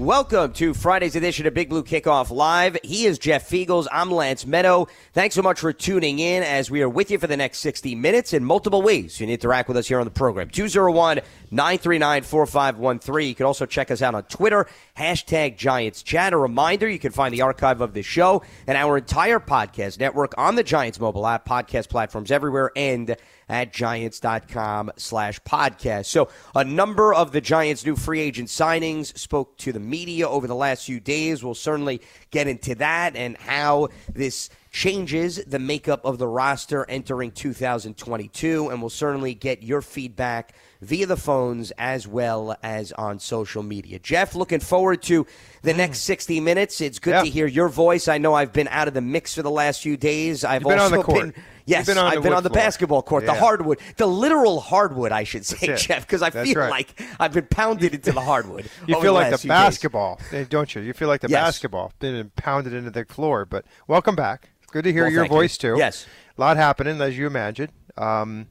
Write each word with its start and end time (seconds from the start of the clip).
Welcome 0.00 0.54
to 0.54 0.72
Friday's 0.72 1.14
edition 1.14 1.46
of 1.46 1.52
Big 1.52 1.68
Blue 1.68 1.84
Kickoff 1.84 2.30
Live. 2.30 2.78
He 2.82 3.04
is 3.04 3.18
Jeff 3.18 3.50
Feagles. 3.50 3.86
I'm 3.92 4.10
Lance 4.10 4.46
Medow. 4.46 4.88
Thanks 5.12 5.34
so 5.34 5.42
much 5.42 5.60
for 5.60 5.74
tuning 5.74 6.20
in 6.20 6.42
as 6.42 6.70
we 6.70 6.80
are 6.80 6.88
with 6.88 7.10
you 7.10 7.18
for 7.18 7.26
the 7.26 7.36
next 7.36 7.58
60 7.58 7.94
minutes 7.96 8.32
in 8.32 8.42
multiple 8.42 8.80
ways. 8.80 9.20
You 9.20 9.26
can 9.26 9.34
interact 9.34 9.68
with 9.68 9.76
us 9.76 9.88
here 9.88 9.98
on 9.98 10.06
the 10.06 10.10
program. 10.10 10.48
201 10.48 11.20
939 11.50 12.22
4513. 12.22 13.28
You 13.28 13.34
can 13.34 13.44
also 13.44 13.66
check 13.66 13.90
us 13.90 14.00
out 14.00 14.14
on 14.14 14.22
Twitter, 14.22 14.66
hashtag 14.96 15.58
Giants 15.58 16.02
Chat. 16.02 16.32
A 16.32 16.38
reminder 16.38 16.88
you 16.88 16.98
can 16.98 17.12
find 17.12 17.34
the 17.34 17.42
archive 17.42 17.82
of 17.82 17.92
the 17.92 18.00
show 18.00 18.42
and 18.66 18.78
our 18.78 18.96
entire 18.96 19.38
podcast 19.38 20.00
network 20.00 20.32
on 20.38 20.54
the 20.54 20.62
Giants 20.62 20.98
mobile 20.98 21.26
app, 21.26 21.46
podcast 21.46 21.90
platforms 21.90 22.30
everywhere, 22.30 22.72
and 22.74 23.16
at 23.50 23.72
giants.com 23.72 24.92
slash 24.96 25.40
podcast. 25.42 26.06
So 26.06 26.28
a 26.54 26.64
number 26.64 27.12
of 27.12 27.32
the 27.32 27.40
Giants' 27.40 27.84
new 27.84 27.96
free 27.96 28.20
agent 28.20 28.48
signings 28.48 29.18
spoke 29.18 29.58
to 29.58 29.72
the 29.72 29.80
media 29.80 30.28
over 30.28 30.46
the 30.46 30.54
last 30.54 30.86
few 30.86 31.00
days. 31.00 31.42
We'll 31.42 31.54
certainly 31.54 32.00
get 32.30 32.46
into 32.46 32.76
that 32.76 33.16
and 33.16 33.36
how 33.36 33.88
this 34.14 34.48
changes 34.70 35.44
the 35.44 35.58
makeup 35.58 36.04
of 36.04 36.18
the 36.18 36.28
roster 36.28 36.88
entering 36.88 37.32
2022. 37.32 38.68
And 38.68 38.80
we'll 38.80 38.88
certainly 38.88 39.34
get 39.34 39.62
your 39.64 39.82
feedback 39.82 40.54
via 40.82 41.06
the 41.06 41.16
phones 41.16 41.70
as 41.78 42.08
well 42.08 42.56
as 42.62 42.92
on 42.92 43.18
social 43.18 43.62
media. 43.62 43.98
Jeff, 43.98 44.34
looking 44.34 44.60
forward 44.60 45.02
to 45.02 45.26
the 45.62 45.74
next 45.74 46.00
60 46.00 46.40
minutes. 46.40 46.80
It's 46.80 46.98
good 46.98 47.10
Yeah. 47.14 47.22
to 47.22 47.28
hear 47.28 47.46
your 47.46 47.68
voice. 47.68 48.08
I 48.08 48.16
know 48.18 48.32
I've 48.34 48.52
been 48.52 48.68
out 48.68 48.88
of 48.88 48.94
the 48.94 49.00
mix 49.02 49.34
for 49.34 49.42
the 49.42 49.50
last 49.50 49.82
few 49.82 49.96
days. 49.98 50.44
I've 50.44 50.62
been 50.62 50.72
on 50.72 50.78
also 50.78 50.96
the 50.98 51.02
court. 51.02 51.20
been 51.34 51.34
Yes, 51.66 51.86
been 51.86 51.98
I've 51.98 52.22
been 52.22 52.32
on 52.32 52.42
the 52.42 52.48
floor. 52.48 52.62
basketball 52.62 53.02
court, 53.02 53.26
the 53.26 53.34
hardwood, 53.34 53.78
the 53.96 54.06
literal 54.06 54.58
hardwood, 54.60 55.12
I 55.12 55.22
should 55.24 55.46
say, 55.46 55.76
Jeff, 55.76 56.04
because 56.06 56.22
I 56.22 56.30
That's 56.30 56.48
feel 56.50 56.60
right. 56.60 56.70
like 56.70 57.00
I've 57.20 57.32
been 57.32 57.46
pounded 57.46 57.94
into 57.94 58.10
the 58.12 58.22
hardwood. 58.22 58.68
You 58.88 59.00
feel 59.00 59.12
like 59.12 59.30
the 59.30 59.38
few 59.38 59.48
days. 59.50 59.56
basketball, 59.56 60.18
eh, 60.32 60.46
don't 60.48 60.74
you? 60.74 60.80
You 60.82 60.94
feel 60.94 61.06
like 61.08 61.20
the 61.20 61.28
Yes. 61.28 61.44
basketball 61.44 61.92
been 62.00 62.30
pounded 62.36 62.72
into 62.72 62.90
the 62.90 63.04
floor. 63.04 63.44
But 63.44 63.66
welcome 63.86 64.16
back. 64.16 64.48
Good 64.72 64.84
to 64.84 64.92
hear 64.92 65.04
Well, 65.04 65.12
your 65.12 65.22
thank 65.24 65.32
you. 65.32 65.36
voice 65.38 65.58
too. 65.58 65.74
Yes. 65.76 66.06
a 66.36 66.40
lot 66.40 66.56
happening 66.56 67.00
as 67.02 67.16
you 67.18 67.26
imagined. 67.26 67.70
Um, 67.98 68.46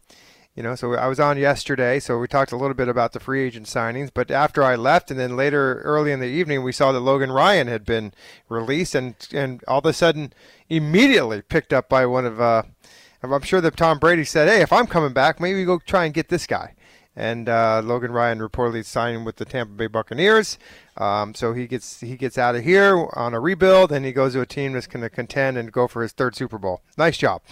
you 0.59 0.63
know, 0.63 0.75
so 0.75 0.93
I 0.93 1.07
was 1.07 1.21
on 1.21 1.37
yesterday, 1.37 2.01
so 2.01 2.19
we 2.19 2.27
talked 2.27 2.51
a 2.51 2.57
little 2.57 2.73
bit 2.73 2.89
about 2.89 3.13
the 3.13 3.21
free 3.21 3.45
agent 3.45 3.65
signings. 3.65 4.11
But 4.13 4.29
after 4.29 4.61
I 4.61 4.75
left, 4.75 5.09
and 5.09 5.17
then 5.17 5.37
later, 5.37 5.79
early 5.85 6.11
in 6.11 6.19
the 6.19 6.27
evening, 6.27 6.63
we 6.63 6.73
saw 6.73 6.91
that 6.91 6.99
Logan 6.99 7.31
Ryan 7.31 7.67
had 7.67 7.85
been 7.85 8.11
released, 8.49 8.93
and 8.93 9.15
and 9.33 9.63
all 9.69 9.79
of 9.79 9.85
a 9.85 9.93
sudden, 9.93 10.33
immediately 10.67 11.41
picked 11.41 11.71
up 11.71 11.87
by 11.87 12.05
one 12.05 12.25
of. 12.25 12.41
Uh, 12.41 12.63
I'm 13.23 13.41
sure 13.43 13.61
that 13.61 13.77
Tom 13.77 13.99
Brady 13.99 14.25
said, 14.25 14.49
"Hey, 14.49 14.61
if 14.61 14.73
I'm 14.73 14.85
coming 14.85 15.13
back, 15.13 15.39
maybe 15.39 15.63
go 15.63 15.79
try 15.79 16.03
and 16.03 16.13
get 16.13 16.27
this 16.27 16.45
guy." 16.45 16.75
And 17.15 17.47
uh, 17.47 17.81
Logan 17.81 18.11
Ryan 18.11 18.39
reportedly 18.39 18.83
signing 18.83 19.23
with 19.23 19.37
the 19.37 19.45
Tampa 19.45 19.71
Bay 19.71 19.87
Buccaneers, 19.87 20.59
um, 20.99 21.33
so 21.33 21.53
he 21.53 21.65
gets 21.65 22.01
he 22.01 22.15
gets 22.17 22.37
out 22.37 22.55
of 22.55 22.63
here 22.63 23.07
on 23.13 23.33
a 23.33 23.39
rebuild, 23.39 23.91
and 23.91 24.05
he 24.05 24.11
goes 24.11 24.33
to 24.33 24.41
a 24.41 24.45
team 24.45 24.73
that's 24.73 24.87
going 24.87 25.01
to 25.01 25.09
contend 25.09 25.57
and 25.57 25.71
go 25.71 25.87
for 25.87 26.01
his 26.01 26.11
third 26.11 26.35
Super 26.35 26.57
Bowl. 26.57 26.81
Nice 26.97 27.17
job. 27.17 27.41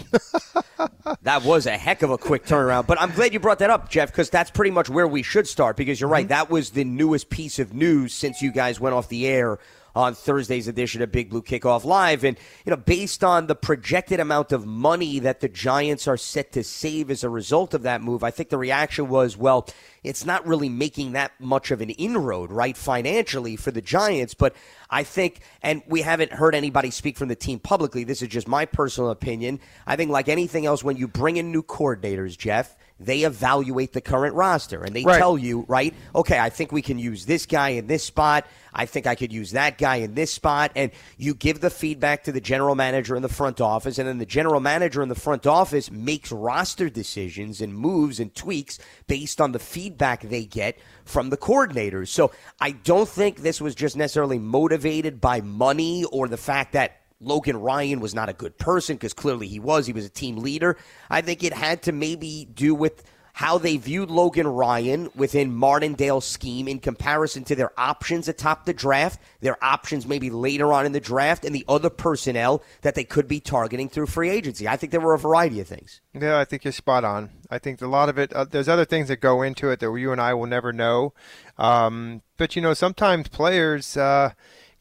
That 1.23 1.43
was 1.43 1.65
a 1.65 1.77
heck 1.77 2.01
of 2.03 2.11
a 2.11 2.17
quick 2.17 2.45
turnaround. 2.45 2.85
But 2.87 3.01
I'm 3.01 3.11
glad 3.11 3.33
you 3.33 3.39
brought 3.39 3.59
that 3.59 3.69
up, 3.69 3.89
Jeff, 3.89 4.11
because 4.11 4.29
that's 4.29 4.51
pretty 4.51 4.71
much 4.71 4.89
where 4.89 5.07
we 5.07 5.23
should 5.23 5.47
start. 5.47 5.75
Because 5.77 5.99
you're 5.99 6.07
Mm-hmm. 6.07 6.13
right, 6.13 6.27
that 6.29 6.49
was 6.49 6.69
the 6.71 6.83
newest 6.83 7.29
piece 7.29 7.59
of 7.59 7.73
news 7.73 8.13
since 8.13 8.41
you 8.41 8.51
guys 8.51 8.79
went 8.79 8.93
off 8.93 9.09
the 9.09 9.25
air 9.27 9.57
on 9.95 10.13
Thursday's 10.13 10.67
edition 10.67 11.01
of 11.01 11.11
Big 11.11 11.29
Blue 11.29 11.41
Kickoff 11.41 11.83
Live. 11.83 12.23
And, 12.23 12.37
you 12.65 12.69
know, 12.69 12.77
based 12.77 13.23
on 13.23 13.47
the 13.47 13.55
projected 13.55 14.19
amount 14.19 14.51
of 14.51 14.65
money 14.65 15.19
that 15.19 15.39
the 15.39 15.49
Giants 15.49 16.07
are 16.07 16.17
set 16.17 16.51
to 16.53 16.63
save 16.63 17.09
as 17.09 17.23
a 17.23 17.29
result 17.29 17.73
of 17.73 17.83
that 17.83 18.01
move, 18.01 18.23
I 18.23 18.31
think 18.31 18.49
the 18.49 18.57
reaction 18.57 19.09
was, 19.09 19.37
well, 19.37 19.67
it's 20.03 20.25
not 20.25 20.45
really 20.47 20.69
making 20.69 21.13
that 21.13 21.31
much 21.39 21.71
of 21.71 21.81
an 21.81 21.89
inroad, 21.89 22.51
right, 22.51 22.77
financially 22.77 23.55
for 23.55 23.71
the 23.71 23.81
Giants. 23.81 24.33
But 24.33 24.55
I 24.89 25.03
think, 25.03 25.41
and 25.61 25.81
we 25.87 26.01
haven't 26.01 26.31
heard 26.31 26.55
anybody 26.55 26.91
speak 26.91 27.17
from 27.17 27.27
the 27.27 27.35
team 27.35 27.59
publicly, 27.59 28.03
this 28.03 28.21
is 28.21 28.29
just 28.29 28.47
my 28.47 28.65
personal 28.65 29.09
opinion. 29.09 29.59
I 29.85 29.95
think, 29.95 30.11
like 30.11 30.29
anything 30.29 30.65
else, 30.65 30.83
when 30.83 30.97
you 30.97 31.07
bring 31.07 31.37
in 31.37 31.51
new 31.51 31.63
coordinators, 31.63 32.37
Jeff, 32.37 32.77
they 32.99 33.21
evaluate 33.21 33.93
the 33.93 34.01
current 34.01 34.33
roster 34.35 34.83
and 34.83 34.95
they 34.95 35.03
Right. 35.03 35.17
tell 35.19 35.37
you, 35.37 35.65
right, 35.67 35.93
okay, 36.15 36.39
I 36.39 36.49
think 36.49 36.71
we 36.71 36.81
can 36.81 36.97
use 36.97 37.25
this 37.25 37.45
guy 37.45 37.69
in 37.69 37.87
this 37.87 38.03
spot. 38.03 38.45
I 38.73 38.85
think 38.85 39.07
I 39.07 39.15
could 39.15 39.31
use 39.31 39.51
that 39.51 39.77
guy 39.77 39.97
in 39.97 40.13
this 40.13 40.31
spot. 40.31 40.71
And 40.75 40.91
you 41.17 41.33
give 41.33 41.61
the 41.61 41.69
feedback 41.69 42.23
to 42.25 42.31
the 42.31 42.41
general 42.41 42.75
manager 42.75 43.15
in 43.15 43.21
the 43.21 43.29
front 43.29 43.59
office, 43.61 43.97
and 43.97 44.07
then 44.07 44.17
the 44.19 44.25
general 44.25 44.59
manager 44.59 45.01
in 45.01 45.09
the 45.09 45.15
front 45.15 45.47
office 45.47 45.89
makes 45.89 46.31
roster 46.31 46.89
decisions 46.89 47.61
and 47.61 47.73
moves 47.73 48.19
and 48.19 48.33
tweaks 48.35 48.77
based 49.07 49.41
on 49.41 49.51
the 49.51 49.59
feedback 49.59 50.21
they 50.21 50.45
get 50.45 50.77
from 51.05 51.29
the 51.29 51.37
coordinators. 51.37 52.09
So 52.09 52.31
I 52.59 52.71
don't 52.71 53.09
think 53.09 53.37
this 53.37 53.61
was 53.61 53.73
just 53.75 53.95
necessarily 53.97 54.39
motivated 54.39 55.19
by 55.21 55.41
money 55.41 56.03
or 56.05 56.27
the 56.27 56.37
fact 56.37 56.73
that 56.73 56.96
Logan 57.19 57.57
Ryan 57.57 57.99
was 57.99 58.13
not 58.13 58.29
a 58.29 58.33
good 58.33 58.57
person 58.57 58.95
because 58.95 59.13
clearly 59.13 59.47
he 59.47 59.59
was. 59.59 59.87
He 59.87 59.93
was 59.93 60.05
a 60.05 60.09
team 60.09 60.37
leader. 60.37 60.77
I 61.09 61.21
think 61.21 61.43
it 61.43 61.53
had 61.53 61.81
to 61.83 61.91
maybe 61.91 62.47
do 62.53 62.75
with 62.75 63.03
how 63.33 63.59
they 63.59 63.77
viewed 63.77 64.09
Logan 64.09 64.47
Ryan 64.47 65.11
within 65.13 65.55
Martindale's 65.55 66.25
scheme 66.25 66.67
in 66.67 66.79
comparison 66.79 67.43
to 67.43 67.55
their 67.55 67.71
options 67.79 68.27
atop 68.27 68.65
the 68.65 68.73
draft, 68.73 69.19
their 69.41 69.63
options 69.63 70.07
maybe 70.07 70.31
later 70.31 70.73
on 70.73 70.87
in 70.87 70.91
the 70.91 70.99
draft, 70.99 71.45
and 71.45 71.53
the 71.53 71.63
other 71.67 71.91
personnel 71.91 72.63
that 72.81 72.95
they 72.95 73.03
could 73.03 73.27
be 73.27 73.39
targeting 73.39 73.89
through 73.89 74.07
free 74.07 74.31
agency. 74.31 74.67
I 74.67 74.75
think 74.75 74.91
there 74.91 75.01
were 75.01 75.13
a 75.13 75.19
variety 75.19 75.59
of 75.59 75.67
things. 75.67 76.01
Yeah, 76.19 76.39
I 76.39 76.45
think 76.45 76.63
you're 76.63 76.71
spot 76.71 77.03
on. 77.03 77.29
I 77.51 77.59
think 77.59 77.79
a 77.79 77.85
lot 77.85 78.09
of 78.09 78.17
it, 78.17 78.33
uh, 78.33 78.45
there's 78.45 78.67
other 78.67 78.85
things 78.85 79.07
that 79.09 79.17
go 79.17 79.43
into 79.43 79.69
it 79.69 79.81
that 79.81 79.93
you 79.93 80.11
and 80.11 80.19
I 80.19 80.33
will 80.33 80.47
never 80.47 80.73
know. 80.73 81.13
Um, 81.59 82.23
but, 82.37 82.55
you 82.55 82.61
know, 82.63 82.73
sometimes 82.73 83.27
players 83.27 83.95
uh, 83.95 84.31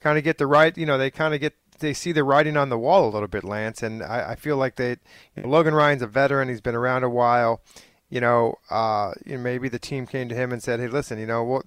kind 0.00 0.16
of 0.16 0.24
get 0.24 0.38
the 0.38 0.47
right, 0.47 0.74
you 0.78 0.86
know, 0.86 0.97
they 0.97 1.10
kind 1.10 1.34
of 1.34 1.41
get, 1.41 1.53
they 1.78 1.92
see 1.94 2.12
the 2.12 2.25
writing 2.25 2.56
on 2.56 2.69
the 2.69 2.78
wall 2.78 3.09
a 3.09 3.10
little 3.10 3.28
bit, 3.28 3.44
Lance. 3.44 3.82
And 3.82 4.03
I, 4.03 4.32
I 4.32 4.34
feel 4.37 4.56
like 4.56 4.76
they, 4.76 4.97
you 5.34 5.42
know, 5.42 5.48
Logan 5.48 5.75
Ryan's 5.75 6.03
a 6.03 6.06
veteran. 6.06 6.48
He's 6.48 6.60
been 6.60 6.75
around 6.75 7.04
a 7.04 7.09
while. 7.10 7.60
You 8.09 8.20
know, 8.20 8.54
uh, 8.70 9.12
you 9.25 9.37
know, 9.37 9.42
maybe 9.42 9.69
the 9.69 9.81
team 9.81 10.06
came 10.06 10.28
to 10.28 10.34
him 10.34 10.53
and 10.53 10.62
said, 10.62 10.78
"Hey, 10.78 10.86
listen, 10.86 11.19
you 11.19 11.26
know, 11.26 11.42
well, 11.42 11.62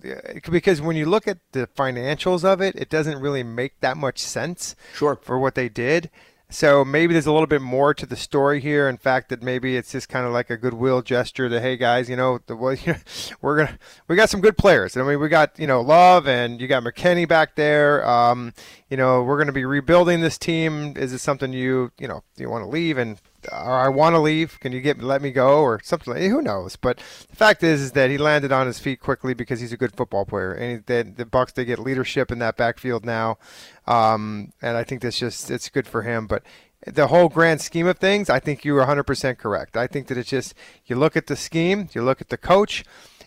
because 0.50 0.82
when 0.82 0.96
you 0.96 1.06
look 1.06 1.28
at 1.28 1.40
the 1.52 1.68
financials 1.76 2.46
of 2.46 2.62
it, 2.62 2.76
it 2.78 2.90
doesn't 2.90 3.20
really 3.20 3.44
make 3.44 3.78
that 3.82 3.98
much 3.98 4.20
sense 4.20 4.74
Sure. 4.94 5.20
for 5.22 5.38
what 5.38 5.56
they 5.56 5.68
did. 5.68 6.10
So 6.52 6.84
maybe 6.84 7.14
there's 7.14 7.28
a 7.28 7.32
little 7.32 7.48
bit 7.48 7.62
more 7.62 7.94
to 7.94 8.08
the 8.08 8.16
story 8.16 8.60
here. 8.60 8.90
In 8.90 8.98
fact, 8.98 9.30
that 9.30 9.44
maybe 9.44 9.78
it's 9.78 9.92
just 9.92 10.10
kind 10.10 10.26
of 10.26 10.34
like 10.34 10.50
a 10.50 10.58
goodwill 10.58 11.04
gesture 11.04 11.48
that, 11.48 11.62
hey 11.62 11.78
guys, 11.78 12.10
you 12.10 12.16
know, 12.16 12.40
the, 12.48 12.56
we're 13.42 13.58
gonna 13.58 13.78
we 14.08 14.16
got 14.16 14.32
some 14.32 14.42
good 14.42 14.58
players. 14.58 14.98
I 14.98 15.04
mean, 15.04 15.20
we 15.20 15.30
got 15.30 15.60
you 15.60 15.68
know 15.68 15.82
Love 15.82 16.28
and 16.28 16.60
you 16.60 16.68
got 16.68 16.84
McKinney 16.84 17.28
back 17.28 17.56
there. 17.56 18.08
Um, 18.08 18.54
you 18.90 18.98
know, 18.98 19.22
we're 19.22 19.38
gonna 19.38 19.52
be 19.52 19.66
rebuilding 19.66 20.22
this 20.22 20.40
team. 20.40 20.96
Is 20.98 21.14
it 21.14 21.20
something 21.20 21.54
you 21.54 21.92
you 22.00 22.08
know 22.08 22.24
you 22.36 22.50
want 22.50 22.64
to 22.64 22.70
leave 22.70 22.98
and 22.98 23.20
or 23.52 23.78
I 23.78 23.90
want 23.90 24.16
to 24.16 24.20
leave? 24.20 24.60
Can 24.60 24.72
you 24.72 24.82
get 24.82 25.02
let 25.02 25.22
me 25.22 25.32
go 25.32 25.62
or 25.62 25.80
something? 25.84 26.14
Like, 26.14 26.24
who 26.24 26.42
knows? 26.42 26.76
But 26.76 26.98
the 27.30 27.36
fact 27.36 27.64
is, 27.64 27.82
is 27.82 27.92
that 27.94 28.10
he 28.10 28.18
landed 28.18 28.52
on 28.52 28.68
his 28.68 28.80
feet 28.80 29.00
quickly 29.00 29.34
because 29.34 29.60
he's 29.60 29.74
a 29.74 29.78
good 29.78 29.96
football 29.96 30.26
player, 30.26 30.54
and 30.54 30.84
he, 30.88 31.02
the, 31.02 31.26
Bucks 31.26 31.54
they 31.54 31.66
get 31.66 31.80
leadership 31.80 32.32
in 32.32 32.40
that 32.40 32.58
backfield 32.58 33.06
now, 33.06 33.38
um, 33.88 34.52
and 34.62 34.78
I 34.78 34.84
think 34.84 35.02
that's 35.02 35.20
just 35.20 35.50
it's 35.52 35.70
good 35.70 35.88
for 35.88 36.02
him. 36.02 36.28
But 36.28 36.44
the 36.86 37.08
whole 37.08 37.30
grand 37.30 37.62
scheme 37.62 37.88
of 37.88 37.98
things, 37.98 38.30
I 38.30 38.40
think 38.40 38.64
you're 38.64 38.86
100% 38.86 39.38
correct. 39.38 39.76
I 39.76 39.88
think 39.88 40.08
that 40.08 40.18
it's 40.18 40.30
just 40.30 40.54
you 40.86 40.96
look 40.96 41.18
at 41.18 41.28
the 41.28 41.36
scheme, 41.36 41.90
you 41.94 42.02
look 42.02 42.22
at 42.22 42.30
the 42.30 42.38
coach. 42.38 42.84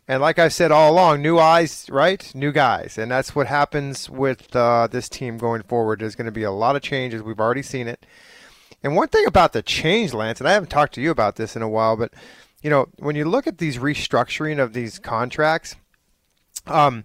And 0.09 0.21
like 0.21 0.39
I 0.39 0.49
said 0.49 0.73
all 0.73 0.93
along, 0.93 1.23
new 1.23 1.39
eyes, 1.39 1.89
right? 1.89 2.35
New 2.35 2.51
guys. 2.51 2.99
And 2.99 3.11
that's 3.11 3.37
what 3.37 3.47
happens 3.47 4.11
with 4.11 4.55
uh, 4.57 4.89
this 4.91 5.09
team 5.09 5.39
going 5.39 5.63
forward. 5.63 6.01
There's 6.01 6.17
going 6.17 6.27
to 6.27 6.33
be 6.33 6.43
a 6.43 6.51
lot 6.51 6.75
of 6.75 6.83
changes. 6.83 7.23
We've 7.23 7.39
already 7.39 7.63
seen 7.63 7.87
it. 7.87 8.05
And 8.83 8.97
one 8.97 9.09
thing 9.09 9.27
about 9.27 9.53
the 9.53 9.63
change, 9.63 10.13
Lance, 10.13 10.41
and 10.41 10.49
I 10.49 10.53
haven't 10.53 10.71
talked 10.71 10.95
to 10.95 11.01
you 11.01 11.11
about 11.11 11.37
this 11.37 11.55
in 11.55 11.63
a 11.63 11.69
while, 11.69 11.97
but 11.97 12.13
you 12.63 12.71
know, 12.71 12.89
when 12.99 13.17
you 13.17 13.25
look 13.25 13.47
at 13.47 13.59
these 13.59 13.79
restructuring 13.79 14.63
of 14.63 14.73
these 14.73 14.99
contracts, 14.99 15.77
um, 16.67 17.05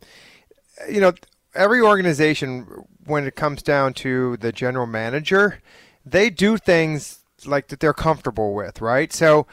you 0.89 1.01
know, 1.01 1.13
every 1.55 1.81
organization, 1.81 2.85
when 3.05 3.25
it 3.25 3.35
comes 3.35 3.63
down 3.63 3.93
to 3.93 4.37
the 4.37 4.51
general 4.51 4.85
manager, 4.85 5.59
they 6.05 6.29
do 6.29 6.57
things 6.57 7.19
like 7.45 7.67
that 7.67 7.79
they're 7.79 7.93
comfortable 7.93 8.53
with, 8.53 8.81
right? 8.81 9.11
So, 9.11 9.47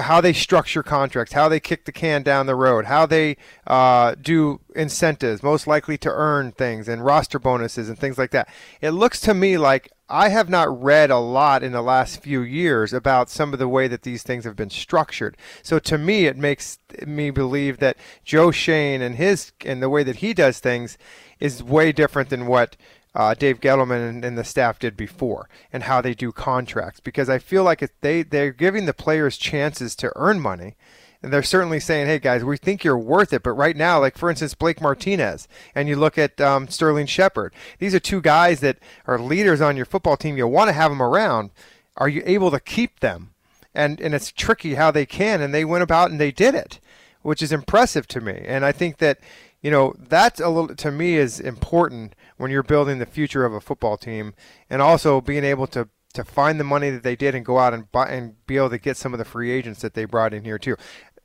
how 0.00 0.20
they 0.20 0.32
structure 0.32 0.82
contracts, 0.82 1.32
how 1.32 1.48
they 1.48 1.60
kick 1.60 1.84
the 1.84 1.92
can 1.92 2.22
down 2.22 2.46
the 2.46 2.54
road, 2.54 2.86
how 2.86 3.06
they 3.06 3.36
uh, 3.66 4.14
do 4.20 4.60
incentives, 4.74 5.42
most 5.42 5.66
likely 5.66 5.96
to 5.98 6.10
earn 6.10 6.52
things, 6.52 6.88
and 6.88 7.04
roster 7.04 7.38
bonuses 7.38 7.88
and 7.88 7.98
things 7.98 8.18
like 8.18 8.30
that. 8.32 8.48
It 8.80 8.90
looks 8.90 9.20
to 9.20 9.32
me 9.32 9.56
like 9.56 9.90
I 10.08 10.28
have 10.28 10.48
not 10.48 10.82
read 10.82 11.10
a 11.10 11.18
lot 11.18 11.64
in 11.64 11.72
the 11.72 11.82
last 11.82 12.22
few 12.22 12.40
years 12.40 12.92
about 12.92 13.28
some 13.28 13.52
of 13.52 13.58
the 13.58 13.68
way 13.68 13.88
that 13.88 14.02
these 14.02 14.22
things 14.22 14.44
have 14.44 14.54
been 14.54 14.70
structured. 14.70 15.36
So 15.62 15.80
to 15.80 15.98
me, 15.98 16.26
it 16.26 16.36
makes 16.36 16.78
me 17.04 17.30
believe 17.30 17.78
that 17.78 17.96
Joe 18.24 18.52
Schoen 18.52 19.02
and 19.02 19.16
his 19.16 19.50
and 19.64 19.82
the 19.82 19.90
way 19.90 20.04
that 20.04 20.16
he 20.16 20.32
does 20.32 20.60
things 20.60 20.96
is 21.40 21.62
way 21.62 21.90
different 21.90 22.30
than 22.30 22.46
what 22.46 22.76
uh, 23.16 23.34
Dave 23.34 23.60
Gettleman 23.60 24.08
and, 24.08 24.24
and, 24.24 24.38
the 24.38 24.44
staff 24.44 24.78
did 24.78 24.94
before, 24.94 25.48
and 25.72 25.84
how 25.84 26.02
they 26.02 26.12
do 26.12 26.32
contracts. 26.32 27.00
Because 27.00 27.30
I 27.30 27.38
feel 27.38 27.64
like 27.64 27.82
they 28.02 28.22
they're 28.22 28.52
giving 28.52 28.84
the 28.84 28.92
players 28.92 29.38
chances 29.38 29.96
to 29.96 30.12
earn 30.14 30.38
money, 30.38 30.76
and 31.22 31.32
they're 31.32 31.42
certainly 31.42 31.80
saying, 31.80 32.06
"Hey 32.06 32.18
guys, 32.18 32.44
we 32.44 32.56
think 32.56 32.84
you're 32.84 32.98
worth 32.98 33.32
it." 33.32 33.42
But 33.42 33.52
right 33.52 33.76
now, 33.76 34.00
like 34.00 34.16
for 34.16 34.30
instance, 34.30 34.54
Blake 34.54 34.80
Martinez, 34.80 35.48
and 35.74 35.88
you 35.88 35.96
look 35.96 36.18
at 36.18 36.40
um, 36.40 36.68
Sterling 36.68 37.06
Shepard. 37.06 37.54
These 37.78 37.94
are 37.94 38.00
two 38.00 38.20
guys 38.20 38.60
that 38.60 38.78
are 39.06 39.18
leaders 39.18 39.60
on 39.60 39.76
your 39.76 39.86
football 39.86 40.16
team. 40.16 40.36
You 40.36 40.46
want 40.46 40.68
to 40.68 40.72
have 40.74 40.90
them 40.90 41.02
around. 41.02 41.50
Are 41.96 42.08
you 42.08 42.22
able 42.26 42.50
to 42.50 42.60
keep 42.60 43.00
them? 43.00 43.32
And 43.74 44.00
and 44.00 44.14
it's 44.14 44.32
tricky 44.32 44.74
how 44.74 44.90
they 44.90 45.06
can, 45.06 45.40
and 45.40 45.52
they 45.52 45.64
went 45.64 45.82
about 45.82 46.10
and 46.10 46.20
they 46.20 46.32
did 46.32 46.54
it, 46.54 46.80
which 47.22 47.42
is 47.42 47.52
impressive 47.52 48.06
to 48.08 48.20
me. 48.20 48.42
And 48.46 48.64
I 48.64 48.72
think 48.72 48.98
that 48.98 49.18
you 49.62 49.70
know 49.70 49.94
that's 49.98 50.40
a 50.40 50.48
little 50.48 50.74
to 50.74 50.90
me 50.90 51.16
is 51.16 51.40
important 51.40 52.14
when 52.36 52.50
you're 52.50 52.62
building 52.62 52.98
the 52.98 53.06
future 53.06 53.44
of 53.44 53.52
a 53.52 53.60
football 53.60 53.96
team, 53.96 54.34
and 54.70 54.80
also 54.80 55.20
being 55.20 55.44
able 55.44 55.66
to 55.68 55.88
to 56.16 56.24
find 56.24 56.58
the 56.58 56.64
money 56.64 56.90
that 56.90 57.02
they 57.02 57.16
did 57.16 57.34
and 57.34 57.44
go 57.44 57.58
out 57.58 57.72
and 57.72 57.90
buy 57.92 58.08
and 58.08 58.34
be 58.46 58.56
able 58.56 58.70
to 58.70 58.78
get 58.78 58.96
some 58.96 59.14
of 59.14 59.18
the 59.18 59.24
free 59.24 59.50
agents 59.50 59.80
that 59.82 59.94
they 59.94 60.04
brought 60.04 60.34
in 60.34 60.44
here 60.44 60.58
too. 60.58 60.76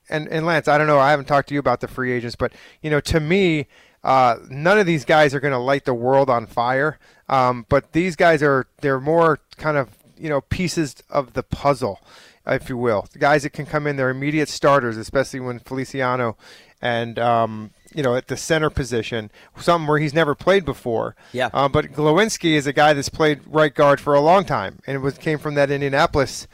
And 0.10 0.28
and 0.28 0.46
Lance, 0.46 0.68
I 0.68 0.78
don't 0.78 0.88
know, 0.88 1.00
I 1.00 1.12
haven't 1.12 1.26
talked 1.26 1.50
to 1.50 1.54
you 1.54 1.60
about 1.60 1.82
the 1.82 1.88
free 1.88 2.12
agents, 2.12 2.36
but 2.36 2.54
you 2.82 2.90
know, 2.90 3.00
to 3.02 3.20
me, 3.20 3.68
uh, 4.04 4.38
none 4.50 4.80
of 4.80 4.86
these 4.86 5.06
guys 5.06 5.34
are 5.34 5.40
going 5.40 5.54
to 5.54 5.60
light 5.60 5.86
the 5.86 5.94
world 5.94 6.30
on 6.30 6.46
fire. 6.46 7.00
Um, 7.30 7.66
but 7.70 7.94
these 7.94 8.16
guys 8.16 8.44
are 8.44 8.68
they're 8.82 9.00
more 9.00 9.40
kind 9.58 9.78
of 9.78 9.90
you 10.18 10.30
know 10.30 10.42
pieces 10.42 10.96
of 11.10 11.34
the 11.34 11.44
puzzle, 11.44 12.00
if 12.46 12.70
you 12.70 12.78
will. 12.78 13.08
The 13.12 13.20
guys 13.20 13.44
that 13.44 13.52
can 13.52 13.66
come 13.66 13.88
in, 13.88 13.96
they're 13.96 14.10
immediate 14.10 14.50
starters, 14.50 14.98
especially 14.98 15.40
when 15.40 15.60
Feliciano 15.60 16.38
and 16.82 17.20
um, 17.20 17.72
you 17.94 18.04
know, 18.04 18.16
at 18.16 18.28
the 18.28 18.38
center 18.38 18.70
position, 18.70 19.32
something 19.58 19.88
where 19.88 20.00
he's 20.00 20.14
never 20.14 20.36
played 20.36 20.66
before. 20.66 21.16
Yeah. 21.34 21.50
Uh, 21.54 21.68
but 21.70 21.94
Glowinski 21.94 22.54
is 22.54 22.68
a 22.68 22.74
guy 22.74 22.94
that's 22.94 23.10
played 23.10 23.42
right 23.46 23.74
guard 23.74 24.00
for 24.00 24.14
a 24.14 24.22
long 24.22 24.46
time, 24.46 24.80
and 24.88 24.96
it 24.96 25.00
was 25.00 25.18
came 25.18 25.38
from 25.38 25.56
that 25.56 25.72
Indianapolis 25.72 26.48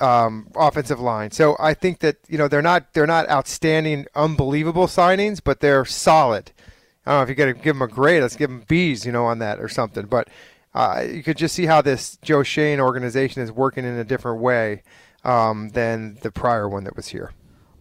um, 0.00 0.48
offensive 0.54 1.00
line. 1.00 1.30
So 1.30 1.56
I 1.58 1.74
think 1.74 2.00
that 2.00 2.16
you 2.28 2.38
know 2.38 2.48
they're 2.48 2.62
not 2.62 2.92
they're 2.94 3.06
not 3.06 3.28
outstanding, 3.28 4.06
unbelievable 4.14 4.86
signings, 4.86 5.40
but 5.42 5.60
they're 5.60 5.84
solid. 5.84 6.52
I 7.06 7.12
don't 7.12 7.18
know 7.20 7.22
if 7.22 7.28
you 7.30 7.34
got 7.34 7.46
to 7.46 7.54
give 7.54 7.74
them 7.74 7.82
a 7.82 7.88
grade. 7.88 8.20
Let's 8.20 8.36
give 8.36 8.50
them 8.50 8.64
B's, 8.68 9.06
you 9.06 9.12
know, 9.12 9.24
on 9.24 9.38
that 9.38 9.60
or 9.60 9.68
something. 9.68 10.06
But 10.06 10.28
uh, 10.74 11.04
you 11.10 11.22
could 11.22 11.38
just 11.38 11.54
see 11.54 11.64
how 11.64 11.80
this 11.80 12.18
Joe 12.20 12.42
Schoen 12.42 12.80
organization 12.80 13.40
is 13.40 13.50
working 13.50 13.84
in 13.84 13.96
a 13.96 14.04
different 14.04 14.42
way 14.42 14.82
um, 15.24 15.70
than 15.70 16.18
the 16.20 16.30
prior 16.30 16.68
one 16.68 16.84
that 16.84 16.96
was 16.96 17.08
here. 17.08 17.32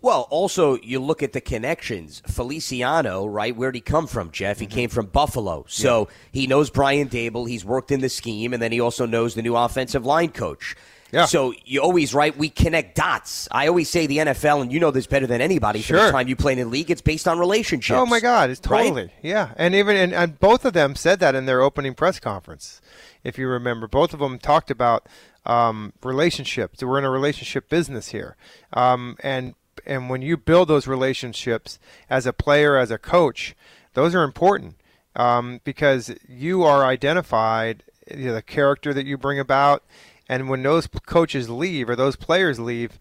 Well, 0.07 0.25
also 0.29 0.77
you 0.77 1.01
look 1.01 1.21
at 1.21 1.33
the 1.33 1.41
connections. 1.41 2.21
Feliciano, 2.25 3.25
right? 3.25 3.53
Where'd 3.53 3.75
he 3.75 3.81
come 3.81 4.07
from, 4.07 4.31
Jeff? 4.31 4.57
He 4.57 4.65
mm-hmm. 4.65 4.73
came 4.73 4.89
from 4.89 5.07
Buffalo, 5.07 5.65
so 5.67 6.07
yeah. 6.07 6.15
he 6.31 6.47
knows 6.47 6.69
Brian 6.69 7.09
Daboll. 7.09 7.49
He's 7.49 7.65
worked 7.65 7.91
in 7.91 7.99
the 7.99 8.07
scheme, 8.07 8.53
and 8.53 8.63
then 8.63 8.71
he 8.71 8.79
also 8.79 9.05
knows 9.05 9.35
the 9.35 9.41
new 9.41 9.57
offensive 9.57 10.05
line 10.05 10.29
coach. 10.29 10.77
Yeah. 11.11 11.25
So 11.25 11.53
you 11.65 11.81
always 11.81 12.13
right. 12.13 12.35
We 12.37 12.47
connect 12.47 12.95
dots. 12.95 13.49
I 13.51 13.67
always 13.67 13.89
say 13.89 14.07
the 14.07 14.19
NFL, 14.19 14.61
and 14.61 14.71
you 14.71 14.79
know 14.79 14.91
this 14.91 15.07
better 15.07 15.27
than 15.27 15.41
anybody. 15.41 15.81
Sure. 15.81 15.97
For 15.97 16.05
the 16.05 16.11
time 16.13 16.29
you 16.29 16.37
played 16.37 16.57
in 16.57 16.67
the 16.67 16.71
league, 16.71 16.89
it's 16.89 17.01
based 17.01 17.27
on 17.27 17.37
relationships. 17.37 17.99
Oh 17.99 18.05
my 18.05 18.21
God, 18.21 18.49
it's 18.49 18.61
totally 18.61 19.01
right? 19.01 19.11
yeah. 19.21 19.49
And 19.57 19.75
even 19.75 19.97
and, 19.97 20.13
and 20.13 20.39
both 20.39 20.63
of 20.63 20.71
them 20.71 20.95
said 20.95 21.19
that 21.19 21.35
in 21.35 21.47
their 21.47 21.61
opening 21.61 21.93
press 21.93 22.17
conference, 22.17 22.79
if 23.25 23.37
you 23.37 23.49
remember. 23.49 23.89
Both 23.89 24.13
of 24.13 24.21
them 24.21 24.39
talked 24.39 24.71
about 24.71 25.05
um, 25.45 25.91
relationships. 26.01 26.81
We're 26.81 26.97
in 26.97 27.03
a 27.03 27.09
relationship 27.09 27.67
business 27.67 28.09
here, 28.11 28.37
um, 28.71 29.17
and 29.21 29.53
and 29.87 30.09
when 30.09 30.21
you 30.21 30.37
build 30.37 30.67
those 30.67 30.85
relationships 30.85 31.79
as 32.09 32.27
a 32.27 32.33
player, 32.33 32.77
as 32.77 32.91
a 32.91 32.97
coach, 32.97 33.55
those 33.93 34.13
are 34.13 34.23
important 34.23 34.75
um, 35.15 35.61
because 35.63 36.13
you 36.27 36.63
are 36.63 36.85
identified, 36.85 37.83
you 38.15 38.27
know, 38.27 38.33
the 38.33 38.41
character 38.41 38.93
that 38.93 39.05
you 39.05 39.17
bring 39.17 39.39
about, 39.39 39.83
and 40.29 40.49
when 40.49 40.61
those 40.61 40.87
coaches 41.05 41.49
leave 41.49 41.89
or 41.89 41.95
those 41.95 42.17
players 42.17 42.59
leave, 42.59 42.99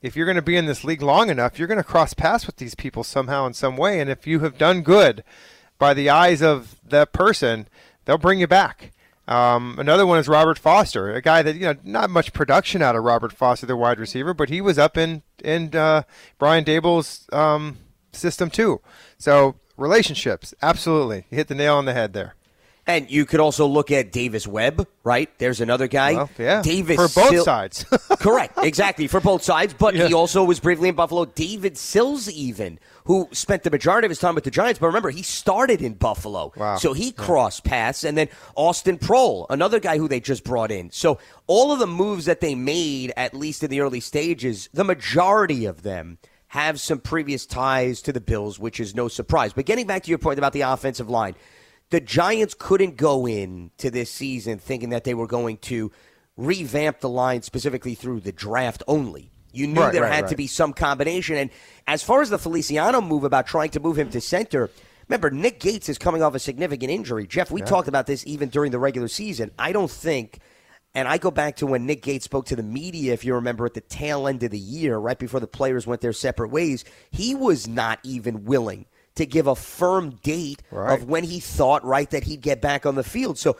if 0.00 0.14
you're 0.14 0.26
going 0.26 0.36
to 0.36 0.42
be 0.42 0.56
in 0.56 0.66
this 0.66 0.84
league 0.84 1.02
long 1.02 1.28
enough, 1.28 1.58
you're 1.58 1.68
going 1.68 1.76
to 1.76 1.84
cross 1.84 2.14
paths 2.14 2.46
with 2.46 2.56
these 2.56 2.76
people 2.76 3.02
somehow 3.02 3.44
in 3.46 3.52
some 3.52 3.76
way, 3.76 4.00
and 4.00 4.08
if 4.08 4.26
you 4.26 4.40
have 4.40 4.56
done 4.56 4.82
good 4.82 5.24
by 5.76 5.92
the 5.92 6.08
eyes 6.08 6.40
of 6.40 6.76
that 6.88 7.12
person, 7.12 7.66
they'll 8.04 8.16
bring 8.16 8.38
you 8.38 8.46
back. 8.46 8.92
Um, 9.28 9.78
another 9.78 10.06
one 10.06 10.18
is 10.18 10.26
Robert 10.26 10.58
Foster, 10.58 11.12
a 11.12 11.20
guy 11.20 11.42
that 11.42 11.54
you 11.54 11.66
know 11.66 11.74
not 11.84 12.08
much 12.08 12.32
production 12.32 12.80
out 12.80 12.96
of 12.96 13.04
Robert 13.04 13.30
Foster, 13.30 13.66
the 13.66 13.76
wide 13.76 14.00
receiver, 14.00 14.32
but 14.32 14.48
he 14.48 14.62
was 14.62 14.78
up 14.78 14.96
in 14.96 15.22
in 15.44 15.76
uh, 15.76 16.02
Brian 16.38 16.64
Daboll's 16.64 17.28
um, 17.30 17.76
system 18.10 18.48
too. 18.48 18.80
So 19.18 19.56
relationships, 19.76 20.54
absolutely, 20.62 21.26
you 21.30 21.36
hit 21.36 21.48
the 21.48 21.54
nail 21.54 21.76
on 21.76 21.84
the 21.84 21.92
head 21.92 22.14
there. 22.14 22.36
And 22.88 23.10
you 23.10 23.26
could 23.26 23.38
also 23.38 23.66
look 23.66 23.90
at 23.90 24.12
Davis 24.12 24.46
Webb, 24.46 24.88
right? 25.04 25.28
There's 25.38 25.60
another 25.60 25.88
guy. 25.88 26.14
Well, 26.14 26.30
yeah. 26.38 26.62
Davis 26.62 26.96
for 26.96 27.20
both 27.20 27.30
Sil- 27.36 27.44
sides. 27.44 27.84
Correct, 28.18 28.58
exactly 28.62 29.06
for 29.08 29.20
both 29.20 29.42
sides. 29.42 29.74
But 29.74 29.94
Yeah. 29.94 30.08
he 30.08 30.14
also 30.14 30.42
was 30.42 30.58
briefly 30.58 30.88
in 30.88 30.94
Buffalo. 30.94 31.26
David 31.26 31.76
Sills, 31.76 32.30
even 32.30 32.78
who 33.04 33.28
spent 33.32 33.62
the 33.62 33.70
majority 33.70 34.06
of 34.06 34.10
his 34.10 34.18
time 34.18 34.34
with 34.34 34.44
the 34.44 34.50
Giants. 34.50 34.78
But 34.80 34.86
remember, 34.86 35.10
he 35.10 35.22
started 35.22 35.82
in 35.82 35.94
Buffalo, 35.94 36.50
Wow. 36.56 36.76
so 36.76 36.94
he 36.94 37.12
crossed 37.12 37.62
paths. 37.62 38.04
And 38.04 38.16
then 38.16 38.30
Austin 38.56 38.96
Proehl, 38.96 39.44
another 39.50 39.80
guy 39.80 39.98
who 39.98 40.08
they 40.08 40.18
just 40.20 40.42
brought 40.42 40.70
in. 40.70 40.90
So 40.90 41.18
all 41.46 41.72
of 41.72 41.80
the 41.80 41.86
moves 41.86 42.24
that 42.24 42.40
they 42.40 42.54
made, 42.54 43.12
at 43.18 43.34
least 43.34 43.62
in 43.62 43.68
the 43.68 43.82
early 43.82 44.00
stages, 44.00 44.70
the 44.72 44.84
majority 44.84 45.66
of 45.66 45.82
them 45.82 46.16
have 46.52 46.80
some 46.80 46.98
previous 47.00 47.44
ties 47.44 48.00
to 48.00 48.14
the 48.14 48.20
Bills, 48.22 48.58
which 48.58 48.80
is 48.80 48.94
no 48.94 49.08
surprise. 49.08 49.52
But 49.52 49.66
getting 49.66 49.86
back 49.86 50.04
to 50.04 50.08
your 50.08 50.16
point 50.16 50.38
about 50.38 50.54
the 50.54 50.62
offensive 50.62 51.10
line 51.10 51.34
the 51.90 52.00
Giants 52.00 52.54
couldn't 52.58 52.96
go 52.96 53.26
in 53.26 53.70
to 53.78 53.90
this 53.90 54.10
season 54.10 54.58
thinking 54.58 54.90
that 54.90 55.04
they 55.04 55.14
were 55.14 55.26
going 55.26 55.56
to 55.58 55.90
revamp 56.36 57.00
the 57.00 57.08
line 57.08 57.42
specifically 57.42 57.94
through 57.94 58.20
the 58.20 58.32
draft 58.32 58.82
only. 58.86 59.30
You 59.52 59.66
knew 59.66 59.80
Right, 59.80 59.92
there 59.92 60.02
right, 60.02 60.12
had 60.12 60.28
to 60.28 60.36
be 60.36 60.46
some 60.46 60.72
combination. 60.72 61.36
And 61.36 61.50
as 61.86 62.02
far 62.02 62.20
as 62.20 62.30
the 62.30 62.38
Feliciano 62.38 63.00
move 63.00 63.24
about 63.24 63.46
trying 63.46 63.70
to 63.70 63.80
move 63.80 63.98
him 63.98 64.10
to 64.10 64.20
center, 64.20 64.70
remember, 65.08 65.30
Nick 65.30 65.58
Gates 65.60 65.88
is 65.88 65.98
coming 65.98 66.22
off 66.22 66.34
a 66.34 66.38
significant 66.38 66.90
injury. 66.90 67.26
Jeff, 67.26 67.50
we 67.50 67.62
talked 67.62 67.88
about 67.88 68.06
this 68.06 68.26
even 68.26 68.50
during 68.50 68.70
the 68.70 68.78
regular 68.78 69.08
season. 69.08 69.50
I 69.58 69.72
don't 69.72 69.90
think. 69.90 70.38
And 70.94 71.08
I 71.08 71.18
go 71.18 71.30
back 71.30 71.56
to 71.56 71.66
when 71.66 71.86
Nick 71.86 72.02
Gates 72.02 72.24
spoke 72.24 72.46
to 72.46 72.56
the 72.56 72.62
media, 72.62 73.12
if 73.12 73.24
you 73.24 73.34
remember, 73.34 73.66
at 73.66 73.74
the 73.74 73.80
tail 73.80 74.26
end 74.26 74.42
of 74.42 74.50
the 74.50 74.58
year, 74.58 74.98
right 74.98 75.18
before 75.18 75.40
the 75.40 75.46
players 75.46 75.86
went 75.86 76.00
their 76.00 76.12
separate 76.12 76.50
ways. 76.50 76.84
He 77.10 77.34
was 77.34 77.66
not 77.66 78.00
even 78.02 78.44
willing 78.44 78.86
to 79.18 79.26
give 79.26 79.46
a 79.46 79.54
firm 79.54 80.10
date 80.22 80.62
Right. 80.70 80.98
of 81.00 81.08
when 81.08 81.24
he 81.24 81.38
thought, 81.38 81.84
right, 81.84 82.08
that 82.10 82.24
he'd 82.24 82.40
get 82.40 82.60
back 82.60 82.86
on 82.86 82.94
the 82.96 83.04
field. 83.04 83.38
So 83.38 83.56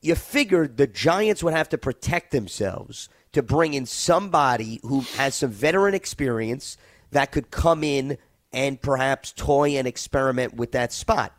you 0.00 0.14
figured 0.14 0.76
the 0.76 0.86
Giants 0.86 1.42
would 1.42 1.54
have 1.54 1.68
to 1.68 1.78
protect 1.78 2.32
themselves 2.32 3.08
to 3.32 3.42
bring 3.42 3.74
in 3.74 3.86
somebody 3.86 4.80
who 4.82 5.02
has 5.16 5.34
some 5.36 5.50
veteran 5.50 5.94
experience 5.94 6.76
that 7.12 7.30
could 7.32 7.50
come 7.50 7.84
in 7.84 8.18
and 8.52 8.80
perhaps 8.80 9.32
toy 9.32 9.70
and 9.76 9.86
experiment 9.86 10.54
with 10.54 10.72
that 10.72 10.92
spot. 10.92 11.32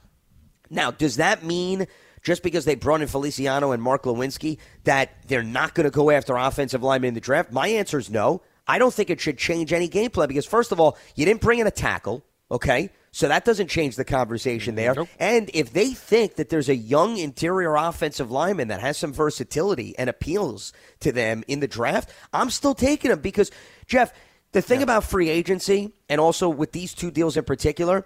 Now, 0.69 0.91
does 0.91 1.17
that 1.17 1.43
mean 1.43 1.87
just 2.23 2.43
because 2.43 2.63
they 2.65 2.75
brought 2.75 3.01
in 3.01 3.07
Feliciano 3.07 3.71
and 3.71 3.81
Mark 3.83 4.03
Glowinski 4.03 4.57
that 4.85 5.09
they're 5.27 5.43
not 5.43 5.73
going 5.73 5.83
to 5.85 5.91
go 5.91 6.11
after 6.11 6.37
offensive 6.37 6.83
linemen 6.83 7.09
in 7.09 7.13
the 7.15 7.19
draft? 7.19 7.51
My 7.51 7.67
answer 7.67 7.99
is 7.99 8.09
no. 8.09 8.41
I 8.67 8.77
don't 8.77 8.93
think 8.93 9.09
it 9.09 9.19
should 9.19 9.37
change 9.37 9.73
any 9.73 9.89
game 9.89 10.11
plan 10.11 10.27
because, 10.29 10.45
first 10.45 10.71
of 10.71 10.79
all, 10.79 10.97
you 11.15 11.25
didn't 11.25 11.41
bring 11.41 11.59
in 11.59 11.67
a 11.67 11.71
tackle, 11.71 12.23
okay? 12.49 12.89
So 13.11 13.27
that 13.27 13.43
doesn't 13.43 13.69
change 13.69 13.97
the 13.97 14.05
conversation 14.05 14.75
there. 14.75 14.95
And 15.19 15.51
if 15.53 15.73
they 15.73 15.91
think 15.91 16.35
that 16.35 16.49
there's 16.49 16.69
a 16.69 16.75
young 16.75 17.17
interior 17.17 17.75
offensive 17.75 18.31
lineman 18.31 18.69
that 18.69 18.79
has 18.79 18.97
some 18.97 19.11
versatility 19.11 19.97
and 19.97 20.09
appeals 20.09 20.71
to 21.01 21.11
them 21.11 21.43
in 21.47 21.59
the 21.59 21.67
draft, 21.67 22.09
I'm 22.31 22.49
still 22.49 22.73
taking 22.73 23.11
him 23.11 23.19
because, 23.19 23.51
Jeff, 23.85 24.13
the 24.53 24.61
thing 24.61 24.81
about 24.81 25.03
free 25.03 25.29
agency 25.29 25.91
and 26.09 26.21
also 26.21 26.47
with 26.47 26.71
these 26.71 26.93
two 26.93 27.11
deals 27.11 27.35
in 27.35 27.43
particular, 27.43 28.05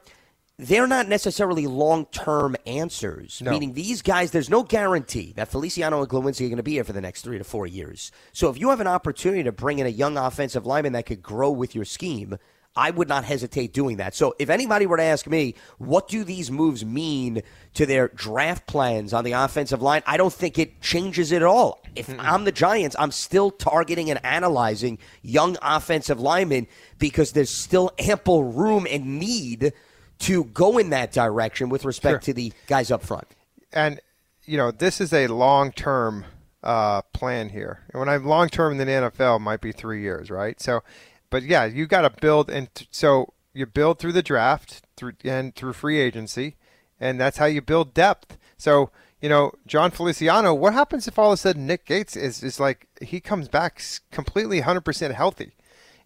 they're 0.58 0.88
not 0.88 1.08
necessarily 1.08 1.68
long 1.68 2.06
term 2.06 2.56
answers. 2.66 3.42
No. 3.42 3.52
Meaning 3.52 3.74
these 3.74 4.02
guys, 4.02 4.32
there's 4.32 4.50
no 4.50 4.64
guarantee 4.64 5.34
that 5.36 5.50
Feliciano 5.50 6.00
and 6.00 6.10
Glowinski 6.10 6.46
are 6.46 6.50
going 6.50 6.58
to 6.58 6.64
be 6.64 6.74
here 6.74 6.84
for 6.84 6.94
the 6.94 7.02
next 7.02 7.22
three 7.24 7.38
to 7.38 7.44
four 7.44 7.68
years. 7.68 8.12
So 8.32 8.50
if 8.50 8.60
you 8.60 8.70
have 8.70 8.80
an 8.80 8.88
opportunity 8.88 9.44
to 9.44 9.52
bring 9.52 9.80
in 9.80 9.86
a 9.86 9.90
young 9.90 10.18
offensive 10.18 10.66
lineman 10.66 10.94
that 10.94 11.06
could 11.06 11.22
grow 11.22 11.52
with 11.52 11.76
your 11.76 11.86
scheme, 11.86 12.38
I 12.76 12.92
would 12.92 13.08
not 13.08 13.24
hesitate 13.24 13.72
doing 13.74 13.98
that. 13.98 14.16
So 14.16 14.36
if 14.38 14.50
anybody 14.50 14.86
were 14.86 14.98
to 14.98 15.04
ask 15.04 15.28
me, 15.28 15.56
what 15.78 16.08
do 16.10 16.24
these 16.24 16.52
moves 16.52 16.84
mean 16.84 17.42
to 17.76 17.86
their 17.86 18.10
draft 18.10 18.68
plans 18.68 19.14
on 19.14 19.24
the 19.24 19.32
offensive 19.32 19.82
line? 19.82 20.04
I 20.06 20.18
don't 20.18 20.34
think 20.34 20.60
it 20.60 20.82
changes 20.82 21.32
it 21.32 21.38
at 21.38 21.44
all. 21.44 21.82
If 21.96 22.14
I'm 22.20 22.44
the 22.44 22.52
Giants, 22.52 22.96
I'm 23.00 23.12
still 23.12 23.52
targeting 23.52 24.10
and 24.10 24.20
analyzing 24.26 24.98
young 25.22 25.56
offensive 25.62 26.20
linemen 26.20 26.68
because 27.00 27.32
there's 27.32 27.50
still 27.50 27.92
ample 27.98 28.44
room 28.44 28.86
and 28.90 29.20
need 29.20 29.72
to 30.20 30.44
go 30.46 30.78
in 30.78 30.90
that 30.90 31.12
direction 31.14 31.70
with 31.70 31.86
respect 31.86 32.26
Sure. 32.26 32.34
to 32.34 32.34
the 32.34 32.54
guys 32.68 32.92
up 32.92 33.04
front. 33.04 33.28
and 33.74 34.00
you 34.46 34.58
know 34.58 34.70
this 34.72 35.02
is 35.02 35.12
a 35.12 35.28
long 35.28 35.72
term 35.72 36.24
uh, 36.64 37.02
plan 37.14 37.50
here. 37.50 37.80
And 37.92 38.00
when 38.00 38.10
I'm 38.10 38.26
long 38.26 38.48
term 38.50 38.72
in 38.74 38.78
the 38.80 38.86
NFL, 38.86 39.38
it 39.38 39.40
might 39.40 39.62
be 39.62 39.72
three 39.72 40.02
years, 40.02 40.30
right? 40.30 40.60
So, 40.62 40.84
but 41.30 41.44
yeah, 41.44 41.66
you 41.66 41.88
got 41.88 42.02
to 42.02 42.22
build, 42.22 42.50
and 42.50 42.74
t- 42.74 42.88
so 42.92 43.34
you 43.54 43.66
build 43.66 44.00
through 44.00 44.14
the 44.14 44.24
draft 44.24 44.84
through 44.98 45.14
and 45.24 45.56
through 45.56 45.74
free 45.74 46.00
agency, 46.00 46.56
and 47.00 47.20
that's 47.20 47.38
how 47.38 47.46
you 47.46 47.62
build 47.62 47.94
depth. 47.94 48.38
So 48.58 48.92
you 49.26 49.30
know, 49.30 49.54
Jon 49.66 49.90
Feliciano, 49.92 50.54
what 50.54 50.74
happens 50.74 51.08
if 51.08 51.18
all 51.18 51.32
of 51.32 51.34
a 51.34 51.38
sudden 51.38 51.66
Nick 51.66 51.86
Gates 51.86 52.16
is, 52.16 52.44
is 52.44 52.60
like 52.60 52.88
he 53.02 53.20
comes 53.20 53.48
back 53.48 53.82
completely 54.12 54.62
100% 54.62 55.16
healthy 55.16 55.54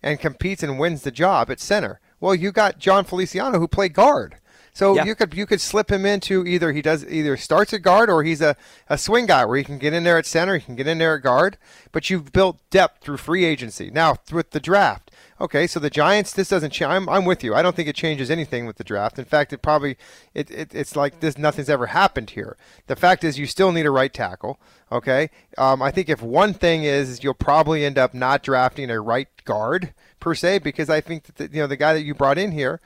and 0.01 0.21
competes 0.21 0.63
and 0.63 0.79
wins 0.79 1.01
the 1.01 1.11
job 1.11 1.51
at 1.51 1.59
center? 1.59 1.99
Well, 2.21 2.33
you 2.33 2.53
got 2.53 2.79
Jon 2.79 3.03
Feliciano 3.03 3.59
who 3.59 3.67
played 3.67 3.93
guard. 3.93 4.37
So 4.79 4.95
yeah. 4.95 5.03
you 5.03 5.13
could 5.13 5.33
you 5.33 5.45
could 5.45 5.59
slip 5.59 5.91
him 5.91 6.05
into 6.05 6.47
either 6.47 6.71
he 6.71 6.81
does 6.81 7.05
either 7.05 7.35
starts 7.35 7.73
at 7.73 7.81
guard 7.81 8.09
or 8.09 8.23
he's 8.23 8.39
a, 8.39 8.55
a 8.87 8.97
swing 8.97 9.25
guy 9.25 9.43
where 9.43 9.57
he 9.57 9.63
can 9.65 9.77
get 9.77 9.91
in 9.91 10.05
there 10.05 10.17
at 10.17 10.25
center, 10.25 10.57
he 10.57 10.63
can 10.63 10.77
get 10.77 10.87
in 10.87 10.99
there 10.99 11.15
at 11.15 11.21
guard. 11.21 11.57
But 11.91 12.09
you've 12.09 12.31
built 12.31 12.61
depth 12.69 13.03
through 13.03 13.17
free 13.17 13.43
agency. 13.43 13.91
Now 13.91 14.15
with 14.31 14.51
the 14.51 14.61
draft, 14.61 15.11
Okay, 15.41 15.67
so 15.67 15.79
the 15.79 15.89
Giants, 15.89 16.33
this 16.33 16.49
doesn't 16.49 16.71
change. 16.71 16.89
I'm, 16.89 17.07
I'm 17.07 17.23
with 17.23 17.45
you. 17.45 17.55
I 17.55 17.61
don't 17.61 17.73
think 17.73 17.87
it 17.87 17.95
changes 17.95 18.29
anything 18.29 18.65
with 18.65 18.75
the 18.75 18.83
draft. 18.83 19.17
In 19.17 19.23
fact, 19.23 19.53
it 19.53 19.61
probably 19.61 19.95
it, 20.33 20.51
it 20.51 20.75
it's 20.75 20.97
like 20.97 21.21
this. 21.21 21.37
Nothing's 21.37 21.69
ever 21.69 21.87
happened 21.87 22.31
here. 22.31 22.57
The 22.87 22.97
fact 22.97 23.23
is, 23.23 23.39
you 23.39 23.45
still 23.45 23.71
need 23.71 23.85
a 23.85 23.91
right 23.91 24.13
tackle. 24.13 24.59
Okay, 24.91 25.29
um, 25.57 25.81
I 25.81 25.91
think 25.91 26.09
if 26.09 26.21
one 26.21 26.53
thing 26.53 26.83
is, 26.83 27.23
you'll 27.23 27.33
probably 27.33 27.85
end 27.85 27.97
up 27.97 28.13
not 28.13 28.43
drafting 28.43 28.89
a 28.89 28.99
right 28.99 29.29
guard 29.45 29.93
per 30.19 30.35
se 30.35 30.59
because 30.59 30.89
I 30.89 30.99
think 30.99 31.23
that 31.23 31.35
the, 31.37 31.55
you 31.55 31.61
know 31.61 31.67
the 31.67 31.77
guy 31.77 31.93
that 31.93 32.03
you 32.03 32.13
brought 32.13 32.37
in 32.37 32.51
here, 32.51 32.81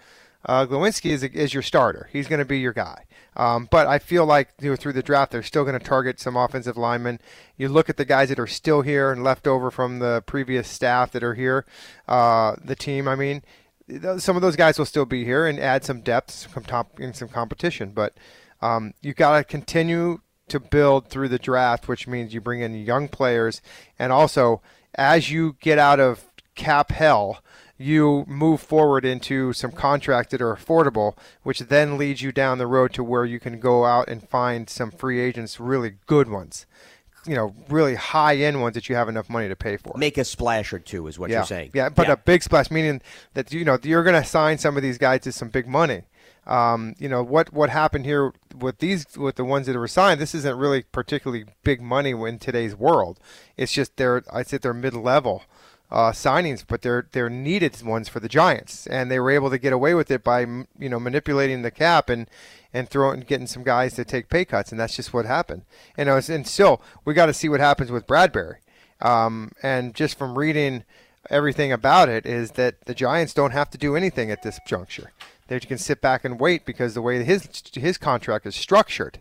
uh, 0.45 0.65
Glowinski 0.65 1.11
is 1.11 1.23
is 1.23 1.53
your 1.53 1.63
starter. 1.63 2.09
He's 2.11 2.27
going 2.27 2.39
to 2.39 2.45
be 2.45 2.59
your 2.59 2.73
guy. 2.73 3.05
Um, 3.35 3.67
but 3.71 3.87
I 3.87 3.99
feel 3.99 4.25
like 4.25 4.49
you 4.59 4.69
know, 4.69 4.75
through 4.75 4.93
the 4.93 5.01
draft, 5.01 5.31
they're 5.31 5.43
still 5.43 5.63
going 5.63 5.77
to 5.77 5.83
target 5.83 6.19
some 6.19 6.35
offensive 6.35 6.77
linemen. 6.77 7.19
You 7.57 7.69
look 7.69 7.89
at 7.89 7.97
the 7.97 8.05
guys 8.05 8.29
that 8.29 8.39
are 8.39 8.47
still 8.47 8.81
here 8.81 9.11
and 9.11 9.23
left 9.23 9.47
over 9.47 9.71
from 9.71 9.99
the 9.99 10.23
previous 10.25 10.67
staff 10.67 11.11
that 11.11 11.23
are 11.23 11.33
here, 11.33 11.65
uh, 12.07 12.55
the 12.63 12.75
team. 12.75 13.07
I 13.07 13.15
mean, 13.15 13.41
some 14.17 14.35
of 14.35 14.41
those 14.41 14.55
guys 14.55 14.77
will 14.77 14.85
still 14.85 15.05
be 15.05 15.25
here 15.25 15.47
and 15.47 15.59
add 15.59 15.83
some 15.83 16.01
depth, 16.01 16.31
some 16.31 16.63
top, 16.63 16.99
in 16.99 17.13
some 17.13 17.29
competition. 17.29 17.91
But 17.91 18.13
um, 18.61 18.93
you 19.01 19.13
got 19.13 19.37
to 19.37 19.43
continue 19.43 20.19
to 20.49 20.59
build 20.59 21.07
through 21.07 21.29
the 21.29 21.39
draft, 21.39 21.87
which 21.87 22.07
means 22.07 22.33
you 22.33 22.41
bring 22.41 22.61
in 22.61 22.75
young 22.75 23.07
players, 23.07 23.61
and 23.97 24.11
also 24.11 24.61
as 24.95 25.31
you 25.31 25.55
get 25.59 25.79
out 25.79 25.99
of 25.99 26.25
cap 26.55 26.91
hell 26.91 27.41
you 27.77 28.23
move 28.27 28.61
forward 28.61 29.03
into 29.03 29.51
some 29.53 29.71
contracts 29.71 30.31
that 30.31 30.41
are 30.41 30.55
affordable, 30.55 31.17
which 31.41 31.59
then 31.59 31.97
leads 31.97 32.21
you 32.21 32.31
down 32.31 32.57
the 32.57 32.67
road 32.67 32.93
to 32.93 33.03
where 33.03 33.25
you 33.25 33.39
can 33.39 33.59
go 33.59 33.85
out 33.85 34.07
and 34.07 34.27
find 34.27 34.69
some 34.69 34.91
free 34.91 35.19
agents, 35.19 35.59
really 35.59 35.95
good 36.05 36.29
ones. 36.29 36.65
You 37.25 37.35
know, 37.35 37.55
really 37.69 37.95
high 37.95 38.35
end 38.35 38.61
ones 38.61 38.75
that 38.75 38.89
you 38.89 38.95
have 38.95 39.07
enough 39.07 39.29
money 39.29 39.47
to 39.47 39.55
pay 39.55 39.77
for. 39.77 39.93
Make 39.97 40.17
a 40.17 40.25
splash 40.25 40.73
or 40.73 40.79
two 40.79 41.07
is 41.07 41.17
what 41.17 41.29
yeah. 41.29 41.37
you're 41.37 41.45
saying. 41.45 41.71
Yeah, 41.73 41.87
but 41.87 42.07
yeah. 42.07 42.13
a 42.13 42.17
big 42.17 42.43
splash, 42.43 42.69
meaning 42.69 43.01
that 43.33 43.53
you 43.53 43.63
know 43.63 43.79
you're 43.81 44.03
going 44.03 44.21
to 44.21 44.27
sign 44.27 44.57
some 44.57 44.75
of 44.75 44.83
these 44.83 44.97
guys 44.97 45.21
to 45.21 45.31
some 45.31 45.47
big 45.47 45.65
money. 45.65 46.03
Um, 46.45 46.95
you 46.99 47.07
know 47.07 47.23
what 47.23 47.53
what 47.53 47.69
happened 47.69 48.05
here 48.05 48.33
with 48.53 48.79
these 48.79 49.17
with 49.17 49.37
the 49.37 49.45
ones 49.45 49.67
that 49.67 49.77
were 49.77 49.87
signed. 49.87 50.19
This 50.19 50.35
isn't 50.35 50.57
really 50.57 50.83
particularly 50.83 51.45
big 51.63 51.81
money 51.81 52.11
in 52.11 52.39
today's 52.39 52.75
world. 52.75 53.21
It's 53.55 53.71
just 53.71 53.95
they're 53.95 54.23
I'd 54.31 54.47
say 54.47 54.57
they're 54.57 54.73
mid 54.73 54.93
level 54.93 55.43
uh, 55.93 56.11
signings, 56.11 56.65
but 56.67 56.81
they're 56.81 57.07
they're 57.11 57.29
needed 57.29 57.79
ones 57.83 58.09
for 58.09 58.19
the 58.19 58.27
Giants, 58.27 58.87
and 58.87 59.11
they 59.11 59.19
were 59.19 59.29
able 59.29 59.51
to 59.51 59.59
get 59.59 59.71
away 59.71 59.93
with 59.93 60.09
it 60.09 60.23
by 60.23 60.41
you 60.41 60.89
know 60.89 60.99
manipulating 60.99 61.61
the 61.61 61.71
cap 61.71 62.09
and 62.09 62.27
and 62.73 62.89
throwing 62.89 63.21
getting 63.21 63.45
some 63.45 63.63
guys 63.63 63.93
to 63.93 64.03
take 64.03 64.27
pay 64.27 64.43
cuts, 64.43 64.71
and 64.71 64.79
that's 64.79 64.95
just 64.95 65.13
what 65.13 65.25
happened. 65.27 65.61
And 65.95 66.09
was, 66.09 66.29
and 66.29 66.47
still 66.47 66.81
we 67.05 67.13
got 67.13 67.27
to 67.27 67.33
see 67.33 67.47
what 67.47 67.59
happens 67.59 67.91
with 67.91 68.07
Bradberry, 68.07 68.55
Um, 69.01 69.51
and 69.61 69.93
just 69.93 70.17
from 70.17 70.37
reading 70.37 70.83
everything 71.29 71.71
about 71.71 72.09
it, 72.09 72.25
is 72.25 72.51
that 72.51 72.85
the 72.85 72.95
Giants 72.95 73.33
don't 73.33 73.51
have 73.51 73.69
to 73.69 73.77
do 73.77 73.95
anything 73.95 74.31
at 74.31 74.41
this 74.41 74.59
juncture. 74.67 75.11
They 75.47 75.59
can 75.59 75.77
sit 75.77 76.01
back 76.01 76.25
and 76.25 76.39
wait 76.39 76.65
because 76.65 76.95
the 76.95 77.03
way 77.03 77.23
his 77.23 77.47
his 77.71 77.99
contract 77.99 78.47
is 78.47 78.55
structured 78.55 79.19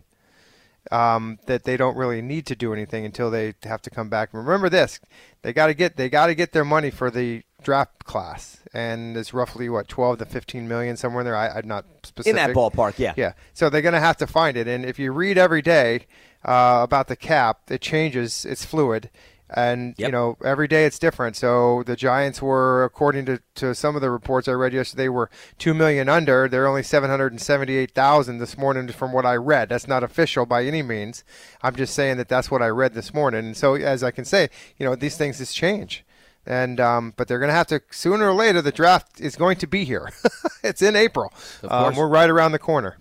um, 0.91 1.39
that 1.45 1.63
they 1.63 1.77
don't 1.77 1.95
really 1.95 2.21
need 2.21 2.45
to 2.47 2.55
do 2.55 2.73
anything 2.73 3.05
until 3.05 3.31
they 3.31 3.55
have 3.63 3.81
to 3.83 3.89
come 3.89 4.09
back. 4.09 4.29
Remember 4.33 4.69
this: 4.69 4.99
they 5.41 5.53
got 5.53 5.67
to 5.67 5.73
get 5.73 5.97
they 5.97 6.09
got 6.09 6.27
to 6.27 6.35
get 6.35 6.51
their 6.51 6.65
money 6.65 6.91
for 6.91 7.09
the 7.09 7.43
draft 7.61 8.05
class, 8.05 8.61
and 8.73 9.15
it's 9.15 9.33
roughly 9.33 9.69
what 9.69 9.87
12 9.87 10.19
to 10.19 10.25
15 10.25 10.67
million 10.67 10.97
somewhere 10.97 11.21
in 11.21 11.25
there. 11.25 11.35
I, 11.35 11.59
am 11.59 11.67
not 11.67 11.85
specific 12.03 12.29
in 12.29 12.35
that 12.35 12.55
ballpark. 12.55 12.97
Yeah, 12.97 13.13
yeah. 13.15 13.33
So 13.53 13.69
they're 13.69 13.81
going 13.81 13.93
to 13.93 13.99
have 13.99 14.17
to 14.17 14.27
find 14.27 14.57
it, 14.57 14.67
and 14.67 14.85
if 14.85 14.99
you 14.99 15.11
read 15.11 15.37
every 15.37 15.61
day 15.61 16.07
uh, 16.43 16.81
about 16.83 17.07
the 17.07 17.15
cap, 17.15 17.59
it 17.69 17.81
changes. 17.81 18.45
It's 18.45 18.65
fluid 18.65 19.09
and 19.49 19.93
yep. 19.97 20.07
you 20.07 20.11
know 20.11 20.37
every 20.43 20.67
day 20.67 20.85
it's 20.85 20.99
different. 20.99 21.35
So 21.35 21.83
the 21.83 21.95
Giants 21.95 22.41
were, 22.41 22.83
according 22.83 23.25
to, 23.25 23.41
to 23.55 23.75
some 23.75 23.95
of 23.95 24.01
the 24.01 24.09
reports 24.09 24.47
I 24.47 24.53
read 24.53 24.73
yesterday, 24.73 25.07
were 25.07 25.29
two 25.57 25.73
million 25.73 26.09
under. 26.09 26.47
They're 26.47 26.67
only 26.67 26.83
seven 26.83 27.09
hundred 27.09 27.33
and 27.33 27.41
seventy-eight 27.41 27.91
thousand 27.91 28.39
this 28.39 28.57
morning, 28.57 28.87
from 28.89 29.13
what 29.13 29.25
I 29.25 29.35
read. 29.35 29.69
That's 29.69 29.87
not 29.87 30.03
official 30.03 30.45
by 30.45 30.65
any 30.65 30.81
means. 30.81 31.23
I'm 31.61 31.75
just 31.75 31.93
saying 31.93 32.17
that 32.17 32.29
that's 32.29 32.49
what 32.49 32.61
I 32.61 32.67
read 32.67 32.93
this 32.93 33.13
morning. 33.13 33.45
And 33.45 33.57
so, 33.57 33.75
as 33.75 34.03
I 34.03 34.11
can 34.11 34.25
say, 34.25 34.49
you 34.77 34.85
know, 34.85 34.95
these 34.95 35.17
things 35.17 35.37
just 35.37 35.55
change. 35.55 36.05
And 36.45 36.79
um, 36.79 37.13
but 37.15 37.27
they're 37.27 37.39
going 37.39 37.49
to 37.49 37.55
have 37.55 37.67
to 37.67 37.81
sooner 37.91 38.29
or 38.29 38.33
later. 38.33 38.61
The 38.61 38.71
draft 38.71 39.21
is 39.21 39.35
going 39.35 39.57
to 39.57 39.67
be 39.67 39.85
here. 39.85 40.09
it's 40.63 40.81
in 40.81 40.95
April. 40.95 41.31
Um, 41.63 41.95
we're 41.95 42.07
right 42.07 42.29
around 42.29 42.51
the 42.51 42.59
corner. 42.59 42.97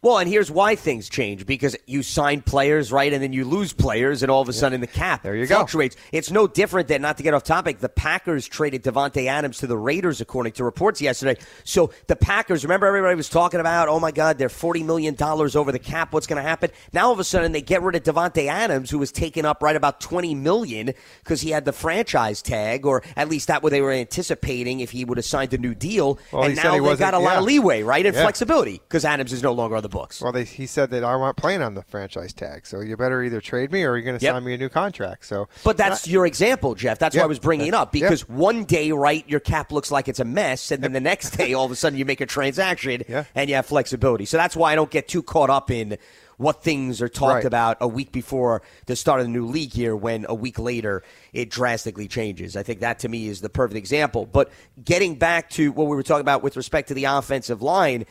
Well, 0.00 0.18
and 0.18 0.28
here's 0.28 0.48
why 0.48 0.76
things 0.76 1.08
change 1.08 1.44
because 1.44 1.76
you 1.84 2.04
sign 2.04 2.40
players, 2.40 2.92
right, 2.92 3.12
and 3.12 3.20
then 3.20 3.32
you 3.32 3.44
lose 3.44 3.72
players, 3.72 4.22
and 4.22 4.30
all 4.30 4.40
of 4.40 4.48
a 4.48 4.52
sudden 4.52 4.80
the 4.80 4.86
cap 4.86 5.24
there 5.24 5.34
you 5.34 5.44
fluctuates. 5.44 5.96
Go. 5.96 6.02
It's 6.12 6.30
no 6.30 6.46
different 6.46 6.86
than 6.86 7.02
not 7.02 7.16
to 7.16 7.24
get 7.24 7.34
off 7.34 7.42
topic. 7.42 7.80
The 7.80 7.88
Packers 7.88 8.46
traded 8.46 8.84
Davante 8.84 9.26
Adams 9.26 9.58
to 9.58 9.66
the 9.66 9.76
Raiders, 9.76 10.20
according 10.20 10.52
to 10.52 10.62
reports 10.62 11.00
yesterday. 11.00 11.40
So 11.64 11.90
the 12.06 12.14
Packers, 12.14 12.62
remember 12.62 12.86
everybody 12.86 13.16
was 13.16 13.28
talking 13.28 13.58
about, 13.58 13.88
oh 13.88 13.98
my 13.98 14.12
God, 14.12 14.38
they're 14.38 14.48
forty 14.48 14.84
million 14.84 15.16
dollars 15.16 15.56
over 15.56 15.72
the 15.72 15.80
cap. 15.80 16.12
What's 16.12 16.28
going 16.28 16.40
to 16.40 16.48
happen? 16.48 16.70
Now 16.92 17.06
all 17.06 17.12
of 17.12 17.18
a 17.18 17.24
sudden 17.24 17.50
they 17.50 17.60
get 17.60 17.82
rid 17.82 17.96
of 17.96 18.04
Davante 18.04 18.46
Adams, 18.46 18.90
who 18.90 19.00
was 19.00 19.10
taken 19.10 19.44
up 19.44 19.64
right 19.64 19.74
about 19.74 20.00
twenty 20.00 20.32
million 20.32 20.92
because 21.24 21.40
he 21.40 21.50
had 21.50 21.64
the 21.64 21.72
franchise 21.72 22.40
tag, 22.40 22.86
or 22.86 23.02
at 23.16 23.28
least 23.28 23.48
that 23.48 23.64
what 23.64 23.70
they 23.70 23.80
were 23.80 23.90
anticipating 23.90 24.78
if 24.78 24.92
he 24.92 25.04
would 25.04 25.18
have 25.18 25.24
signed 25.24 25.52
a 25.54 25.58
new 25.58 25.74
deal. 25.74 26.20
Well, 26.32 26.44
and 26.44 26.54
now 26.54 26.80
they 26.80 26.94
got 26.94 27.14
a 27.14 27.16
yeah. 27.16 27.24
lot 27.24 27.38
of 27.38 27.42
leeway, 27.42 27.82
right, 27.82 28.06
and 28.06 28.14
yeah. 28.14 28.22
flexibility 28.22 28.78
because 28.78 29.04
Adams 29.04 29.32
is 29.32 29.42
no 29.42 29.50
longer 29.50 29.74
on 29.74 29.82
the 29.82 29.87
the 29.88 29.96
books. 29.96 30.20
Well, 30.20 30.32
they, 30.32 30.44
he 30.44 30.66
said 30.66 30.90
that 30.90 31.04
I 31.04 31.16
want 31.16 31.36
playing 31.36 31.62
on 31.62 31.74
the 31.74 31.82
franchise 31.82 32.32
tag, 32.32 32.66
so 32.66 32.80
you 32.80 32.96
better 32.96 33.22
either 33.22 33.40
trade 33.40 33.72
me 33.72 33.84
or 33.84 33.96
you're 33.96 34.04
going 34.04 34.18
to 34.18 34.24
yep. 34.24 34.34
sign 34.34 34.44
me 34.44 34.54
a 34.54 34.58
new 34.58 34.68
contract. 34.68 35.26
So, 35.26 35.48
but 35.64 35.76
that's 35.76 36.06
your 36.06 36.26
example, 36.26 36.74
Jeff. 36.74 36.98
That's 36.98 37.14
yep. 37.14 37.22
why 37.22 37.24
I 37.24 37.28
was 37.28 37.38
bringing 37.38 37.68
it 37.68 37.74
up 37.74 37.92
because 37.92 38.22
yep. 38.22 38.30
one 38.30 38.64
day, 38.64 38.92
right, 38.92 39.28
your 39.28 39.40
cap 39.40 39.72
looks 39.72 39.90
like 39.90 40.08
it's 40.08 40.20
a 40.20 40.24
mess, 40.24 40.70
and 40.70 40.82
then 40.82 40.92
the 40.92 41.00
next 41.00 41.30
day, 41.30 41.54
all 41.54 41.64
of 41.64 41.70
a 41.70 41.76
sudden, 41.76 41.98
you 41.98 42.04
make 42.04 42.20
a 42.20 42.26
transaction 42.26 43.02
yeah. 43.08 43.24
and 43.34 43.48
you 43.48 43.56
have 43.56 43.66
flexibility. 43.66 44.24
So 44.24 44.36
that's 44.36 44.56
why 44.56 44.72
I 44.72 44.74
don't 44.74 44.90
get 44.90 45.08
too 45.08 45.22
caught 45.22 45.50
up 45.50 45.70
in 45.70 45.98
what 46.38 46.62
things 46.62 47.02
are 47.02 47.08
talked 47.08 47.34
right. 47.34 47.44
about 47.44 47.76
a 47.80 47.88
week 47.88 48.12
before 48.12 48.62
the 48.86 48.96
start 48.96 49.20
of 49.20 49.26
the 49.26 49.32
new 49.32 49.44
league 49.46 49.74
year 49.74 49.94
when 49.94 50.24
a 50.28 50.34
week 50.34 50.58
later 50.58 51.02
it 51.32 51.50
drastically 51.50 52.06
changes. 52.06 52.56
I 52.56 52.62
think 52.62 52.80
that 52.80 53.00
to 53.00 53.08
me 53.08 53.26
is 53.26 53.40
the 53.40 53.48
perfect 53.48 53.76
example. 53.76 54.24
But 54.24 54.50
getting 54.82 55.16
back 55.16 55.50
to 55.50 55.72
what 55.72 55.88
we 55.88 55.96
were 55.96 56.04
talking 56.04 56.20
about 56.20 56.44
with 56.44 56.56
respect 56.56 56.88
to 56.88 56.94
the 56.94 57.04
offensive 57.04 57.60
line, 57.60 58.06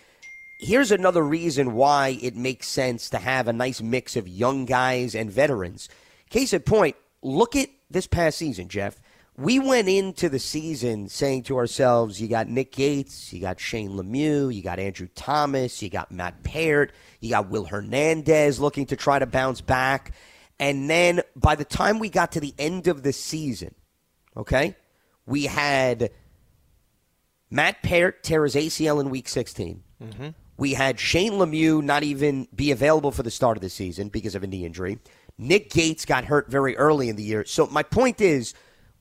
here's 0.60 0.92
another 0.92 1.24
reason 1.24 1.74
why 1.74 2.18
it 2.22 2.36
makes 2.36 2.68
sense 2.68 3.10
to 3.10 3.18
have 3.18 3.48
a 3.48 3.54
nice 3.54 3.82
mix 3.82 4.16
of 4.16 4.28
young 4.28 4.66
guys 4.66 5.16
and 5.16 5.32
veterans. 5.32 5.90
Case 6.30 6.54
in 6.54 6.62
point, 6.62 6.96
look 7.22 7.56
at 7.56 7.70
this 7.90 8.08
past 8.08 8.38
season, 8.38 8.68
Jeff. 8.68 9.00
We 9.38 9.60
went 9.60 9.88
into 9.88 10.30
the 10.30 10.40
season 10.40 11.10
saying 11.10 11.44
to 11.44 11.58
ourselves, 11.58 12.20
you 12.20 12.28
got 12.28 12.48
Nick 12.48 12.72
Gates, 12.72 13.32
you 13.32 13.40
got 13.40 13.60
Shane 13.60 13.92
Lemieux, 13.92 14.54
you 14.54 14.64
got 14.64 14.80
Andrew 14.80 15.08
Thomas, 15.14 15.80
you 15.82 15.92
got 15.92 16.12
Matt 16.12 16.42
Peart, 16.44 16.92
you 17.20 17.30
got 17.30 17.50
Will 17.50 17.66
Hernandez 17.66 18.60
looking 18.60 18.88
to 18.88 18.96
try 18.96 19.20
to 19.20 19.28
bounce 19.28 19.62
back. 19.62 20.14
And 20.60 20.90
then 20.90 21.22
by 21.36 21.54
the 21.54 21.66
time 21.66 22.00
we 22.00 22.10
got 22.10 22.32
to 22.32 22.40
the 22.40 22.56
end 22.58 22.88
of 22.88 23.04
the 23.04 23.14
season, 23.14 23.76
okay, 24.36 24.76
we 25.28 25.46
had 25.46 26.10
Matt 27.52 27.84
Peart 27.84 28.24
tear 28.24 28.44
his 28.44 28.56
ACL 28.56 29.00
in 29.00 29.12
week 29.12 29.30
16. 29.30 29.84
Mm-hmm. 30.04 30.30
We 30.58 30.74
had 30.74 31.00
Shane 31.00 31.34
Lemieux 31.34 31.84
not 31.84 32.04
even 32.04 32.48
be 32.56 32.72
available 32.72 33.12
for 33.12 33.24
the 33.24 33.32
start 33.32 33.58
of 33.58 33.62
the 33.62 33.70
season 33.70 34.10
because 34.10 34.36
of 34.36 34.44
a 34.44 34.48
knee 34.48 34.66
injury. 34.66 35.00
Nick 35.38 35.70
Gates 35.70 36.04
got 36.04 36.26
hurt 36.26 36.50
very 36.50 36.76
early 36.78 37.10
in 37.10 37.16
the 37.16 37.24
year. 37.24 37.46
So 37.46 37.68
my 37.68 37.84
point 37.84 38.22
is, 38.22 38.54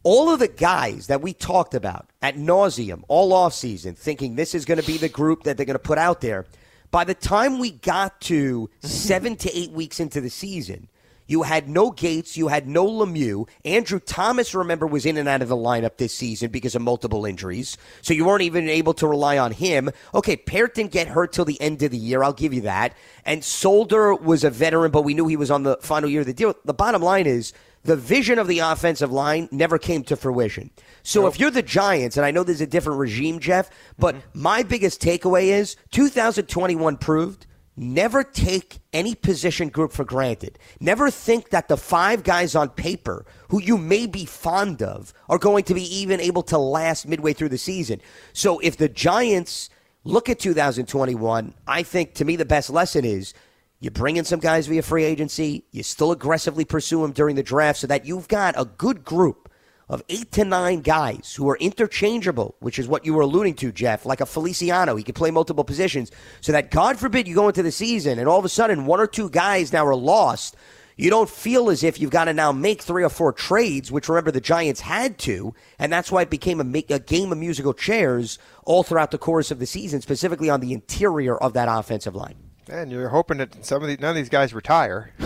all 0.03 0.31
of 0.33 0.39
the 0.39 0.49
guys 0.49 1.09
that 1.09 1.23
we 1.23 1.33
talked 1.33 1.75
about 1.75 2.11
at 2.23 2.37
nauseum 2.37 3.03
all 3.09 3.33
off 3.33 3.55
season, 3.55 3.95
thinking 3.95 4.37
this 4.37 4.55
is 4.55 4.65
going 4.65 4.81
to 4.81 4.87
be 4.87 4.99
the 4.99 5.09
group 5.09 5.43
that 5.45 5.57
they're 5.57 5.67
going 5.67 5.75
to 5.75 5.81
put 5.81 5.99
out 5.99 6.21
there, 6.21 6.47
by 6.91 7.05
the 7.05 7.15
time 7.15 7.59
we 7.59 7.73
got 7.73 8.21
to 8.23 8.71
seven 8.81 9.35
to 9.37 9.59
eight 9.59 9.73
weeks 9.73 9.99
into 9.99 10.21
the 10.21 10.31
season, 10.31 10.89
you 11.27 11.43
had 11.43 11.69
no 11.69 11.91
Gates. 11.91 12.37
You 12.37 12.49
had 12.49 12.69
no 12.69 12.87
Lemieux. 12.87 13.49
Andrew 13.65 14.01
Thomas, 14.01 14.55
remember, 14.55 14.87
was 14.87 15.07
in 15.07 15.17
and 15.17 15.29
out 15.29 15.43
of 15.43 15.49
the 15.49 15.57
lineup 15.57 15.97
this 15.97 16.15
season 16.15 16.51
because 16.51 16.75
of 16.75 16.83
multiple 16.83 17.27
injuries. 17.27 17.77
So 18.03 18.15
you 18.15 18.25
weren't 18.25 18.43
even 18.43 18.69
able 18.69 18.95
to 18.95 19.07
rely 19.07 19.39
on 19.39 19.53
him. 19.53 19.91
Okay, 20.15 20.37
Peart 20.37 20.75
didn't 20.75 20.93
get 20.93 21.09
hurt 21.09 21.33
till 21.33 21.45
the 21.45 21.61
end 21.61 21.83
of 21.83 21.91
the 21.91 21.97
year. 21.99 22.23
I'll 22.23 22.33
give 22.33 22.55
you 22.55 22.63
that. 22.63 22.95
And 23.25 23.43
Solder 23.45 24.15
was 24.15 24.45
a 24.45 24.51
veteran, 24.51 24.91
but 24.91 25.03
we 25.03 25.15
knew 25.15 25.27
he 25.27 25.37
was 25.37 25.51
on 25.51 25.63
the 25.65 25.79
final 25.81 26.09
year 26.09 26.21
of 26.21 26.27
the 26.27 26.35
deal. 26.35 26.55
The 26.65 26.75
bottom 26.75 27.03
line 27.03 27.27
is 27.27 27.53
the 27.83 27.97
vision 27.97 28.39
of 28.39 28.49
the 28.49 28.59
offensive 28.61 29.13
line 29.13 29.49
never 29.53 29.79
came 29.79 30.03
to 30.05 30.17
fruition. 30.17 30.71
So 31.05 31.29
if 31.29 31.39
you're 31.39 31.53
the 31.53 31.63
Giants, 31.63 32.17
and 32.17 32.27
I 32.27 32.33
know 32.33 32.43
there's 32.43 32.61
a 32.61 32.67
different 32.67 32.99
regime, 32.99 33.39
Jeff, 33.39 33.71
but 33.99 34.15
Mm-hmm. 34.17 34.43
my 34.43 34.63
biggest 34.63 35.01
takeaway 35.01 35.47
is 35.47 35.77
2021 35.93 36.97
proved 36.97 37.47
never 37.77 38.23
take 38.25 38.79
any 38.93 39.15
position 39.15 39.69
group 39.69 39.93
for 39.93 40.05
granted. 40.05 40.59
Never 40.81 41.11
think 41.11 41.51
that 41.51 41.69
the 41.69 41.77
five 41.77 42.23
guys 42.23 42.55
on 42.55 42.71
paper 42.71 43.25
who 43.49 43.61
you 43.61 43.77
may 43.77 44.07
be 44.07 44.25
fond 44.25 44.83
of 44.83 45.13
are 45.29 45.39
going 45.39 45.65
to 45.65 45.75
be 45.75 45.83
even 45.97 46.21
able 46.21 46.43
to 46.45 46.59
last 46.59 47.07
midway 47.07 47.33
through 47.33 47.51
the 47.51 47.59
season. 47.59 48.01
So 48.33 48.59
if 48.61 48.77
the 48.77 48.89
Giants 48.89 49.71
look 50.05 50.29
at 50.29 50.39
2021, 50.39 51.55
I 51.67 51.83
think 51.83 52.15
to 52.15 52.25
me 52.25 52.37
the 52.37 52.45
best 52.45 52.71
lesson 52.71 53.05
is 53.05 53.35
you 53.79 53.91
bring 53.91 54.17
in 54.17 54.25
some 54.25 54.41
guys 54.41 54.67
via 54.67 54.83
free 54.83 55.05
agency, 55.05 55.65
you 55.71 55.83
still 55.83 56.13
aggressively 56.13 56.65
pursue 56.65 57.03
them 57.03 57.13
during 57.13 57.37
the 57.37 57.43
draft 57.43 57.81
so 57.81 57.87
that 57.87 58.07
you've 58.07 58.29
got 58.29 58.55
a 58.59 58.65
good 58.65 59.05
group 59.05 59.51
of 59.89 60.03
eight 60.09 60.33
to 60.33 60.45
nine 60.45 60.81
guys 60.81 61.35
who 61.37 61.49
are 61.49 61.57
interchangeable, 61.59 62.57
which 62.59 62.79
is 62.79 62.89
what 62.89 63.05
you 63.05 63.15
were 63.15 63.23
alluding 63.23 63.55
to, 63.55 63.73
Jeff, 63.73 64.05
like 64.05 64.21
a 64.21 64.27
Feliciano. 64.27 64.97
He 64.97 65.05
can 65.05 65.15
play 65.15 65.31
multiple 65.31 65.65
positions. 65.65 66.11
So 66.41 66.53
that, 66.53 66.71
God 66.71 66.99
forbid, 66.99 67.29
you 67.29 67.35
go 67.35 67.49
into 67.49 67.63
the 67.63 67.73
season 67.73 68.19
and 68.19 68.29
all 68.29 68.39
of 68.39 68.45
a 68.45 68.49
sudden 68.49 68.87
one 68.87 69.01
or 69.01 69.07
two 69.07 69.31
guys 69.31 69.73
now 69.73 69.87
are 69.87 69.95
lost. 69.95 70.57
You 70.97 71.11
don't 71.11 71.29
feel 71.29 71.69
as 71.69 71.85
if 71.85 72.01
you've 72.01 72.11
got 72.11 72.25
to 72.25 72.33
now 72.33 72.53
make 72.53 72.81
three 72.81 73.05
or 73.05 73.11
four 73.11 73.33
trades, 73.33 73.93
which 73.93 74.09
remember 74.09 74.31
the 74.31 74.41
Giants 74.41 74.81
had 74.81 75.19
to, 75.19 75.55
and 75.79 75.93
that's 75.93 76.11
why 76.11 76.23
it 76.23 76.31
became 76.31 76.59
a, 76.59 76.95
a 76.95 76.99
game 76.99 77.33
of 77.33 77.39
musical 77.39 77.75
chairs 77.75 78.39
all 78.65 78.83
throughout 78.83 79.11
the 79.11 79.19
course 79.19 79.51
of 79.51 79.59
the 79.59 79.67
season, 79.67 80.01
specifically 80.01 80.49
on 80.49 80.61
the 80.61 80.73
interior 80.73 81.37
of 81.37 81.53
that 81.53 81.69
offensive 81.69 82.15
line. 82.15 82.46
And 82.69 82.91
you're 82.91 83.09
hoping 83.11 83.39
that 83.39 83.65
some 83.65 83.83
of 83.83 83.89
these, 83.89 84.01
none 84.01 84.11
of 84.11 84.17
these 84.17 84.29
guys 84.29 84.53
retire. 84.55 85.13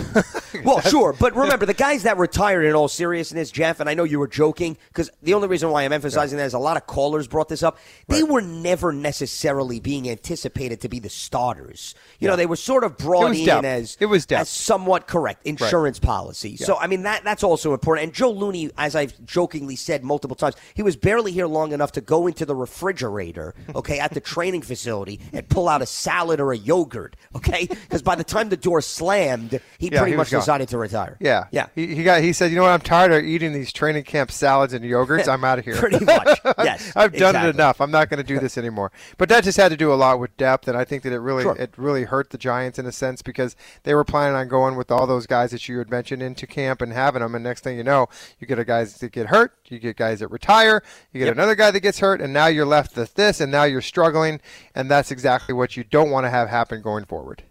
Well, 0.65 0.81
sure, 0.81 1.13
but 1.13 1.33
remember 1.35 1.65
the 1.65 1.73
guys 1.87 2.03
that 2.03 2.17
retired 2.17 2.65
in 2.65 2.75
all 2.75 2.89
seriousness, 2.89 3.51
Jeff, 3.51 3.79
and 3.79 3.89
I 3.89 3.93
know 3.93 4.03
you 4.03 4.19
were 4.19 4.27
joking 4.27 4.77
because 4.89 5.09
the 5.23 5.33
only 5.33 5.47
reason 5.47 5.69
why 5.69 5.83
I'm 5.83 5.93
emphasizing 5.93 6.37
that 6.37 6.45
is 6.45 6.53
a 6.53 6.59
lot 6.59 6.77
of 6.77 6.85
callers 6.87 7.27
brought 7.27 7.47
this 7.47 7.63
up. 7.63 7.77
They 8.07 8.23
were 8.23 8.41
never 8.41 8.91
necessarily 8.91 9.79
being 9.79 10.09
anticipated 10.09 10.81
to 10.81 10.89
be 10.89 10.99
the 10.99 11.09
starters. 11.09 11.95
You 12.19 12.27
know, 12.27 12.35
they 12.35 12.45
were 12.45 12.57
sort 12.57 12.83
of 12.83 12.97
brought 12.97 13.35
in 13.35 13.45
depth. 13.45 13.65
as 13.65 13.97
It 13.99 14.07
was 14.07 14.25
depth. 14.25 14.41
as 14.41 14.49
somewhat 14.49 15.07
correct 15.07 15.45
insurance 15.45 15.99
policy. 15.99 16.57
So 16.57 16.77
I 16.77 16.87
mean 16.87 17.03
that 17.03 17.23
that's 17.23 17.43
also 17.43 17.73
important. 17.73 18.05
And 18.07 18.13
Joe 18.13 18.31
Looney, 18.31 18.71
as 18.77 18.95
I've 18.95 19.23
jokingly 19.25 19.75
said 19.75 20.03
multiple 20.03 20.35
times, 20.35 20.55
he 20.73 20.83
was 20.83 20.95
barely 20.97 21.31
here 21.31 21.47
long 21.47 21.71
enough 21.71 21.93
to 21.93 22.01
go 22.01 22.27
into 22.27 22.45
the 22.45 22.55
refrigerator, 22.55 23.55
okay, 23.73 23.99
at 23.99 24.13
the 24.13 24.19
training 24.31 24.63
facility 24.63 25.19
and 25.31 25.47
pull 25.47 25.69
out 25.69 25.81
a 25.81 25.85
salad 25.85 26.39
or 26.39 26.51
a 26.51 26.57
yogurt, 26.57 27.15
okay? 27.35 27.67
Because 27.67 28.01
by 28.01 28.15
the 28.15 28.23
time 28.23 28.49
the 28.49 28.57
door 28.57 28.81
slammed, 28.81 29.59
he 29.77 29.89
Yeah, 29.89 29.99
pretty 29.99 30.11
he 30.11 30.17
much 30.17 30.29
decided 30.29 30.69
to 30.69 30.77
retire. 30.77 31.17
Yeah, 31.19 31.45
yeah. 31.51 31.67
He, 31.75 31.95
he 31.95 32.03
got. 32.03 32.21
He 32.21 32.33
said, 32.33 32.51
"You 32.51 32.57
know 32.57 32.63
what? 32.63 32.71
I'm 32.71 32.81
tired 32.81 33.11
of 33.11 33.23
eating 33.23 33.53
these 33.53 33.71
training 33.71 34.03
camp 34.03 34.31
salads 34.31 34.73
and 34.73 34.83
yogurts. 34.83 35.27
I'm 35.27 35.43
out 35.43 35.59
of 35.59 35.65
here. 35.65 35.75
Pretty 35.75 36.03
much, 36.03 36.39
yes, 36.59 36.91
I've 36.95 37.11
done 37.13 37.29
exactly. 37.35 37.49
it 37.49 37.55
enough. 37.55 37.81
I'm 37.81 37.91
not 37.91 38.09
going 38.09 38.17
to 38.19 38.23
do 38.23 38.39
this 38.39 38.57
anymore." 38.57 38.91
But 39.17 39.29
that 39.29 39.43
just 39.43 39.57
had 39.57 39.69
to 39.69 39.77
do 39.77 39.93
a 39.93 39.95
lot 39.95 40.19
with 40.19 40.35
depth, 40.37 40.67
and 40.67 40.77
I 40.77 40.83
think 40.83 41.03
that 41.03 41.13
it 41.13 41.19
really 41.19 41.43
Sure. 41.43 41.55
it 41.55 41.73
really 41.77 42.03
hurt 42.03 42.29
the 42.29 42.37
Giants 42.37 42.77
in 42.79 42.85
a 42.85 42.91
sense 42.91 43.21
because 43.21 43.55
they 43.83 43.95
were 43.95 44.03
planning 44.03 44.35
on 44.35 44.47
going 44.47 44.75
with 44.75 44.91
all 44.91 45.07
those 45.07 45.25
guys 45.27 45.51
that 45.51 45.67
you 45.67 45.77
had 45.77 45.89
mentioned 45.89 46.21
into 46.21 46.45
camp 46.47 46.81
and 46.81 46.93
having 46.93 47.21
them, 47.21 47.35
and 47.35 47.43
next 47.43 47.63
thing 47.63 47.77
you 47.77 47.83
know, 47.83 48.07
you 48.39 48.47
get 48.47 48.59
a 48.59 48.65
guys 48.65 48.97
that 48.97 49.11
get 49.11 49.27
hurt, 49.27 49.53
you 49.71 49.79
get 49.79 49.95
guys 49.97 50.19
that 50.19 50.27
retire, 50.29 50.83
you 51.11 51.19
get 51.19 51.25
Yep. 51.27 51.35
another 51.35 51.55
guy 51.55 51.71
that 51.71 51.79
gets 51.79 51.99
hurt, 51.99 52.21
and 52.21 52.33
now 52.33 52.47
you're 52.47 52.65
left 52.65 52.95
with 52.95 53.13
this, 53.15 53.39
and 53.41 53.51
now 53.51 53.63
you're 53.63 53.81
struggling, 53.81 54.39
and 54.75 54.89
that's 54.89 55.11
exactly 55.11 55.53
what 55.53 55.77
you 55.77 55.83
don't 55.83 56.09
want 56.11 56.25
to 56.25 56.29
have 56.29 56.49
happen 56.49 56.81
going 56.81 57.05
forward. 57.05 57.43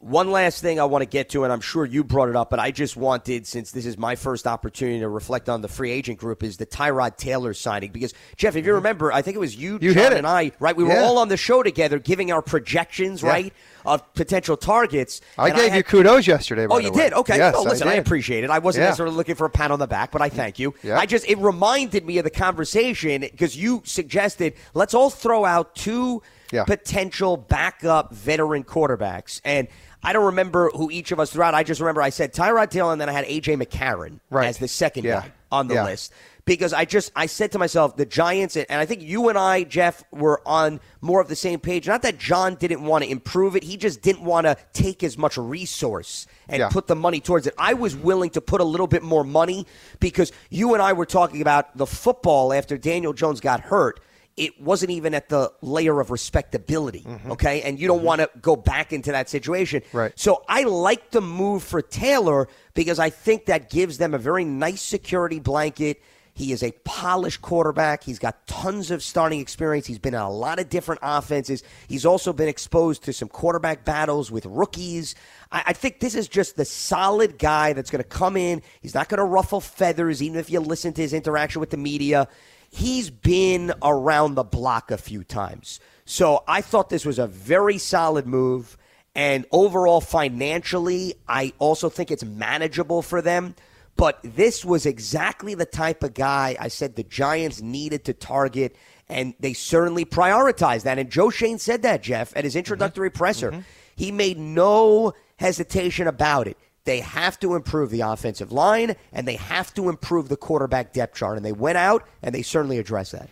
One 0.00 0.30
last 0.30 0.62
thing 0.62 0.78
I 0.78 0.84
want 0.84 1.02
to 1.02 1.06
get 1.06 1.30
to, 1.30 1.42
and 1.42 1.52
I'm 1.52 1.60
sure 1.60 1.84
you 1.84 2.04
brought 2.04 2.28
it 2.28 2.36
up, 2.36 2.50
but 2.50 2.60
I 2.60 2.70
just 2.70 2.96
wanted, 2.96 3.48
since 3.48 3.72
this 3.72 3.84
is 3.84 3.98
my 3.98 4.14
first 4.14 4.46
opportunity 4.46 5.00
to 5.00 5.08
reflect 5.08 5.48
on 5.48 5.60
the 5.60 5.66
free 5.66 5.90
agent 5.90 6.20
group, 6.20 6.44
is 6.44 6.56
the 6.56 6.66
Tyrod 6.66 7.16
Taylor 7.16 7.52
signing. 7.52 7.90
Because, 7.90 8.14
Jeff, 8.36 8.54
if 8.54 8.64
you 8.64 8.74
remember, 8.74 9.10
I 9.12 9.22
think 9.22 9.34
it 9.34 9.40
was 9.40 9.56
you, 9.56 9.74
Mm-hmm. 9.74 9.84
You 9.84 9.94
John, 9.94 10.12
and 10.12 10.24
I, 10.24 10.52
right? 10.60 10.76
We 10.76 10.84
were 10.84 10.92
Yeah. 10.92 11.02
all 11.02 11.18
on 11.18 11.26
the 11.28 11.36
show 11.36 11.64
together 11.64 11.98
giving 11.98 12.30
our 12.30 12.42
projections, 12.42 13.22
Yeah. 13.24 13.28
right, 13.28 13.52
of 13.84 14.14
potential 14.14 14.56
targets. 14.56 15.20
I 15.36 15.50
gave 15.50 15.64
you 15.64 15.70
had- 15.70 15.86
kudos 15.86 16.28
yesterday. 16.28 16.68
Oh, 16.70 16.78
you 16.78 16.92
way. 16.92 17.02
did? 17.02 17.12
Okay. 17.14 17.36
Yes, 17.36 17.54
no, 17.54 17.62
listen, 17.62 17.88
I, 17.88 17.96
did. 17.96 18.06
appreciate 18.06 18.44
it. 18.44 18.50
I 18.50 18.60
wasn't 18.60 18.82
Yeah. 18.82 18.90
necessarily 18.90 19.16
looking 19.16 19.34
for 19.34 19.46
a 19.46 19.50
pat 19.50 19.72
on 19.72 19.80
the 19.80 19.88
back, 19.88 20.12
but 20.12 20.22
I 20.22 20.28
thank 20.28 20.60
you. 20.60 20.74
Yeah. 20.84 20.96
I 20.96 21.06
just, 21.06 21.28
it 21.28 21.38
reminded 21.38 22.06
me 22.06 22.18
of 22.18 22.24
the 22.24 22.30
conversation 22.30 23.22
because 23.22 23.56
you 23.56 23.82
suggested 23.84 24.54
let's 24.74 24.94
all 24.94 25.10
throw 25.10 25.44
out 25.44 25.74
two 25.74 26.22
potential 26.66 27.36
backup 27.36 28.14
veteran 28.14 28.62
quarterbacks. 28.64 29.40
And 29.44 29.68
I 30.02 30.12
don't 30.12 30.26
remember 30.26 30.70
who 30.70 30.90
each 30.90 31.10
of 31.12 31.18
us 31.20 31.30
threw 31.32 31.42
out. 31.42 31.54
I 31.54 31.64
just 31.64 31.80
remember 31.80 32.02
I 32.02 32.10
said 32.10 32.32
Tyrod 32.32 32.70
Taylor 32.70 32.92
and 32.92 33.00
then 33.00 33.08
I 33.08 33.12
had 33.12 33.24
A.J. 33.26 33.56
McCarron 33.56 34.20
Right. 34.30 34.46
as 34.46 34.58
the 34.58 34.68
second 34.68 35.04
Yeah. 35.04 35.20
guy 35.20 35.32
on 35.50 35.68
the 35.68 35.74
Yeah. 35.74 35.84
list. 35.84 36.12
Because 36.44 36.72
I 36.72 36.86
just 36.86 37.12
I 37.14 37.26
said 37.26 37.52
to 37.52 37.58
myself, 37.58 37.96
the 37.96 38.06
Giants 38.06 38.56
and 38.56 38.66
I 38.70 38.86
think 38.86 39.02
you 39.02 39.28
and 39.28 39.36
I, 39.36 39.64
Jeff, 39.64 40.02
were 40.10 40.40
on 40.46 40.80
more 41.02 41.20
of 41.20 41.28
the 41.28 41.36
same 41.36 41.60
page. 41.60 41.86
Not 41.86 42.00
that 42.02 42.16
John 42.16 42.54
didn't 42.54 42.82
want 42.84 43.04
to 43.04 43.10
improve 43.10 43.54
it, 43.54 43.64
he 43.64 43.76
just 43.76 44.00
didn't 44.00 44.22
want 44.22 44.46
to 44.46 44.56
take 44.72 45.02
as 45.02 45.18
much 45.18 45.36
resource 45.36 46.26
and 46.48 46.60
Yeah. 46.60 46.68
put 46.70 46.86
the 46.86 46.96
money 46.96 47.20
towards 47.20 47.46
it. 47.46 47.54
I 47.58 47.74
was 47.74 47.94
willing 47.94 48.30
to 48.30 48.40
put 48.40 48.60
a 48.62 48.64
little 48.64 48.86
bit 48.86 49.02
more 49.02 49.24
money 49.24 49.66
because 50.00 50.32
you 50.48 50.72
and 50.72 50.82
I 50.82 50.94
were 50.94 51.06
talking 51.06 51.42
about 51.42 51.76
the 51.76 51.86
football 51.86 52.52
after 52.54 52.78
Daniel 52.78 53.12
Jones 53.12 53.40
got 53.40 53.60
hurt. 53.60 54.00
It 54.38 54.60
wasn't 54.60 54.92
even 54.92 55.14
at 55.14 55.28
the 55.28 55.52
layer 55.60 56.00
of 56.00 56.10
respectability, 56.10 57.00
mm-hmm. 57.00 57.32
okay? 57.32 57.62
And 57.62 57.78
you 57.78 57.88
don't 57.88 57.98
mm-hmm. 57.98 58.06
want 58.06 58.20
to 58.20 58.30
go 58.40 58.56
back 58.56 58.92
into 58.92 59.12
that 59.12 59.28
situation. 59.28 59.82
Right. 59.92 60.12
So 60.16 60.44
I 60.48 60.62
like 60.62 61.10
the 61.10 61.20
move 61.20 61.62
for 61.62 61.82
Taylor 61.82 62.48
because 62.74 62.98
I 62.98 63.10
think 63.10 63.46
that 63.46 63.70
gives 63.70 63.98
them 63.98 64.14
a 64.14 64.18
very 64.18 64.44
nice 64.44 64.80
security 64.80 65.40
blanket. 65.40 66.00
He 66.38 66.52
is 66.52 66.62
a 66.62 66.70
polished 66.84 67.42
quarterback. 67.42 68.04
He's 68.04 68.20
got 68.20 68.46
tons 68.46 68.92
of 68.92 69.02
starting 69.02 69.40
experience. 69.40 69.88
He's 69.88 69.98
been 69.98 70.14
in 70.14 70.20
a 70.20 70.30
lot 70.30 70.60
of 70.60 70.68
different 70.68 71.00
offenses. 71.02 71.64
He's 71.88 72.06
also 72.06 72.32
been 72.32 72.46
exposed 72.46 73.02
to 73.04 73.12
some 73.12 73.28
quarterback 73.28 73.84
battles 73.84 74.30
with 74.30 74.46
rookies. 74.46 75.16
I, 75.50 75.64
I 75.66 75.72
think 75.72 75.98
this 75.98 76.14
is 76.14 76.28
just 76.28 76.54
the 76.54 76.64
solid 76.64 77.40
guy 77.40 77.72
that's 77.72 77.90
going 77.90 78.04
to 78.04 78.08
come 78.08 78.36
in. 78.36 78.62
He's 78.80 78.94
not 78.94 79.08
going 79.08 79.18
to 79.18 79.24
ruffle 79.24 79.60
feathers, 79.60 80.22
even 80.22 80.38
if 80.38 80.48
you 80.48 80.60
listen 80.60 80.92
to 80.92 81.02
his 81.02 81.12
interaction 81.12 81.58
with 81.58 81.70
the 81.70 81.76
media. 81.76 82.28
He's 82.70 83.10
been 83.10 83.72
around 83.82 84.34
the 84.34 84.44
block 84.44 84.90
a 84.90 84.98
few 84.98 85.24
times. 85.24 85.80
So 86.04 86.42
I 86.46 86.60
thought 86.60 86.90
this 86.90 87.04
was 87.04 87.18
a 87.18 87.26
very 87.26 87.78
solid 87.78 88.26
move. 88.26 88.76
And 89.14 89.46
overall, 89.50 90.00
financially, 90.00 91.14
I 91.26 91.52
also 91.58 91.88
think 91.88 92.10
it's 92.10 92.24
manageable 92.24 93.02
for 93.02 93.20
them. 93.20 93.54
But 93.96 94.20
this 94.22 94.64
was 94.64 94.86
exactly 94.86 95.56
the 95.56 95.66
type 95.66 96.04
of 96.04 96.14
guy 96.14 96.56
I 96.60 96.68
said 96.68 96.94
the 96.94 97.02
Giants 97.02 97.60
needed 97.60 98.04
to 98.04 98.12
target, 98.12 98.76
and 99.08 99.34
they 99.40 99.54
certainly 99.54 100.04
prioritized 100.04 100.84
that. 100.84 101.00
And 101.00 101.10
Joe 101.10 101.30
Schoen 101.30 101.58
said 101.58 101.82
that, 101.82 102.04
Jeff, 102.04 102.32
at 102.36 102.44
his 102.44 102.54
introductory 102.54 103.10
mm-hmm. 103.10 103.18
presser. 103.18 103.50
Mm-hmm. 103.50 103.60
He 103.96 104.12
made 104.12 104.38
no 104.38 105.14
hesitation 105.36 106.06
about 106.06 106.46
it. 106.46 106.56
They 106.88 107.00
have 107.00 107.38
to 107.40 107.54
improve 107.54 107.90
the 107.90 108.00
offensive 108.00 108.50
line, 108.50 108.96
and 109.12 109.28
they 109.28 109.36
have 109.36 109.74
to 109.74 109.90
improve 109.90 110.30
the 110.30 110.38
quarterback 110.38 110.94
depth 110.94 111.16
chart. 111.16 111.36
And 111.36 111.44
they 111.44 111.52
went 111.52 111.76
out, 111.76 112.02
and 112.22 112.34
they 112.34 112.40
certainly 112.40 112.78
addressed 112.78 113.12
that. 113.12 113.28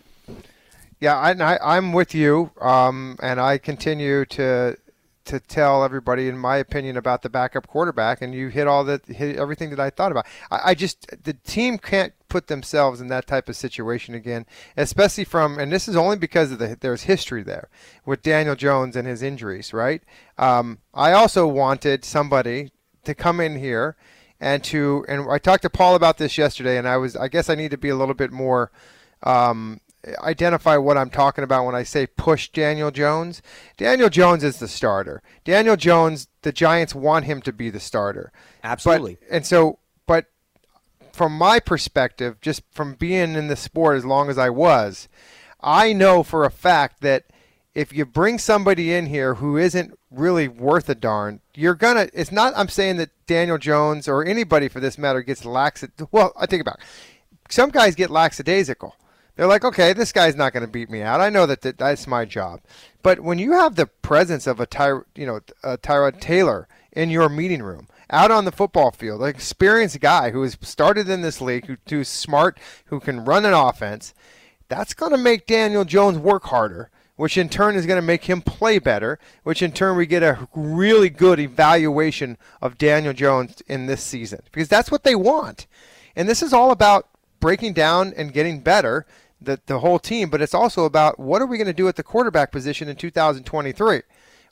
Yeah, 0.99 1.17
I, 1.17 1.75
I'm 1.75 1.91
with 1.91 2.13
you, 2.13 2.51
um, 2.61 3.17
and 3.19 3.41
I 3.41 3.57
continue 3.57 4.25
to 4.25 4.77
to 5.25 5.39
tell 5.39 5.83
everybody, 5.83 6.29
in 6.29 6.37
my 6.37 6.57
opinion, 6.57 6.97
about 6.97 7.23
the 7.23 7.29
backup 7.29 7.67
quarterback, 7.67 8.21
and 8.21 8.33
you 8.33 8.47
hit 8.49 8.67
all 8.67 8.83
that, 8.85 9.05
hit 9.07 9.35
everything 9.37 9.71
that 9.71 9.79
I 9.79 9.89
thought 9.89 10.11
about. 10.11 10.27
I, 10.51 10.59
I 10.65 10.75
just 10.75 11.07
the 11.23 11.33
team 11.33 11.79
can't 11.79 12.13
put 12.29 12.45
themselves 12.47 13.01
in 13.01 13.07
that 13.07 13.25
type 13.25 13.49
of 13.49 13.55
situation 13.55 14.13
again, 14.13 14.45
especially 14.77 15.23
from, 15.23 15.57
and 15.57 15.71
this 15.71 15.87
is 15.87 15.95
only 15.95 16.17
because 16.17 16.51
of 16.51 16.59
the 16.59 16.77
there's 16.79 17.03
history 17.03 17.41
there 17.41 17.69
with 18.05 18.21
Daniel 18.21 18.55
Jones 18.55 18.95
and 18.95 19.07
his 19.07 19.23
injuries, 19.23 19.73
right? 19.73 20.03
Um, 20.37 20.77
I 20.93 21.13
also 21.13 21.47
wanted 21.47 22.05
somebody 22.05 22.71
to 23.07 23.15
come 23.15 23.39
in 23.39 23.57
here 23.57 23.97
and 24.39 24.63
to, 24.65 25.03
and 25.07 25.29
I 25.29 25.39
talked 25.39 25.63
to 25.63 25.69
Paul 25.69 25.95
about 25.95 26.17
this 26.17 26.37
yesterday, 26.37 26.77
and 26.77 26.87
I 26.87 26.97
was, 26.97 27.15
I 27.15 27.27
guess 27.27 27.49
I 27.49 27.55
need 27.55 27.71
to 27.71 27.77
be 27.77 27.89
a 27.89 27.95
little 27.95 28.13
bit 28.13 28.31
more. 28.31 28.71
Um, 29.23 29.81
identify 30.19 30.77
what 30.77 30.97
I'm 30.97 31.09
talking 31.09 31.43
about 31.43 31.65
when 31.65 31.75
I 31.75 31.83
say 31.83 32.07
push 32.07 32.49
Daniel 32.49 32.91
Jones. 32.91 33.41
Daniel 33.77 34.09
Jones 34.09 34.43
is 34.43 34.59
the 34.59 34.67
starter. 34.67 35.21
Daniel 35.43 35.75
Jones, 35.75 36.27
the 36.43 36.51
Giants 36.51 36.93
want 36.93 37.25
him 37.25 37.41
to 37.41 37.51
be 37.51 37.69
the 37.69 37.79
starter. 37.79 38.31
Absolutely. 38.63 39.17
But, 39.21 39.35
and 39.35 39.45
so, 39.45 39.79
but 40.05 40.27
from 41.11 41.35
my 41.35 41.59
perspective, 41.59 42.39
just 42.41 42.61
from 42.71 42.93
being 42.93 43.33
in 43.33 43.47
the 43.47 43.55
sport 43.55 43.97
as 43.97 44.05
long 44.05 44.29
as 44.29 44.37
I 44.37 44.49
was, 44.49 45.07
I 45.59 45.93
know 45.93 46.21
for 46.21 46.45
a 46.45 46.51
fact 46.51 47.01
that 47.01 47.25
if 47.73 47.91
you 47.91 48.05
bring 48.05 48.37
somebody 48.37 48.93
in 48.93 49.07
here 49.07 49.35
who 49.35 49.57
isn't 49.57 49.96
really 50.11 50.47
worth 50.47 50.89
a 50.89 50.95
darn, 50.95 51.41
you're 51.53 51.75
gonna. 51.75 52.09
It's 52.13 52.31
not. 52.31 52.53
I'm 52.55 52.69
saying 52.69 52.97
that 52.97 53.09
Daniel 53.25 53.57
Jones 53.57 54.07
or 54.07 54.23
anybody 54.23 54.67
for 54.67 54.79
this 54.79 54.97
matter 54.97 55.21
gets 55.21 55.45
lax. 55.45 55.83
Well, 56.11 56.33
I 56.37 56.45
think 56.45 56.61
about. 56.61 56.79
It. 56.79 56.85
Some 57.49 57.69
guys 57.69 57.95
get 57.95 58.09
lackadaisical. 58.09 58.95
They're 59.35 59.47
like, 59.47 59.63
okay, 59.63 59.93
this 59.93 60.11
guy's 60.11 60.35
not 60.35 60.51
going 60.51 60.65
to 60.65 60.71
beat 60.71 60.89
me 60.89 61.03
out. 61.03 61.21
I 61.21 61.29
know 61.29 61.45
that, 61.45 61.61
that 61.61 61.77
that's 61.77 62.07
my 62.07 62.25
job. 62.25 62.59
But 63.03 63.19
when 63.19 63.37
you 63.37 63.53
have 63.53 63.75
the 63.75 63.85
presence 63.85 64.47
of 64.47 64.59
a 64.59 64.65
Ty, 64.65 65.01
you 65.15 65.27
know, 65.27 65.41
a 65.63 65.77
Tyrod 65.77 66.19
Taylor 66.19 66.67
in 66.91 67.11
your 67.11 67.29
meeting 67.29 67.61
room, 67.61 67.87
out 68.09 68.31
on 68.31 68.45
the 68.45 68.51
football 68.51 68.91
field, 68.91 69.21
an 69.21 69.27
experienced 69.27 69.99
guy 69.99 70.31
who 70.31 70.41
has 70.41 70.57
started 70.61 71.07
in 71.07 71.21
this 71.21 71.39
league, 71.39 71.67
who, 71.67 71.77
who's 71.87 72.07
smart, 72.07 72.59
who 72.85 72.99
can 72.99 73.25
run 73.25 73.45
an 73.45 73.53
offense, 73.53 74.15
that's 74.69 74.95
going 74.95 75.11
to 75.11 75.17
make 75.17 75.45
Daniel 75.45 75.85
Jones 75.85 76.17
work 76.17 76.45
harder 76.45 76.89
which 77.17 77.37
in 77.37 77.49
turn 77.49 77.75
is 77.75 77.85
going 77.85 77.97
to 77.97 78.05
make 78.05 78.25
him 78.25 78.41
play 78.41 78.79
better, 78.79 79.19
which 79.43 79.61
in 79.61 79.73
turn 79.73 79.97
we 79.97 80.05
get 80.05 80.23
a 80.23 80.47
really 80.55 81.09
good 81.09 81.39
evaluation 81.39 82.37
of 82.61 82.77
Daniel 82.77 83.13
Jones 83.13 83.61
in 83.67 83.87
this 83.87 84.01
season 84.01 84.39
because 84.51 84.69
that's 84.69 84.89
what 84.89 85.03
they 85.03 85.15
want. 85.15 85.67
And 86.15 86.29
this 86.29 86.41
is 86.41 86.53
all 86.53 86.71
about 86.71 87.09
breaking 87.39 87.73
down 87.73 88.13
and 88.15 88.31
getting 88.31 88.61
better 88.61 89.05
the, 89.41 89.59
the 89.65 89.79
whole 89.79 89.99
team, 89.99 90.29
but 90.29 90.41
it's 90.41 90.53
also 90.53 90.85
about 90.85 91.19
what 91.19 91.41
are 91.41 91.45
we 91.45 91.57
going 91.57 91.67
to 91.67 91.73
do 91.73 91.87
at 91.87 91.95
the 91.95 92.03
quarterback 92.03 92.51
position 92.51 92.87
in 92.87 92.95
2023. 92.95 94.01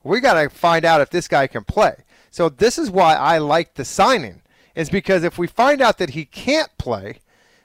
We 0.03 0.19
got 0.19 0.41
to 0.41 0.49
find 0.49 0.85
out 0.85 1.01
if 1.01 1.09
this 1.09 1.27
guy 1.27 1.47
can 1.47 1.63
play. 1.63 1.95
So 2.29 2.49
this 2.49 2.77
is 2.77 2.91
why 2.91 3.15
I 3.15 3.37
like 3.37 3.75
the 3.75 3.85
signing 3.85 4.41
is 4.75 4.89
because 4.89 5.23
if 5.23 5.37
we 5.37 5.47
find 5.47 5.81
out 5.81 5.97
that 5.99 6.11
he 6.11 6.25
can't 6.25 6.69
play, 6.77 7.19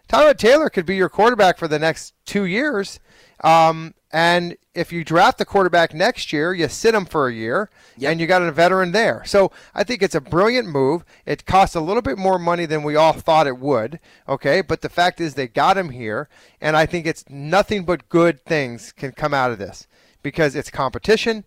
Tyrod 0.08 0.38
Taylor 0.38 0.70
could 0.70 0.86
be 0.86 0.96
your 0.96 1.08
quarterback 1.08 1.58
for 1.58 1.68
the 1.68 1.78
next 1.78 2.14
two 2.24 2.44
years. 2.44 3.00
Um, 3.42 3.94
and 4.12 4.56
if 4.74 4.92
you 4.92 5.04
draft 5.04 5.38
the 5.38 5.44
quarterback 5.44 5.94
next 5.94 6.32
year, 6.32 6.52
you 6.52 6.68
sit 6.68 6.94
him 6.94 7.04
for 7.04 7.28
a 7.28 7.32
year, 7.32 7.70
yep. 7.96 8.10
and 8.10 8.20
you 8.20 8.26
got 8.26 8.42
a 8.42 8.50
veteran 8.50 8.92
there. 8.92 9.22
So 9.24 9.52
I 9.74 9.84
think 9.84 10.02
it's 10.02 10.14
a 10.14 10.20
brilliant 10.20 10.68
move. 10.68 11.04
It 11.26 11.46
costs 11.46 11.76
a 11.76 11.80
little 11.80 12.02
bit 12.02 12.18
more 12.18 12.38
money 12.38 12.66
than 12.66 12.82
we 12.82 12.96
all 12.96 13.12
thought 13.12 13.46
it 13.46 13.58
would. 13.58 14.00
Okay, 14.28 14.62
but 14.62 14.80
the 14.80 14.88
fact 14.88 15.20
is 15.20 15.34
they 15.34 15.48
got 15.48 15.78
him 15.78 15.90
here, 15.90 16.28
and 16.60 16.76
I 16.76 16.86
think 16.86 17.06
it's 17.06 17.24
nothing 17.28 17.84
but 17.84 18.08
good 18.08 18.44
things 18.44 18.92
can 18.92 19.12
come 19.12 19.34
out 19.34 19.52
of 19.52 19.58
this 19.58 19.86
because 20.22 20.56
it's 20.56 20.70
competition. 20.70 21.44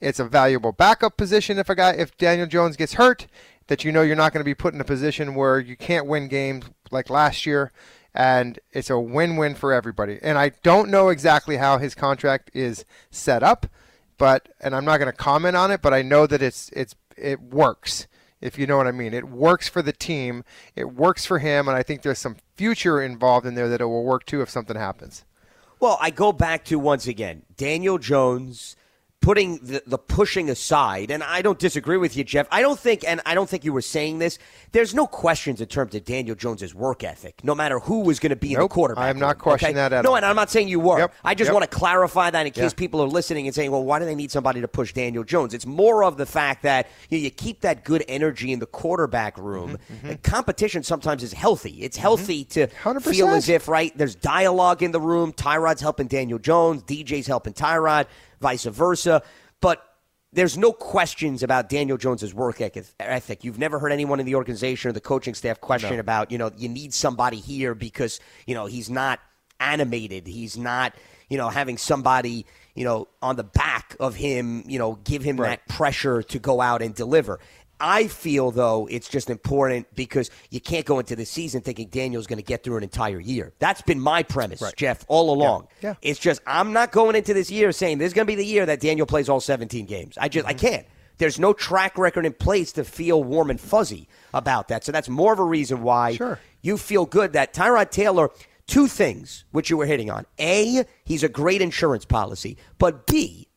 It's 0.00 0.20
a 0.20 0.24
valuable 0.24 0.72
backup 0.72 1.16
position 1.16 1.58
if 1.58 1.68
a 1.70 1.74
guy 1.74 1.92
if 1.92 2.16
Daniel 2.18 2.46
Jones 2.46 2.76
gets 2.76 2.94
hurt, 2.94 3.26
that 3.68 3.84
you 3.84 3.92
know 3.92 4.02
you're 4.02 4.16
not 4.16 4.32
going 4.32 4.40
to 4.40 4.44
be 4.44 4.54
put 4.54 4.74
in 4.74 4.80
a 4.80 4.84
position 4.84 5.34
where 5.34 5.58
you 5.58 5.76
can't 5.76 6.06
win 6.06 6.28
games 6.28 6.64
like 6.90 7.08
last 7.08 7.46
year 7.46 7.72
and 8.14 8.58
it's 8.72 8.90
a 8.90 8.98
win-win 8.98 9.54
for 9.54 9.72
everybody. 9.72 10.18
And 10.22 10.38
I 10.38 10.50
don't 10.62 10.90
know 10.90 11.08
exactly 11.08 11.56
how 11.56 11.78
his 11.78 11.94
contract 11.94 12.50
is 12.54 12.84
set 13.10 13.42
up, 13.42 13.66
but 14.18 14.48
and 14.60 14.74
I'm 14.74 14.84
not 14.84 14.98
going 14.98 15.10
to 15.10 15.16
comment 15.16 15.56
on 15.56 15.70
it, 15.70 15.82
but 15.82 15.94
I 15.94 16.02
know 16.02 16.26
that 16.26 16.42
it's 16.42 16.70
it's 16.70 16.94
it 17.16 17.40
works. 17.40 18.06
If 18.40 18.58
you 18.58 18.66
know 18.66 18.76
what 18.76 18.88
I 18.88 18.92
mean, 18.92 19.14
it 19.14 19.28
works 19.28 19.68
for 19.68 19.82
the 19.82 19.92
team. 19.92 20.44
It 20.74 20.92
works 20.92 21.24
for 21.24 21.38
him, 21.38 21.68
and 21.68 21.76
I 21.76 21.82
think 21.84 22.02
there's 22.02 22.18
some 22.18 22.36
future 22.56 23.00
involved 23.00 23.46
in 23.46 23.54
there 23.54 23.68
that 23.68 23.80
it 23.80 23.86
will 23.86 24.04
work 24.04 24.26
too 24.26 24.42
if 24.42 24.50
something 24.50 24.76
happens. 24.76 25.24
Well, 25.78 25.96
I 26.00 26.10
go 26.10 26.32
back 26.32 26.64
to 26.66 26.78
once 26.78 27.06
again 27.06 27.42
Daniel 27.56 27.98
Jones 27.98 28.76
putting 29.22 29.58
the, 29.58 29.82
the 29.86 29.96
pushing 29.96 30.50
aside, 30.50 31.10
and 31.10 31.22
I 31.22 31.40
don't 31.40 31.58
disagree 31.58 31.96
with 31.96 32.16
you, 32.16 32.24
Jeff. 32.24 32.46
I 32.50 32.60
don't 32.60 32.78
think, 32.78 33.04
and 33.06 33.22
I 33.24 33.34
don't 33.34 33.48
think 33.48 33.64
you 33.64 33.72
were 33.72 33.80
saying 33.80 34.18
this. 34.18 34.38
There's 34.72 34.94
no 34.94 35.06
questions 35.06 35.60
in 35.60 35.68
terms 35.68 35.94
of 35.94 36.04
Daniel 36.04 36.34
Jones's 36.34 36.74
work 36.74 37.04
ethic, 37.04 37.42
no 37.44 37.54
matter 37.54 37.78
who 37.78 38.00
was 38.00 38.18
going 38.18 38.30
to 38.30 38.36
be 38.36 38.50
nope, 38.50 38.56
in 38.56 38.62
the 38.64 38.68
quarterback. 38.68 39.04
I'm 39.04 39.18
not 39.18 39.38
questioning 39.38 39.76
okay? 39.76 39.88
that 39.88 39.92
at 39.92 40.02
no, 40.02 40.10
all. 40.10 40.12
No, 40.14 40.16
and 40.16 40.26
I'm 40.26 40.36
not 40.36 40.50
saying 40.50 40.68
you 40.68 40.80
were. 40.80 40.98
Yep, 40.98 41.14
I 41.24 41.34
just 41.34 41.48
yep. 41.48 41.54
want 41.54 41.70
to 41.70 41.74
clarify 41.74 42.30
that 42.30 42.44
in 42.46 42.52
case 42.52 42.72
yeah. 42.72 42.76
people 42.76 43.00
are 43.00 43.08
listening 43.08 43.46
and 43.46 43.54
saying, 43.54 43.70
"Well, 43.70 43.84
why 43.84 44.00
do 44.00 44.04
they 44.04 44.16
need 44.16 44.32
somebody 44.32 44.60
to 44.60 44.68
push 44.68 44.92
Daniel 44.92 45.24
Jones?" 45.24 45.54
It's 45.54 45.66
more 45.66 46.04
of 46.04 46.16
the 46.16 46.26
fact 46.26 46.64
that 46.64 46.88
you, 47.08 47.18
know, 47.18 47.24
you 47.24 47.30
keep 47.30 47.60
that 47.60 47.84
good 47.84 48.04
energy 48.08 48.52
in 48.52 48.58
the 48.58 48.66
quarterback 48.66 49.38
room. 49.38 49.78
Mm-hmm, 49.92 50.08
mm-hmm. 50.08 50.14
competition 50.22 50.82
sometimes 50.82 51.22
is 51.22 51.32
healthy. 51.32 51.82
It's 51.82 51.96
healthy 51.96 52.44
mm-hmm. 52.44 52.94
to 52.94 53.00
100%. 53.00 53.10
feel 53.10 53.28
as 53.28 53.48
if 53.48 53.68
right 53.68 53.96
there's 53.96 54.16
dialogue 54.16 54.82
in 54.82 54.90
the 54.90 55.00
room. 55.00 55.32
Tyrod's 55.32 55.80
helping 55.80 56.08
Daniel 56.08 56.40
Jones. 56.40 56.82
DJ's 56.82 57.28
helping 57.28 57.52
Tyrod. 57.52 58.06
Vice 58.42 58.64
versa. 58.64 59.22
But 59.60 59.82
there's 60.32 60.58
no 60.58 60.72
questions 60.72 61.42
about 61.42 61.68
Daniel 61.68 61.96
Jones's 61.96 62.34
work 62.34 62.60
ethic. 62.60 63.44
You've 63.44 63.58
never 63.58 63.78
heard 63.78 63.92
anyone 63.92 64.18
in 64.18 64.26
the 64.26 64.34
organization 64.34 64.88
or 64.90 64.92
the 64.92 65.00
coaching 65.00 65.34
staff 65.34 65.60
question 65.60 65.94
no. 65.94 66.00
about, 66.00 66.30
you 66.30 66.38
know, 66.38 66.50
you 66.56 66.68
need 66.68 66.92
somebody 66.92 67.38
here 67.38 67.74
because, 67.74 68.18
you 68.46 68.54
know, 68.54 68.66
he's 68.66 68.90
not 68.90 69.20
animated. 69.60 70.26
He's 70.26 70.56
not, 70.56 70.94
you 71.28 71.36
know, 71.36 71.48
having 71.50 71.76
somebody, 71.76 72.46
you 72.74 72.84
know, 72.84 73.08
on 73.20 73.36
the 73.36 73.44
back 73.44 73.94
of 74.00 74.14
him, 74.14 74.64
you 74.66 74.78
know, 74.78 74.98
give 75.04 75.22
him 75.22 75.36
right. 75.36 75.60
that 75.66 75.74
pressure 75.74 76.22
to 76.22 76.38
go 76.38 76.60
out 76.60 76.82
and 76.82 76.94
deliver. 76.94 77.38
I 77.80 78.06
feel 78.06 78.50
though 78.50 78.88
it's 78.90 79.08
just 79.08 79.28
important 79.28 79.86
because 79.94 80.30
you 80.50 80.60
can't 80.60 80.86
go 80.86 80.98
into 80.98 81.16
the 81.16 81.24
season 81.24 81.62
thinking 81.62 81.88
Daniel's 81.88 82.26
going 82.26 82.38
to 82.38 82.44
get 82.44 82.62
through 82.62 82.76
an 82.76 82.82
entire 82.82 83.20
year. 83.20 83.52
That's 83.58 83.82
been 83.82 84.00
my 84.00 84.22
premise, 84.22 84.62
right. 84.62 84.74
Jeff, 84.76 85.04
all 85.08 85.32
along. 85.32 85.68
Yeah. 85.80 85.90
yeah. 85.90 85.94
It's 86.02 86.20
just 86.20 86.40
I'm 86.46 86.72
not 86.72 86.92
going 86.92 87.16
into 87.16 87.34
this 87.34 87.50
year 87.50 87.72
saying 87.72 87.98
this 87.98 88.08
is 88.08 88.14
going 88.14 88.26
to 88.26 88.30
be 88.30 88.36
the 88.36 88.46
year 88.46 88.66
that 88.66 88.80
Daniel 88.80 89.06
plays 89.06 89.28
all 89.28 89.40
17 89.40 89.86
games. 89.86 90.16
I 90.18 90.28
just 90.28 90.46
mm-hmm. 90.46 90.50
I 90.50 90.54
can't. 90.54 90.86
There's 91.18 91.38
no 91.38 91.52
track 91.52 91.98
record 91.98 92.26
in 92.26 92.32
place 92.32 92.72
to 92.72 92.84
feel 92.84 93.22
warm 93.22 93.50
and 93.50 93.60
fuzzy 93.60 94.08
about 94.32 94.68
that. 94.68 94.82
So 94.84 94.92
that's 94.92 95.08
more 95.08 95.32
of 95.32 95.38
a 95.38 95.44
reason 95.44 95.82
why 95.82 96.14
sure. 96.14 96.38
you 96.62 96.78
feel 96.78 97.06
good 97.06 97.34
that 97.34 97.52
Tyrod 97.52 97.90
Taylor 97.90 98.30
two 98.66 98.86
things 98.86 99.44
which 99.50 99.70
you 99.70 99.76
were 99.76 99.86
hitting 99.86 100.10
on. 100.10 100.24
A, 100.38 100.84
he's 101.04 101.22
a 101.22 101.28
great 101.28 101.60
insurance 101.60 102.04
policy, 102.04 102.56
but 102.78 103.06
B, 103.06 103.48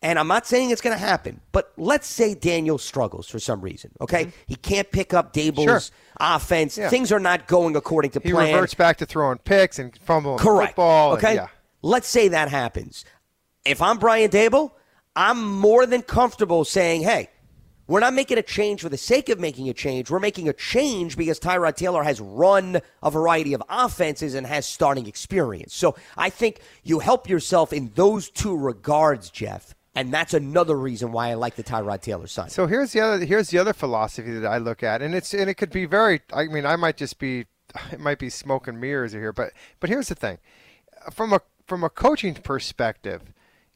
and 0.00 0.18
I'm 0.18 0.28
not 0.28 0.46
saying 0.46 0.70
it's 0.70 0.80
going 0.80 0.96
to 0.96 1.02
happen, 1.02 1.40
but 1.50 1.72
let's 1.76 2.06
say 2.06 2.34
Daniel 2.34 2.78
struggles 2.78 3.28
for 3.28 3.38
some 3.40 3.60
reason. 3.60 3.90
Okay, 4.00 4.26
mm-hmm. 4.26 4.30
he 4.46 4.54
can't 4.54 4.90
pick 4.90 5.12
up 5.12 5.32
Daboll's 5.32 5.64
sure. 5.64 5.80
offense. 6.20 6.78
Yeah. 6.78 6.88
Things 6.88 7.10
are 7.10 7.18
not 7.18 7.48
going 7.48 7.74
according 7.74 8.12
to 8.12 8.20
he 8.22 8.30
plan. 8.30 8.46
He 8.48 8.54
reverts 8.54 8.74
back 8.74 8.98
to 8.98 9.06
throwing 9.06 9.38
picks 9.38 9.78
and 9.78 9.96
fumbling 9.98 10.38
Correct. 10.38 10.70
football. 10.70 11.14
Okay, 11.14 11.28
and, 11.28 11.36
yeah. 11.36 11.46
let's 11.82 12.08
say 12.08 12.28
that 12.28 12.48
happens. 12.48 13.04
If 13.64 13.82
I'm 13.82 13.98
Brian 13.98 14.30
Daboll, 14.30 14.70
I'm 15.16 15.44
more 15.44 15.84
than 15.84 16.02
comfortable 16.02 16.64
saying, 16.64 17.02
"Hey, 17.02 17.28
we're 17.88 18.00
not 18.00 18.14
making 18.14 18.36
a 18.38 18.42
change 18.42 18.82
for 18.82 18.90
the 18.90 18.98
sake 18.98 19.30
of 19.30 19.40
making 19.40 19.68
a 19.68 19.72
change. 19.72 20.10
We're 20.10 20.20
making 20.20 20.48
a 20.48 20.52
change 20.52 21.16
because 21.16 21.40
Tyrod 21.40 21.74
Taylor 21.74 22.04
has 22.04 22.20
run 22.20 22.80
a 23.02 23.10
variety 23.10 23.54
of 23.54 23.62
offenses 23.68 24.34
and 24.34 24.46
has 24.46 24.66
starting 24.66 25.06
experience. 25.06 25.74
So 25.74 25.96
I 26.16 26.28
think 26.28 26.60
you 26.84 26.98
help 26.98 27.28
yourself 27.28 27.72
in 27.72 27.90
those 27.94 28.30
two 28.30 28.56
regards, 28.56 29.30
Jeff. 29.30 29.74
And 29.98 30.14
that's 30.14 30.32
another 30.32 30.76
reason 30.76 31.10
why 31.10 31.30
I 31.30 31.34
like 31.34 31.56
the 31.56 31.64
Tyrod 31.64 32.02
Taylor 32.02 32.28
sign. 32.28 32.50
So 32.50 32.68
here's 32.68 32.92
the 32.92 33.00
other 33.00 33.24
here's 33.24 33.50
the 33.50 33.58
other 33.58 33.72
philosophy 33.72 34.30
that 34.38 34.46
I 34.48 34.58
look 34.58 34.84
at, 34.84 35.02
and 35.02 35.12
it's 35.12 35.34
and 35.34 35.50
it 35.50 35.54
could 35.54 35.70
be 35.72 35.86
very. 35.86 36.20
I 36.32 36.44
mean, 36.44 36.64
I 36.64 36.76
might 36.76 36.96
just 36.96 37.18
be, 37.18 37.46
it 37.92 37.98
might 37.98 38.20
be 38.20 38.30
smoke 38.30 38.68
and 38.68 38.80
mirrors 38.80 39.10
here, 39.12 39.32
but 39.32 39.50
but 39.80 39.90
here's 39.90 40.08
the 40.08 40.14
thing, 40.14 40.38
from 41.12 41.32
a 41.32 41.40
from 41.66 41.82
a 41.82 41.90
coaching 41.90 42.34
perspective, 42.34 43.22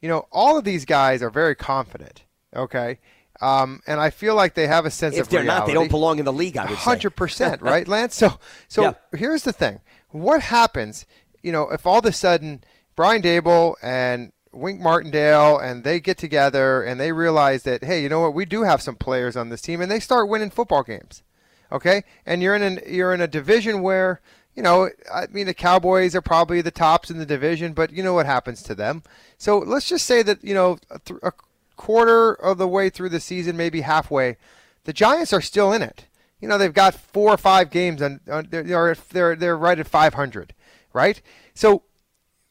you 0.01 0.07
know, 0.07 0.25
all 0.31 0.57
of 0.57 0.63
these 0.63 0.85
guys 0.85 1.21
are 1.21 1.29
very 1.29 1.55
confident. 1.55 2.23
Okay. 2.55 2.99
Um, 3.41 3.81
and 3.85 3.99
I 3.99 4.09
feel 4.09 4.35
like 4.35 4.53
they 4.53 4.67
have 4.67 4.85
a 4.85 4.91
sense 4.91 5.15
if 5.15 5.23
of 5.23 5.29
they're 5.29 5.41
reality. 5.41 5.59
not, 5.59 5.67
they 5.67 5.73
don't 5.73 5.89
belong 5.89 6.19
in 6.19 6.25
the 6.25 6.31
league. 6.31 6.55
I 6.55 6.69
would 6.69 6.77
hundred 6.77 7.17
percent, 7.17 7.61
right, 7.73 7.85
Lance? 7.87 8.15
So, 8.15 8.39
so 8.69 8.83
Yeah. 8.83 8.93
here's 9.13 9.43
the 9.43 9.51
thing: 9.51 9.81
what 10.09 10.39
happens, 10.41 11.05
you 11.41 11.51
know, 11.51 11.69
if 11.71 11.85
all 11.85 11.99
of 11.99 12.05
a 12.05 12.13
sudden 12.13 12.63
Brian 12.95 13.21
Daboll 13.21 13.75
and 13.83 14.31
Wink 14.53 14.79
Martindale 14.79 15.57
and 15.57 15.83
they 15.83 15.99
get 15.99 16.17
together 16.17 16.83
and 16.83 16.99
they 16.99 17.11
realize 17.11 17.63
that, 17.63 17.83
hey, 17.83 18.01
you 18.01 18.09
know 18.09 18.21
what, 18.21 18.33
we 18.33 18.45
do 18.45 18.63
have 18.63 18.81
some 18.81 18.95
players 18.95 19.35
on 19.35 19.49
this 19.49 19.61
team, 19.61 19.81
and 19.81 19.91
they 19.91 19.99
start 19.99 20.29
winning 20.29 20.49
football 20.49 20.83
games, 20.83 21.23
okay? 21.71 22.03
And 22.25 22.41
you're 22.41 22.55
in 22.55 22.61
an, 22.61 22.79
you're 22.87 23.13
in 23.13 23.21
a 23.21 23.27
division 23.27 23.81
where, 23.81 24.21
you 24.55 24.63
know, 24.63 24.89
I 25.13 25.27
mean, 25.31 25.47
the 25.47 25.53
Cowboys 25.53 26.15
are 26.15 26.21
probably 26.21 26.61
the 26.61 26.71
tops 26.71 27.09
in 27.09 27.17
the 27.17 27.25
division, 27.25 27.73
but 27.73 27.91
you 27.91 28.03
know 28.03 28.13
what 28.13 28.25
happens 28.25 28.61
to 28.63 28.75
them. 28.75 29.03
So 29.37 29.57
let's 29.57 29.89
just 29.89 30.05
say 30.05 30.21
that 30.23 30.43
you 30.43 30.53
know 30.53 30.77
a, 30.91 30.99
th- 30.99 31.19
a 31.23 31.31
quarter 31.75 32.33
of 32.33 32.57
the 32.57 32.67
way 32.67 32.89
through 32.89 33.09
the 33.09 33.19
season, 33.19 33.57
maybe 33.57 33.81
halfway, 33.81 34.37
the 34.83 34.93
Giants 34.93 35.33
are 35.33 35.41
still 35.41 35.73
in 35.73 35.81
it. 35.81 36.05
You 36.39 36.47
know, 36.47 36.57
they've 36.57 36.73
got 36.73 36.93
four 36.93 37.33
or 37.33 37.37
five 37.37 37.69
games, 37.71 38.01
and 38.01 38.19
they're, 38.25 38.43
they're 38.43 38.95
they're 39.11 39.35
they're 39.35 39.57
right 39.57 39.79
at 39.79 39.87
500, 39.87 40.53
right? 40.93 41.21
So 41.55 41.83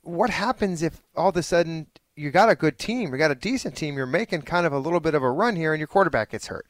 what 0.03 0.31
happens 0.31 0.83
if 0.83 1.03
all 1.17 1.31
of 1.31 1.37
a 1.37 1.43
sudden 1.43 1.87
you 2.17 2.31
got 2.31 2.51
a 2.51 2.55
good 2.55 2.79
team, 2.79 3.12
you 3.12 3.19
got 3.19 3.31
a 3.31 3.35
decent 3.37 3.77
team, 3.77 3.97
you're 3.97 4.07
making 4.07 4.43
kind 4.43 4.67
of 4.67 4.73
a 4.73 4.79
little 4.79 5.01
bit 5.01 5.15
of 5.15 5.23
a 5.23 5.31
run 5.31 5.57
here, 5.57 5.73
and 5.73 5.81
your 5.81 5.87
quarterback 5.88 6.31
gets 6.31 6.49
hurt, 6.49 6.67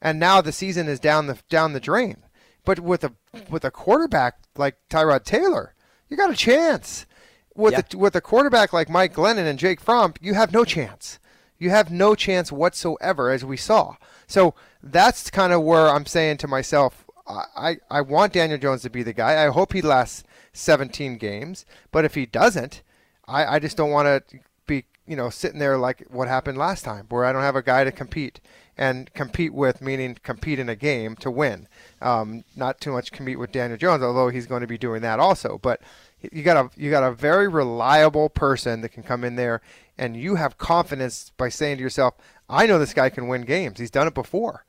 and 0.00 0.18
now 0.20 0.40
the 0.40 0.52
season 0.52 0.86
is 0.88 1.00
down 1.00 1.26
the 1.26 1.38
down 1.48 1.72
the 1.72 1.80
drain. 1.80 2.18
But 2.64 2.80
with 2.80 3.02
a 3.04 3.12
with 3.50 3.64
a 3.64 3.70
quarterback 3.70 4.38
like 4.56 4.76
Tyrod 4.90 5.24
Taylor, 5.24 5.74
you 6.08 6.16
got 6.16 6.30
a 6.30 6.36
chance. 6.36 7.06
With 7.54 7.72
Yeah. 7.72 7.80
a, 7.92 7.96
with 7.96 8.14
a 8.14 8.20
quarterback 8.20 8.72
like 8.72 8.88
Mike 8.88 9.14
Glennon 9.14 9.46
and 9.46 9.58
Jake 9.58 9.80
Fromm, 9.80 10.14
you 10.20 10.34
have 10.34 10.52
no 10.52 10.64
chance. 10.64 11.18
You 11.58 11.70
have 11.70 11.90
no 11.90 12.14
chance 12.14 12.52
whatsoever, 12.52 13.30
as 13.30 13.44
we 13.44 13.56
saw. 13.56 13.96
So 14.28 14.54
that's 14.80 15.28
kind 15.28 15.52
of 15.52 15.62
where 15.62 15.88
I'm 15.88 16.06
saying 16.06 16.36
to 16.38 16.46
myself, 16.46 17.04
I, 17.26 17.42
I, 17.56 17.76
I 17.90 18.00
want 18.02 18.34
Daniel 18.34 18.58
Jones 18.60 18.82
to 18.82 18.90
be 18.90 19.02
the 19.02 19.12
guy. 19.12 19.44
I 19.44 19.48
hope 19.48 19.72
he 19.72 19.82
lasts 19.82 20.22
17 20.58 21.16
games. 21.16 21.64
But 21.90 22.04
if 22.04 22.14
he 22.14 22.26
doesn't, 22.26 22.82
I, 23.26 23.56
I 23.56 23.58
just 23.58 23.76
don't 23.76 23.90
want 23.90 24.06
to 24.06 24.38
be, 24.66 24.84
you 25.06 25.16
know, 25.16 25.30
sitting 25.30 25.58
there 25.58 25.76
like 25.76 26.04
what 26.10 26.28
happened 26.28 26.58
last 26.58 26.84
time, 26.84 27.06
where 27.08 27.24
I 27.24 27.32
don't 27.32 27.42
have 27.42 27.56
a 27.56 27.62
guy 27.62 27.84
to 27.84 27.92
compete 27.92 28.40
and 28.76 29.12
compete 29.12 29.52
with, 29.52 29.82
meaning 29.82 30.16
compete 30.22 30.60
in 30.60 30.68
a 30.68 30.76
game 30.76 31.16
to 31.16 31.30
win. 31.30 31.66
Um, 32.00 32.44
not 32.54 32.80
too 32.80 32.92
much 32.92 33.10
compete 33.10 33.38
with 33.38 33.52
Daniel 33.52 33.76
Jones, 33.76 34.02
although 34.02 34.28
he's 34.28 34.46
going 34.46 34.60
to 34.60 34.68
be 34.68 34.78
doing 34.78 35.02
that 35.02 35.18
also. 35.18 35.58
But 35.58 35.82
you 36.20 36.42
got 36.42 36.56
a 36.56 36.80
you 36.80 36.90
got 36.90 37.02
a 37.02 37.12
very 37.12 37.48
reliable 37.48 38.28
person 38.28 38.80
that 38.80 38.90
can 38.90 39.02
come 39.02 39.24
in 39.24 39.36
there, 39.36 39.60
and 39.98 40.16
you 40.16 40.36
have 40.36 40.58
confidence 40.58 41.32
by 41.36 41.48
saying 41.48 41.78
to 41.78 41.82
yourself, 41.82 42.14
"I 42.48 42.66
know 42.66 42.78
this 42.78 42.94
guy 42.94 43.10
can 43.10 43.28
win 43.28 43.42
games. 43.42 43.78
He's 43.80 43.90
done 43.90 44.06
it 44.06 44.14
before." 44.14 44.64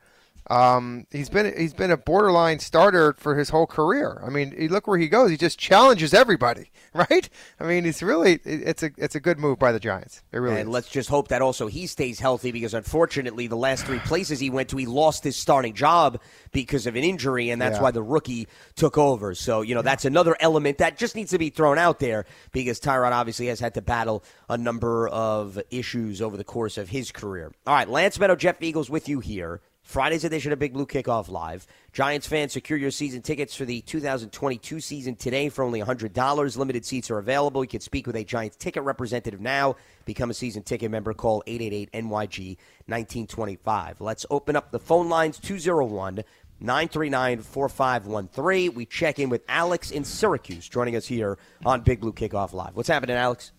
Um, 0.50 1.06
he's 1.12 1.30
been 1.30 1.54
he's 1.56 1.76
been 1.76 1.92
a 1.92 1.98
borderline 1.98 2.58
starter 2.58 3.14
for 3.14 3.38
his 3.38 3.50
whole 3.50 3.68
career. 3.68 4.20
I 4.26 4.30
mean, 4.30 4.56
look 4.70 4.88
where 4.88 4.98
he 4.98 5.08
goes; 5.08 5.30
he 5.30 5.38
just 5.38 5.60
challenges 5.60 6.12
everybody, 6.14 6.72
right? 6.94 7.30
I 7.60 7.66
mean, 7.66 7.86
it's 7.86 8.02
really 8.02 8.40
it's 8.44 8.82
a 8.82 8.90
it's 8.98 9.14
a 9.14 9.20
good 9.20 9.38
move 9.38 9.60
by 9.60 9.72
the 9.72 9.80
Giants. 9.80 10.24
It 10.32 10.40
really. 10.40 10.60
And 10.60 10.70
is. 10.70 10.74
let's 10.74 10.90
just 10.90 11.08
hope 11.10 11.28
that 11.28 11.44
also 11.44 11.68
he 11.68 11.86
stays 11.86 12.20
healthy 12.20 12.52
because 12.52 12.74
unfortunately, 12.74 13.46
the 13.46 13.56
last 13.56 13.86
three 13.86 14.00
places 14.00 14.40
he 14.40 14.50
went 14.50 14.70
to, 14.70 14.78
he 14.78 14.88
lost 14.88 15.24
his 15.24 15.36
starting 15.36 15.76
job 15.76 16.20
because 16.52 16.88
of 16.88 16.96
an 16.96 17.04
injury, 17.04 17.52
and 17.52 17.62
that's 17.62 17.78
Yeah. 17.78 17.84
why 17.84 17.92
the 17.92 18.02
rookie 18.02 18.48
took 18.76 18.98
over. 18.98 19.36
So 19.36 19.62
you 19.62 19.76
know 19.76 19.84
that's 19.84 20.06
another 20.06 20.36
element 20.40 20.80
that 20.80 20.98
just 20.98 21.16
needs 21.16 21.30
to 21.30 21.38
be 21.38 21.50
thrown 21.52 21.78
out 21.78 22.00
there 22.00 22.26
because 22.52 22.80
Tyrod 22.80 23.12
obviously 23.12 23.48
has 23.48 23.60
had 23.60 23.76
to 23.76 23.82
battle 23.84 24.24
a 24.50 24.58
number 24.58 25.08
of 25.10 25.60
issues 25.70 26.24
over 26.24 26.38
the 26.38 26.44
course 26.44 26.80
of 26.80 26.90
his 26.90 27.12
career. 27.12 27.52
All 27.68 27.76
right, 27.76 27.88
Lance 27.88 28.18
Medow, 28.18 28.36
Jeff 28.36 28.60
Feagles 28.60 28.90
with 28.90 29.08
you 29.08 29.20
here. 29.20 29.62
Friday's 29.89 30.23
edition 30.23 30.52
of 30.52 30.60
Big 30.60 30.71
Blue 30.71 30.86
Kickoff 30.86 31.32
Live. 31.32 31.65
Giants 31.93 32.28
fans, 32.28 32.54
secure 32.54 32.78
your 32.78 32.91
season 32.91 33.23
tickets 33.23 33.56
for 33.56 33.65
the 33.65 33.82
2022 33.82 34.80
season 34.80 35.15
today 35.15 35.49
for 35.49 35.63
only 35.63 35.82
$100. 35.82 36.58
Limited 36.58 36.86
seats 36.86 37.10
are 37.10 37.17
available. 37.17 37.63
You 37.63 37.69
can 37.69 37.80
speak 37.80 38.06
with 38.06 38.15
a 38.15 38.23
Giants 38.23 38.56
ticket 38.56 38.84
representative 38.84 39.41
now. 39.41 39.78
Become 40.06 40.30
a 40.30 40.36
season 40.36 40.62
ticket 40.62 40.91
member. 40.91 41.15
Call 41.15 41.41
888-NYG 41.47 42.58
1925. 42.86 43.99
Let's 43.99 44.28
open 44.30 44.56
up 44.56 44.69
the 44.69 44.78
phone 44.78 45.10
lines 45.10 45.39
201 45.39 46.23
939 46.60 47.41
4513. 47.41 48.75
We 48.75 48.86
check 48.86 49.17
in 49.17 49.30
with 49.30 49.41
Alex 49.49 49.89
in 49.89 50.04
Syracuse 50.04 50.69
joining 50.69 50.97
us 50.97 51.08
here 51.08 51.39
on 51.65 51.82
Big 51.82 52.02
Blue 52.02 52.13
Kickoff 52.13 52.54
Live. 52.54 52.75
What's 52.75 52.89
happening, 52.89 53.15
Alex? 53.15 53.54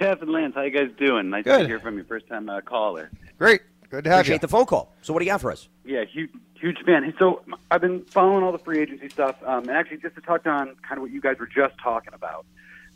Jeff 0.00 0.22
and 0.22 0.30
Lance, 0.30 0.54
how 0.54 0.62
you 0.62 0.70
guys 0.70 0.88
doing? 0.98 1.28
Nice 1.28 1.44
Good. 1.44 1.58
to 1.58 1.66
hear 1.66 1.80
from 1.80 1.98
you. 1.98 2.04
First 2.04 2.28
time 2.28 2.48
uh, 2.48 2.62
caller. 2.62 3.10
Great, 3.38 3.60
good 3.90 4.04
to 4.04 4.10
have 4.10 4.20
Appreciate 4.20 4.36
you. 4.36 4.40
the 4.40 4.48
phone 4.48 4.66
call. 4.66 4.92
So, 5.02 5.12
what 5.12 5.20
do 5.20 5.24
you 5.24 5.30
got 5.30 5.40
for 5.40 5.50
us? 5.50 5.68
Yeah, 5.84 6.04
huge, 6.04 6.30
huge 6.54 6.78
fan. 6.84 7.12
So 7.18 7.42
I've 7.70 7.80
been 7.80 8.04
following 8.06 8.42
all 8.42 8.52
the 8.52 8.58
free 8.58 8.80
agency 8.80 9.08
stuff, 9.08 9.36
um, 9.44 9.68
and 9.68 9.70
actually 9.70 9.98
just 9.98 10.14
to 10.16 10.20
touch 10.20 10.46
on 10.46 10.76
kind 10.86 10.98
of 10.98 11.02
what 11.02 11.10
you 11.10 11.20
guys 11.20 11.36
were 11.38 11.46
just 11.46 11.74
talking 11.82 12.14
about. 12.14 12.46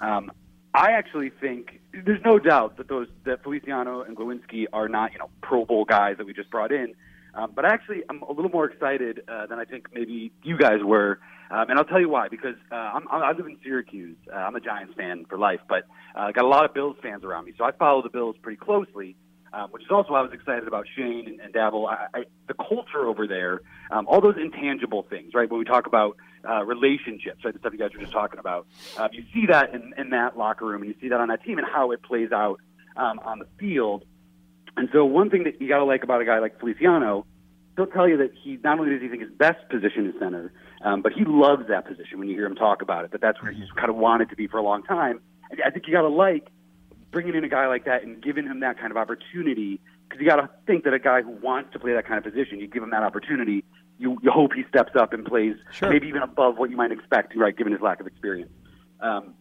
Um, 0.01 0.33
I 0.75 0.93
actually 0.93 1.31
think 1.31 1.81
there's 1.93 2.23
no 2.25 2.39
doubt 2.39 2.79
that 2.79 2.89
those 2.89 3.09
that 3.25 3.43
Feliciano 3.43 4.03
and 4.03 4.17
Glowinski 4.17 4.67
are 4.73 4.89
not 4.89 5.13
you 5.13 5.19
know 5.19 5.31
Pro 5.43 5.65
Bowl 5.65 5.85
guys 5.85 6.17
that 6.19 6.27
we 6.27 6.33
just 6.33 6.51
brought 6.51 6.73
in. 6.73 6.95
Um, 7.35 7.53
but 7.55 7.65
actually, 7.65 8.03
I'm 8.11 8.21
a 8.23 8.33
little 8.33 8.51
more 8.51 8.67
excited 8.67 9.23
uh, 9.27 9.47
than 9.47 9.59
I 9.59 9.65
think 9.65 9.89
maybe 9.95 10.33
you 10.43 10.59
guys 10.59 10.83
were, 10.85 11.19
um, 11.51 11.71
and 11.71 11.79
I'll 11.79 11.85
tell 11.85 12.01
you 12.01 12.11
why. 12.11 12.29
Because 12.29 12.57
uh, 12.71 12.75
I'm, 12.75 13.09
I 13.09 13.33
live 13.33 13.47
in 13.47 13.57
Syracuse. 13.63 14.19
Uh, 14.31 14.37
I'm 14.37 14.55
a 14.55 14.61
Giants 14.61 14.95
fan 14.97 15.25
for 15.29 15.39
life, 15.39 15.61
but 15.67 15.85
uh, 16.15 16.31
got 16.33 16.45
a 16.45 16.49
lot 16.49 16.67
of 16.67 16.75
Bills 16.75 16.97
fans 17.03 17.25
around 17.25 17.47
me, 17.47 17.55
so 17.57 17.65
I 17.65 17.73
follow 17.73 18.03
the 18.03 18.11
Bills 18.11 18.37
pretty 18.43 18.59
closely. 18.59 19.17
Um, 19.55 19.69
which 19.71 19.83
is 19.83 19.91
also 19.91 20.13
why 20.13 20.21
I 20.21 20.23
was 20.23 20.33
excited 20.33 20.67
about 20.67 20.87
Schoen 20.95 21.27
and, 21.27 21.41
and 21.41 21.53
Daboll. 21.53 21.87
I, 21.87 22.07
I, 22.15 22.25
the 22.49 22.55
culture 22.55 23.07
over 23.07 23.27
there, 23.27 23.61
um, 23.91 24.07
all 24.09 24.23
those 24.23 24.37
intangible 24.41 25.03
things, 25.03 25.35
right? 25.35 25.51
When 25.51 25.59
we 25.59 25.67
talk 25.67 25.87
about 25.87 26.17
uh, 26.49 26.65
relationships, 26.65 27.45
right? 27.45 27.53
The 27.53 27.61
stuff 27.61 27.75
you 27.75 27.79
guys 27.79 27.91
were 27.93 28.01
just 28.01 28.15
talking 28.15 28.39
about, 28.39 28.67
um, 28.97 29.11
you 29.13 29.25
see 29.35 29.45
that 29.47 29.75
in, 29.75 29.93
in 29.99 30.09
that 30.11 30.39
locker 30.39 30.65
room, 30.65 30.81
and 30.83 30.89
you 30.89 30.99
see 31.03 31.09
that 31.09 31.21
on 31.21 31.29
that 31.29 31.45
team, 31.45 31.59
and 31.59 31.67
how 31.67 31.91
it 31.91 32.03
plays 32.03 32.33
out 32.33 32.61
um, 32.97 33.19
on 33.19 33.41
the 33.41 33.47
field. 33.59 34.07
And 34.77 34.89
so, 34.93 35.05
one 35.05 35.29
thing 35.29 35.45
that 35.45 35.61
you 35.61 35.69
got 35.69 35.79
to 35.79 35.85
like 35.85 36.03
about 36.03 36.23
a 36.23 36.25
guy 36.25 36.39
like 36.39 36.59
Feliciano, 36.59 37.27
he'll 37.77 37.87
tell 37.87 38.09
you 38.09 38.17
that 38.19 38.31
he 38.43 38.59
not 38.65 38.79
only 38.79 38.93
does 38.93 39.03
he 39.03 39.09
think 39.09 39.23
his 39.23 39.33
best 39.33 39.69
position 39.69 40.07
is 40.07 40.15
center, 40.19 40.53
um, 40.83 41.03
but 41.03 41.13
he 41.13 41.25
loves 41.27 41.69
that 41.69 41.87
position. 41.87 42.19
When 42.19 42.29
you 42.29 42.35
hear 42.35 42.47
him 42.47 42.55
talk 42.55 42.81
about 42.81 43.05
it, 43.05 43.13
that 43.13 43.21
that's 43.21 43.43
where 43.43 43.53
he's 43.53 43.71
kind 43.77 43.91
of 43.91 43.97
wanted 43.97 44.31
to 44.31 44.37
be 44.37 44.47
for 44.47 44.57
a 44.57 44.63
long 44.63 44.83
time. 44.83 45.21
And 45.51 45.61
I 45.65 45.71
think 45.71 45.87
you 45.87 45.93
got 45.93 46.03
to 46.03 46.09
like 46.09 46.49
bringing 47.13 47.35
in 47.35 47.45
a 47.45 47.49
guy 47.49 47.69
like 47.69 47.85
that 47.85 48.03
and 48.03 48.21
giving 48.23 48.47
him 48.47 48.61
that 48.61 48.79
kind 48.79 48.91
of 48.91 48.97
opportunity 48.97 49.81
because 50.09 50.21
you 50.21 50.29
got 50.29 50.37
to 50.37 50.51
think 50.67 50.85
that 50.85 50.93
a 50.93 50.99
guy 50.99 51.23
who 51.23 51.31
wants 51.31 51.73
to 51.73 51.79
play 51.79 51.93
that 51.93 52.07
kind 52.07 52.19
of 52.19 52.25
position, 52.25 52.59
you 52.59 52.67
give 52.67 52.83
him 52.83 52.91
that 52.91 53.03
opportunity. 53.03 53.65
You, 53.99 54.19
you 54.23 54.31
hope 54.31 54.53
he 54.55 54.65
steps 54.69 54.93
up 54.99 55.13
and 55.13 55.25
plays 55.25 55.55
maybe 55.81 56.09
even 56.09 56.23
above 56.23 56.59
what 56.59 56.71
you 56.71 56.77
might 56.77 56.91
expect, 56.91 57.37
right, 57.37 57.57
given 57.57 57.73
his 57.73 57.81
lack 57.81 58.01
of 58.01 58.07
experience. 58.07 58.51
Um, 59.01 59.35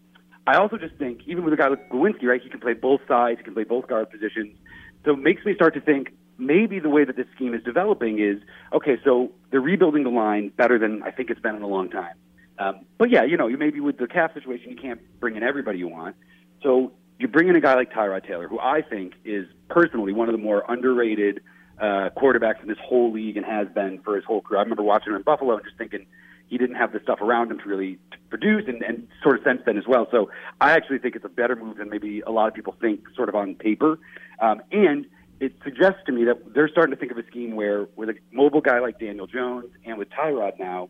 I 0.45 0.57
also 0.57 0.77
just 0.77 0.95
think, 0.95 1.21
even 1.27 1.43
with 1.43 1.53
a 1.53 1.57
guy 1.57 1.67
like 1.67 1.89
Glowinski, 1.89 2.23
right, 2.23 2.41
he 2.41 2.49
can 2.49 2.60
play 2.60 2.73
both 2.73 3.01
sides, 3.07 3.39
he 3.39 3.43
can 3.43 3.53
play 3.53 3.63
both 3.63 3.88
guard 3.88 4.10
positions. 4.10 4.55
So 5.03 5.12
it 5.12 5.19
makes 5.19 5.43
me 5.45 5.55
start 5.55 5.73
to 5.73 5.81
think 5.81 6.13
maybe 6.38 6.79
the 6.79 6.89
way 6.89 7.05
that 7.05 7.15
this 7.15 7.27
scheme 7.36 7.53
is 7.53 7.63
developing 7.63 8.19
is 8.19 8.41
okay. 8.73 8.97
So 9.03 9.31
they're 9.51 9.62
rebuilding 9.62 10.03
the 10.03 10.10
line 10.10 10.49
better 10.55 10.79
than 10.79 11.03
I 11.03 11.12
think 11.12 11.29
it's 11.29 11.41
been 11.41 11.55
in 11.55 11.62
a 11.62 11.67
long 11.67 11.89
time. 11.89 12.15
Um, 12.60 12.86
but 12.97 13.10
yeah, 13.10 13.23
you 13.23 13.38
know, 13.38 13.47
you 13.47 13.57
maybe 13.57 13.79
with 13.79 13.97
the 13.97 14.07
cap 14.07 14.34
situation, 14.34 14.71
you 14.71 14.77
can't 14.77 15.01
bring 15.19 15.36
in 15.36 15.43
everybody 15.43 15.79
you 15.79 15.88
want. 15.88 16.15
So 16.63 16.93
you 17.21 17.27
bring 17.27 17.47
in 17.47 17.55
a 17.55 17.62
guy 17.62 17.75
like 17.75 17.91
Tyrod 17.91 18.27
Taylor, 18.27 18.47
who 18.47 18.60
I 18.60 18.81
think 18.81 19.13
is 19.23 19.47
personally 19.69 20.13
one 20.13 20.27
of 20.27 20.34
the 20.34 20.41
more 20.41 20.65
underrated 20.67 21.41
uh, 21.79 22.10
quarterbacks 22.17 22.62
in 22.62 22.67
this 22.67 22.77
whole 22.84 23.12
league 23.12 23.38
and 23.38 23.45
has 23.45 23.67
been 23.69 24.01
for 24.03 24.15
his 24.15 24.25
whole 24.25 24.41
career. 24.41 24.60
I 24.60 24.63
remember 24.63 24.84
watching 24.84 25.12
him 25.12 25.17
in 25.17 25.23
Buffalo 25.23 25.55
and 25.55 25.63
just 25.63 25.77
thinking 25.77 26.05
he 26.47 26.57
didn't 26.57 26.75
have 26.75 26.91
the 26.91 26.99
stuff 27.01 27.21
around 27.21 27.49
him 27.51 27.60
to 27.60 27.65
really 27.65 27.97
to 28.12 28.17
produce, 28.29 28.65
and, 28.67 28.81
and 28.84 29.07
sort 29.23 29.38
of 29.38 29.43
since 29.45 29.62
then 29.65 29.77
as 29.77 29.86
well. 29.88 30.07
So 30.12 30.29
I 30.60 30.71
actually 30.71 30.99
think 30.99 31.15
it's 31.15 31.25
a 31.25 31.29
better 31.29 31.55
move 31.55 31.77
than 31.77 31.89
maybe 31.89 32.21
a 32.21 32.31
lot 32.31 32.47
of 32.49 32.53
people 32.53 32.75
think, 32.81 33.01
sort 33.15 33.29
of 33.29 33.36
on 33.36 33.55
paper. 33.55 33.99
Um, 34.39 34.62
and 34.71 35.05
it 35.39 35.53
suggests 35.63 35.99
to 36.07 36.12
me 36.12 36.25
that 36.25 36.53
they're 36.53 36.69
starting 36.69 36.93
to 36.93 36.99
think 36.99 37.12
of 37.12 37.17
a 37.17 37.25
scheme 37.27 37.55
where, 37.55 37.88
with 37.95 38.10
a 38.10 38.15
mobile 38.31 38.62
guy 38.62 38.79
like 38.79 38.99
Daniel 38.99 39.27
Jones 39.27 39.71
and 39.86 39.97
with 39.97 40.10
Tyrod 40.10 40.60
now, 40.60 40.89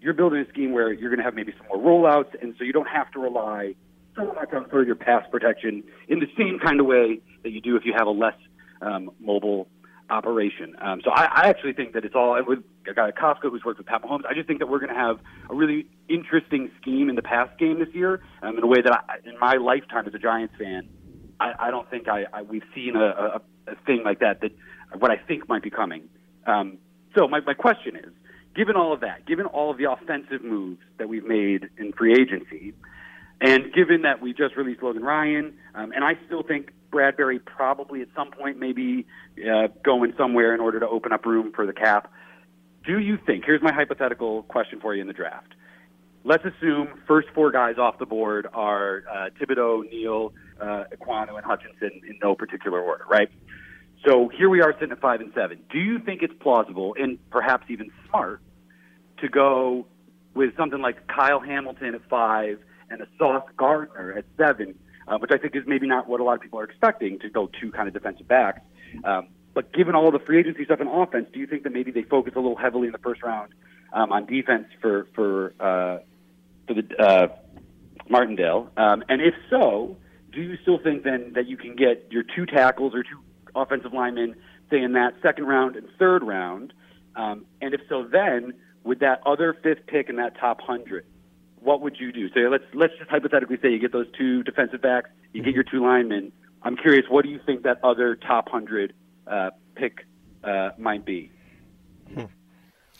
you're 0.00 0.14
building 0.14 0.40
a 0.40 0.48
scheme 0.48 0.72
where 0.72 0.92
you're 0.92 1.10
going 1.10 1.18
to 1.18 1.24
have 1.24 1.34
maybe 1.34 1.52
some 1.56 1.66
more 1.68 1.78
rollouts, 1.78 2.34
and 2.42 2.54
so 2.58 2.64
you 2.64 2.72
don't 2.72 2.88
have 2.88 3.10
to 3.12 3.18
rely 3.18 3.74
so 4.20 4.32
much 4.32 4.52
on 4.52 4.68
sort 4.70 4.82
of 4.82 4.86
your 4.86 4.96
pass 4.96 5.24
protection 5.30 5.82
in 6.08 6.20
the 6.20 6.26
same 6.36 6.58
kind 6.58 6.80
of 6.80 6.86
way 6.86 7.20
that 7.42 7.50
you 7.50 7.60
do 7.60 7.76
if 7.76 7.84
you 7.84 7.92
have 7.96 8.06
a 8.06 8.10
less 8.10 8.34
um, 8.82 9.10
mobile 9.20 9.68
operation. 10.08 10.74
Um, 10.80 11.00
so 11.04 11.10
I, 11.10 11.24
I 11.24 11.48
actually 11.48 11.72
think 11.72 11.92
that 11.92 12.04
it's 12.04 12.14
all 12.14 12.36
with 12.44 12.60
a 12.88 12.94
guy 12.94 13.10
Kafka 13.12 13.50
who's 13.50 13.64
worked 13.64 13.78
with 13.78 13.86
Pat 13.86 14.02
Mahomes. 14.02 14.26
I 14.28 14.34
just 14.34 14.46
think 14.46 14.58
that 14.58 14.68
we're 14.68 14.80
going 14.80 14.92
to 14.92 14.98
have 14.98 15.20
a 15.48 15.54
really 15.54 15.86
interesting 16.08 16.70
scheme 16.80 17.08
in 17.08 17.14
the 17.16 17.22
pass 17.22 17.48
game 17.58 17.78
this 17.78 17.94
year 17.94 18.20
um, 18.42 18.58
in 18.58 18.64
a 18.64 18.66
way 18.66 18.82
that 18.82 18.92
I, 18.92 19.28
in 19.28 19.38
my 19.38 19.54
lifetime 19.54 20.06
as 20.06 20.14
a 20.14 20.18
Giants 20.18 20.54
fan, 20.58 20.88
I, 21.38 21.52
I 21.58 21.70
don't 21.70 21.88
think 21.88 22.08
I, 22.08 22.24
I 22.32 22.42
we've 22.42 22.64
seen 22.74 22.96
a, 22.96 23.04
a, 23.04 23.42
a 23.68 23.74
thing 23.86 24.02
like 24.04 24.18
that. 24.20 24.40
That 24.40 24.52
what 24.98 25.10
I 25.10 25.16
think 25.16 25.48
might 25.48 25.62
be 25.62 25.70
coming. 25.70 26.08
Um, 26.46 26.78
so 27.16 27.28
my, 27.28 27.40
my 27.40 27.54
question 27.54 27.96
is, 27.96 28.12
given 28.56 28.74
all 28.74 28.92
of 28.92 29.00
that, 29.00 29.26
given 29.26 29.46
all 29.46 29.70
of 29.70 29.78
the 29.78 29.90
offensive 29.90 30.42
moves 30.42 30.80
that 30.98 31.08
we've 31.08 31.24
made 31.24 31.68
in 31.78 31.92
free 31.92 32.14
agency, 32.14 32.74
and 33.40 33.72
given 33.72 34.02
that 34.02 34.20
we 34.20 34.32
just 34.32 34.56
released 34.56 34.82
Logan 34.82 35.02
Ryan, 35.02 35.54
um, 35.74 35.92
and 35.92 36.04
I 36.04 36.18
still 36.26 36.42
think 36.42 36.72
Bradberry 36.92 37.44
probably 37.44 38.02
at 38.02 38.08
some 38.14 38.30
point 38.30 38.58
maybe 38.58 39.06
uh, 39.38 39.68
going 39.84 40.12
somewhere 40.18 40.54
in 40.54 40.60
order 40.60 40.80
to 40.80 40.88
open 40.88 41.12
up 41.12 41.24
room 41.24 41.52
for 41.54 41.66
the 41.66 41.72
cap. 41.72 42.12
Do 42.84 42.98
you 42.98 43.18
think? 43.24 43.44
Here's 43.44 43.62
my 43.62 43.72
hypothetical 43.72 44.42
question 44.44 44.80
for 44.80 44.94
you 44.94 45.00
in 45.00 45.06
the 45.06 45.12
draft. 45.12 45.54
Let's 46.24 46.44
assume 46.44 47.00
first 47.06 47.28
four 47.34 47.50
guys 47.50 47.78
off 47.78 47.98
the 47.98 48.06
board 48.06 48.46
are 48.52 49.04
uh, 49.10 49.30
Thibodeaux, 49.40 49.90
Neal, 49.90 50.34
uh, 50.60 50.84
Ekwonu, 50.94 51.36
and 51.36 51.44
Hutchinson 51.44 52.02
in 52.06 52.18
no 52.22 52.34
particular 52.34 52.80
order, 52.80 53.04
right? 53.08 53.30
So 54.06 54.28
here 54.28 54.50
we 54.50 54.60
are 54.60 54.72
sitting 54.74 54.92
at 54.92 55.00
five 55.00 55.20
and 55.20 55.32
seven. 55.34 55.60
Do 55.70 55.78
you 55.78 55.98
think 55.98 56.22
it's 56.22 56.34
plausible 56.40 56.94
and 56.98 57.18
perhaps 57.30 57.66
even 57.68 57.90
smart 58.08 58.40
to 59.18 59.28
go 59.28 59.86
with 60.34 60.56
something 60.56 60.80
like 60.80 61.06
Kyle 61.06 61.40
Hamilton 61.40 61.94
at 61.94 62.08
five 62.08 62.58
and 62.90 63.00
a 63.00 63.06
Sauce 63.18 63.48
Gardner 63.56 64.12
at 64.18 64.24
seven, 64.36 64.78
uh, 65.08 65.18
which 65.18 65.30
I 65.32 65.38
think 65.38 65.56
is 65.56 65.62
maybe 65.66 65.86
not 65.86 66.08
what 66.08 66.20
a 66.20 66.24
lot 66.24 66.34
of 66.34 66.40
people 66.40 66.58
are 66.58 66.64
expecting 66.64 67.18
to 67.20 67.30
go 67.30 67.50
two 67.60 67.70
kind 67.70 67.88
of 67.88 67.94
defensive 67.94 68.28
backs. 68.28 68.60
Um, 69.04 69.28
but 69.54 69.72
given 69.72 69.94
all 69.94 70.10
the 70.10 70.18
free 70.18 70.38
agency 70.38 70.64
stuff 70.64 70.80
in 70.80 70.88
offense, 70.88 71.28
do 71.32 71.38
you 71.38 71.46
think 71.46 71.64
that 71.64 71.72
maybe 71.72 71.90
they 71.90 72.02
focus 72.02 72.34
a 72.36 72.40
little 72.40 72.56
heavily 72.56 72.86
in 72.86 72.92
the 72.92 72.98
first 72.98 73.22
round 73.22 73.52
um, 73.92 74.12
on 74.12 74.26
defense 74.26 74.66
for 74.80 75.06
for 75.14 75.54
uh, 75.60 75.98
for 76.66 76.74
the 76.74 76.96
uh, 76.98 77.28
Martindale? 78.08 78.70
Um, 78.76 79.02
and 79.08 79.20
if 79.20 79.34
so, 79.48 79.96
do 80.32 80.40
you 80.40 80.56
still 80.62 80.78
think 80.78 81.02
then 81.02 81.32
that 81.34 81.46
you 81.46 81.56
can 81.56 81.74
get 81.74 82.08
your 82.10 82.22
two 82.22 82.46
tackles 82.46 82.94
or 82.94 83.02
two 83.02 83.20
offensive 83.54 83.92
linemen, 83.92 84.36
say 84.70 84.80
in 84.80 84.92
that 84.92 85.14
second 85.22 85.46
round 85.46 85.76
and 85.76 85.88
third 85.98 86.22
round? 86.22 86.72
Um, 87.16 87.44
and 87.60 87.74
if 87.74 87.80
so, 87.88 88.04
then 88.04 88.54
with 88.84 89.00
that 89.00 89.20
other 89.26 89.56
fifth 89.62 89.86
pick 89.86 90.08
in 90.08 90.16
that 90.16 90.38
top 90.38 90.60
hundred, 90.60 91.04
what 91.60 91.80
would 91.82 91.96
you 91.98 92.12
do? 92.12 92.28
So 92.32 92.40
let's 92.40 92.64
let's 92.74 92.94
just 92.98 93.10
hypothetically 93.10 93.58
say 93.62 93.70
you 93.70 93.78
get 93.78 93.92
those 93.92 94.06
two 94.16 94.42
defensive 94.42 94.80
backs, 94.82 95.10
you 95.32 95.42
get 95.42 95.54
your 95.54 95.64
two 95.64 95.82
linemen. 95.82 96.32
I'm 96.62 96.76
curious, 96.76 97.06
what 97.08 97.24
do 97.24 97.30
you 97.30 97.40
think 97.44 97.62
that 97.62 97.82
other 97.82 98.16
top 98.16 98.48
hundred 98.48 98.92
uh, 99.26 99.50
pick 99.74 100.06
uh, 100.44 100.70
might 100.78 101.04
be? 101.04 101.30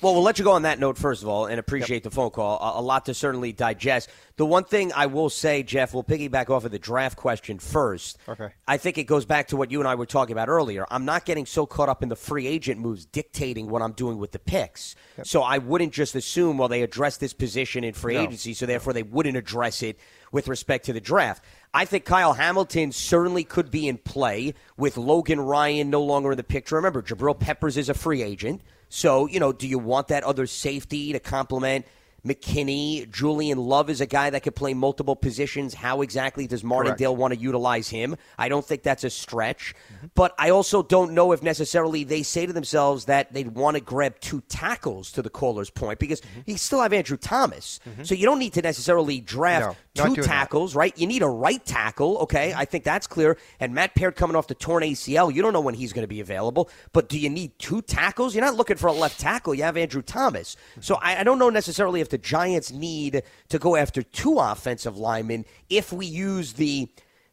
Well, 0.02 0.14
we'll 0.14 0.22
let 0.22 0.38
you 0.38 0.44
go 0.44 0.52
on 0.52 0.62
that 0.62 0.78
note 0.78 0.96
first 0.96 1.22
of 1.22 1.28
all, 1.28 1.46
and 1.46 1.58
appreciate 1.58 2.02
the 2.02 2.10
phone 2.10 2.30
call. 2.30 2.58
A, 2.58 2.80
a, 2.80 2.82
lot 2.82 3.06
to 3.06 3.14
certainly 3.14 3.52
digest. 3.52 4.08
The 4.36 4.46
one 4.46 4.64
thing 4.64 4.92
I 4.94 5.06
will 5.06 5.28
say, 5.28 5.62
Jeff, 5.62 5.92
we'll 5.92 6.04
piggyback 6.04 6.48
off 6.48 6.64
of 6.64 6.70
the 6.70 6.78
draft 6.78 7.16
question 7.16 7.58
first. 7.58 8.18
Okay. 8.28 8.48
I 8.66 8.78
think 8.78 8.96
it 8.96 9.04
goes 9.04 9.26
back 9.26 9.48
to 9.48 9.56
what 9.56 9.70
you 9.70 9.78
and 9.80 9.88
I 9.88 9.94
were 9.94 10.06
talking 10.06 10.32
about 10.32 10.48
earlier. 10.48 10.86
I'm 10.90 11.04
not 11.04 11.24
getting 11.24 11.44
so 11.44 11.66
caught 11.66 11.88
up 11.88 12.02
in 12.02 12.08
the 12.08 12.16
free 12.16 12.46
agent 12.46 12.80
moves 12.80 13.04
dictating 13.04 13.68
what 13.68 13.82
I'm 13.82 13.92
doing 13.92 14.18
with 14.18 14.32
the 14.32 14.38
picks. 14.38 14.94
Yep. 15.18 15.26
So 15.26 15.42
I 15.42 15.58
wouldn't 15.58 15.92
just 15.92 16.14
assume, 16.14 16.56
well, 16.56 16.68
they 16.68 16.82
address 16.82 17.18
this 17.18 17.34
position 17.34 17.84
in 17.84 17.92
free 17.92 18.14
no. 18.14 18.22
agency, 18.22 18.54
so 18.54 18.66
therefore 18.66 18.92
they 18.92 19.02
wouldn't 19.02 19.36
address 19.36 19.82
it 19.82 19.98
with 20.32 20.48
respect 20.48 20.86
to 20.86 20.92
the 20.92 21.00
draft. 21.00 21.44
I 21.74 21.84
think 21.84 22.04
Kyle 22.04 22.32
Hamilton 22.32 22.92
certainly 22.92 23.44
could 23.44 23.70
be 23.70 23.86
in 23.86 23.98
play 23.98 24.54
with 24.76 24.96
Logan 24.96 25.40
Ryan 25.40 25.90
no 25.90 26.02
longer 26.02 26.32
in 26.32 26.36
the 26.36 26.44
picture. 26.44 26.76
Remember, 26.76 27.02
Jabril 27.02 27.38
Peppers 27.38 27.76
is 27.76 27.88
a 27.88 27.94
free 27.94 28.22
agent. 28.22 28.62
So, 28.90 29.26
you 29.26 29.38
know, 29.38 29.52
do 29.52 29.68
you 29.68 29.78
want 29.78 30.08
that 30.08 30.24
other 30.24 30.46
safety 30.46 31.12
to 31.12 31.20
complement 31.20 31.86
McKinney? 32.26 33.10
Julian 33.10 33.58
Love 33.58 33.90
is 33.90 34.00
a 34.00 34.06
guy 34.06 34.30
that 34.30 34.42
could 34.42 34.54
play 34.54 34.74
multiple 34.74 35.16
positions. 35.16 35.74
How 35.74 36.02
exactly 36.02 36.46
does 36.46 36.62
Martindale 36.62 37.16
want 37.16 37.34
to 37.34 37.40
utilize 37.40 37.88
him? 37.88 38.16
I 38.38 38.48
don't 38.48 38.64
think 38.64 38.82
that's 38.82 39.04
a 39.04 39.10
stretch. 39.10 39.74
Mm-hmm. 39.94 40.06
But 40.14 40.34
I 40.38 40.50
also 40.50 40.82
don't 40.82 41.12
know 41.12 41.32
if 41.32 41.42
necessarily 41.42 42.04
they 42.04 42.22
say 42.22 42.46
to 42.46 42.52
themselves 42.52 43.06
that 43.06 43.32
they'd 43.32 43.54
want 43.54 43.76
to 43.76 43.80
grab 43.80 44.20
two 44.20 44.42
tackles 44.48 45.12
to 45.12 45.22
the 45.22 45.30
caller's 45.30 45.70
point 45.70 45.98
because 45.98 46.20
mm-hmm. 46.20 46.40
you 46.46 46.56
still 46.56 46.80
have 46.80 46.92
Andrew 46.92 47.16
Thomas. 47.16 47.80
Mm-hmm. 47.88 48.04
So 48.04 48.14
you 48.14 48.26
don't 48.26 48.38
need 48.38 48.52
to 48.54 48.62
necessarily 48.62 49.20
draft 49.20 49.78
no 49.96 50.14
two 50.14 50.22
tackles, 50.22 50.72
that. 50.72 50.78
right? 50.78 50.98
You 50.98 51.06
need 51.06 51.22
a 51.22 51.28
right 51.28 51.64
tackle, 51.64 52.18
okay? 52.18 52.52
I 52.54 52.64
think 52.64 52.84
that's 52.84 53.06
clear. 53.06 53.38
And 53.58 53.74
Matt 53.74 53.94
Peart 53.94 54.16
coming 54.16 54.36
off 54.36 54.46
the 54.46 54.54
torn 54.54 54.82
ACL, 54.82 55.32
you 55.34 55.42
don't 55.42 55.52
know 55.52 55.60
when 55.60 55.74
he's 55.74 55.92
going 55.92 56.04
to 56.04 56.08
be 56.08 56.20
available. 56.20 56.70
But 56.92 57.08
do 57.08 57.18
you 57.18 57.30
need 57.30 57.58
two 57.58 57.82
tackles? 57.82 58.34
You're 58.34 58.44
not 58.44 58.56
looking 58.56 58.76
for 58.76 58.88
a 58.88 58.92
left 58.92 59.18
tackle. 59.18 59.54
You 59.54 59.62
have 59.62 59.76
Andrew 59.76 60.02
Thomas. 60.02 60.56
So 60.80 60.96
I, 60.96 61.20
I 61.20 61.24
don't 61.24 61.38
know 61.38 61.50
necessarily 61.50 62.00
if 62.00 62.09
the 62.10 62.18
Giants 62.18 62.70
need 62.70 63.22
to 63.48 63.58
go 63.58 63.76
after 63.76 64.02
two 64.02 64.38
offensive 64.38 64.96
linemen 64.98 65.44
if 65.68 65.92
we 65.92 66.06
use 66.06 66.54
the 66.54 66.88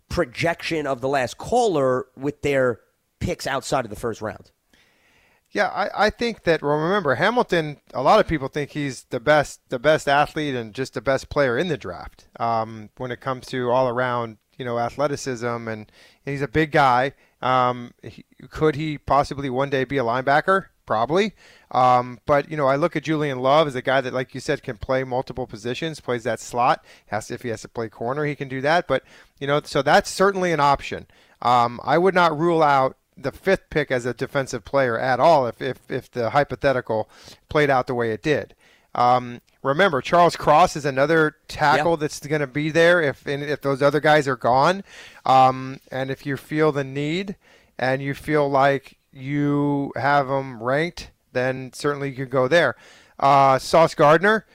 projection 0.10 0.88
of 0.88 1.02
the 1.02 1.10
last 1.10 1.38
caller 1.38 2.08
with 2.16 2.42
their 2.42 2.80
picks 3.20 3.46
outside 3.48 3.86
of 3.86 3.90
the 3.90 3.96
first 3.96 4.22
round. 4.22 4.52
Yeah, 5.52 5.68
I, 5.68 6.08
I 6.08 6.10
think 6.10 6.44
that. 6.44 6.62
Well, 6.62 6.78
remember 6.78 7.16
Hamilton. 7.16 7.78
A 7.94 8.02
lot 8.02 8.20
of 8.20 8.28
people 8.28 8.48
think 8.48 8.72
he's 8.72 9.06
the 9.06 9.20
best, 9.20 9.62
the 9.70 9.80
best 9.80 10.08
athlete, 10.08 10.56
and 10.56 10.74
just 10.74 10.94
the 10.94 11.02
best 11.02 11.30
player 11.30 11.58
in 11.58 11.70
the 11.70 11.78
draft. 11.78 12.28
Um, 12.40 12.90
when 12.98 13.12
it 13.12 13.22
comes 13.22 13.48
to 13.48 13.72
all 13.72 13.88
around, 13.88 14.38
you 14.58 14.66
know, 14.66 14.78
athleticism, 14.78 15.46
and, 15.46 15.68
and 15.68 15.88
he's 16.26 16.42
a 16.42 16.48
big 16.48 16.72
guy. 16.72 17.14
Um, 17.42 17.94
he, 18.04 18.26
could 18.50 18.76
he 18.76 18.98
possibly 18.98 19.50
one 19.50 19.70
day 19.70 19.86
be 19.86 19.98
a 19.98 20.04
linebacker? 20.04 20.66
Probably. 20.86 21.34
Um, 21.72 22.20
but 22.26 22.50
you 22.50 22.58
know, 22.58 22.68
I 22.68 22.76
look 22.78 22.96
at 22.96 23.04
Julian 23.04 23.40
Love 23.40 23.68
as 23.68 23.76
a 23.76 23.82
guy 23.82 24.02
that, 24.02 24.14
like 24.14 24.34
you 24.34 24.40
said, 24.40 24.64
can 24.64 24.78
play 24.78 25.04
multiple 25.04 25.48
positions, 25.48 26.00
plays 26.00 26.24
that 26.24 26.40
slot. 26.40 26.84
Has 27.08 27.28
to, 27.28 27.34
if 27.34 27.44
he 27.44 27.50
has 27.50 27.62
to 27.64 27.68
play 27.68 27.90
corner, 27.90 28.26
he 28.26 28.36
can 28.36 28.48
do 28.48 28.62
that. 28.62 28.88
But 28.88 29.04
you 29.40 29.48
know, 29.48 29.62
so 29.64 29.82
that's 29.82 30.10
certainly 30.10 30.52
an 30.52 30.60
option. 30.60 31.08
Um, 31.42 31.80
I 31.84 31.98
would 31.98 32.16
not 32.16 32.38
rule 32.38 32.64
out 32.64 32.98
the 33.18 33.32
fifth 33.32 33.70
pick 33.70 33.92
as 33.92 34.06
a 34.06 34.14
defensive 34.14 34.64
player 34.64 34.98
at 34.98 35.20
all 35.20 35.48
if, 35.48 35.62
if, 35.62 35.80
if 35.90 36.12
the 36.12 36.30
hypothetical 36.32 37.10
played 37.50 37.70
out 37.70 37.88
the 37.88 37.96
way 37.96 38.12
it 38.12 38.22
did. 38.22 38.54
Um, 38.94 39.42
remember, 39.64 40.02
Charles 40.02 40.36
Cross 40.36 40.76
is 40.76 40.86
another 40.86 41.36
tackle 41.48 41.92
yep. 41.92 42.00
that's 42.00 42.26
going 42.26 42.42
to 42.42 42.48
be 42.48 42.70
there 42.70 43.02
if 43.02 43.28
if 43.28 43.62
those 43.62 43.82
other 43.82 44.00
guys 44.00 44.28
are 44.28 44.36
gone. 44.36 44.84
Um, 45.26 45.80
and 45.92 46.10
if 46.10 46.26
you 46.26 46.38
feel 46.38 46.72
the 46.72 46.84
need 46.84 47.36
and 47.78 48.02
you 48.02 48.14
feel 48.14 48.50
like 48.50 48.98
you 49.12 49.92
have 49.96 50.28
them 50.28 50.62
ranked, 50.62 51.12
then 51.38 51.72
certainly 51.74 52.10
you 52.10 52.16
could 52.16 52.30
go 52.30 52.48
there. 52.48 52.76
Uh, 53.20 53.60
Sauce 53.60 53.96
Gardner, 53.96 54.46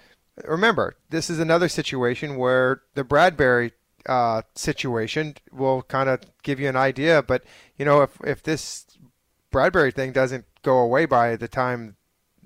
remember, 0.45 0.97
this 1.11 1.31
is 1.31 1.39
another 1.39 1.69
situation 1.69 2.37
where 2.37 2.83
the 2.95 3.05
Bradberry 3.05 3.73
uh, 4.07 4.43
situation 4.55 5.37
will 5.51 5.83
kind 5.83 6.09
of 6.09 6.21
give 6.43 6.59
you 6.61 6.69
an 6.69 6.77
idea. 6.77 7.23
But 7.23 7.45
you 7.77 7.85
know, 7.85 8.03
if 8.03 8.19
if 8.25 8.43
this 8.43 8.87
Bradberry 9.53 9.95
thing 9.95 10.13
doesn't 10.13 10.45
go 10.63 10.79
away 10.79 11.07
by 11.07 11.37
the 11.37 11.49
time 11.49 11.97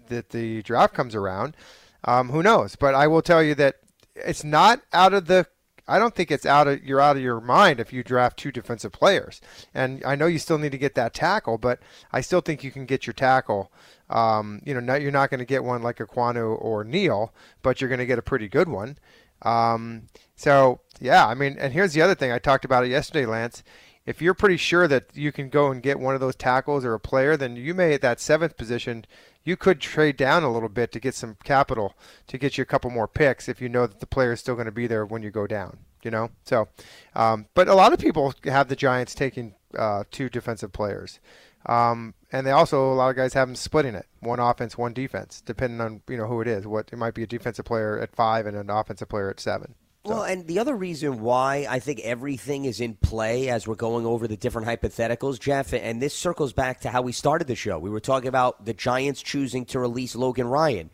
that 0.08 0.30
the 0.30 0.62
draft 0.62 0.94
comes 0.94 1.14
around, 1.14 1.56
um, 2.04 2.30
who 2.30 2.42
knows? 2.42 2.76
But 2.76 2.94
I 2.94 3.06
will 3.06 3.22
tell 3.22 3.42
you 3.42 3.54
that 3.56 3.76
it's 4.14 4.44
not 4.44 4.80
out 4.92 5.14
of 5.14 5.26
the. 5.26 5.46
I 5.88 6.00
don't 6.00 6.16
think 6.16 6.32
it's 6.32 6.46
out 6.46 6.66
of 6.66 6.82
you're 6.84 7.00
out 7.00 7.16
of 7.16 7.22
your 7.22 7.40
mind 7.40 7.78
if 7.78 7.92
you 7.92 8.02
draft 8.02 8.38
two 8.38 8.50
defensive 8.50 8.92
players. 8.92 9.40
And 9.72 10.02
I 10.04 10.16
know 10.16 10.26
you 10.26 10.38
still 10.38 10.58
need 10.58 10.72
to 10.72 10.78
get 10.78 10.96
that 10.96 11.14
tackle, 11.14 11.58
but 11.58 11.80
I 12.12 12.20
still 12.20 12.40
think 12.40 12.64
you 12.64 12.72
can 12.72 12.86
get 12.86 13.06
your 13.06 13.14
tackle. 13.14 13.70
Um, 14.08 14.62
you 14.64 14.72
know, 14.74 14.80
not, 14.80 15.02
you're 15.02 15.10
not 15.10 15.30
going 15.30 15.40
to 15.40 15.44
get 15.44 15.64
one 15.64 15.82
like 15.82 15.98
Ekwonu 15.98 16.60
or 16.60 16.84
Neal, 16.84 17.32
but 17.62 17.80
you're 17.80 17.88
going 17.88 17.98
to 17.98 18.06
get 18.06 18.18
a 18.18 18.22
pretty 18.22 18.48
good 18.48 18.68
one. 18.68 18.98
Um, 19.42 20.08
so 20.36 20.80
yeah, 21.00 21.26
I 21.26 21.34
mean, 21.34 21.56
and 21.58 21.72
here's 21.72 21.92
the 21.92 22.02
other 22.02 22.14
thing 22.14 22.32
I 22.32 22.38
talked 22.38 22.64
about 22.64 22.84
it 22.84 22.90
yesterday, 22.90 23.26
Lance. 23.26 23.62
If 24.04 24.22
you're 24.22 24.34
pretty 24.34 24.56
sure 24.56 24.86
that 24.86 25.06
you 25.14 25.32
can 25.32 25.48
go 25.48 25.70
and 25.70 25.82
get 25.82 25.98
one 25.98 26.14
of 26.14 26.20
those 26.20 26.36
tackles 26.36 26.84
or 26.84 26.94
a 26.94 27.00
player, 27.00 27.36
then 27.36 27.56
you 27.56 27.74
may 27.74 27.92
at 27.92 28.02
that 28.02 28.20
seventh 28.20 28.56
position, 28.56 29.04
you 29.42 29.56
could 29.56 29.80
trade 29.80 30.16
down 30.16 30.44
a 30.44 30.52
little 30.52 30.68
bit 30.68 30.92
to 30.92 31.00
get 31.00 31.14
some 31.14 31.36
capital 31.42 31.94
to 32.28 32.38
get 32.38 32.56
you 32.56 32.62
a 32.62 32.66
couple 32.66 32.90
more 32.90 33.08
picks 33.08 33.48
if 33.48 33.60
you 33.60 33.68
know 33.68 33.86
that 33.86 33.98
the 33.98 34.06
player 34.06 34.32
is 34.32 34.40
still 34.40 34.54
going 34.54 34.66
to 34.66 34.72
be 34.72 34.86
there 34.86 35.04
when 35.04 35.22
you 35.22 35.30
go 35.30 35.46
down. 35.46 35.78
You 36.02 36.12
know, 36.12 36.30
so, 36.44 36.68
um, 37.16 37.46
but 37.54 37.66
a 37.66 37.74
lot 37.74 37.92
of 37.92 37.98
people 37.98 38.32
have 38.44 38.68
the 38.68 38.76
Giants 38.76 39.12
taking 39.12 39.54
uh, 39.76 40.04
two 40.12 40.28
defensive 40.28 40.72
players. 40.72 41.18
Um, 41.64 42.14
and 42.36 42.46
they 42.46 42.50
also 42.50 42.92
a 42.92 42.94
lot 42.94 43.10
of 43.10 43.16
guys 43.16 43.32
have 43.34 43.48
them 43.48 43.56
splitting 43.56 43.94
it, 43.94 44.06
one 44.20 44.38
offense, 44.38 44.76
one 44.76 44.92
defense, 44.92 45.42
depending 45.44 45.80
on 45.80 46.02
you 46.08 46.16
know 46.16 46.26
who 46.26 46.40
it 46.40 46.48
is. 46.48 46.66
What 46.66 46.90
it 46.92 46.96
might 46.96 47.14
be 47.14 47.22
a 47.22 47.26
defensive 47.26 47.64
player 47.64 47.98
at 47.98 48.14
five 48.14 48.46
and 48.46 48.56
an 48.56 48.70
offensive 48.70 49.08
player 49.08 49.30
at 49.30 49.40
seven. 49.40 49.74
Well, 50.04 50.22
and 50.22 50.46
the 50.46 50.60
other 50.60 50.76
reason 50.76 51.20
why 51.20 51.66
I 51.68 51.80
think 51.80 52.00
everything 52.00 52.64
is 52.64 52.80
in 52.80 52.94
play 52.94 53.48
as 53.48 53.66
we're 53.66 53.74
going 53.74 54.06
over 54.06 54.28
the 54.28 54.36
different 54.36 54.68
hypotheticals, 54.68 55.40
Jeff, 55.40 55.72
and 55.72 56.00
this 56.00 56.14
circles 56.14 56.52
back 56.52 56.82
to 56.82 56.90
how 56.90 57.02
we 57.02 57.10
started 57.10 57.48
the 57.48 57.56
show. 57.56 57.78
We 57.78 57.90
were 57.90 57.98
talking 57.98 58.28
about 58.28 58.64
the 58.64 58.72
Giants 58.72 59.20
choosing 59.20 59.64
to 59.66 59.80
release 59.80 60.14
Logan 60.14 60.46
Ryan. 60.46 60.90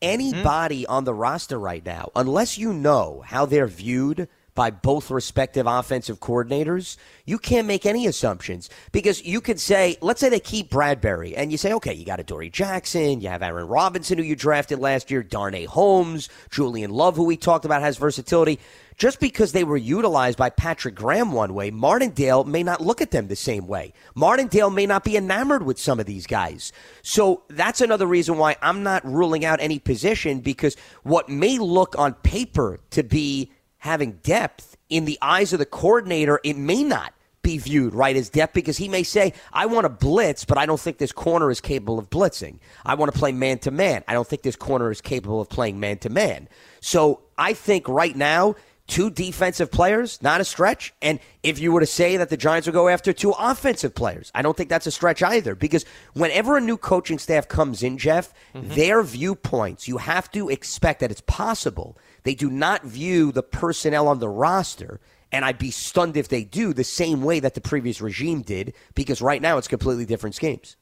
Anybody 0.00 0.82
mm-hmm. 0.82 0.92
on 0.92 1.04
the 1.04 1.12
roster 1.12 1.58
right 1.58 1.84
now, 1.84 2.10
unless 2.16 2.56
you 2.56 2.72
know 2.72 3.22
how 3.26 3.44
they're 3.44 3.66
viewed 3.66 4.28
by 4.56 4.70
both 4.70 5.12
respective 5.12 5.68
offensive 5.68 6.18
coordinators, 6.18 6.96
you 7.24 7.38
can't 7.38 7.68
make 7.68 7.86
any 7.86 8.08
assumptions 8.08 8.68
because 8.90 9.24
you 9.24 9.40
could 9.40 9.60
say, 9.60 9.96
let's 10.00 10.18
say 10.18 10.28
they 10.28 10.40
keep 10.40 10.70
Bradberry 10.70 11.34
and 11.36 11.52
you 11.52 11.58
say, 11.58 11.72
okay, 11.74 11.94
you 11.94 12.04
got 12.04 12.18
Adoree' 12.18 12.50
Jackson, 12.50 13.20
you 13.20 13.28
have 13.28 13.42
Aaron 13.42 13.68
Robinson, 13.68 14.18
who 14.18 14.24
you 14.24 14.34
drafted 14.34 14.80
last 14.80 15.10
year, 15.12 15.22
Darnay 15.22 15.66
Holmes, 15.66 16.28
Julian 16.50 16.90
Love, 16.90 17.14
who 17.14 17.24
we 17.24 17.36
talked 17.36 17.64
about 17.64 17.82
has 17.82 17.96
versatility. 17.98 18.58
Just 18.96 19.20
because 19.20 19.52
they 19.52 19.64
were 19.64 19.76
utilized 19.76 20.38
by 20.38 20.48
Patrick 20.48 20.94
Graham 20.94 21.32
one 21.32 21.52
way, 21.52 21.70
Martindale 21.70 22.44
may 22.44 22.62
not 22.62 22.80
look 22.80 23.02
at 23.02 23.10
them 23.10 23.28
the 23.28 23.36
same 23.36 23.66
way. 23.66 23.92
Martindale 24.14 24.70
may 24.70 24.86
not 24.86 25.04
be 25.04 25.18
enamored 25.18 25.64
with 25.64 25.78
some 25.78 26.00
of 26.00 26.06
these 26.06 26.26
guys. 26.26 26.72
So 27.02 27.42
that's 27.50 27.82
another 27.82 28.06
reason 28.06 28.38
why 28.38 28.56
I'm 28.62 28.82
not 28.82 29.04
ruling 29.04 29.44
out 29.44 29.60
any 29.60 29.78
position 29.78 30.40
because 30.40 30.76
what 31.02 31.28
may 31.28 31.58
look 31.58 31.94
on 31.98 32.14
paper 32.14 32.80
to 32.92 33.02
be 33.02 33.52
having 33.78 34.12
depth 34.22 34.76
in 34.88 35.04
the 35.04 35.18
eyes 35.20 35.52
of 35.52 35.58
the 35.58 35.66
coordinator, 35.66 36.40
it 36.44 36.56
may 36.56 36.82
not 36.84 37.12
be 37.46 37.58
viewed 37.58 37.94
right 37.94 38.16
as 38.16 38.28
depth 38.28 38.54
because 38.54 38.76
he 38.76 38.88
may 38.88 39.04
say, 39.04 39.32
I 39.52 39.66
want 39.66 39.84
to 39.84 39.88
blitz, 39.88 40.44
but 40.44 40.58
I 40.58 40.66
don't 40.66 40.80
think 40.80 40.98
this 40.98 41.12
corner 41.12 41.48
is 41.48 41.60
capable 41.60 41.96
of 41.96 42.10
blitzing. 42.10 42.58
I 42.84 42.96
want 42.96 43.12
to 43.12 43.18
play 43.18 43.30
man 43.30 43.58
to 43.60 43.70
man. 43.70 44.02
I 44.08 44.14
don't 44.14 44.26
think 44.26 44.42
this 44.42 44.56
corner 44.56 44.90
is 44.90 45.00
capable 45.00 45.40
of 45.40 45.48
playing 45.48 45.78
man 45.78 45.98
to 45.98 46.10
man. 46.10 46.48
So 46.80 47.22
I 47.38 47.52
think 47.52 47.88
right 47.88 48.16
now, 48.16 48.56
two 48.86 49.10
defensive 49.10 49.70
players, 49.70 50.22
not 50.22 50.40
a 50.40 50.44
stretch. 50.44 50.94
And 51.02 51.18
if 51.42 51.58
you 51.58 51.72
were 51.72 51.80
to 51.80 51.86
say 51.86 52.16
that 52.16 52.28
the 52.28 52.36
Giants 52.36 52.66
would 52.66 52.74
go 52.74 52.88
after 52.88 53.12
two 53.12 53.32
offensive 53.38 53.94
players, 53.94 54.30
I 54.34 54.42
don't 54.42 54.56
think 54.56 54.68
that's 54.68 54.86
a 54.86 54.90
stretch 54.90 55.22
either. 55.22 55.54
Because 55.54 55.84
whenever 56.14 56.56
a 56.56 56.60
new 56.60 56.76
coaching 56.76 57.18
staff 57.18 57.48
comes 57.48 57.82
in, 57.82 57.98
Jeff, 57.98 58.32
mm-hmm. 58.54 58.68
their 58.74 59.02
viewpoints, 59.02 59.88
you 59.88 59.98
have 59.98 60.30
to 60.32 60.48
expect 60.48 61.00
that 61.00 61.10
it's 61.10 61.22
possible 61.22 61.98
they 62.22 62.34
do 62.34 62.50
not 62.50 62.84
view 62.84 63.30
the 63.30 63.42
personnel 63.42 64.08
on 64.08 64.18
the 64.18 64.28
roster, 64.28 65.00
and 65.30 65.44
I'd 65.44 65.58
be 65.58 65.70
stunned 65.70 66.16
if 66.16 66.28
they 66.28 66.42
do 66.42 66.72
the 66.72 66.84
same 66.84 67.22
way 67.22 67.40
that 67.40 67.54
the 67.54 67.60
previous 67.60 68.00
regime 68.00 68.42
did, 68.42 68.74
because 68.94 69.22
right 69.22 69.40
now 69.40 69.58
it's 69.58 69.68
completely 69.68 70.06
different 70.06 70.34
schemes. 70.34 70.76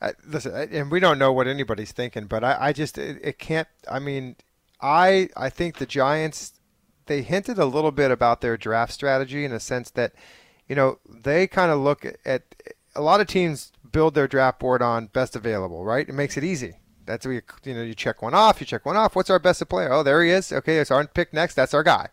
Uh, 0.00 0.12
listen, 0.26 0.54
and 0.72 0.90
we 0.90 1.00
don't 1.00 1.18
know 1.18 1.32
what 1.32 1.46
anybody's 1.46 1.92
thinking, 1.92 2.26
but 2.26 2.44
I, 2.44 2.56
I 2.60 2.72
just 2.72 2.98
it, 2.98 3.18
it 3.22 3.38
can't. 3.38 3.68
I 3.90 3.98
mean, 3.98 4.36
I 4.80 5.28
I 5.36 5.48
think 5.50 5.78
the 5.78 5.86
Giants 5.86 6.52
they 7.06 7.22
hinted 7.22 7.58
a 7.58 7.66
little 7.66 7.92
bit 7.92 8.10
about 8.10 8.40
their 8.40 8.56
draft 8.56 8.92
strategy 8.92 9.44
in 9.44 9.52
a 9.52 9.60
sense 9.60 9.90
that, 9.90 10.12
you 10.68 10.76
know, 10.76 10.98
they 11.08 11.46
kind 11.46 11.70
of 11.70 11.78
look 11.78 12.06
at 12.24 12.42
a 12.94 13.00
lot 13.00 13.20
of 13.20 13.26
teams 13.26 13.72
build 13.92 14.14
their 14.14 14.28
draft 14.28 14.58
board 14.58 14.82
on 14.82 15.06
best 15.06 15.36
available, 15.36 15.84
right? 15.84 16.08
It 16.08 16.14
makes 16.14 16.36
it 16.36 16.44
easy. 16.44 16.74
That's 17.04 17.24
you, 17.24 17.40
you 17.64 17.74
know 17.74 17.82
you 17.82 17.94
check 17.94 18.20
one 18.20 18.34
off. 18.34 18.60
You 18.60 18.66
check 18.66 18.84
one 18.84 18.96
off. 18.96 19.14
What's 19.14 19.30
our 19.30 19.38
best 19.38 19.66
player? 19.68 19.92
Oh, 19.92 20.02
there 20.02 20.22
he 20.24 20.30
is. 20.30 20.52
Okay, 20.52 20.78
it's 20.78 20.90
our 20.90 21.06
pick 21.06 21.32
next. 21.32 21.54
That's 21.54 21.72
our 21.72 21.84
guy. 21.84 22.08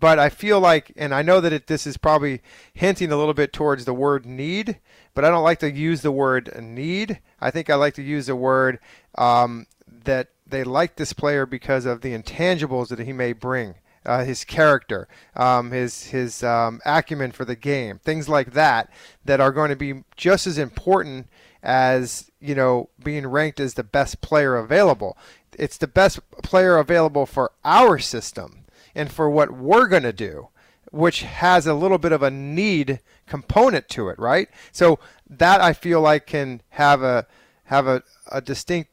But 0.00 0.20
I 0.20 0.28
feel 0.28 0.60
like, 0.60 0.92
and 0.96 1.12
I 1.12 1.22
know 1.22 1.40
that 1.40 1.52
it, 1.52 1.66
this 1.66 1.86
is 1.86 1.96
probably 1.96 2.40
hinting 2.72 3.10
a 3.10 3.16
little 3.16 3.34
bit 3.34 3.52
towards 3.52 3.84
the 3.84 3.92
word 3.92 4.24
need, 4.24 4.78
but 5.12 5.24
I 5.24 5.28
don't 5.28 5.42
like 5.42 5.58
to 5.58 5.70
use 5.70 6.02
the 6.02 6.12
word 6.12 6.56
need. 6.62 7.20
I 7.40 7.50
think 7.50 7.68
I 7.68 7.74
like 7.74 7.94
to 7.94 8.02
use 8.02 8.26
the 8.26 8.36
word 8.36 8.78
um, 9.16 9.66
that 10.04 10.28
they 10.46 10.62
like 10.62 10.96
this 10.96 11.12
player 11.12 11.46
because 11.46 11.84
of 11.84 12.00
the 12.00 12.16
intangibles 12.16 12.88
that 12.88 13.00
he 13.00 13.12
may 13.12 13.32
bring. 13.32 13.74
Uh, 14.08 14.24
his 14.24 14.42
character, 14.42 15.06
um, 15.36 15.70
his 15.70 16.04
his 16.04 16.42
um, 16.42 16.80
acumen 16.86 17.30
for 17.30 17.44
the 17.44 17.54
game, 17.54 17.98
things 17.98 18.26
like 18.26 18.52
that, 18.52 18.90
that 19.26 19.38
are 19.38 19.52
going 19.52 19.68
to 19.68 19.76
be 19.76 20.02
just 20.16 20.46
as 20.46 20.56
important 20.56 21.28
as 21.62 22.30
you 22.40 22.54
know 22.54 22.88
being 23.04 23.26
ranked 23.26 23.60
as 23.60 23.74
the 23.74 23.84
best 23.84 24.22
player 24.22 24.56
available. 24.56 25.18
It's 25.58 25.76
the 25.76 25.86
best 25.86 26.20
player 26.42 26.78
available 26.78 27.26
for 27.26 27.52
our 27.64 27.98
system 27.98 28.64
and 28.94 29.12
for 29.12 29.28
what 29.28 29.50
we're 29.50 29.88
going 29.88 30.04
to 30.04 30.12
do, 30.12 30.48
which 30.90 31.22
has 31.22 31.66
a 31.66 31.74
little 31.74 31.98
bit 31.98 32.12
of 32.12 32.22
a 32.22 32.30
need 32.30 33.00
component 33.26 33.90
to 33.90 34.08
it, 34.08 34.18
right? 34.18 34.48
So 34.72 34.98
that 35.28 35.60
I 35.60 35.74
feel 35.74 36.00
like 36.00 36.26
can 36.26 36.62
have 36.70 37.02
a 37.02 37.26
have 37.64 37.86
a, 37.86 38.02
a 38.32 38.40
distinct, 38.40 38.90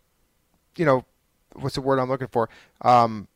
you 0.76 0.84
know, 0.84 1.06
what's 1.54 1.76
the 1.76 1.82
word 1.82 2.00
I'm 2.00 2.10
looking 2.10 2.28
for? 2.28 2.50
Um, 2.82 3.30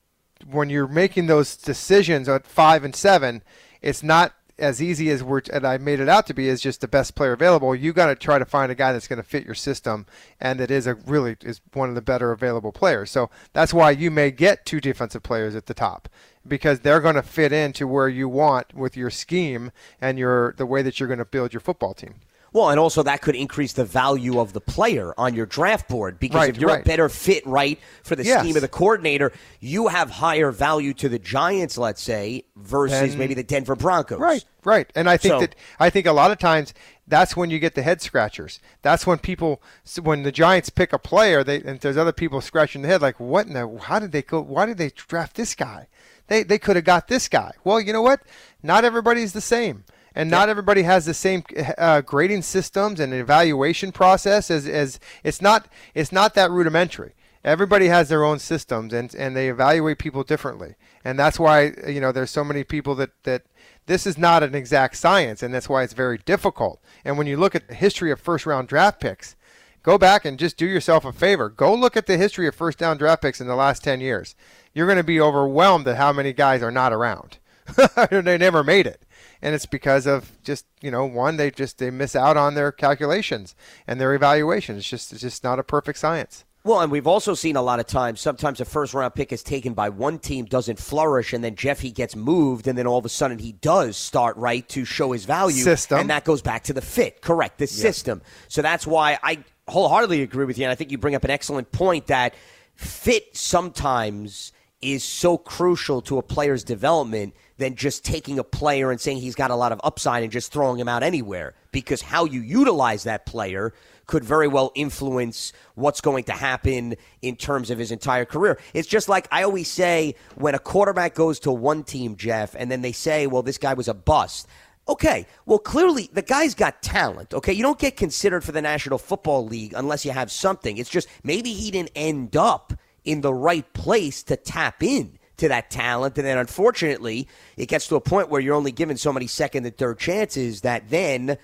when 0.49 0.69
you're 0.69 0.87
making 0.87 1.27
those 1.27 1.55
decisions 1.55 2.29
at 2.29 2.45
five 2.45 2.83
and 2.83 2.95
seven, 2.95 3.43
it's 3.81 4.03
not 4.03 4.33
as 4.59 4.81
easy 4.81 5.09
as 5.09 5.23
we're 5.23 5.41
and 5.51 5.65
I 5.65 5.77
made 5.77 5.99
it 5.99 6.09
out 6.09 6.27
to 6.27 6.33
be 6.33 6.49
as 6.49 6.61
just 6.61 6.81
the 6.81 6.87
best 6.87 7.15
player 7.15 7.31
available. 7.31 7.73
You 7.73 7.93
got 7.93 8.07
to 8.07 8.15
try 8.15 8.37
to 8.37 8.45
find 8.45 8.71
a 8.71 8.75
guy 8.75 8.91
that's 8.91 9.07
going 9.07 9.21
to 9.21 9.27
fit 9.27 9.45
your 9.45 9.55
system 9.55 10.05
and 10.39 10.59
that 10.59 10.69
is 10.69 10.85
a 10.85 10.95
really 10.95 11.37
is 11.41 11.61
one 11.73 11.89
of 11.89 11.95
the 11.95 12.01
better 12.01 12.31
available 12.31 12.71
players. 12.71 13.09
So 13.09 13.29
that's 13.53 13.73
why 13.73 13.91
you 13.91 14.11
may 14.11 14.31
get 14.31 14.65
two 14.65 14.81
defensive 14.81 15.23
players 15.23 15.55
at 15.55 15.67
the 15.67 15.73
top 15.73 16.09
because 16.47 16.81
they're 16.81 16.99
going 16.99 17.15
to 17.15 17.23
fit 17.23 17.51
into 17.51 17.87
where 17.87 18.09
you 18.09 18.27
want 18.27 18.73
with 18.73 18.97
your 18.97 19.09
scheme 19.09 19.71
and 20.01 20.19
your 20.19 20.53
the 20.57 20.65
way 20.65 20.81
that 20.81 20.99
you're 20.99 21.07
going 21.07 21.19
to 21.19 21.25
build 21.25 21.53
your 21.53 21.61
football 21.61 21.93
team. 21.93 22.15
Well, 22.53 22.69
and 22.69 22.79
also 22.79 23.03
that 23.03 23.21
could 23.21 23.35
increase 23.35 23.73
the 23.73 23.85
value 23.85 24.39
of 24.39 24.53
the 24.53 24.61
player 24.61 25.13
on 25.17 25.33
your 25.35 25.45
draft 25.45 25.87
board 25.87 26.19
because 26.19 26.35
Right, 26.35 26.49
if 26.49 26.57
you're 26.57 26.69
right. 26.69 26.81
a 26.81 26.85
better 26.85 27.09
fit, 27.09 27.45
right, 27.45 27.79
for 28.03 28.15
the 28.15 28.23
Yes. 28.23 28.41
scheme 28.41 28.55
of 28.55 28.61
the 28.61 28.67
coordinator, 28.67 29.31
you 29.59 29.87
have 29.87 30.09
higher 30.09 30.51
value 30.51 30.93
to 30.95 31.09
the 31.09 31.19
Giants, 31.19 31.77
let's 31.77 32.01
say, 32.01 32.45
versus 32.55 33.09
Then- 33.11 33.17
maybe 33.19 33.33
the 33.33 33.43
Denver 33.43 33.75
Broncos. 33.75 34.19
Right, 34.19 34.43
right. 34.63 34.91
And 34.95 35.09
I 35.09 35.17
think 35.17 35.33
So- 35.33 35.39
that 35.41 35.55
I 35.79 35.89
think 35.89 36.05
a 36.05 36.11
lot 36.11 36.31
of 36.31 36.39
times 36.39 36.73
that's 37.07 37.35
when 37.35 37.49
you 37.49 37.59
get 37.59 37.75
the 37.75 37.81
head 37.81 38.01
scratchers. 38.01 38.59
That's 38.81 39.05
when 39.07 39.17
people, 39.19 39.61
when 40.01 40.23
the 40.23 40.31
Giants 40.31 40.69
pick 40.69 40.93
a 40.93 40.99
player, 40.99 41.43
they 41.43 41.61
and 41.61 41.79
there's 41.79 41.97
other 41.97 42.11
people 42.11 42.41
scratching 42.41 42.81
their 42.81 42.91
head 42.91 43.01
like, 43.01 43.19
what 43.19 43.47
in 43.47 43.53
the? 43.53 43.79
How 43.83 43.99
did 43.99 44.11
they 44.11 44.21
go? 44.21 44.41
Why 44.41 44.65
did 44.65 44.77
they 44.77 44.89
draft 44.95 45.35
this 45.35 45.55
guy? 45.55 45.87
They 46.27 46.43
they 46.43 46.57
could 46.59 46.75
have 46.75 46.85
got 46.85 47.07
this 47.07 47.27
guy. 47.27 47.51
Well, 47.63 47.79
you 47.79 47.91
know 47.93 48.01
what? 48.03 48.21
Not 48.61 48.85
everybody's 48.85 49.33
the 49.33 49.41
same. 49.41 49.83
And 50.19 50.29
not 50.29 50.49
everybody 50.49 50.83
has 50.83 51.05
the 51.05 51.13
same 51.13 51.45
uh, 51.77 52.01
grading 52.01 52.41
systems 52.41 52.99
and 52.99 53.13
evaluation 53.13 53.93
process 53.93 54.51
as, 54.51 54.67
as 54.67 54.99
it's 55.23 55.41
not 55.41 55.69
it's 55.93 56.11
not 56.11 56.33
that 56.33 56.51
rudimentary. 56.51 57.13
Everybody 57.41 57.87
has 57.87 58.09
their 58.09 58.25
own 58.25 58.39
systems 58.39 58.91
and, 58.91 59.15
and 59.15 59.33
they 59.33 59.47
evaluate 59.47 59.97
people 59.97 60.23
differently. 60.23 60.75
And 61.05 61.17
that's 61.17 61.39
why 61.39 61.71
you 61.87 62.01
know 62.01 62.11
there's 62.11 62.31
so 62.31 62.43
many 62.43 62.65
people 62.65 62.95
that, 62.95 63.11
that 63.23 63.43
this 63.85 64.05
is 64.05 64.17
not 64.17 64.43
an 64.43 64.55
exact 64.55 64.97
science 64.97 65.41
and 65.41 65.53
that's 65.53 65.69
why 65.69 65.83
it's 65.83 65.93
very 65.93 66.17
difficult. 66.17 66.81
And 67.05 67.17
when 67.17 67.25
you 67.27 67.37
look 67.37 67.55
at 67.55 67.69
the 67.69 67.73
history 67.73 68.11
of 68.11 68.19
first 68.19 68.45
round 68.45 68.67
draft 68.67 68.99
picks, 68.99 69.37
go 69.83 69.97
back 69.97 70.25
and 70.25 70.37
just 70.37 70.57
do 70.57 70.65
yourself 70.65 71.05
a 71.05 71.13
favor. 71.13 71.47
Go 71.47 71.73
look 71.73 71.95
at 71.95 72.07
the 72.07 72.17
history 72.17 72.45
of 72.45 72.55
first 72.55 72.77
down 72.77 72.97
draft 72.97 73.21
picks 73.21 73.39
in 73.39 73.47
the 73.47 73.55
last 73.55 73.85
10 73.85 74.01
years. 74.01 74.35
You're 74.73 74.85
going 74.85 74.97
to 74.97 75.03
be 75.03 75.21
overwhelmed 75.21 75.87
at 75.87 75.95
how 75.95 76.11
many 76.11 76.33
guys 76.33 76.61
are 76.61 76.71
not 76.71 76.91
around. 76.91 77.37
they 78.09 78.37
never 78.37 78.63
made 78.63 78.87
it. 78.87 79.03
And 79.41 79.55
it's 79.55 79.65
because 79.65 80.05
of 80.05 80.31
just, 80.43 80.65
you 80.81 80.91
know, 80.91 81.05
one 81.05 81.37
they 81.37 81.51
just 81.51 81.77
they 81.77 81.89
miss 81.89 82.15
out 82.15 82.37
on 82.37 82.55
their 82.55 82.71
calculations 82.71 83.55
and 83.87 83.99
their 83.99 84.13
evaluations. 84.13 84.79
It's 84.79 84.89
just 84.89 85.13
it's 85.13 85.21
just 85.21 85.43
not 85.43 85.59
a 85.59 85.63
perfect 85.63 85.99
science. 85.99 86.45
Well, 86.65 86.81
and 86.81 86.91
we've 86.91 87.07
also 87.07 87.35
seen 87.35 87.55
a 87.55 87.61
lot 87.61 87.79
of 87.79 87.87
times, 87.87 88.19
sometimes 88.19 88.59
a 88.59 88.65
first 88.65 88.93
round 88.93 89.15
pick 89.15 89.31
is 89.31 89.43
taken 89.43 89.73
by 89.73 89.89
one 89.89 90.19
team, 90.19 90.43
doesn't 90.43 90.77
flourish, 90.77 91.31
and 91.31 91.41
then 91.41 91.55
Jeffy 91.55 91.89
gets 91.89 92.17
moved, 92.17 92.67
and 92.67 92.77
then 92.77 92.85
all 92.85 92.97
of 92.97 93.05
a 93.05 93.09
sudden 93.09 93.39
he 93.39 93.53
does 93.53 93.95
start 93.95 94.35
right 94.35 94.67
to 94.69 94.83
show 94.83 95.13
his 95.13 95.23
value. 95.23 95.63
System. 95.63 95.99
And 95.99 96.09
that 96.09 96.25
goes 96.25 96.41
back 96.41 96.63
to 96.65 96.73
the 96.73 96.81
fit, 96.81 97.21
correct, 97.21 97.59
the 97.59 97.67
system. 97.67 98.21
So 98.49 98.61
that's 98.61 98.85
why 98.85 99.17
I 99.23 99.43
wholeheartedly 99.69 100.21
agree 100.21 100.45
with 100.45 100.57
you. 100.57 100.65
And 100.65 100.71
I 100.71 100.75
think 100.75 100.91
you 100.91 100.97
bring 100.97 101.15
up 101.15 101.23
an 101.23 101.31
excellent 101.31 101.71
point 101.71 102.07
that 102.07 102.33
fit 102.75 103.37
sometimes 103.37 104.51
is 104.81 105.03
so 105.03 105.37
crucial 105.37 106.01
to 106.03 106.17
a 106.17 106.21
player's 106.21 106.63
development 106.63 107.33
than 107.59 107.75
just 107.75 108.03
taking 108.03 108.39
a 108.39 108.43
player 108.43 108.89
and 108.89 108.99
saying 108.99 109.17
he's 109.17 109.35
got 109.35 109.51
a 109.51 109.55
lot 109.55 109.71
of 109.71 109.79
upside 109.83 110.23
and 110.23 110.31
just 110.31 110.51
throwing 110.51 110.79
him 110.79 110.87
out 110.87 111.03
anywhere. 111.03 111.53
Because 111.71 112.01
how 112.01 112.25
you 112.25 112.41
utilize 112.41 113.03
that 113.03 113.25
player 113.25 113.73
could 114.07 114.23
very 114.23 114.47
well 114.47 114.71
influence 114.73 115.53
what's 115.75 116.01
going 116.01 116.23
to 116.23 116.31
happen 116.31 116.95
in 117.21 117.35
terms 117.35 117.69
of 117.69 117.77
his 117.77 117.91
entire 117.91 118.25
career. 118.25 118.57
It's 118.73 118.87
just 118.87 119.07
like 119.07 119.27
I 119.29 119.43
always 119.43 119.69
say 119.69 120.15
when 120.35 120.55
a 120.55 120.59
quarterback 120.59 121.13
goes 121.13 121.39
to 121.41 121.51
one 121.51 121.83
team, 121.83 122.15
Jeff, 122.15 122.55
and 122.57 122.71
then 122.71 122.81
they 122.81 122.93
say, 122.93 123.27
well, 123.27 123.43
this 123.43 123.59
guy 123.59 123.75
was 123.75 123.87
a 123.87 123.93
bust. 123.93 124.47
Okay, 124.87 125.27
well, 125.45 125.59
clearly 125.59 126.09
the 126.11 126.23
guy's 126.23 126.55
got 126.55 126.81
talent. 126.81 127.33
Okay, 127.33 127.53
you 127.53 127.61
don't 127.61 127.77
get 127.77 127.97
considered 127.97 128.43
for 128.43 128.53
the 128.53 128.61
National 128.61 128.97
Football 128.97 129.45
League 129.45 129.73
unless 129.75 130.03
you 130.05 130.11
have 130.11 130.31
something. 130.31 130.77
It's 130.77 130.89
just 130.89 131.07
maybe 131.23 131.53
he 131.53 131.69
didn't 131.69 131.91
end 131.93 132.35
up 132.35 132.73
in 133.03 133.21
the 133.21 133.33
right 133.33 133.71
place 133.73 134.23
to 134.23 134.37
tap 134.37 134.81
in 134.81 135.18
to 135.39 135.49
that 135.49 135.69
talent. 135.69 136.17
And 136.17 136.25
then 136.25 136.37
unfortunately, 136.37 137.27
it 137.57 137.67
gets 137.67 137.87
to 137.87 137.95
a 137.95 138.01
point 138.01 138.29
where 138.29 138.41
you're 138.41 138.55
only 138.55 138.71
given 138.71 138.97
so 138.97 139.11
many 139.11 139.27
second 139.27 139.65
and 139.65 139.77
third 139.77 139.99
chances 139.99 140.61
that 140.61 140.89
then 140.89 141.37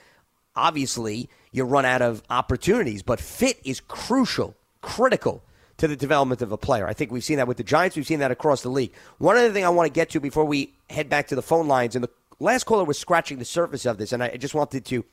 obviously 0.55 1.29
you 1.51 1.63
run 1.63 1.85
out 1.85 2.01
of 2.01 2.23
opportunities. 2.29 3.03
But 3.03 3.19
fit 3.19 3.59
is 3.63 3.79
crucial, 3.79 4.55
critical 4.81 5.43
to 5.77 5.87
the 5.87 5.95
development 5.95 6.41
of 6.41 6.51
a 6.51 6.57
player. 6.57 6.87
I 6.87 6.93
think 6.93 7.11
we've 7.11 7.23
seen 7.23 7.37
that 7.37 7.47
with 7.47 7.57
the 7.57 7.63
Giants. 7.63 7.95
We've 7.95 8.07
seen 8.07 8.19
that 8.19 8.31
across 8.31 8.61
the 8.61 8.69
league. 8.69 8.93
One 9.17 9.35
other 9.35 9.51
thing 9.51 9.65
I 9.65 9.69
want 9.69 9.87
to 9.87 9.93
get 9.93 10.09
to 10.11 10.19
before 10.19 10.45
we 10.45 10.73
head 10.89 11.09
back 11.09 11.27
to 11.27 11.35
the 11.35 11.41
phone 11.41 11.67
lines, 11.67 11.95
and 11.95 12.03
the 12.03 12.09
last 12.39 12.65
caller 12.65 12.85
was 12.85 12.97
scratching 12.97 13.39
the 13.39 13.45
surface 13.45 13.85
of 13.85 13.97
this, 13.97 14.13
and 14.13 14.23
I 14.23 14.37
just 14.37 14.55
wanted 14.55 14.85
to 14.85 15.03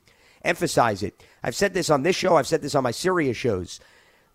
emphasize 0.45 1.03
it. 1.03 1.21
I've 1.43 1.57
said 1.57 1.75
this 1.75 1.91
on 1.91 2.03
this 2.03 2.17
show. 2.17 2.37
I've 2.37 2.47
said 2.47 2.63
this 2.63 2.75
on 2.75 2.85
my 2.85 2.91
Sirius 2.91 3.37
shows. 3.37 3.81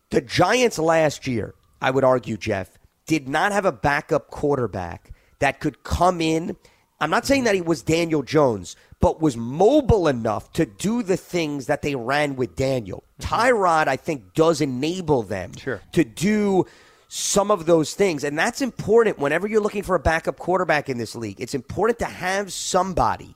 The 0.09 0.21
Giants 0.21 0.79
last 0.79 1.27
year, 1.27 1.53
I 1.81 1.91
would 1.91 2.03
argue, 2.03 2.37
Jeff, 2.37 2.76
did 3.07 3.27
not 3.27 3.51
have 3.51 3.65
a 3.65 3.71
backup 3.71 4.29
quarterback 4.29 5.11
that 5.39 5.59
could 5.59 5.83
come 5.83 6.21
in. 6.21 6.55
I'm 6.99 7.09
not 7.09 7.25
saying 7.25 7.43
that 7.45 7.55
he 7.55 7.61
was 7.61 7.81
Daniel 7.81 8.23
Jones, 8.23 8.75
but 8.99 9.21
was 9.21 9.37
mobile 9.37 10.07
enough 10.07 10.51
to 10.53 10.65
do 10.65 11.03
the 11.03 11.17
things 11.17 11.67
that 11.67 11.81
they 11.81 11.95
ran 11.95 12.35
with 12.35 12.55
Daniel. 12.55 13.03
Mm-hmm. 13.19 13.33
Tyrod, 13.35 13.87
I 13.87 13.95
think, 13.95 14.33
does 14.33 14.61
enable 14.61 15.23
them 15.23 15.53
Sure. 15.55 15.81
to 15.93 16.03
do 16.03 16.65
some 17.07 17.51
of 17.51 17.65
those 17.65 17.93
things. 17.93 18.23
And 18.23 18.37
that's 18.37 18.61
important 18.61 19.19
whenever 19.19 19.47
you're 19.47 19.61
looking 19.61 19.83
for 19.83 19.95
a 19.95 19.99
backup 19.99 20.37
quarterback 20.37 20.89
in 20.89 20.97
this 20.97 21.15
league. 21.15 21.39
It's 21.39 21.53
important 21.53 21.99
to 21.99 22.05
have 22.05 22.51
somebody 22.51 23.35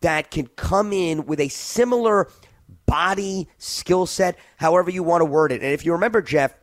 that 0.00 0.30
can 0.30 0.46
come 0.48 0.92
in 0.92 1.26
with 1.26 1.40
a 1.40 1.48
similar 1.48 2.28
body 2.86 3.48
skill 3.58 4.06
set, 4.06 4.38
however 4.56 4.90
you 4.90 5.02
want 5.02 5.22
to 5.22 5.24
word 5.24 5.50
it. 5.50 5.62
And 5.62 5.72
if 5.72 5.84
you 5.84 5.92
remember, 5.92 6.22
Jeff, 6.22 6.54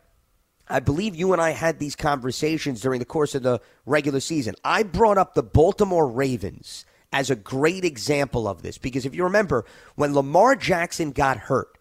I 0.68 0.80
believe 0.80 1.14
you 1.14 1.32
and 1.32 1.40
I 1.40 1.50
had 1.50 1.78
these 1.78 1.94
conversations 1.96 2.80
during 2.80 2.98
the 2.98 3.04
course 3.04 3.34
of 3.34 3.42
the 3.42 3.60
regular 3.84 4.20
season. 4.20 4.54
I 4.64 4.82
brought 4.82 5.18
up 5.18 5.34
the 5.34 5.42
Baltimore 5.42 6.08
Ravens 6.08 6.84
as 7.12 7.30
a 7.30 7.36
great 7.36 7.84
example 7.84 8.48
of 8.48 8.62
this 8.62 8.78
because 8.78 9.06
if 9.06 9.14
you 9.14 9.24
remember, 9.24 9.64
when 9.94 10.12
Lamar 10.14 10.56
Jackson 10.56 11.12
got 11.12 11.36
hurt 11.36 11.78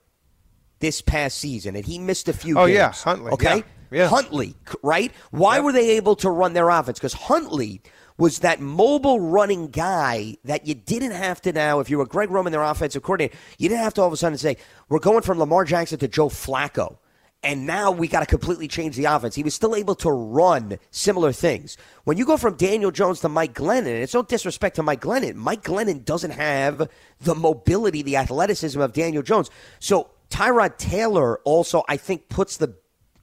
this 0.80 1.02
past 1.02 1.38
season 1.38 1.76
and 1.76 1.86
he 1.86 1.98
missed 1.98 2.28
a 2.28 2.34
few 2.34 2.60
Oh, 2.60 2.68
games. 2.68 2.76
yeah, 2.76 2.92
Huntley, 2.92 3.32
Okay? 3.32 3.56
yeah, 3.92 4.02
yeah. 4.04 4.08
Huntley, 4.08 4.56
right? 4.84 5.12
Why 5.32 5.60
were 5.62 5.72
they 5.72 5.92
able 5.92 6.16
to 6.18 6.30
run 6.30 6.54
their 6.54 6.70
offense? 6.70 7.00
Because 7.00 7.14
Huntley 7.14 7.82
was 8.18 8.40
that 8.40 8.62
mobile 8.62 9.20
running 9.20 9.68
guy 9.70 10.38
that 10.46 10.68
you 10.68 10.74
didn't 10.76 11.12
have 11.12 11.42
to 11.42 11.52
now, 11.52 11.80
if 11.80 11.90
you 11.90 11.98
were 11.98 12.06
Greg 12.06 12.30
Roman, 12.30 12.52
their 12.52 12.62
offensive 12.64 13.04
coordinator, 13.04 13.36
you 13.58 13.68
didn't 13.68 13.84
have 13.84 13.94
to 13.96 14.02
all 14.02 14.08
of 14.08 14.14
a 14.14 14.18
sudden 14.18 14.38
say, 14.38 14.58
we're 14.90 15.00
going 15.00 15.22
from 15.22 15.40
Lamar 15.40 15.66
Jackson 15.66 15.98
to 16.00 16.08
Joe 16.08 16.30
Flacco. 16.30 16.98
And 17.46 17.68
now 17.68 17.92
we 17.92 18.08
got 18.08 18.22
to 18.22 18.26
completely 18.26 18.68
change 18.68 18.96
the 18.96 19.06
offense. 19.06 19.36
He 19.36 19.44
was 19.44 19.54
still 19.54 19.76
able 19.76 19.94
to 19.98 20.10
run 20.10 20.80
similar 20.90 21.32
things. 21.32 21.78
When 22.04 22.18
you 22.18 22.26
go 22.26 22.38
from 22.38 22.56
Daniel 22.56 22.90
Jones 22.90 23.20
to 23.20 23.30
Mike 23.30 23.54
Glennon, 23.54 23.86
and 23.86 24.02
it's 24.02 24.16
no 24.16 24.24
disrespect 24.24 24.78
to 24.78 24.84
Mike 24.84 25.02
Glennon, 25.02 25.36
Mike 25.36 25.62
Glennon 25.62 26.04
doesn't 26.04 26.32
have 26.32 26.90
the 27.22 27.36
mobility, 27.36 28.02
the 28.02 28.18
athleticism 28.18 28.82
of 28.82 28.94
Daniel 28.94 29.22
Jones. 29.22 29.52
So 29.80 30.10
Tyrod 30.32 30.80
Taylor 30.80 31.38
also, 31.44 31.84
I 31.88 31.98
think, 31.98 32.30
puts 32.30 32.58
the 32.58 32.76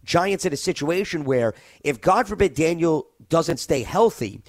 Giants 0.05 0.45
in 0.45 0.53
a 0.53 0.57
situation 0.57 1.25
where 1.25 1.53
if 1.83 2.01
God 2.01 2.29
forbid 2.29 2.55
Daniel 2.55 3.09
doesn't 3.29 3.57
stay 3.57 3.83
healthy, 3.83 4.41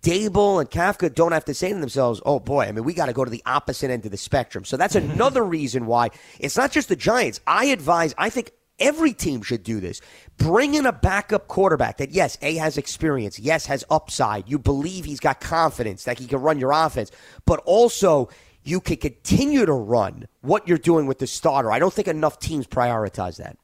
Daboll 0.00 0.60
and 0.60 0.70
Kafka 0.70 1.14
don't 1.14 1.32
have 1.32 1.44
to 1.44 1.52
say 1.52 1.70
to 1.70 1.78
themselves, 1.78 2.22
oh 2.24 2.40
boy, 2.40 2.64
I 2.64 2.72
mean, 2.72 2.84
we 2.84 2.94
got 2.94 3.06
to 3.06 3.12
go 3.12 3.26
to 3.26 3.30
the 3.30 3.42
opposite 3.44 3.90
end 3.90 4.06
of 4.06 4.12
the 4.12 4.16
spectrum. 4.16 4.64
So 4.64 4.78
that's 4.78 4.94
another 4.94 5.44
reason 5.58 5.84
why 5.84 6.08
it's 6.38 6.56
not 6.56 6.72
just 6.72 6.88
the 6.88 6.96
Giants. 6.96 7.40
I 7.46 7.66
advise, 7.66 8.14
I 8.16 8.30
think 8.30 8.52
Every 8.80 9.12
team 9.12 9.42
should 9.42 9.62
do 9.62 9.78
this. 9.78 10.00
Bring 10.38 10.74
in 10.74 10.86
a 10.86 10.92
backup 10.92 11.46
quarterback 11.48 11.98
that, 11.98 12.10
yes, 12.10 12.38
A 12.42 12.56
has 12.56 12.78
experience, 12.78 13.38
yes, 13.38 13.66
has 13.66 13.84
upside. 13.90 14.48
You 14.48 14.58
believe 14.58 15.04
he's 15.04 15.20
got 15.20 15.40
confidence 15.40 16.04
that 16.04 16.18
he 16.18 16.26
can 16.26 16.40
run 16.40 16.58
your 16.58 16.72
offense, 16.72 17.12
but 17.44 17.60
also 17.60 18.30
you 18.62 18.80
can 18.80 18.96
continue 18.96 19.66
to 19.66 19.72
run 19.72 20.26
what 20.40 20.66
you're 20.66 20.78
doing 20.78 21.06
with 21.06 21.18
the 21.18 21.26
starter. 21.26 21.70
I 21.70 21.78
don't 21.78 21.92
think 21.92 22.08
enough 22.08 22.38
teams 22.38 22.66
prioritize 22.66 23.36
that. 23.36 23.56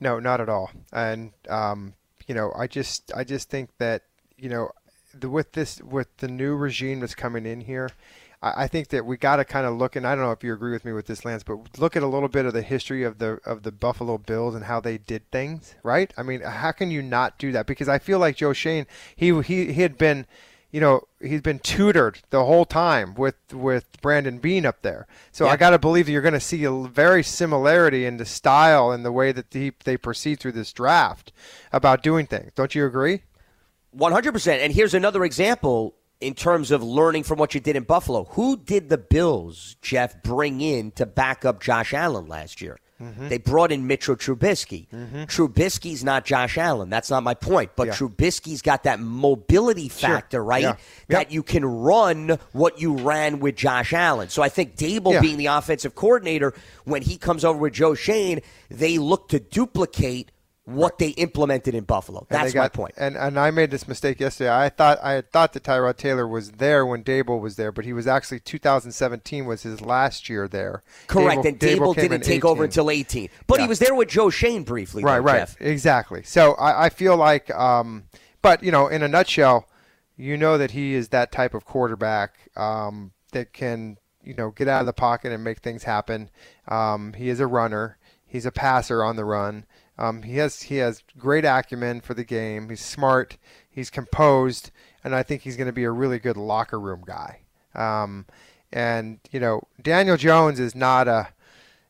No, 0.00 0.18
not 0.18 0.40
at 0.40 0.48
all. 0.48 0.70
And 0.92 1.32
um, 1.48 1.94
you 2.26 2.34
know, 2.34 2.52
I 2.56 2.66
just 2.66 3.12
I 3.14 3.24
just 3.24 3.48
think 3.48 3.70
that 3.78 4.02
you 4.36 4.48
know, 4.48 4.70
the, 5.14 5.28
with 5.28 5.52
this 5.52 5.80
with 5.80 6.14
the 6.18 6.28
new 6.28 6.54
regime 6.54 7.00
that's 7.00 7.14
coming 7.14 7.46
in 7.46 7.60
here, 7.60 7.90
I, 8.56 8.68
think 8.68 8.88
that 8.88 9.06
we 9.06 9.16
got 9.16 9.36
to 9.36 9.44
kind 9.44 9.66
of 9.66 9.76
look. 9.76 9.96
And 9.96 10.06
I 10.06 10.14
don't 10.14 10.24
know 10.24 10.32
if 10.32 10.44
you 10.44 10.52
agree 10.52 10.72
with 10.72 10.84
me 10.84 10.92
with 10.92 11.06
this, 11.06 11.24
Lance, 11.24 11.42
but 11.42 11.78
look 11.78 11.96
at 11.96 12.02
a 12.02 12.06
little 12.06 12.28
bit 12.28 12.46
of 12.46 12.52
the 12.52 12.62
history 12.62 13.02
of 13.02 13.18
the 13.18 13.40
of 13.44 13.62
the 13.62 13.72
Buffalo 13.72 14.18
Bills 14.18 14.54
and 14.54 14.64
how 14.64 14.80
they 14.80 14.98
did 14.98 15.30
things. 15.30 15.74
Right? 15.82 16.12
I 16.16 16.22
mean, 16.22 16.40
how 16.42 16.72
can 16.72 16.90
you 16.90 17.02
not 17.02 17.38
do 17.38 17.52
that? 17.52 17.66
Because 17.66 17.88
I 17.88 17.98
feel 17.98 18.18
like 18.18 18.36
Joe 18.36 18.52
Schoen, 18.52 18.86
he 19.14 19.40
he, 19.42 19.72
he 19.72 19.82
had 19.82 19.98
been 19.98 20.26
you 20.76 20.80
know, 20.80 21.02
he's 21.22 21.40
been 21.40 21.58
tutored 21.58 22.20
the 22.30 22.44
whole 22.44 22.64
time 22.64 23.14
with 23.14 23.36
with 23.52 23.86
Brandon 24.02 24.38
Beane 24.38 24.66
up 24.66 24.82
there. 24.82 25.06
So 25.32 25.46
Yeah. 25.46 25.52
I 25.52 25.56
got 25.56 25.70
to 25.70 25.78
believe 25.78 26.06
that 26.06 26.12
you're 26.12 26.22
going 26.22 26.34
to 26.34 26.40
see 26.40 26.64
a 26.64 26.72
very 26.72 27.22
similarity 27.22 28.04
in 28.04 28.16
the 28.16 28.26
style 28.26 28.90
and 28.90 29.04
the 29.04 29.12
way 29.12 29.32
that 29.32 29.52
they, 29.52 29.72
they 29.84 29.96
proceed 29.96 30.40
through 30.40 30.52
this 30.52 30.72
draft 30.72 31.32
about 31.72 32.02
doing 32.02 32.26
things. 32.26 32.52
Don't 32.54 32.74
you 32.74 32.84
agree? 32.84 33.22
100%. 33.96 34.58
And 34.58 34.72
here's 34.72 34.92
another 34.92 35.24
example 35.24 35.94
in 36.20 36.34
terms 36.34 36.70
of 36.70 36.82
learning 36.82 37.22
from 37.24 37.38
what 37.38 37.54
you 37.54 37.60
did 37.60 37.76
in 37.76 37.82
Buffalo. 37.84 38.24
Who 38.30 38.56
did 38.56 38.88
the 38.88 38.98
Bills, 38.98 39.76
Jeff, 39.82 40.22
bring 40.22 40.60
in 40.60 40.90
to 40.92 41.04
back 41.06 41.44
up 41.44 41.60
Josh 41.62 41.92
Allen 41.92 42.26
last 42.26 42.60
year? 42.62 42.78
Mm-hmm. 43.02 43.28
They 43.28 43.36
brought 43.36 43.72
in 43.72 43.86
Mitchell 43.86 44.16
Trubisky. 44.16 44.86
Trubisky's 45.26 46.02
not 46.02 46.24
Josh 46.24 46.56
Allen. 46.56 46.88
That's 46.88 47.10
not 47.10 47.22
my 47.22 47.34
point. 47.34 47.72
But 47.76 47.88
Yeah. 47.88 47.92
Trubisky's 47.92 48.62
got 48.62 48.84
that 48.84 49.00
mobility 49.00 49.90
factor, 49.90 50.42
right? 50.42 50.62
Yeah. 50.62 50.76
That 51.08 51.26
Yep. 51.26 51.32
you 51.32 51.42
can 51.42 51.64
run 51.66 52.38
what 52.52 52.80
you 52.80 52.94
ran 52.94 53.38
with 53.40 53.54
Josh 53.56 53.92
Allen. 53.92 54.30
So 54.30 54.42
I 54.42 54.48
think 54.48 54.76
Daboll 54.76 55.12
Yeah. 55.12 55.20
being 55.20 55.36
the 55.36 55.46
offensive 55.46 55.94
coordinator, 55.94 56.54
when 56.84 57.02
he 57.02 57.18
comes 57.18 57.44
over 57.44 57.58
with 57.58 57.74
Joe 57.74 57.94
Schoen, 57.94 58.40
they 58.70 58.96
look 58.96 59.28
to 59.28 59.40
duplicate 59.40 60.32
what 60.66 60.98
they 60.98 61.10
implemented 61.10 61.76
in 61.76 61.84
Buffalo. 61.84 62.26
That's 62.28 62.52
they 62.52 62.58
my 62.58 62.68
point. 62.68 62.94
And 62.96 63.16
and 63.16 63.38
I 63.38 63.52
made 63.52 63.70
this 63.70 63.86
mistake 63.86 64.18
yesterday. 64.18 64.52
I 64.52 64.68
thought 64.68 64.98
I 65.00 65.12
had 65.12 65.30
thought 65.30 65.52
that 65.52 65.62
Tyrod 65.62 65.96
Taylor 65.96 66.26
was 66.26 66.52
there 66.52 66.84
when 66.84 67.04
Daboll 67.04 67.40
was 67.40 67.54
there, 67.54 67.70
but 67.70 67.84
he 67.84 67.92
was 67.92 68.08
actually 68.08 68.40
2017 68.40 69.46
was 69.46 69.62
his 69.62 69.80
last 69.80 70.28
year 70.28 70.48
there. 70.48 70.82
Correct, 71.06 71.44
and 71.44 71.58
Daboll, 71.58 71.96
in 71.96 72.08
didn't 72.08 72.24
take 72.24 72.44
over 72.44 72.64
until 72.64 72.90
18. 72.90 73.28
But 73.46 73.60
he 73.60 73.68
was 73.68 73.78
there 73.78 73.94
with 73.94 74.08
Joe 74.08 74.28
Schoen 74.28 74.64
briefly, 74.64 75.04
right, 75.04 75.18
though, 75.18 75.24
right, 75.24 75.38
Jeff. 75.38 75.56
exactly. 75.60 76.24
So 76.24 76.54
I, 76.54 76.86
I 76.86 76.88
feel 76.88 77.16
like, 77.16 77.48
um, 77.54 78.04
but 78.42 78.62
you 78.64 78.72
know, 78.72 78.88
in 78.88 79.04
a 79.04 79.08
nutshell, 79.08 79.68
you 80.16 80.36
know 80.36 80.58
that 80.58 80.72
he 80.72 80.94
is 80.94 81.08
that 81.08 81.30
type 81.30 81.54
of 81.54 81.64
quarterback 81.64 82.50
um, 82.56 83.12
that 83.30 83.52
can, 83.52 83.98
you 84.24 84.34
know, 84.34 84.50
get 84.50 84.66
out 84.66 84.80
of 84.80 84.86
the 84.86 84.92
pocket 84.92 85.30
and 85.30 85.44
make 85.44 85.58
things 85.60 85.84
happen. 85.84 86.28
Um, 86.66 87.12
he 87.12 87.28
is 87.28 87.38
a 87.38 87.46
runner. 87.46 87.98
He's 88.26 88.46
a 88.46 88.50
passer 88.50 89.04
on 89.04 89.14
the 89.14 89.24
run. 89.24 89.64
Um, 89.98 90.22
he 90.22 90.36
has 90.36 90.62
he 90.62 90.76
has 90.76 91.02
great 91.18 91.44
acumen 91.44 92.00
for 92.00 92.14
the 92.14 92.24
game. 92.24 92.68
He's 92.68 92.84
smart. 92.84 93.38
He's 93.68 93.90
composed, 93.90 94.70
and 95.02 95.14
I 95.14 95.22
think 95.22 95.42
he's 95.42 95.56
going 95.56 95.68
to 95.68 95.72
be 95.72 95.84
a 95.84 95.90
really 95.90 96.18
good 96.18 96.36
locker 96.36 96.78
room 96.78 97.02
guy. 97.06 97.40
Um, 97.74 98.26
and 98.72 99.20
you 99.30 99.40
know, 99.40 99.62
Daniel 99.80 100.16
Jones 100.16 100.60
is 100.60 100.74
not 100.74 101.08
a 101.08 101.28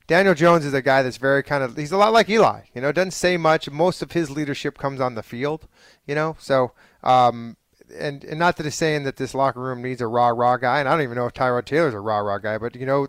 Daniel 0.07 0.35
Jones 0.35 0.65
is 0.65 0.75
a 0.75 0.83
guy 0.83 1.03
that's 1.03 1.17
very 1.17 1.43
kind 1.43 1.65
of 1.65 1.77
he's 1.77 1.93
a 1.93 1.97
lot 1.97 2.13
like 2.13 2.29
Eli. 2.29 2.63
You 2.75 2.81
know, 2.81 2.93
doesn't 2.93 3.11
say 3.11 3.37
much. 3.37 3.69
Most 3.71 4.03
of 4.03 4.13
his 4.13 4.31
leadership 4.31 4.79
comes 4.79 5.01
on 5.01 5.15
the 5.15 5.23
field. 5.23 5.67
You 6.07 6.15
know, 6.15 6.37
so 6.39 6.73
um, 7.03 7.57
and 7.99 8.25
and 8.25 8.39
not 8.39 8.57
that 8.57 8.67
it's 8.67 8.77
saying 8.77 9.03
that 9.05 9.17
this 9.17 9.35
locker 9.35 9.61
room 9.61 9.83
needs 9.83 10.01
a 10.01 10.07
rah 10.07 10.29
rah 10.29 10.57
guy, 10.57 10.79
and 10.79 10.89
I 10.89 10.93
don't 10.93 11.03
even 11.03 11.17
know 11.17 11.27
if 11.27 11.35
Tyrod 11.35 11.65
Taylor's 11.65 11.95
a 11.95 12.01
rah 12.01 12.19
rah 12.19 12.39
guy, 12.39 12.59
but 12.59 12.77
you 12.77 12.87
know, 12.87 13.09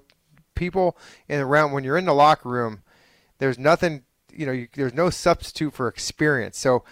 people 0.56 0.98
in 1.28 1.39
around 1.39 1.72
when 1.72 1.84
you're 1.84 1.98
in 1.98 2.06
the 2.06 2.14
locker 2.14 2.50
room, 2.50 2.82
there's 3.38 3.60
nothing. 3.60 4.04
You 4.38 4.45
know, 4.45 4.51
you, 4.51 4.67
there's 4.73 4.93
no 4.93 5.09
substitute 5.09 5.73
for 5.73 5.88
experience. 5.88 6.57
So 6.57 6.83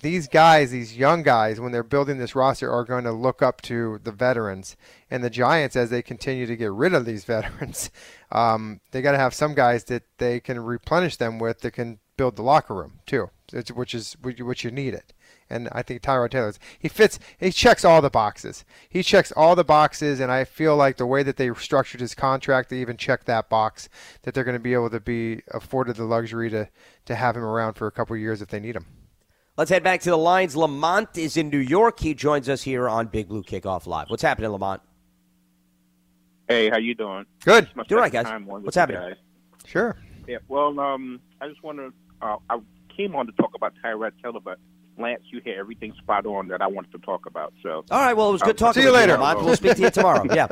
these 0.00 0.28
guys, 0.28 0.70
these 0.70 0.96
young 0.96 1.22
guys, 1.22 1.60
when 1.60 1.72
they're 1.72 1.82
building 1.82 2.18
this 2.18 2.34
roster, 2.34 2.70
are 2.70 2.84
going 2.84 3.04
to 3.04 3.12
look 3.12 3.42
up 3.42 3.62
to 3.62 4.00
the 4.04 4.12
veterans. 4.12 4.76
And 5.10 5.24
the 5.24 5.30
Giants, 5.30 5.76
as 5.76 5.90
they 5.90 6.02
continue 6.02 6.46
to 6.46 6.56
get 6.56 6.72
rid 6.72 6.94
of 6.94 7.06
these 7.06 7.24
veterans, 7.36 7.90
um, 8.30 8.80
they 8.90 9.02
got 9.02 9.12
to 9.12 9.18
have 9.18 9.34
some 9.34 9.54
guys 9.54 9.84
that 9.84 10.02
they 10.18 10.40
can 10.40 10.60
replenish 10.60 11.16
them 11.16 11.38
with 11.38 11.60
that 11.60 11.72
can 11.72 11.98
build 12.16 12.36
the 12.36 12.42
locker 12.42 12.74
room 12.74 12.98
too, 13.06 13.30
which 13.74 13.94
is 13.94 14.16
which 14.20 14.64
you 14.64 14.70
need 14.70 14.92
it. 14.92 15.12
And 15.50 15.68
I 15.72 15.82
think 15.82 16.02
Tyrod 16.02 16.30
Taylor's 16.30 16.58
he 16.78 16.88
fits. 16.88 17.18
He 17.38 17.50
checks 17.50 17.84
all 17.84 18.02
the 18.02 18.10
boxes. 18.10 18.64
He 18.88 19.02
checks 19.02 19.32
all 19.32 19.56
the 19.56 19.64
boxes, 19.64 20.20
and 20.20 20.30
I 20.30 20.44
feel 20.44 20.76
like 20.76 20.96
the 20.98 21.06
way 21.06 21.22
that 21.22 21.36
they 21.38 21.52
structured 21.54 22.00
his 22.02 22.14
contract, 22.14 22.68
they 22.68 22.78
even 22.80 22.96
check 22.98 23.24
that 23.24 23.48
box 23.48 23.88
that 24.22 24.34
they're 24.34 24.44
going 24.44 24.56
to 24.56 24.60
be 24.60 24.74
able 24.74 24.90
to 24.90 25.00
be 25.00 25.40
afforded 25.52 25.96
the 25.96 26.04
luxury 26.04 26.50
to 26.50 26.68
to 27.06 27.14
have 27.14 27.36
him 27.36 27.44
around 27.44 27.74
for 27.74 27.86
a 27.86 27.90
couple 27.92 28.14
of 28.14 28.20
years 28.20 28.42
if 28.42 28.48
they 28.48 28.60
need 28.60 28.76
him. 28.76 28.84
Let's 29.56 29.70
head 29.70 29.82
back 29.82 30.00
to 30.02 30.10
the 30.10 30.18
lines. 30.18 30.54
Lamont 30.54 31.16
is 31.18 31.36
in 31.36 31.48
New 31.50 31.58
York. 31.58 31.98
He 32.00 32.14
joins 32.14 32.48
us 32.48 32.62
here 32.62 32.88
on 32.88 33.06
Big 33.08 33.26
Blue 33.28 33.42
Kickoff 33.42 33.86
Live. 33.86 34.08
What's 34.10 34.22
happening, 34.22 34.50
Lamont? 34.50 34.82
Hey, 36.48 36.70
how 36.70 36.78
you 36.78 36.94
doing? 36.94 37.26
Good. 37.44 37.64
It's 37.64 37.76
my 37.76 37.82
Doing 37.84 37.98
all 37.98 38.02
right, 38.02 38.12
second 38.12 38.24
guys. 38.24 38.30
time 38.32 38.48
on 38.48 38.54
with 38.56 38.64
What's 38.64 38.76
happening? 38.76 39.00
guys. 39.00 39.16
Sure. 39.66 39.96
Yeah. 40.26 40.38
Well, 40.48 40.78
um, 40.80 41.20
I 41.40 41.48
just 41.48 41.62
want 41.62 41.78
to. 41.78 41.92
Uh, 42.22 42.36
I 42.48 42.58
came 42.96 43.14
on 43.14 43.26
to 43.26 43.32
talk 43.32 43.50
about 43.54 43.74
Tyrod 43.84 44.12
Taylor, 44.22 44.40
but 44.40 44.58
Lance, 44.98 45.22
you 45.30 45.40
hit 45.44 45.56
everything 45.58 45.92
spot 45.98 46.26
on 46.26 46.48
that 46.48 46.60
I 46.60 46.66
wanted 46.66 46.92
to 46.92 46.98
talk 46.98 47.26
about. 47.26 47.52
So. 47.62 47.84
All 47.90 48.00
right, 48.00 48.14
well, 48.16 48.30
it 48.30 48.32
was 48.32 48.42
good 48.42 48.56
Uh, 48.56 48.66
talking 48.66 48.82
see 48.82 48.88
you 48.88 48.92
later. 48.94 49.12
Lamont. 49.14 49.44
We'll 49.44 49.56
speak 49.56 49.76
to 49.76 49.82
you 49.82 49.90
tomorrow. 49.90 50.24
Yeah. 50.34 50.48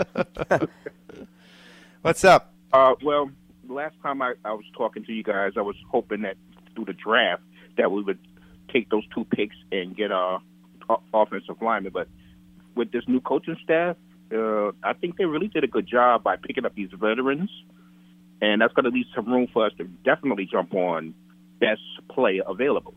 What's 2.02 2.24
up? 2.24 2.52
Uh, 2.72 2.94
well, 3.02 3.30
last 3.68 3.96
time 4.02 4.22
I, 4.22 4.34
I 4.44 4.52
was 4.52 4.64
talking 4.76 5.04
to 5.04 5.12
you 5.12 5.22
guys, 5.22 5.52
I 5.56 5.62
was 5.62 5.76
hoping 5.90 6.22
that 6.22 6.36
through 6.74 6.84
the 6.86 6.92
draft 6.92 7.42
that 7.76 7.90
we 7.90 8.02
would 8.02 8.18
take 8.72 8.90
those 8.90 9.02
two 9.14 9.24
picks 9.24 9.56
and 9.72 9.96
get 9.96 10.10
a 10.10 10.38
o- 10.88 11.02
offensive 11.12 11.60
lineman. 11.60 11.92
But 11.92 12.08
with 12.74 12.92
this 12.92 13.02
new 13.08 13.20
coaching 13.20 13.56
staff, 13.64 13.96
uh, 14.32 14.68
I 14.82 14.92
think 15.00 15.16
they 15.16 15.24
really 15.24 15.48
did 15.48 15.64
a 15.64 15.68
good 15.68 15.86
job 15.86 16.22
by 16.22 16.36
picking 16.36 16.64
up 16.64 16.74
these 16.74 16.90
veterans, 16.92 17.50
and 18.40 18.60
that's 18.60 18.74
going 18.74 18.84
to 18.84 18.90
leave 18.90 19.06
some 19.14 19.26
room 19.26 19.48
for 19.52 19.66
us 19.66 19.72
to 19.78 19.84
definitely 20.04 20.46
jump 20.50 20.74
on 20.74 21.14
best 21.60 21.80
play 22.10 22.40
available, 22.46 22.94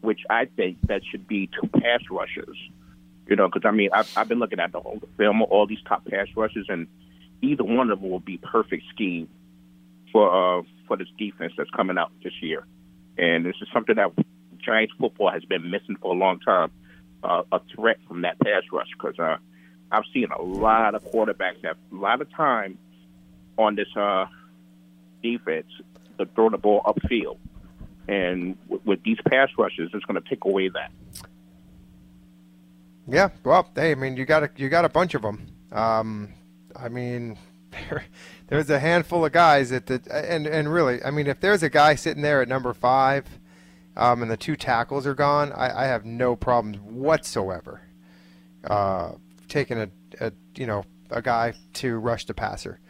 which 0.00 0.20
I 0.30 0.46
think 0.46 0.78
that 0.88 1.02
should 1.10 1.26
be 1.26 1.48
two 1.48 1.68
pass 1.68 2.00
rushers. 2.10 2.56
You 3.26 3.36
know, 3.36 3.48
because 3.48 3.66
I 3.66 3.72
mean, 3.72 3.90
I've, 3.92 4.10
I've 4.16 4.28
been 4.28 4.38
looking 4.38 4.60
at 4.60 4.72
the 4.72 4.80
whole 4.80 5.00
film 5.16 5.42
all 5.42 5.66
these 5.66 5.82
top 5.86 6.06
pass 6.06 6.28
rushers, 6.34 6.66
and 6.68 6.86
either 7.42 7.64
one 7.64 7.90
of 7.90 8.00
them 8.00 8.10
will 8.10 8.20
be 8.20 8.38
perfect 8.38 8.84
scheme 8.90 9.28
for 10.12 10.60
uh, 10.60 10.62
for 10.86 10.96
this 10.96 11.08
defense 11.18 11.52
that's 11.56 11.70
coming 11.70 11.98
out 11.98 12.10
this 12.22 12.32
year. 12.40 12.66
And 13.18 13.44
this 13.44 13.56
is 13.60 13.68
something 13.72 13.96
that 13.96 14.12
Giants 14.64 14.94
football 14.98 15.30
has 15.30 15.44
been 15.44 15.70
missing 15.70 15.96
for 16.00 16.14
a 16.14 16.18
long 16.18 16.40
time, 16.40 16.70
uh, 17.22 17.42
a 17.52 17.60
threat 17.74 17.98
from 18.06 18.22
that 18.22 18.40
pass 18.40 18.62
rush. 18.72 18.88
Because 18.98 19.18
uh, 19.18 19.36
I've 19.90 20.04
seen 20.14 20.28
a 20.30 20.40
lot 20.42 20.94
of 20.94 21.04
quarterbacks 21.04 21.64
have 21.64 21.76
a 21.92 21.94
lot 21.94 22.20
of 22.20 22.32
time 22.32 22.78
on 23.58 23.74
this 23.74 23.88
uh, 23.96 24.26
defense 25.22 25.66
to 26.18 26.26
throw 26.34 26.50
the 26.50 26.58
ball 26.58 26.82
upfield. 26.86 27.38
And 28.08 28.56
with, 28.68 28.84
with 28.84 29.02
these 29.02 29.18
pass 29.28 29.50
rushes, 29.58 29.90
it's 29.92 30.04
going 30.04 30.20
to 30.20 30.28
take 30.28 30.44
away 30.44 30.68
that. 30.68 30.90
Yeah, 33.06 33.30
well, 33.44 33.70
hey, 33.74 33.92
I 33.92 33.94
mean, 33.94 34.16
you 34.16 34.26
got 34.26 34.42
a 34.42 34.50
you 34.56 34.68
got 34.68 34.84
a 34.84 34.88
bunch 34.88 35.14
of 35.14 35.22
them. 35.22 35.46
Um, 35.72 36.34
I 36.76 36.88
mean, 36.88 37.38
there, 37.70 38.04
there's 38.48 38.70
a 38.70 38.78
handful 38.78 39.24
of 39.24 39.32
guys 39.32 39.70
that, 39.70 39.86
that 39.86 40.06
and 40.08 40.46
and 40.46 40.72
really, 40.72 41.02
I 41.02 41.10
mean, 41.10 41.26
if 41.26 41.40
there's 41.40 41.62
a 41.62 41.70
guy 41.70 41.94
sitting 41.94 42.22
there 42.22 42.42
at 42.42 42.48
number 42.48 42.74
five, 42.74 43.26
um, 43.96 44.22
and 44.22 44.30
the 44.30 44.36
two 44.36 44.56
tackles 44.56 45.06
are 45.06 45.14
gone, 45.14 45.52
I, 45.52 45.84
I 45.84 45.86
have 45.86 46.04
no 46.04 46.36
problems 46.36 46.78
whatsoever 46.80 47.80
uh, 48.64 49.12
taking 49.48 49.78
a, 49.78 49.88
a 50.20 50.32
you 50.56 50.66
know 50.66 50.84
a 51.10 51.22
guy 51.22 51.54
to 51.74 51.96
rush 51.96 52.26
the 52.26 52.34
passer 52.34 52.80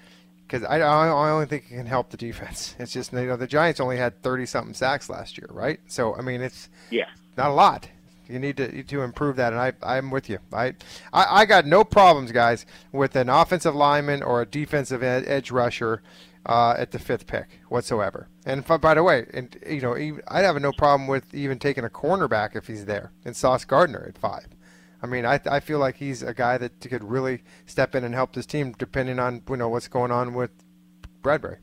because 0.48 0.64
I, 0.64 0.78
I 0.80 1.30
only 1.30 1.46
think 1.46 1.66
it 1.70 1.74
can 1.76 1.86
help 1.86 2.10
the 2.10 2.16
defense. 2.16 2.74
It's 2.80 2.92
just 2.92 3.12
you 3.12 3.26
know 3.26 3.36
the 3.36 3.46
Giants 3.46 3.80
only 3.80 3.98
had 3.98 4.22
thirty 4.22 4.46
something 4.46 4.74
sacks 4.74 5.08
last 5.10 5.36
year, 5.38 5.48
right? 5.50 5.78
So 5.86 6.14
I 6.16 6.22
mean, 6.22 6.40
it's 6.40 6.68
Yeah. 6.90 7.06
not 7.36 7.50
a 7.50 7.54
lot. 7.54 7.88
You 8.28 8.38
need 8.38 8.56
to 8.58 8.82
to 8.82 9.02
improve 9.02 9.36
that, 9.36 9.52
and 9.52 9.60
I 9.60 9.72
I'm 9.82 10.10
with 10.10 10.28
you. 10.28 10.38
I 10.52 10.74
I, 11.12 11.40
I 11.40 11.44
got 11.46 11.64
no 11.66 11.84
problems, 11.84 12.32
guys, 12.32 12.66
with 12.92 13.14
an 13.16 13.28
offensive 13.28 13.74
lineman 13.74 14.22
or 14.22 14.42
a 14.42 14.46
defensive 14.46 15.02
ed- 15.02 15.24
edge 15.26 15.50
rusher 15.50 16.02
uh, 16.44 16.74
at 16.78 16.90
the 16.90 16.98
fifth 16.98 17.26
pick 17.26 17.60
whatsoever. 17.68 18.28
And 18.44 18.64
f- 18.70 18.80
by 18.80 18.94
the 18.94 19.02
way, 19.02 19.26
and 19.32 19.56
you 19.66 19.80
know, 19.80 19.94
I'd 20.28 20.44
have 20.44 20.60
no 20.60 20.72
problem 20.72 21.08
with 21.08 21.34
even 21.34 21.58
taking 21.58 21.84
a 21.84 21.88
cornerback 21.90 22.54
if 22.54 22.66
he's 22.66 22.84
there, 22.84 23.12
and 23.24 23.34
Sauce 23.36 23.64
Gardner 23.64 24.04
at 24.08 24.18
five. 24.18 24.46
I 25.02 25.06
mean, 25.06 25.24
I, 25.24 25.40
I 25.46 25.60
feel 25.60 25.78
like 25.78 25.96
he's 25.96 26.22
a 26.22 26.34
guy 26.34 26.58
that 26.58 26.80
could 26.80 27.04
really 27.04 27.42
step 27.66 27.94
in 27.94 28.04
and 28.04 28.14
help 28.14 28.32
this 28.32 28.46
team, 28.46 28.74
depending 28.78 29.18
on 29.18 29.42
you 29.48 29.56
know 29.56 29.68
what's 29.68 29.88
going 29.88 30.10
on 30.10 30.34
with 30.34 30.50
Bradberry. 31.22 31.58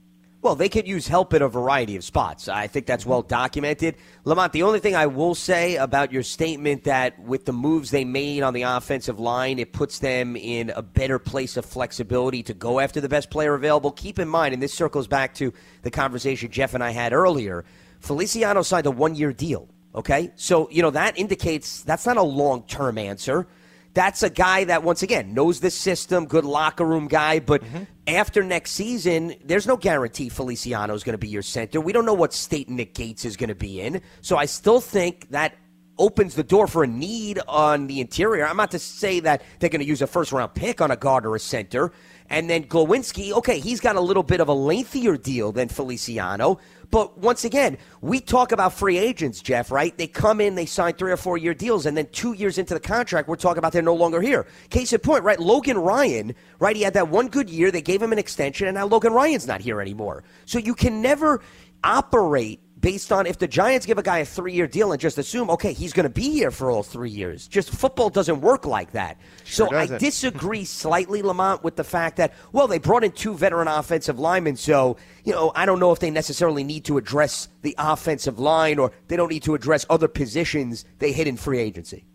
Well, 0.45 0.53
they 0.55 0.69
could 0.69 0.88
use 0.88 1.07
help 1.07 1.33
in 1.33 1.41
a 1.41 1.47
variety 1.47 1.95
of 1.95 2.03
spots. 2.03 2.47
I 2.47 2.67
think 2.67 2.86
that's 2.86 3.03
well 3.03 3.23
documented. 3.23 3.95
Lamont, 4.25 4.53
the 4.53 4.61
only 4.61 4.79
thing 4.79 4.95
I 4.95 5.07
will 5.07 5.33
say 5.33 5.75
about 5.75 6.11
your 6.13 6.21
statement 6.21 6.83
that 6.83 7.17
with 7.19 7.45
the 7.45 7.51
moves 7.51 7.89
they 7.89 8.05
made 8.05 8.43
on 8.43 8.53
the 8.53 8.61
offensive 8.61 9.19
line, 9.19 9.57
it 9.57 9.73
puts 9.73 9.97
them 9.97 10.36
in 10.36 10.69
a 10.69 10.83
better 10.83 11.17
place 11.17 11.57
of 11.57 11.65
flexibility 11.65 12.43
to 12.43 12.53
go 12.53 12.79
after 12.79 13.01
the 13.01 13.09
best 13.09 13.31
player 13.31 13.55
available. 13.55 13.91
Keep 13.91 14.19
in 14.19 14.27
mind, 14.27 14.53
and 14.53 14.61
this 14.61 14.71
circles 14.71 15.07
back 15.07 15.33
to 15.33 15.51
the 15.81 15.89
conversation 15.89 16.51
Jeff 16.51 16.75
and 16.75 16.83
I 16.83 16.91
had 16.91 17.11
earlier, 17.11 17.65
Feliciano 17.99 18.61
signed 18.61 18.86
a 18.86 18.91
one 18.91 19.15
year 19.15 19.33
deal. 19.33 19.67
Okay? 19.95 20.31
So, 20.35 20.69
you 20.69 20.81
know, 20.81 20.91
that 20.91 21.17
indicates 21.17 21.81
that's 21.81 22.05
not 22.05 22.17
a 22.17 22.23
long 22.23 22.63
term 22.63 22.97
answer 22.97 23.47
that's 23.95 24.23
a 24.23 24.29
guy 24.29 24.65
that 24.65 24.83
once 24.83 25.01
again 25.01 25.33
knows 25.33 25.61
the 25.61 25.71
system, 25.71 26.25
good 26.27 26.45
locker 26.45 26.85
room 26.85 27.07
guy. 27.07 27.39
But 27.39 27.63
mm-hmm. 27.63 27.83
after 28.07 28.43
next 28.43 28.71
season, 28.71 29.33
there's 29.43 29.65
no 29.65 29.77
guarantee 29.77 30.29
Feliciano 30.29 30.93
is 30.93 31.03
going 31.03 31.13
to 31.13 31.17
be 31.17 31.29
your 31.29 31.41
center. 31.41 31.81
We 31.81 31.93
don't 31.93 32.05
know 32.05 32.13
what 32.13 32.33
state 32.33 32.69
Nick 32.69 32.93
Gates 32.93 33.25
is 33.25 33.37
going 33.37 33.47
to 33.47 33.55
be 33.55 33.81
in. 33.81 34.01
So 34.21 34.37
I 34.37 34.45
still 34.45 34.81
think 34.81 35.29
that 35.29 35.55
opens 35.97 36.35
the 36.35 36.43
door 36.43 36.67
for 36.67 36.83
a 36.83 36.87
need 36.87 37.39
on 37.47 37.87
the 37.87 38.01
interior. 38.01 38.45
I'm 38.45 38.57
not 38.57 38.71
to 38.71 38.79
say 38.79 39.21
that 39.21 39.43
they're 39.59 39.69
going 39.69 39.79
to 39.79 39.87
use 39.87 40.01
a 40.01 40.07
first 40.07 40.33
round 40.33 40.53
pick 40.53 40.81
on 40.81 40.91
a 40.91 40.97
guard 40.97 41.25
or 41.25 41.35
a 41.35 41.39
center. 41.39 41.93
And 42.29 42.49
then 42.49 42.65
Glowinski, 42.65 43.31
okay, 43.31 43.59
he's 43.59 43.79
got 43.79 43.95
a 43.95 44.01
little 44.01 44.23
bit 44.23 44.41
of 44.41 44.49
a 44.49 44.53
lengthier 44.53 45.15
deal 45.15 45.53
than 45.53 45.69
Feliciano, 45.69 46.59
but 46.95 47.17
once 47.17 47.43
again, 47.43 47.77
we 47.99 48.21
talk 48.21 48.53
about 48.53 48.71
free 48.71 48.97
agents, 48.97 49.41
Jeff, 49.41 49.69
right? 49.69 49.97
They 49.97 50.07
come 50.07 50.39
in, 50.39 50.55
they 50.55 50.65
sign 50.65 50.93
three 50.93 51.11
or 51.11 51.17
four 51.17 51.37
year 51.37 51.53
deals, 51.53 51.85
and 51.85 51.97
then 51.97 52.07
two 52.13 52.31
years 52.31 52.57
into 52.57 52.73
the 52.73 52.79
contract, 52.79 53.27
we're 53.27 53.35
talking 53.35 53.57
about 53.57 53.73
they're 53.73 53.81
no 53.81 53.93
longer 53.93 54.21
here. 54.21 54.47
Case 54.69 54.93
in 54.93 55.01
point, 55.01 55.25
right? 55.25 55.37
Logan 55.37 55.77
Ryan, 55.77 56.33
right? 56.59 56.73
He 56.73 56.83
had 56.83 56.93
that 56.93 57.09
one 57.09 57.27
good 57.27 57.49
year, 57.49 57.69
they 57.69 57.81
gave 57.81 58.01
him 58.01 58.13
an 58.13 58.17
extension, 58.17 58.69
and 58.69 58.75
now 58.75 58.85
Logan 58.85 59.11
Ryan's 59.11 59.45
not 59.45 59.59
here 59.59 59.81
anymore. 59.81 60.23
So 60.45 60.57
you 60.57 60.73
can 60.73 61.01
never 61.01 61.41
operate 61.83 62.61
based 62.86 63.11
on 63.11 63.25
if 63.25 63.39
the 63.39 63.47
Giants 63.47 63.88
give 63.88 63.97
a 63.97 64.03
guy 64.03 64.19
a 64.19 64.25
three 64.25 64.53
year 64.53 64.67
deal 64.67 64.91
and 64.91 65.01
just 65.01 65.17
assume, 65.17 65.49
okay, 65.49 65.73
he's 65.73 65.91
going 65.91 66.03
to 66.03 66.09
be 66.09 66.29
here 66.29 66.51
for 66.51 66.69
all 66.69 66.83
three 66.83 67.09
years. 67.09 67.47
Just 67.47 67.71
football 67.71 68.11
doesn't 68.11 68.41
work 68.41 68.63
like 68.63 68.91
that. 68.91 69.17
Sure 69.43 69.65
so 69.65 69.71
doesn't. 69.71 69.95
I 69.95 69.97
disagree 70.09 70.65
slightly, 70.65 71.23
Lamont, 71.23 71.63
with 71.63 71.77
the 71.77 71.83
fact 71.83 72.17
that, 72.17 72.36
well, 72.51 72.67
they 72.67 72.77
brought 72.77 73.03
in 73.03 73.11
two 73.11 73.33
veteran 73.33 73.67
offensive 73.67 74.19
linemen. 74.19 74.55
So, 74.55 74.97
you 75.23 75.33
know, 75.33 75.51
I 75.55 75.65
don't 75.65 75.79
know 75.79 75.93
if 75.93 75.99
they 75.99 76.11
necessarily 76.11 76.63
need 76.63 76.86
to 76.86 76.99
address 76.99 77.47
the 77.63 77.73
offensive 77.79 78.38
line 78.38 78.77
or 78.77 78.91
they 79.07 79.15
don't 79.15 79.31
need 79.31 79.41
to 79.43 79.55
address 79.55 79.88
other 79.89 80.07
positions 80.07 80.86
they 80.99 81.11
hit 81.11 81.25
in 81.25 81.38
free 81.38 81.57
agency. 81.57 82.05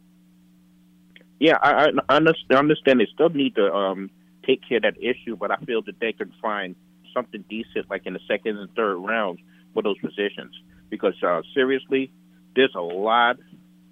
Yeah, 1.40 1.58
I, 1.60 1.88
I 2.08 2.16
understand 2.16 3.00
they 3.00 3.08
still 3.12 3.30
need 3.30 3.56
to 3.56 3.74
um, 3.74 4.08
take 4.46 4.60
care 4.68 4.76
of 4.76 4.84
that 4.84 4.98
issue, 5.02 5.34
but 5.34 5.50
I 5.50 5.56
feel 5.66 5.82
that 5.82 5.98
they 5.98 6.12
can 6.12 6.32
find 6.40 6.76
something 7.12 7.44
decent 7.48 7.90
like 7.90 8.06
in 8.06 8.12
the 8.12 8.20
second 8.28 8.56
and 8.56 8.72
third 8.76 8.98
rounds 8.98 9.40
for 9.74 9.82
those 9.82 9.98
positions 9.98 10.54
because 10.90 11.14
uh, 11.22 11.42
seriously, 11.54 12.12
there's 12.56 12.74
a 12.74 12.80
lot 12.80 13.36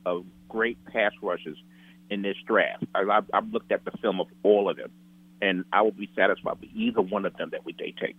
of 0.05 0.25
great 0.49 0.83
pass 0.87 1.13
rushes 1.23 1.57
in 2.11 2.23
this 2.23 2.37
draft. 2.47 2.85
I, 2.95 3.03
I've, 3.03 3.31
I've 3.33 3.53
looked 3.53 3.73
at 3.73 3.85
the 3.85 3.93
film 4.03 4.21
of 4.21 4.27
all 4.43 4.69
of 4.69 4.77
them, 4.77 4.91
and 5.41 5.65
I 5.73 5.83
will 5.83 5.93
be 5.93 6.11
satisfied 6.17 6.61
with 6.61 6.71
either 6.75 7.01
one 7.01 7.25
of 7.25 7.37
them 7.37 7.51
that 7.53 7.65
we 7.65 7.75
they 7.79 7.95
take. 8.01 8.17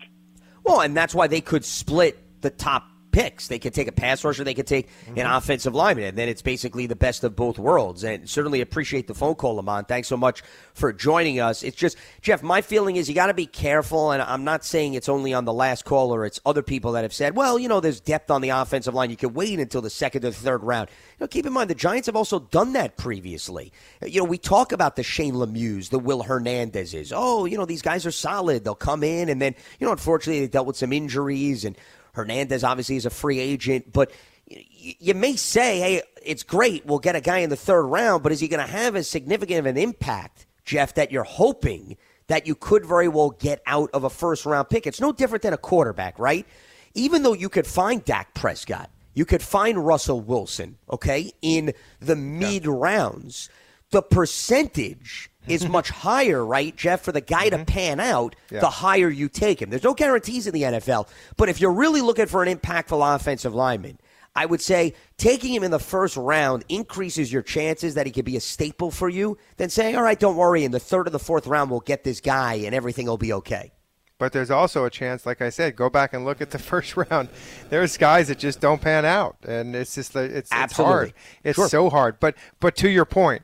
Well, 0.63 0.81
and 0.81 0.95
that's 0.95 1.13
why 1.13 1.27
they 1.27 1.41
could 1.41 1.65
split 1.65 2.17
the 2.41 2.49
top 2.49 2.87
picks. 3.11 3.47
They 3.47 3.59
could 3.59 3.73
take 3.73 3.87
a 3.87 3.91
pass 3.91 4.23
rusher, 4.23 4.43
they 4.43 4.53
could 4.53 4.67
take 4.67 4.87
mm-hmm. 4.87 5.19
an 5.19 5.25
offensive 5.25 5.75
lineman, 5.75 6.05
and 6.05 6.17
then 6.17 6.29
it's 6.29 6.41
basically 6.41 6.87
the 6.87 6.95
best 6.95 7.23
of 7.23 7.35
both 7.35 7.59
worlds. 7.59 8.03
And 8.03 8.29
certainly 8.29 8.61
appreciate 8.61 9.07
the 9.07 9.13
phone 9.13 9.35
call, 9.35 9.55
Lamont. 9.55 9.87
Thanks 9.87 10.07
so 10.07 10.17
much 10.17 10.43
for 10.73 10.93
joining 10.93 11.39
us. 11.39 11.63
It's 11.63 11.75
just, 11.75 11.97
Jeff, 12.21 12.43
my 12.43 12.61
feeling 12.61 12.95
is 12.95 13.09
you 13.09 13.15
got 13.15 13.27
to 13.27 13.33
be 13.33 13.45
careful, 13.45 14.11
and 14.11 14.21
I'm 14.21 14.43
not 14.43 14.63
saying 14.63 14.93
it's 14.93 15.09
only 15.09 15.33
on 15.33 15.45
the 15.45 15.53
last 15.53 15.85
call 15.85 16.13
or 16.13 16.25
it's 16.25 16.39
other 16.45 16.61
people 16.61 16.93
that 16.93 17.03
have 17.03 17.13
said, 17.13 17.35
well, 17.35 17.59
you 17.59 17.67
know, 17.67 17.79
there's 17.79 17.99
depth 17.99 18.31
on 18.31 18.41
the 18.41 18.49
offensive 18.49 18.93
line. 18.93 19.09
You 19.09 19.17
can 19.17 19.33
wait 19.33 19.59
until 19.59 19.81
the 19.81 19.89
second 19.89 20.25
or 20.25 20.31
third 20.31 20.63
round. 20.63 20.89
You 20.89 21.23
know, 21.23 21.27
keep 21.27 21.45
in 21.45 21.53
mind, 21.53 21.69
the 21.69 21.75
Giants 21.75 22.05
have 22.05 22.15
also 22.15 22.39
done 22.39 22.73
that 22.73 22.97
previously. 22.97 23.71
You 24.05 24.21
know, 24.21 24.25
we 24.25 24.37
talk 24.37 24.71
about 24.71 24.95
the 24.95 25.03
Shane 25.03 25.33
Lemieux, 25.33 25.89
the 25.89 25.99
Will 25.99 26.23
Hernandezes. 26.23 27.11
Oh, 27.15 27.45
you 27.45 27.57
know, 27.57 27.65
these 27.65 27.81
guys 27.81 28.05
are 28.05 28.11
solid. 28.11 28.63
They'll 28.63 28.75
come 28.75 29.03
in, 29.03 29.29
and 29.29 29.41
then, 29.41 29.55
you 29.79 29.85
know, 29.85 29.91
unfortunately, 29.91 30.41
they 30.41 30.47
dealt 30.47 30.67
with 30.67 30.77
some 30.77 30.93
injuries 30.93 31.65
and 31.65 31.77
Hernandez 32.19 32.63
obviously 32.63 32.97
is 32.97 33.05
a 33.05 33.09
free 33.09 33.39
agent, 33.39 33.91
but 33.91 34.11
you 34.47 35.13
may 35.13 35.35
say, 35.35 35.79
hey, 35.79 36.01
it's 36.23 36.43
great. 36.43 36.85
We'll 36.85 36.99
get 36.99 37.15
a 37.15 37.21
guy 37.21 37.39
in 37.39 37.49
the 37.49 37.55
third 37.55 37.83
round, 37.83 38.23
but 38.23 38.31
is 38.31 38.39
he 38.39 38.47
going 38.47 38.65
to 38.65 38.71
have 38.71 38.95
as 38.95 39.09
significant 39.09 39.59
of 39.59 39.65
an 39.65 39.77
impact, 39.77 40.45
Jeff, 40.65 40.95
that 40.95 41.11
you're 41.11 41.23
hoping 41.23 41.97
that 42.27 42.45
you 42.45 42.55
could 42.55 42.85
very 42.85 43.07
well 43.07 43.31
get 43.31 43.61
out 43.65 43.89
of 43.93 44.03
a 44.03 44.09
first 44.09 44.45
round 44.45 44.69
pick? 44.69 44.85
It's 44.85 45.01
no 45.01 45.11
different 45.11 45.43
than 45.43 45.53
a 45.53 45.57
quarterback, 45.57 46.17
right? 46.19 46.45
Even 46.93 47.23
though 47.23 47.33
you 47.33 47.49
could 47.49 47.67
find 47.67 48.03
Dak 48.03 48.33
Prescott, 48.33 48.89
you 49.13 49.25
could 49.25 49.41
find 49.41 49.85
Russell 49.85 50.21
Wilson, 50.21 50.77
okay, 50.89 51.31
in 51.41 51.73
the 51.99 52.15
mid 52.15 52.65
rounds, 52.67 53.49
the 53.91 54.01
percentage 54.01 55.29
is 55.49 55.67
much 55.69 55.89
higher, 55.89 56.45
right, 56.45 56.75
Jeff? 56.75 57.01
For 57.01 57.11
the 57.11 57.21
guy 57.21 57.49
mm-hmm. 57.49 57.59
to 57.59 57.65
pan 57.65 57.99
out, 57.99 58.35
yeah. 58.51 58.59
the 58.59 58.69
higher 58.69 59.09
you 59.09 59.29
take 59.29 59.61
him. 59.61 59.69
There's 59.69 59.83
no 59.83 59.93
guarantees 59.93 60.47
in 60.47 60.53
the 60.53 60.63
NFL, 60.63 61.07
but 61.37 61.49
if 61.49 61.59
you're 61.59 61.73
really 61.73 62.01
looking 62.01 62.27
for 62.27 62.43
an 62.43 62.55
impactful 62.55 63.15
offensive 63.15 63.55
lineman, 63.55 63.99
I 64.35 64.45
would 64.45 64.61
say 64.61 64.93
taking 65.17 65.53
him 65.53 65.63
in 65.63 65.71
the 65.71 65.79
first 65.79 66.15
round 66.15 66.63
increases 66.69 67.33
your 67.33 67.41
chances 67.41 67.95
that 67.95 68.05
he 68.05 68.11
could 68.11 68.25
be 68.25 68.37
a 68.37 68.41
staple 68.41 68.91
for 68.91 69.09
you 69.09 69.37
than 69.57 69.69
saying, 69.69 69.95
all 69.95 70.03
right, 70.03 70.19
don't 70.19 70.37
worry, 70.37 70.63
in 70.63 70.71
the 70.71 70.79
third 70.79 71.07
or 71.07 71.09
the 71.09 71.19
fourth 71.19 71.47
round, 71.47 71.69
we'll 71.71 71.79
get 71.81 72.03
this 72.03 72.21
guy 72.21 72.53
and 72.53 72.75
everything 72.75 73.07
will 73.07 73.17
be 73.17 73.33
okay. 73.33 73.71
But 74.19 74.33
there's 74.33 74.51
also 74.51 74.83
a 74.83 74.89
chance, 74.89 75.25
like 75.25 75.41
I 75.41 75.49
said, 75.49 75.77
go 75.77 75.89
back 75.89 76.13
and 76.13 76.25
look 76.25 76.41
at 76.41 76.51
the 76.51 76.59
first 76.71 76.95
round. 76.95 77.29
There's 77.69 77.97
guys 77.97 78.27
that 78.27 78.37
just 78.37 78.59
don't 78.59 78.81
pan 78.81 79.05
out, 79.05 79.37
and 79.47 79.75
it's 79.75 79.95
just 79.95 80.15
it's, 80.15 80.49
it's 80.53 80.73
hard. 80.73 81.13
It's 81.43 81.55
sure. 81.55 81.69
so 81.69 81.89
hard. 81.89 82.19
But 82.19 82.35
but 82.59 82.75
to 82.77 82.89
your 82.89 83.05
point, 83.05 83.43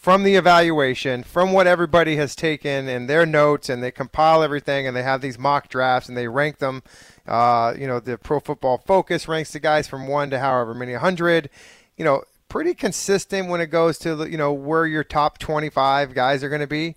from 0.00 0.22
the 0.22 0.34
evaluation, 0.34 1.22
from 1.22 1.52
what 1.52 1.66
everybody 1.66 2.16
has 2.16 2.34
taken 2.34 2.88
in 2.88 3.06
their 3.06 3.26
notes, 3.26 3.68
and 3.68 3.82
they 3.82 3.90
compile 3.90 4.42
everything, 4.42 4.86
and 4.86 4.96
they 4.96 5.02
have 5.02 5.20
these 5.20 5.38
mock 5.38 5.68
drafts, 5.68 6.08
and 6.08 6.16
they 6.16 6.26
rank 6.26 6.56
them. 6.56 6.82
Uh, 7.28 7.74
you 7.78 7.86
know, 7.86 8.00
the 8.00 8.16
Pro 8.16 8.40
Football 8.40 8.78
Focus 8.78 9.28
ranks 9.28 9.52
the 9.52 9.60
guys 9.60 9.86
from 9.86 10.08
one 10.08 10.30
to 10.30 10.38
however 10.38 10.72
many 10.72 10.94
hundred. 10.94 11.50
You 11.98 12.06
know, 12.06 12.22
pretty 12.48 12.72
consistent 12.72 13.50
when 13.50 13.60
it 13.60 13.66
goes 13.66 13.98
to 13.98 14.26
you 14.26 14.38
know 14.38 14.54
where 14.54 14.86
your 14.86 15.04
top 15.04 15.36
25 15.36 16.14
guys 16.14 16.42
are 16.42 16.48
going 16.48 16.62
to 16.62 16.66
be. 16.66 16.96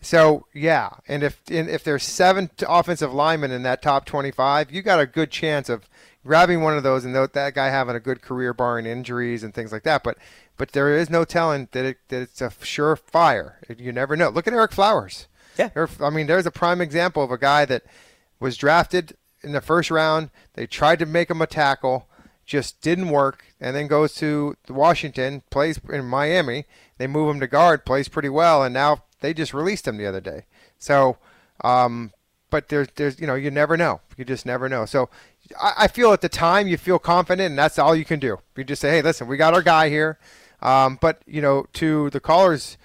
So 0.00 0.46
yeah, 0.54 0.90
and 1.08 1.24
if 1.24 1.42
and 1.50 1.68
if 1.68 1.82
there's 1.82 2.04
seven 2.04 2.50
offensive 2.68 3.12
linemen 3.12 3.50
in 3.50 3.64
that 3.64 3.82
top 3.82 4.04
25, 4.04 4.70
you 4.70 4.82
got 4.82 5.00
a 5.00 5.06
good 5.06 5.32
chance 5.32 5.68
of 5.68 5.88
grabbing 6.24 6.60
one 6.60 6.76
of 6.76 6.82
those 6.82 7.04
and 7.04 7.14
that 7.14 7.54
guy 7.54 7.70
having 7.70 7.96
a 7.96 8.00
good 8.00 8.20
career, 8.20 8.52
barring 8.52 8.86
injuries 8.86 9.42
and 9.42 9.54
things 9.54 9.72
like 9.72 9.84
that. 9.84 10.04
But 10.04 10.18
but 10.56 10.72
there 10.72 10.96
is 10.96 11.10
no 11.10 11.24
telling 11.24 11.68
that, 11.72 11.84
it, 11.84 11.98
that 12.08 12.22
it's 12.22 12.40
a 12.40 12.52
sure 12.62 12.96
fire. 12.96 13.60
You 13.76 13.92
never 13.92 14.16
know. 14.16 14.30
Look 14.30 14.46
at 14.46 14.52
Ereck 14.52 14.72
Flowers. 14.72 15.26
Yeah. 15.58 15.70
I 16.00 16.10
mean, 16.10 16.26
there's 16.26 16.46
a 16.46 16.50
prime 16.50 16.80
example 16.80 17.22
of 17.22 17.30
a 17.30 17.38
guy 17.38 17.64
that 17.64 17.82
was 18.40 18.56
drafted 18.56 19.16
in 19.42 19.52
the 19.52 19.60
first 19.60 19.90
round. 19.90 20.30
They 20.54 20.66
tried 20.66 20.98
to 20.98 21.06
make 21.06 21.30
him 21.30 21.40
a 21.40 21.46
tackle, 21.46 22.08
just 22.44 22.80
didn't 22.80 23.08
work, 23.08 23.44
and 23.60 23.74
then 23.74 23.86
goes 23.86 24.14
to 24.16 24.56
Washington, 24.68 25.42
plays 25.50 25.80
in 25.90 26.04
Miami. 26.04 26.64
They 26.98 27.06
move 27.06 27.34
him 27.34 27.40
to 27.40 27.46
guard, 27.46 27.84
plays 27.84 28.08
pretty 28.08 28.28
well, 28.28 28.62
and 28.62 28.74
now 28.74 29.04
they 29.20 29.32
just 29.32 29.54
released 29.54 29.88
him 29.88 29.96
the 29.96 30.06
other 30.06 30.20
day. 30.20 30.44
So, 30.78 31.16
um, 31.64 32.12
but 32.50 32.68
there's, 32.68 32.88
there's, 32.96 33.18
you 33.20 33.26
know, 33.26 33.34
you 33.34 33.50
never 33.50 33.76
know. 33.76 34.00
You 34.16 34.24
just 34.24 34.46
never 34.46 34.68
know. 34.68 34.86
So 34.86 35.08
I, 35.60 35.72
I 35.78 35.88
feel 35.88 36.12
at 36.12 36.20
the 36.20 36.28
time 36.28 36.68
you 36.68 36.76
feel 36.76 36.98
confident, 36.98 37.50
and 37.50 37.58
that's 37.58 37.78
all 37.78 37.96
you 37.96 38.04
can 38.04 38.20
do. 38.20 38.38
You 38.56 38.64
just 38.64 38.82
say, 38.82 38.90
hey, 38.90 39.02
listen, 39.02 39.26
we 39.26 39.36
got 39.36 39.54
our 39.54 39.62
guy 39.62 39.88
here. 39.88 40.18
Um, 40.62 40.98
but 41.00 41.22
you 41.26 41.40
know, 41.40 41.66
to 41.74 42.10
the 42.10 42.20
caller's 42.20 42.76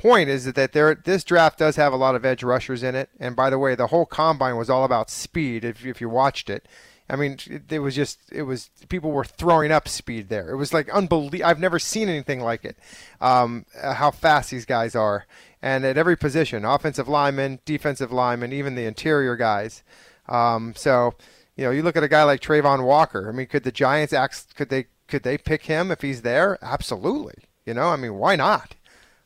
point 0.00 0.30
is 0.30 0.50
that 0.50 0.72
there 0.72 0.94
this 0.94 1.22
draft 1.24 1.58
does 1.58 1.76
have 1.76 1.92
a 1.92 1.96
lot 1.96 2.14
of 2.14 2.24
edge 2.24 2.42
rushers 2.42 2.82
in 2.82 2.94
it. 2.94 3.10
And 3.18 3.36
by 3.36 3.50
the 3.50 3.58
way, 3.58 3.74
the 3.74 3.88
whole 3.88 4.06
combine 4.06 4.56
was 4.56 4.70
all 4.70 4.84
about 4.84 5.10
speed. 5.10 5.64
If 5.64 5.84
if 5.84 6.00
you 6.00 6.08
watched 6.08 6.48
it, 6.48 6.66
I 7.08 7.16
mean, 7.16 7.38
it, 7.46 7.70
it 7.70 7.78
was 7.80 7.94
just 7.94 8.18
it 8.32 8.42
was 8.42 8.70
people 8.88 9.10
were 9.10 9.24
throwing 9.24 9.70
up 9.70 9.88
speed 9.88 10.28
there. 10.28 10.50
It 10.50 10.56
was 10.56 10.72
like 10.72 10.88
unbelievable. 10.88 11.44
I've 11.44 11.60
never 11.60 11.78
seen 11.78 12.08
anything 12.08 12.40
like 12.40 12.64
it. 12.64 12.78
Um, 13.20 13.66
how 13.82 14.10
fast 14.10 14.50
these 14.50 14.64
guys 14.64 14.94
are, 14.94 15.26
and 15.60 15.84
at 15.84 15.98
every 15.98 16.16
position, 16.16 16.64
offensive 16.64 17.08
lineman, 17.08 17.60
defensive 17.66 18.10
lineman, 18.10 18.52
even 18.52 18.74
the 18.74 18.86
interior 18.86 19.36
guys. 19.36 19.82
Um, 20.28 20.74
so. 20.76 21.14
You 21.56 21.66
know, 21.66 21.72
you 21.72 21.82
look 21.82 21.96
at 21.96 22.02
a 22.02 22.08
guy 22.08 22.22
like 22.22 22.40
Travon 22.40 22.84
Walker. 22.84 23.28
I 23.28 23.32
mean, 23.32 23.46
could 23.46 23.64
the 23.64 23.72
Giants 23.72 24.14
act? 24.14 24.56
Could 24.56 24.70
they 24.70 24.86
could 25.10 25.24
they 25.24 25.36
pick 25.36 25.64
him 25.64 25.90
if 25.90 26.00
he's 26.00 26.22
there? 26.22 26.58
Absolutely. 26.62 27.34
You 27.66 27.74
know, 27.74 27.88
I 27.88 27.96
mean, 27.96 28.14
why 28.14 28.36
not? 28.36 28.74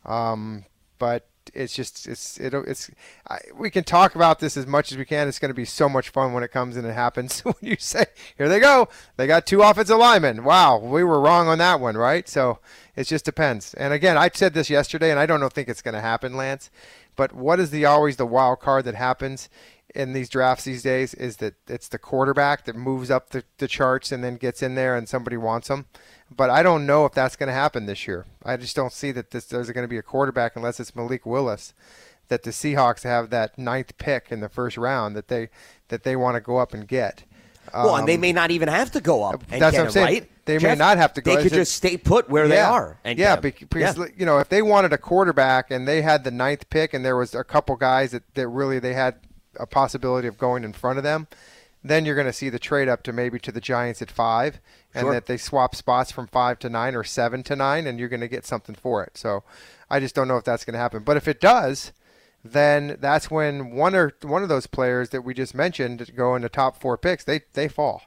Um, 0.05 0.65
but 0.99 1.29
it's 1.53 1.75
just 1.75 2.09
it's 2.09 2.39
it, 2.41 2.55
it's 2.55 2.91
I, 3.29 3.39
we 3.55 3.71
can 3.71 3.85
talk 3.85 4.15
about 4.15 4.41
this 4.41 4.57
as 4.57 4.67
much 4.67 4.91
as 4.91 4.99
we 4.99 5.05
can. 5.05 5.29
It's 5.29 5.39
going 5.39 5.51
to 5.51 5.55
be 5.55 5.65
so 5.65 5.89
much 5.89 6.09
fun 6.09 6.33
when 6.33 6.43
it 6.43 6.51
comes 6.51 6.77
and 6.77 6.87
it 6.87 6.95
happens. 6.95 7.41
when 7.45 7.55
you 7.61 7.77
say, 7.79 8.07
"Here 8.37 8.49
they 8.49 8.61
go, 8.61 8.89
they 9.17 9.27
got 9.27 9.47
two 9.47 9.63
offensive 9.63 9.99
linemen." 9.99 10.45
Wow, 10.45 10.79
we 10.79 11.05
were 11.05 11.21
wrong 11.21 11.49
on 11.49 11.59
that 11.59 11.81
one, 11.81 11.97
right? 11.97 12.29
So 12.29 12.59
it 12.97 13.05
just 13.05 13.25
depends. 13.25 13.75
And 13.75 13.93
again, 13.93 14.17
I 14.17 14.31
said 14.33 14.55
this 14.55 14.71
yesterday, 14.71 15.11
and 15.11 15.21
I 15.21 15.27
don't 15.27 15.41
know 15.41 15.49
think 15.49 15.69
it's 15.69 15.83
going 15.83 15.95
to 15.95 16.01
happen, 16.01 16.37
Lance. 16.37 16.71
But 17.17 17.33
what 17.33 17.61
is 17.61 17.71
the 17.71 17.85
always 17.85 18.17
the 18.17 18.27
wild 18.27 18.61
card 18.61 18.85
that 18.87 18.95
happens? 18.95 19.49
In 19.95 20.13
these 20.13 20.29
drafts 20.29 20.65
these 20.65 20.83
days 20.83 21.15
is 21.15 21.37
that 21.39 21.55
it's 21.69 21.89
the 21.89 21.99
quarterback 21.99 22.65
that 22.65 22.75
moves 22.77 23.11
up 23.11 23.31
the, 23.31 23.45
the 23.59 23.69
charts 23.69 24.11
and 24.13 24.25
then 24.25 24.37
gets 24.37 24.63
in 24.63 24.75
there 24.75 24.97
and 24.97 25.09
somebody 25.09 25.37
wants 25.37 25.69
them. 25.69 25.87
But 26.35 26.51
I 26.51 26.63
don't 26.63 26.85
know 26.87 27.05
if 27.05 27.13
that's 27.13 27.37
going 27.37 27.49
to 27.49 27.53
happen 27.55 27.87
this 27.87 28.07
year. 28.07 28.27
I 28.45 28.57
just 28.57 28.75
don't 28.75 28.93
see 28.93 29.13
that 29.13 29.31
this, 29.31 29.45
there's 29.47 29.71
going 29.71 29.85
to 29.85 29.89
be 29.89 29.99
a 29.99 30.03
quarterback 30.03 30.57
unless 30.57 30.81
it's 30.81 30.97
Malik 30.97 31.25
Willis. 31.25 31.73
That 32.29 32.43
the 32.43 32.51
Seahawks 32.51 33.03
have 33.05 33.29
that 33.31 33.59
ninth 33.59 33.97
pick 33.99 34.29
in 34.31 34.41
the 34.41 34.49
first 34.49 34.79
round 34.79 35.15
that 35.15 35.29
they 35.29 35.51
that 35.89 36.05
they 36.05 36.17
want 36.17 36.37
to 36.37 36.41
go 36.41 36.57
up 36.57 36.73
and 36.73 36.89
get. 36.89 37.23
well, 37.73 37.97
and 37.97 38.09
they 38.09 38.15
Um, 38.15 38.21
may 38.23 38.33
not 38.33 38.51
even 38.51 38.69
have 38.69 38.91
to 38.93 39.01
go 39.03 39.23
up. 39.23 39.43
And 39.51 39.61
that's 39.61 39.73
get 39.77 39.79
what 39.79 39.81
I'm 39.81 39.87
him, 39.87 39.93
saying. 39.93 40.07
Right? 40.07 40.31
They 40.47 40.59
may 40.59 40.75
not 40.75 40.97
have 40.97 41.13
to 41.15 41.21
go. 41.21 41.37
They 41.37 41.43
could 41.43 41.53
just 41.53 41.75
stay 41.75 41.99
put 41.99 42.31
where 42.31 42.49
they 42.49 42.61
are. 42.61 42.99
And 43.05 43.19
yeah, 43.19 43.35
him. 43.37 43.41
because 43.43 43.99
Yeah. 43.99 44.07
you 44.17 44.25
know 44.25 44.39
if 44.39 44.49
they 44.49 44.63
wanted 44.63 44.93
a 44.95 44.99
quarterback 44.99 45.71
and 45.71 45.87
they 45.87 46.01
had 46.01 46.25
the 46.25 46.31
ninth 46.31 46.69
pick 46.71 46.95
and 46.95 47.05
there 47.05 47.17
was 47.17 47.35
a 47.35 47.45
couple 47.45 47.77
guys 47.77 48.13
that, 48.13 48.23
that 48.35 48.49
really 48.49 48.79
they 48.79 48.95
had 48.95 49.17
a 49.59 49.67
possibility 49.67 50.29
of 50.29 50.39
going 50.39 50.65
in 50.65 50.73
front 50.73 50.99
of 50.99 51.05
them, 51.05 51.27
then 51.83 52.05
you're 52.07 52.15
going 52.15 52.27
to 52.27 52.33
see 52.33 52.49
the 52.49 52.59
trade 52.59 52.89
up 52.89 53.03
to 53.03 53.13
maybe 53.13 53.39
to 53.41 53.53
the 53.53 53.61
Giants 53.61 54.01
at 54.01 54.11
five, 54.11 54.59
and 54.95 55.03
Sure. 55.05 55.13
that 55.13 55.27
they 55.27 55.37
swap 55.37 55.75
spots 55.75 56.11
from 56.11 56.27
five 56.29 56.59
to 56.61 56.69
nine 56.71 56.95
or 56.95 57.05
seven 57.05 57.43
to 57.45 57.55
nine, 57.57 57.87
and 57.87 57.99
you're 57.99 58.09
going 58.09 58.21
to 58.21 58.29
get 58.29 58.47
something 58.47 58.75
for 58.75 59.05
it. 59.05 59.19
So 59.19 59.43
I 59.91 60.01
just 60.01 60.15
don't 60.15 60.29
know 60.29 60.37
if 60.39 60.45
that's 60.45 60.65
going 60.65 60.73
to 60.75 60.79
happen. 60.79 61.03
But 61.03 61.17
if 61.19 61.29
it 61.29 61.41
does, 61.41 61.93
then 62.43 62.97
that's 63.01 63.31
when 63.31 63.71
one 63.73 63.95
or 63.95 64.13
one 64.23 64.43
of 64.43 64.49
those 64.49 64.67
players 64.67 65.11
that 65.11 65.23
we 65.23 65.35
just 65.35 65.55
mentioned 65.55 66.11
go 66.17 66.35
in 66.35 66.43
the 66.43 66.49
top 66.49 66.81
four 66.81 66.97
picks. 66.97 67.25
They 67.25 67.43
they 67.53 67.69
fall, 67.69 68.03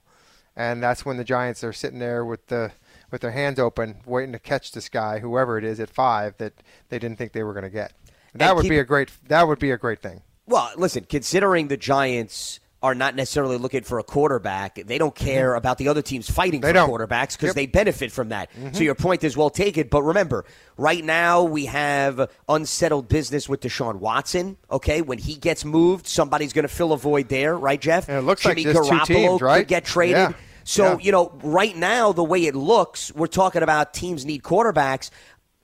and 0.55 0.81
that's 0.81 1.05
when 1.05 1.17
the 1.17 1.23
Giants 1.23 1.63
are 1.63 1.73
sitting 1.73 1.99
there 1.99 2.23
with 2.25 2.47
the 2.47 2.71
with 3.11 3.21
their 3.21 3.31
hands 3.31 3.57
open, 3.59 3.97
waiting 4.05 4.33
to 4.33 4.39
catch 4.39 4.71
this 4.73 4.89
guy, 4.89 5.19
whoever 5.19 5.57
it 5.57 5.63
is, 5.63 5.79
at 5.79 5.89
five 5.89 6.35
that 6.37 6.53
they 6.89 6.99
didn't 6.99 7.17
think 7.17 7.31
they 7.31 7.43
were 7.43 7.53
going 7.53 7.63
to 7.63 7.69
get. 7.69 7.93
That 8.33 8.49
And 8.49 8.55
would 8.57 8.63
keep- 8.63 8.71
be 8.71 8.79
a 8.79 8.83
great. 8.83 9.11
That 9.27 9.47
would 9.47 9.59
be 9.59 9.71
a 9.71 9.77
great 9.77 10.01
thing. 10.01 10.21
Well, 10.47 10.71
listen, 10.77 11.05
considering 11.07 11.67
the 11.67 11.77
Giants 11.77 12.59
are 12.83 12.93
not 12.93 13.15
necessarily 13.15 13.57
looking 13.57 13.81
for 13.83 13.97
a 13.99 14.03
quarterback, 14.03 14.75
they 14.75 14.97
don't 14.97 15.13
mm-hmm. 15.15 15.25
care 15.25 15.55
about 15.55 15.77
the 15.79 15.87
other 15.87 16.01
teams 16.01 16.29
fighting 16.29 16.61
They 16.61 16.69
for 16.69 16.73
don't. 16.73 16.89
quarterbacks 16.89 17.33
because 17.33 17.47
Yep. 17.47 17.55
they 17.55 17.65
benefit 17.65 18.11
from 18.11 18.29
that. 18.29 18.49
So 18.53 18.59
mm-hmm. 18.61 18.83
your 18.83 18.95
point 18.95 19.23
is 19.23 19.35
well 19.35 19.49
taken. 19.49 19.87
But 19.89 20.03
remember, 20.03 20.45
right 20.77 21.03
now 21.03 21.43
we 21.43 21.65
have 21.65 22.29
unsettled 22.47 23.09
business 23.09 23.49
with 23.49 23.61
Deshaun 23.61 23.95
Watson. 23.95 24.57
Okay, 24.71 25.01
when 25.01 25.17
he 25.17 25.35
gets 25.35 25.65
moved, 25.65 26.07
somebody's 26.07 26.53
going 26.53 26.63
to 26.67 26.73
fill 26.73 26.93
a 26.93 26.97
void 26.97 27.29
there, 27.29 27.57
right, 27.57 27.81
Jeff? 27.81 28.07
And 28.07 28.17
it 28.17 28.21
looks 28.21 28.45
like 28.45 28.57
Jimmy 28.57 28.73
two 28.73 28.79
Garoppolo 28.79 29.05
teams, 29.05 29.41
right? 29.41 29.59
could 29.61 29.67
get 29.67 29.83
traded. 29.85 30.15
Yeah. 30.17 30.33
So 30.63 30.91
Yeah. 30.91 30.97
you 31.01 31.11
know, 31.11 31.31
right 31.43 31.75
now 31.75 32.11
the 32.13 32.23
way 32.23 32.45
it 32.45 32.55
looks, 32.55 33.11
we're 33.15 33.27
talking 33.27 33.63
about 33.63 33.93
teams 33.93 34.23
need 34.23 34.43
quarterbacks. 34.43 35.09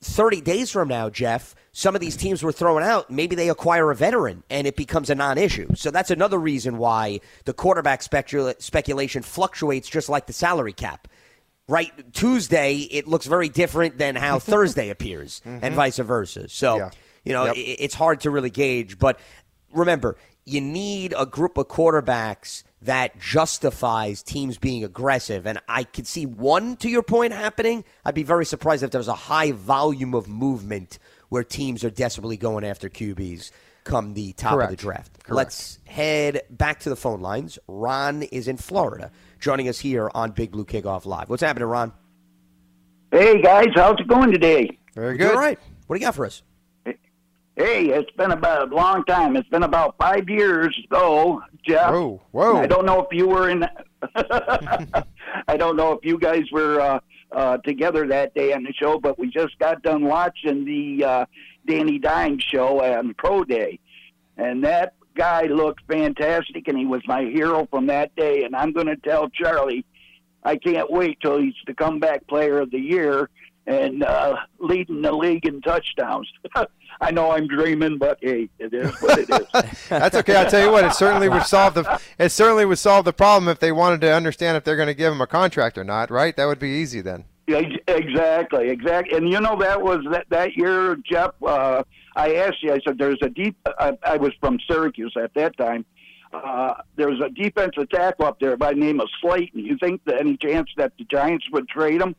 30 0.02 0.42
days 0.42 0.72
from 0.72 0.88
now, 0.90 1.10
Jeff, 1.10 1.56
some 1.76 1.96
of 1.96 2.02
these 2.02 2.16
teams 2.16 2.44
were 2.44 2.52
thrown 2.52 2.84
out. 2.84 3.10
Maybe 3.10 3.36
they 3.36 3.50
acquire 3.50 3.90
a 3.90 3.96
veteran 3.96 4.44
and 4.50 4.68
it 4.68 4.76
becomes 4.76 5.10
a 5.10 5.16
non 5.16 5.40
issue. 5.40 5.68
So 5.76 5.90
that's 5.90 6.12
another 6.12 6.38
reason 6.38 6.78
why 6.78 7.20
the 7.46 7.54
quarterback 7.54 8.04
specula- 8.04 8.56
speculation 8.60 9.24
fluctuates 9.24 9.90
just 9.90 10.08
like 10.08 10.28
the 10.28 10.34
salary 10.34 10.74
cap. 10.74 11.08
Right 11.68 11.92
Tuesday, 12.14 12.76
it 12.76 13.08
looks 13.08 13.26
very 13.26 13.50
different 13.50 13.98
than 13.98 14.16
how 14.16 14.38
Thursday 14.54 14.90
appears, 14.90 15.42
mm-hmm. 15.46 15.66
and 15.66 15.74
vice 15.74 15.98
versa. 15.98 16.48
So, 16.48 16.78
Yeah. 16.78 16.90
you 17.26 17.34
know, 17.34 17.46
Yep. 17.46 17.56
i 17.56 17.60
it's 17.60 17.96
hard 17.96 18.20
to 18.22 18.30
really 18.30 18.52
gauge. 18.52 19.00
But 19.00 19.20
remember, 19.74 20.18
you 20.46 20.62
need 20.62 21.16
a 21.18 21.26
group 21.26 21.58
of 21.58 21.70
quarterbacks 21.70 22.64
that 22.84 23.18
justifies 23.20 24.22
teams 24.22 24.58
being 24.58 24.84
aggressive. 24.84 25.48
And 25.48 25.60
I 25.68 25.86
could 25.86 26.06
see 26.06 26.26
one, 26.26 26.76
to 26.78 26.90
your 26.90 27.02
point, 27.02 27.34
happening. 27.34 27.84
I'd 28.06 28.14
be 28.14 28.24
very 28.24 28.46
surprised 28.46 28.84
if 28.84 28.92
there 28.92 29.00
was 29.00 29.08
a 29.08 29.14
high 29.14 29.54
volume 29.54 30.14
of 30.14 30.28
movement 30.28 31.00
where 31.34 31.44
teams 31.44 31.84
are 31.84 31.90
desperately 31.90 32.38
going 32.38 32.64
after 32.64 32.90
QBs 32.90 33.50
come 33.86 34.14
the 34.14 34.34
top 34.34 34.62
of 34.62 34.70
the 34.70 34.76
draft. 34.76 35.12
Correct. 35.24 35.36
Let's 35.36 35.80
head 35.84 36.44
back 36.52 36.82
to 36.82 36.92
the 36.92 36.96
phone 36.96 37.22
lines. 37.22 37.58
Ron 37.68 38.22
is 38.22 38.48
in 38.48 38.58
Florida, 38.58 39.10
joining 39.40 39.68
us 39.68 39.80
here 39.80 40.12
on 40.14 40.30
Big 40.30 40.52
Blue 40.52 40.64
Kickoff 40.64 41.08
Live. 41.08 41.32
What's 41.32 41.42
happening, 41.42 41.68
Ron? 41.68 41.92
Hey 43.12 43.42
guys, 43.42 43.70
how's 43.74 44.00
it 44.00 44.08
going 44.08 44.32
today? 44.32 44.78
Very 44.94 45.18
good. 45.18 45.32
All 45.32 45.40
right. 45.40 45.58
What 45.88 45.96
do 45.96 46.00
you 46.00 46.06
got 46.06 46.14
for 46.14 46.28
us? 46.28 46.44
Hey, 46.86 47.88
it's 47.88 48.12
been 48.12 48.32
about 48.32 48.72
a 48.72 48.76
long 48.76 49.04
time. 49.06 49.36
It's 49.36 49.50
been 49.50 49.64
about 49.64 49.96
five 50.00 50.30
years 50.30 50.80
ago, 50.86 51.42
Jeff. 51.68 51.90
Whoa, 51.90 52.22
whoa. 52.30 52.58
I 52.58 52.68
don't 52.68 52.86
know 52.86 53.02
if 53.02 53.08
you 53.12 53.28
were 53.28 53.50
in. 53.50 53.68
I 54.16 55.58
don't 55.58 55.78
know 55.78 55.94
if 55.94 56.06
you 56.06 56.20
guys 56.20 56.44
were 56.52 56.80
uh, 56.80 57.00
uh, 57.34 57.58
together 57.58 58.08
that 58.08 58.34
day 58.34 58.54
on 58.54 58.64
the 58.64 58.74
show, 58.74 59.00
but 59.00 59.18
we 59.18 59.30
just 59.30 59.58
got 59.60 59.82
done 59.82 60.06
watching 60.06 60.66
the 60.66 61.04
uh, 61.04 61.26
Danny 61.66 62.00
Dime 62.00 62.40
show 62.40 62.84
on 62.84 63.14
Pro 63.16 63.44
Day, 63.44 63.80
and 64.38 64.64
that 64.64 64.94
guy 65.16 65.44
looked 65.44 65.82
fantastic, 65.88 66.68
and 66.68 66.78
he 66.78 66.86
was 66.86 67.02
my 67.08 67.24
hero 67.24 67.68
from 67.70 67.88
that 67.88 68.16
day. 68.16 68.44
And 68.44 68.56
I'm 68.56 68.74
going 68.74 68.88
to 68.88 68.96
tell 68.96 69.30
Charlie, 69.30 69.86
I 70.44 70.58
can't 70.58 70.92
wait 70.92 71.20
till 71.22 71.40
he's 71.40 71.54
the 71.68 71.74
comeback 71.74 72.28
player 72.28 72.60
of 72.60 72.72
the 72.72 72.80
year 72.80 73.30
and 73.66 74.04
uh, 74.04 74.36
leading 74.60 75.02
the 75.02 75.12
league 75.12 75.46
in 75.46 75.62
touchdowns. 75.62 76.30
I 77.02 77.12
know 77.12 77.32
I'm 77.32 77.48
dreaming, 77.48 77.98
but 77.98 78.18
hey, 78.22 78.50
it 78.60 78.74
is 78.74 78.92
what 79.02 79.20
it 79.20 79.30
is. 79.30 79.80
That's 79.90 80.16
okay. 80.18 80.36
I'll 80.36 80.50
tell 80.50 80.64
you 80.66 80.72
what. 80.72 80.84
It 80.86 80.94
certainly 80.94 81.30
would 81.30 81.44
solve 81.44 81.74
the. 81.74 82.00
It 82.18 82.30
certainly 82.30 82.66
would 82.66 82.80
solve 82.80 83.06
the 83.06 83.14
problem 83.14 83.50
if 83.50 83.60
they 83.60 83.72
wanted 83.72 84.02
to 84.02 84.14
understand 84.14 84.58
if 84.58 84.64
they're 84.64 84.76
going 84.76 84.88
to 84.88 84.94
give 84.94 85.12
him 85.12 85.22
a 85.22 85.28
contract 85.28 85.78
or 85.78 85.84
not. 85.84 86.10
Right? 86.12 86.36
That 86.36 86.46
would 86.46 86.60
be 86.60 86.70
easy 86.70 87.02
then. 87.02 87.26
Ex- 87.48 87.76
Exactly, 87.88 88.70
exactly. 88.70 89.18
And 89.18 89.30
you 89.30 89.40
know 89.42 89.58
that 89.60 89.82
was 89.82 90.06
that 90.12 90.26
that 90.30 90.56
year, 90.56 90.96
Jeff. 90.96 91.32
Uh, 91.46 91.84
I 92.16 92.36
asked 92.36 92.62
you. 92.64 92.72
I 92.74 92.80
said, 92.86 92.98
"There's 92.98 93.20
a 93.22 93.30
deep." 93.30 93.58
I, 93.80 93.98
I 94.04 94.18
was 94.18 94.32
from 94.40 94.60
Syracuse 94.70 95.14
at 95.22 95.34
that 95.34 95.58
time. 95.58 95.86
Uh, 96.32 96.74
there's 96.96 97.20
a 97.22 97.30
defensive 97.30 97.90
tackle 97.90 98.26
up 98.26 98.40
there 98.40 98.58
by 98.58 98.74
the 98.74 98.80
name 98.80 99.00
of 99.00 99.08
Slayton. 99.22 99.60
You 99.60 99.78
think 99.78 100.04
that 100.06 100.20
any 100.20 100.36
chance 100.38 100.70
that 100.78 100.94
the 100.98 101.04
Giants 101.06 101.46
would 101.52 101.68
trade 101.68 102.02
him? 102.02 102.16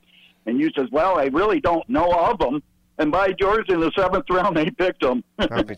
And 0.46 0.60
you 0.60 0.70
says, 0.76 0.88
"Well, 0.92 1.18
I 1.18 1.26
really 1.26 1.60
don't 1.60 1.88
know 1.88 2.10
of 2.12 2.40
him." 2.40 2.62
And 2.98 3.10
by 3.10 3.32
George, 3.32 3.68
in 3.70 3.80
the 3.80 3.90
seventh 3.96 4.26
round, 4.30 4.56
they 4.56 4.70
picked 4.70 5.02
him. 5.02 5.24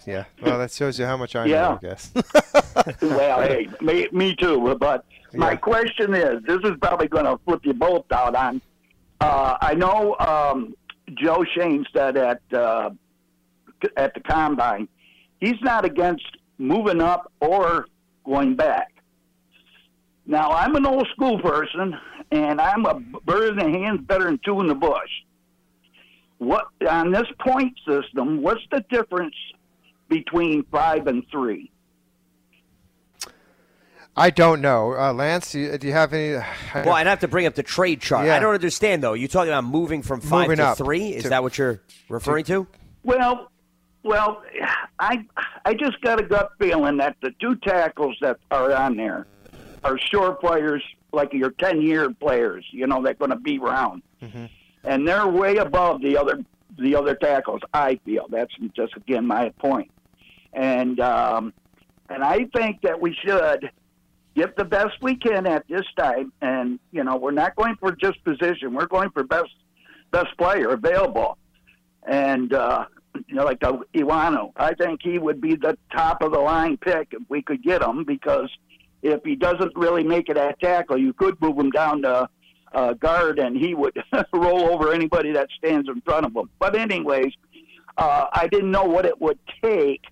Yeah. 0.07 0.25
Well, 0.43 0.59
that 0.59 0.71
shows 0.71 0.99
you 0.99 1.07
how 1.07 1.17
much 1.17 1.35
I 1.35 1.47
Yeah. 1.47 1.61
know. 1.63 1.79
I 1.83 1.87
guess. 1.87 2.13
well, 3.03 3.41
hey, 3.41 3.69
me, 3.81 4.09
me 4.13 4.37
too. 4.37 4.77
But 4.79 5.05
my 5.35 5.53
Yeah. 5.53 5.57
question 5.57 6.15
is, 6.15 6.43
this 6.47 6.59
is 6.65 6.73
probably 6.81 7.09
going 7.09 7.25
to 7.25 7.39
flip 7.45 7.61
you 7.65 7.73
both 7.73 8.05
out 8.13 8.35
on. 8.35 8.61
Uh, 9.21 9.57
I 9.63 9.75
know 9.75 10.15
um, 10.19 10.75
Joe 11.15 11.43
Schoen 11.55 11.87
said 11.95 12.19
at 12.19 12.41
uh, 12.53 12.91
at 13.97 14.13
the 14.15 14.21
combine, 14.21 14.87
he's 15.41 15.61
not 15.63 15.85
against 15.87 16.25
moving 16.59 17.01
up 17.01 17.33
or 17.41 17.87
going 18.27 18.57
back. 18.57 18.93
Now, 20.27 20.51
I'm 20.51 20.75
an 20.77 20.85
old 20.85 21.07
school 21.15 21.39
person, 21.41 21.97
and 22.33 22.61
I'm 22.61 22.85
a 22.85 22.95
bird 23.25 23.51
in 23.51 23.57
the 23.59 23.79
hand 23.79 24.07
better 24.07 24.25
than 24.25 24.39
two 24.45 24.61
in 24.61 24.67
the 24.67 24.75
bush. 24.75 25.11
What 26.39 26.67
on 26.89 27.11
this 27.13 27.27
point 27.41 27.75
system? 27.89 28.43
What's 28.43 28.63
the 28.71 28.85
difference 28.91 29.35
between 30.09 30.65
five 30.65 31.07
and 31.07 31.25
three? 31.31 31.71
I 34.19 34.31
don't 34.31 34.63
know. 34.63 34.95
Uh, 34.95 35.13
Lance, 35.13 35.53
do 35.53 35.61
you, 35.61 35.77
do 35.79 35.87
you 35.87 35.93
have 35.93 36.13
any? 36.15 36.33
Well, 36.75 36.93
I'd 36.93 37.07
have 37.07 37.21
to 37.21 37.29
bring 37.29 37.47
up 37.47 37.55
the 37.55 37.63
trade 37.63 38.01
chart. 38.01 38.27
Yeah. 38.27 38.37
I 38.37 38.39
don't 38.39 38.55
understand 38.55 39.03
though. 39.03 39.13
You 39.13 39.29
talking 39.29 39.51
about 39.51 39.65
moving 39.65 40.03
from 40.03 40.21
five 40.21 40.49
Moving 40.49 40.65
to 40.65 40.75
three? 40.75 41.09
Is 41.11 41.25
to- 41.25 41.29
that 41.31 41.43
what 41.43 41.59
you're 41.59 41.83
referring 42.09 42.45
to? 42.47 42.67
Well, 43.05 43.51
well, 44.03 44.43
I 44.99 45.25
I 45.65 45.75
just 45.75 46.01
got 46.01 46.19
a 46.21 46.23
gut 46.23 46.51
feeling 46.59 46.97
that 46.99 47.17
the 47.23 47.31
two 47.41 47.57
tackles 47.57 48.17
that 48.23 48.39
are 48.51 48.73
on 48.73 48.97
there 48.97 49.27
are 49.85 49.99
short 49.99 50.41
players, 50.41 50.83
like 51.13 51.33
your 51.35 51.51
ten 51.51 51.83
year 51.83 52.11
players. 52.11 52.65
You 52.71 52.87
know, 52.87 53.03
they're 53.03 53.15
going 53.15 53.31
to 53.33 53.37
be 53.37 53.59
around, 53.59 54.03
and 54.87 55.07
they're 55.07 55.27
way 55.27 55.57
above 55.57 56.01
the 56.01 56.17
other 56.17 56.43
the 56.79 56.95
other 56.95 57.15
tackles. 57.15 57.61
I 57.75 58.01
feel 58.05 58.27
that's 58.31 58.55
just 58.75 58.97
again 58.97 59.27
my 59.27 59.51
point, 59.59 59.91
and 60.53 60.99
um, 61.01 61.53
and 62.09 62.23
I 62.23 62.47
think 62.55 62.81
that 62.83 63.01
we 63.01 63.15
should 63.25 63.71
give 64.35 64.55
the 64.57 64.65
best 64.65 64.95
we 65.03 65.17
can 65.17 65.47
at 65.47 65.67
this 65.69 65.85
time. 65.99 66.33
And 66.41 66.79
you 66.93 67.05
know, 67.05 67.17
we're 67.17 67.33
not 67.33 67.57
going 67.57 67.77
for 67.77 67.93
just 67.93 68.23
position; 68.25 68.75
we're 68.75 68.87
going 68.87 69.11
for 69.11 69.25
best 69.25 69.51
best 70.13 70.37
player 70.39 70.71
available. 70.71 71.37
And 72.05 72.55
uh, 72.55 72.87
you 73.27 73.35
know, 73.35 73.45
like 73.45 73.61
the 73.61 73.81
Iwano, 73.95 74.53
I 74.57 74.75
think 74.75 75.01
he 75.03 75.19
would 75.19 75.41
be 75.41 75.57
the 75.57 75.77
top 75.93 76.23
of 76.23 76.33
the 76.33 76.39
line 76.39 76.77
pick 76.77 77.09
if 77.11 77.23
we 77.29 77.43
could 77.43 77.63
get 77.63 77.83
him 77.83 78.05
because 78.05 78.49
if 79.03 79.25
he 79.25 79.35
doesn't 79.35 79.73
really 79.75 80.05
make 80.05 80.29
it 80.29 80.37
at 80.37 80.61
tackle, 80.61 80.97
you 80.97 81.13
could 81.13 81.41
move 81.41 81.59
him 81.59 81.71
down 81.71 82.03
to 82.03 82.29
uh, 82.73 82.93
guard, 82.95 83.39
and 83.39 83.57
he 83.57 83.75
would 83.75 83.97
roll 84.33 84.69
over 84.71 84.93
anybody 84.93 85.33
that 85.33 85.49
stands 85.57 85.89
in 85.89 86.01
front 86.03 86.27
of 86.27 86.35
him. 86.35 86.51
But 86.59 86.77
anyways, 86.77 87.33
uh, 87.97 88.27
I 88.33 88.49
didn't 88.49 88.71
know 88.71 88.85
what 88.85 89.07
it 89.07 89.21
would 89.21 89.39
take. 89.63 90.03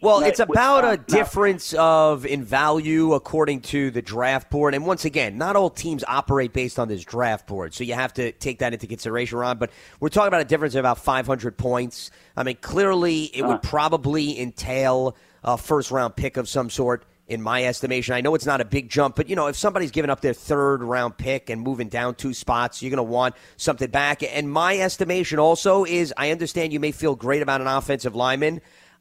Well, 0.00 0.20
it's 0.20 0.38
would- 0.38 0.50
about 0.50 0.84
uh, 0.84 0.88
a 0.88 0.96
difference 0.96 1.74
of 1.74 2.24
in 2.24 2.44
value 2.44 3.14
according 3.14 3.62
to 3.62 3.90
the 3.90 4.00
draft 4.00 4.48
board. 4.48 4.74
And 4.74 4.86
once 4.86 5.04
again, 5.04 5.38
not 5.38 5.56
all 5.56 5.70
teams 5.70 6.04
operate 6.06 6.52
based 6.52 6.78
on 6.78 6.86
this 6.86 7.04
draft 7.04 7.48
board, 7.48 7.74
so 7.74 7.82
you 7.82 7.94
have 7.94 8.12
to 8.14 8.30
take 8.32 8.60
that 8.60 8.72
into 8.72 8.86
consideration, 8.86 9.38
Ron. 9.38 9.58
But 9.58 9.70
we're 9.98 10.08
talking 10.08 10.28
about 10.28 10.40
a 10.40 10.44
difference 10.44 10.74
of 10.74 10.80
about 10.80 10.98
500 10.98 11.56
points. 11.56 12.12
I 12.36 12.44
mean, 12.44 12.58
clearly, 12.60 13.24
it 13.24 13.44
would 13.44 13.62
probably 13.62 14.40
entail 14.40 15.16
a 15.42 15.56
first 15.58 15.90
round 15.90 16.14
pick 16.14 16.36
of 16.36 16.48
some 16.48 16.70
sort. 16.70 17.04
In 17.28 17.42
my 17.42 17.64
estimation. 17.64 18.14
I 18.14 18.22
know 18.22 18.34
it's 18.34 18.46
not 18.46 18.60
a 18.60 18.64
big 18.64 18.88
jump, 18.88 19.14
but 19.14 19.28
you 19.28 19.36
know, 19.36 19.46
if 19.46 19.56
somebody's 19.56 19.90
giving 19.90 20.10
up 20.10 20.20
their 20.20 20.32
third 20.32 20.82
round 20.82 21.16
pick 21.16 21.50
and 21.50 21.60
moving 21.60 21.88
down 21.88 22.14
two 22.14 22.34
spots, 22.34 22.82
you're 22.82 22.90
going 22.90 22.96
to 22.96 23.02
want 23.02 23.34
something 23.56 23.90
back. 23.90 24.22
And 24.22 24.50
my 24.50 24.78
estimation 24.78 25.38
also 25.38 25.84
is 25.84 26.12
I 26.16 26.30
understand 26.30 26.72
you 26.72 26.80
may 26.80 26.92
feel 26.92 27.14
great 27.14 27.42
about 27.42 27.60
an 27.60 27.66
offensive 27.66 28.16
lineman. 28.16 28.60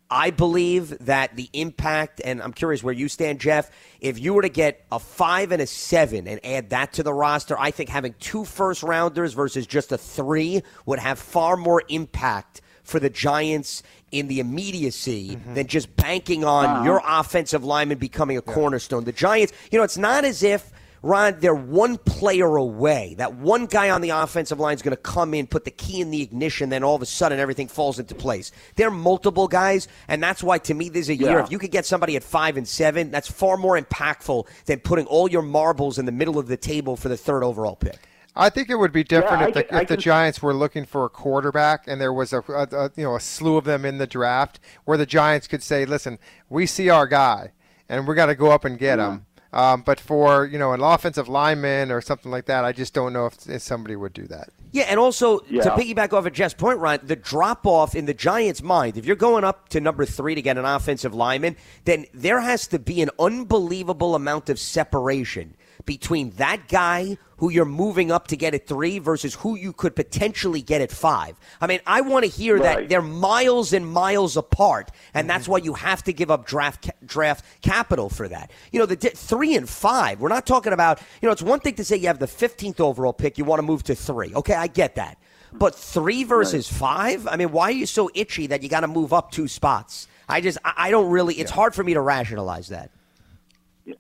I 0.09 0.29
believe 0.31 0.97
that 1.05 1.35
the 1.35 1.49
impact, 1.51 2.21
and 2.23 2.41
I'm 2.41 2.53
curious 2.53 2.81
where 2.81 2.93
you 2.93 3.09
stand, 3.09 3.39
Jeff. 3.39 3.69
If 3.99 4.19
you 4.19 4.33
were 4.33 4.41
to 4.41 4.49
get 4.49 4.85
a 4.91 4.99
five 4.99 5.51
and 5.51 5.61
a 5.61 5.67
seven 5.67 6.27
and 6.27 6.39
add 6.45 6.69
that 6.69 6.93
to 6.93 7.03
the 7.03 7.13
roster, 7.13 7.59
I 7.59 7.71
think 7.71 7.89
having 7.89 8.15
two 8.19 8.45
first 8.45 8.83
rounders 8.83 9.33
versus 9.33 9.67
just 9.67 9.91
a 9.91 9.97
three 9.97 10.61
would 10.85 10.99
have 10.99 11.19
far 11.19 11.57
more 11.57 11.83
impact 11.89 12.61
for 12.87 12.99
the 12.99 13.09
Giants 13.09 13.83
in 14.11 14.27
the 14.27 14.39
immediacy 14.39 15.35
Mm-hmm. 15.35 15.53
than 15.55 15.67
just 15.67 15.95
banking 15.95 16.43
on 16.45 16.65
Uh-huh. 16.65 16.83
your 16.85 17.01
offensive 17.05 17.63
lineman 17.63 17.97
becoming 17.97 18.37
a 18.37 18.41
cornerstone. 18.41 19.03
The 19.03 19.11
Giants, 19.11 19.53
you 19.71 19.77
know, 19.77 19.83
it's 19.83 19.97
not 19.97 20.23
as 20.25 20.43
if. 20.43 20.71
Ron, 21.03 21.39
they're 21.39 21.53
one 21.53 21.97
player 21.99 22.55
away. 22.55 23.13
That 23.19 23.35
one 23.35 23.67
guy 23.67 23.91
on 23.91 24.01
the 24.01 24.09
offensive 24.09 24.59
line 24.59 24.73
is 24.75 24.81
going 24.81 24.95
to 24.95 25.01
come 25.01 25.35
in, 25.35 25.45
put 25.45 25.63
the 25.63 25.71
key 25.71 26.01
in 26.01 26.09
the 26.09 26.23
ignition, 26.23 26.69
then 26.69 26.83
all 26.83 26.95
of 26.95 27.03
a 27.03 27.05
sudden 27.05 27.39
everything 27.39 27.67
falls 27.67 27.99
into 27.99 28.15
place. 28.15 28.51
They're 28.75 28.89
multiple 28.91 29.47
guys, 29.47 29.87
and 30.07 30.23
that's 30.23 30.41
why 30.41 30.57
to 30.57 30.73
me 30.73 30.89
this 30.89 31.03
is 31.03 31.09
a 31.09 31.15
year. 31.15 31.37
Yeah. 31.37 31.43
If 31.43 31.51
you 31.51 31.59
could 31.59 31.69
get 31.71 31.85
somebody 31.85 32.15
at 32.15 32.23
five 32.23 32.57
and 32.57 32.67
seven, 32.67 33.11
that's 33.11 33.29
far 33.29 33.57
more 33.57 33.79
impactful 33.79 34.47
than 34.65 34.79
putting 34.79 35.05
all 35.05 35.29
your 35.29 35.43
marbles 35.43 35.99
in 35.99 36.05
the 36.05 36.11
middle 36.11 36.39
of 36.39 36.47
the 36.47 36.57
table 36.57 36.95
for 36.97 37.09
the 37.09 37.17
third 37.17 37.43
overall 37.43 37.75
pick. 37.75 37.99
I 38.37 38.49
think 38.49 38.69
it 38.69 38.75
would 38.75 38.91
be 38.91 39.03
different 39.03 39.41
Yeah, 39.41 39.47
if 39.47 39.53
the 39.55 39.63
can- 39.63 39.77
I 39.77 39.81
if 39.81 39.87
the 39.87 39.95
can- 39.95 40.01
Giants 40.01 40.41
were 40.41 40.53
looking 40.53 40.85
for 40.85 41.05
a 41.05 41.09
quarterback 41.09 41.85
and 41.87 41.99
there 41.99 42.13
was 42.13 42.31
a, 42.33 42.39
a, 42.49 42.67
a 42.71 42.91
you 42.95 43.03
know 43.03 43.15
a 43.15 43.19
slew 43.19 43.57
of 43.57 43.65
them 43.65 43.83
in 43.83 43.97
the 43.97 44.07
draft 44.07 44.59
where 44.85 44.97
the 44.97 45.05
Giants 45.05 45.47
could 45.47 45.63
say, 45.63 45.85
"Listen, 45.85 46.19
we 46.49 46.65
see 46.65 46.89
our 46.89 47.07
guy, 47.07 47.51
and 47.89 48.07
we 48.07 48.15
got 48.15 48.27
to 48.27 48.35
go 48.35 48.51
up 48.51 48.63
and 48.65 48.77
get 48.77 48.99
him." 48.99 49.25
Um, 49.53 49.81
but 49.81 49.99
for 49.99 50.45
you 50.45 50.59
know 50.59 50.73
an 50.73 50.81
offensive 50.81 51.27
lineman 51.27 51.89
or 51.91 52.01
something 52.01 52.31
like 52.31 52.45
that, 52.45 52.63
I 52.65 52.73
just 52.73 52.93
don't 52.93 53.13
know 53.13 53.25
if, 53.27 53.49
if 53.49 53.61
somebody 53.61 53.95
would 53.95 54.13
do 54.13 54.27
that. 54.27 54.49
Yeah, 54.73 54.83
and 54.89 54.99
also 54.99 55.39
to 55.39 55.45
piggyback 55.71 56.11
off 56.11 56.25
of 56.25 56.33
Jeff's 56.33 56.53
point, 56.53 56.77
Ron, 56.79 56.99
the 57.01 57.15
drop 57.15 57.65
off 57.65 57.95
in 57.95 58.05
the 58.05 58.13
Giants' 58.13 58.61
mind, 58.61 58.97
if 58.97 59.05
you're 59.05 59.15
going 59.15 59.45
up 59.45 59.69
to 59.69 59.79
number 59.79 60.05
three 60.05 60.35
to 60.35 60.41
get 60.41 60.57
an 60.57 60.65
offensive 60.65 61.15
lineman, 61.15 61.55
then 61.85 62.05
there 62.13 62.41
has 62.41 62.67
to 62.67 62.77
be 62.77 63.01
an 63.01 63.09
unbelievable 63.17 64.13
amount 64.13 64.49
of 64.49 64.59
separation 64.59 65.55
between 65.87 66.29
that 66.31 66.67
guy 66.67 67.17
who 67.37 67.49
you're 67.49 67.65
moving 67.65 68.11
up 68.11 68.27
to 68.27 68.37
get 68.37 68.53
at 68.53 68.67
three 68.67 68.99
versus 68.99 69.33
who 69.35 69.55
you 69.55 69.71
could 69.71 69.95
potentially 69.95 70.61
get 70.61 70.81
at 70.81 70.91
five. 70.91 71.39
I 71.61 71.67
mean, 71.67 71.79
I 71.87 72.01
want 72.01 72.25
to 72.25 72.31
hear 72.31 72.59
that 72.59 72.89
they're 72.89 73.01
miles 73.01 73.73
and 73.73 73.87
miles 73.87 74.37
apart, 74.37 74.91
and 75.13 75.29
that's 75.29 75.43
mm-hmm. 75.43 75.53
why 75.53 75.57
you 75.59 75.73
have 75.73 76.03
to 76.03 76.13
give 76.13 76.29
up 76.29 76.45
draft 76.45 76.91
draft 77.05 77.45
capital 77.61 78.09
for 78.09 78.27
that. 78.27 78.51
You 78.71 78.79
know, 78.79 78.85
the 78.85 78.95
di- 78.95 79.09
three 79.09 79.55
and 79.55 79.67
five. 79.67 80.19
We're 80.19 80.29
not 80.29 80.45
talking 80.45 80.73
about. 80.73 80.99
You 81.21 81.27
know, 81.27 81.31
it's 81.31 81.41
one 81.41 81.59
thing 81.59 81.75
to 81.75 81.83
say 81.83 81.95
you 81.95 82.07
have 82.07 82.19
the 82.19 82.27
15th 82.27 82.79
overall 82.79 83.13
pick, 83.13 83.37
you 83.37 83.45
want 83.45 83.59
to 83.59 83.63
move 83.63 83.83
to 83.83 83.95
three. 83.95 84.33
Okay, 84.35 84.53
I 84.53 84.67
get 84.67 84.95
that, 84.95 85.17
but 85.53 85.73
three 85.73 86.23
versus 86.23 86.67
five. 86.67 87.27
I 87.27 87.37
mean, 87.37 87.51
why 87.51 87.69
are 87.69 87.71
you 87.71 87.85
so 87.85 88.09
itchy 88.13 88.47
that 88.47 88.61
you 88.61 88.69
got 88.69 88.81
to 88.81 88.87
move 88.87 89.13
up 89.13 89.31
two 89.31 89.47
spots? 89.47 90.07
I 90.27 90.41
just, 90.41 90.57
I, 90.65 90.73
I 90.77 90.91
don't 90.91 91.09
really. 91.09 91.35
It's 91.35 91.51
hard 91.51 91.73
for 91.73 91.83
me 91.83 91.93
to 91.93 92.01
rationalize 92.01 92.69
that. 92.69 92.91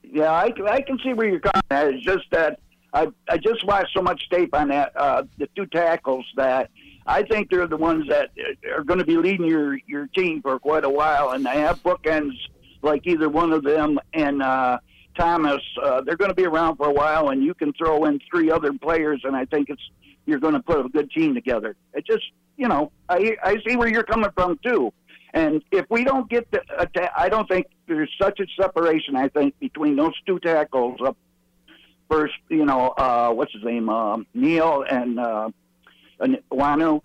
Yeah, 0.03 0.31
I, 0.31 0.51
I 0.69 0.81
can 0.81 0.99
see 1.03 1.13
where 1.13 1.27
you're 1.27 1.39
coming 1.39 1.63
at. 1.69 1.87
It's 1.87 2.03
just 2.03 2.25
that 2.31 2.59
I 2.93 3.07
I 3.29 3.37
just 3.37 3.65
watched 3.65 3.93
so 3.95 4.01
much 4.01 4.29
tape 4.29 4.53
on 4.53 4.69
that 4.69 4.91
uh, 4.95 5.23
the 5.37 5.47
two 5.55 5.65
tackles 5.67 6.25
that 6.35 6.69
I 7.05 7.23
think 7.23 7.49
they're 7.49 7.67
the 7.67 7.77
ones 7.77 8.07
that 8.09 8.31
are 8.75 8.83
going 8.83 8.99
to 8.99 9.05
be 9.05 9.17
leading 9.17 9.45
your 9.45 9.77
your 9.87 10.07
team 10.07 10.41
for 10.41 10.59
quite 10.59 10.83
a 10.83 10.89
while, 10.89 11.31
and 11.31 11.45
they 11.45 11.59
have 11.61 11.81
bookends 11.83 12.33
like 12.81 13.07
either 13.07 13.29
one 13.29 13.53
of 13.53 13.63
them 13.63 13.99
and 14.13 14.41
uh, 14.41 14.79
Thomas. 15.17 15.61
Uh, 15.81 16.01
they're 16.01 16.17
going 16.17 16.29
to 16.31 16.35
be 16.35 16.45
around 16.45 16.77
for 16.77 16.87
a 16.87 16.93
while, 16.93 17.29
and 17.29 17.43
you 17.43 17.53
can 17.53 17.73
throw 17.73 18.05
in 18.05 18.19
three 18.29 18.51
other 18.51 18.73
players, 18.73 19.21
and 19.23 19.35
I 19.35 19.45
think 19.45 19.69
it's 19.69 19.81
you're 20.25 20.39
going 20.39 20.53
to 20.53 20.59
put 20.59 20.85
a 20.85 20.89
good 20.89 21.09
team 21.11 21.33
together. 21.33 21.75
It 21.93 22.05
just 22.05 22.25
you 22.57 22.67
know 22.67 22.91
I 23.09 23.37
I 23.43 23.57
see 23.67 23.75
where 23.75 23.87
you're 23.87 24.03
coming 24.03 24.29
from 24.35 24.59
too. 24.63 24.91
And 25.33 25.61
if 25.71 25.85
we 25.89 26.03
don't 26.03 26.29
get 26.29 26.49
the, 26.51 26.61
atta- 26.79 27.11
I 27.15 27.29
don't 27.29 27.47
think 27.47 27.67
there's 27.87 28.09
such 28.19 28.39
a 28.39 28.45
separation. 28.59 29.15
I 29.15 29.27
think 29.27 29.59
between 29.59 29.95
those 29.95 30.13
two 30.25 30.39
tackles 30.39 30.99
up 31.05 31.17
first, 32.09 32.35
you 32.49 32.65
know, 32.65 32.89
uh, 32.97 33.31
what's 33.31 33.53
his 33.53 33.63
name, 33.63 33.89
um, 33.89 34.25
Neal 34.33 34.83
and 34.89 35.19
uh, 35.19 35.49
Wanu. 36.51 37.01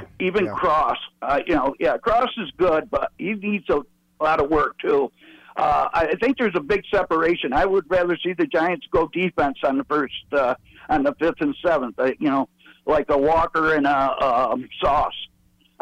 To 0.00 0.06
even 0.20 0.46
Yeah. 0.46 0.52
Cross, 0.52 0.98
uh, 1.20 1.40
you 1.46 1.54
know, 1.54 1.74
yeah, 1.78 1.98
Cross 1.98 2.30
is 2.38 2.50
good, 2.56 2.90
but 2.90 3.10
he 3.18 3.34
needs 3.34 3.68
a 3.68 3.82
lot 4.20 4.40
of 4.40 4.48
work 4.48 4.78
too. 4.78 5.10
Uh, 5.56 5.88
I 5.92 6.14
think 6.20 6.38
there's 6.38 6.56
a 6.56 6.60
big 6.60 6.82
separation. 6.90 7.52
I 7.52 7.64
would 7.64 7.84
rather 7.88 8.16
see 8.16 8.32
the 8.32 8.46
Giants 8.46 8.86
go 8.90 9.08
defense 9.08 9.58
on 9.62 9.78
the 9.78 9.84
first, 9.84 10.14
uh, 10.32 10.54
on 10.88 11.04
the 11.04 11.14
fifth 11.20 11.40
and 11.40 11.54
seventh. 11.64 11.98
Uh, 11.98 12.10
you 12.18 12.28
know, 12.28 12.48
like 12.86 13.08
a 13.10 13.18
Walker 13.18 13.74
and 13.74 13.86
a 13.86 14.24
um, 14.24 14.68
Sauce. 14.82 15.14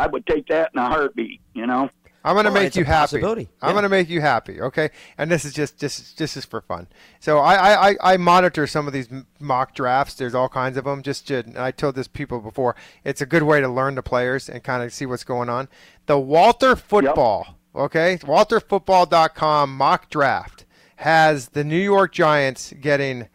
I 0.03 0.07
would 0.09 0.27
take 0.27 0.47
that 0.49 0.71
in 0.75 0.81
a 0.81 0.87
heartbeat. 0.89 1.41
You 1.55 1.67
know. 1.67 1.89
I'm 2.25 2.35
going 2.37 2.45
to 2.45 2.51
oh, 2.51 2.55
Well, 2.55 2.63
make 2.63 2.77
you 2.77 2.85
happy. 2.85 3.01
possibility. 3.19 3.49
I'm 3.61 3.71
Yeah. 3.71 3.73
going 3.73 3.83
to 3.83 3.89
make 3.89 4.09
you 4.09 4.21
happy, 4.21 4.61
okay? 4.61 4.91
And 5.19 5.29
this 5.29 5.45
is 5.45 5.53
just 5.53 5.77
just 5.81 6.19
this 6.19 6.37
is 6.37 6.45
for 6.45 6.61
fun. 6.61 6.87
So 7.19 7.39
I, 7.41 7.55
I, 7.55 7.89
I- 7.91 7.97
I 8.13 8.17
monitor 8.17 8.65
some 8.69 8.87
of 8.87 8.93
these 8.93 9.09
mock 9.41 9.75
drafts. 9.75 10.15
There's 10.15 10.35
all 10.35 10.49
kinds 10.49 10.77
of 10.77 10.85
them. 10.85 11.03
Just 11.03 11.27
to, 11.29 11.39
and 11.39 11.59
I 11.59 11.73
told 11.73 11.97
this 11.97 12.07
people 12.07 12.39
before. 12.41 12.77
It's 13.05 13.21
a 13.21 13.27
good 13.27 13.43
way 13.43 13.61
to 13.61 13.69
learn 13.69 13.97
the 13.97 14.05
players 14.05 14.49
and 14.49 14.63
kind 14.63 14.85
of 14.85 14.93
see 14.93 15.05
what's 15.05 15.25
going 15.25 15.49
on. 15.49 15.67
The 16.07 16.17
Walter 16.19 16.77
Football, 16.77 17.57
okay? 17.75 18.19
WalterFootball.com 18.19 19.77
mock 19.77 20.09
draft 20.11 20.65
has 20.97 21.49
the 21.51 21.65
New 21.65 21.77
York 21.81 22.13
Giants 22.13 22.73
getting 22.81 23.29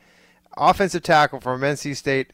offensive 0.55 1.03
tackle 1.03 1.39
from 1.41 1.59
NC 1.61 1.95
State 1.95 2.32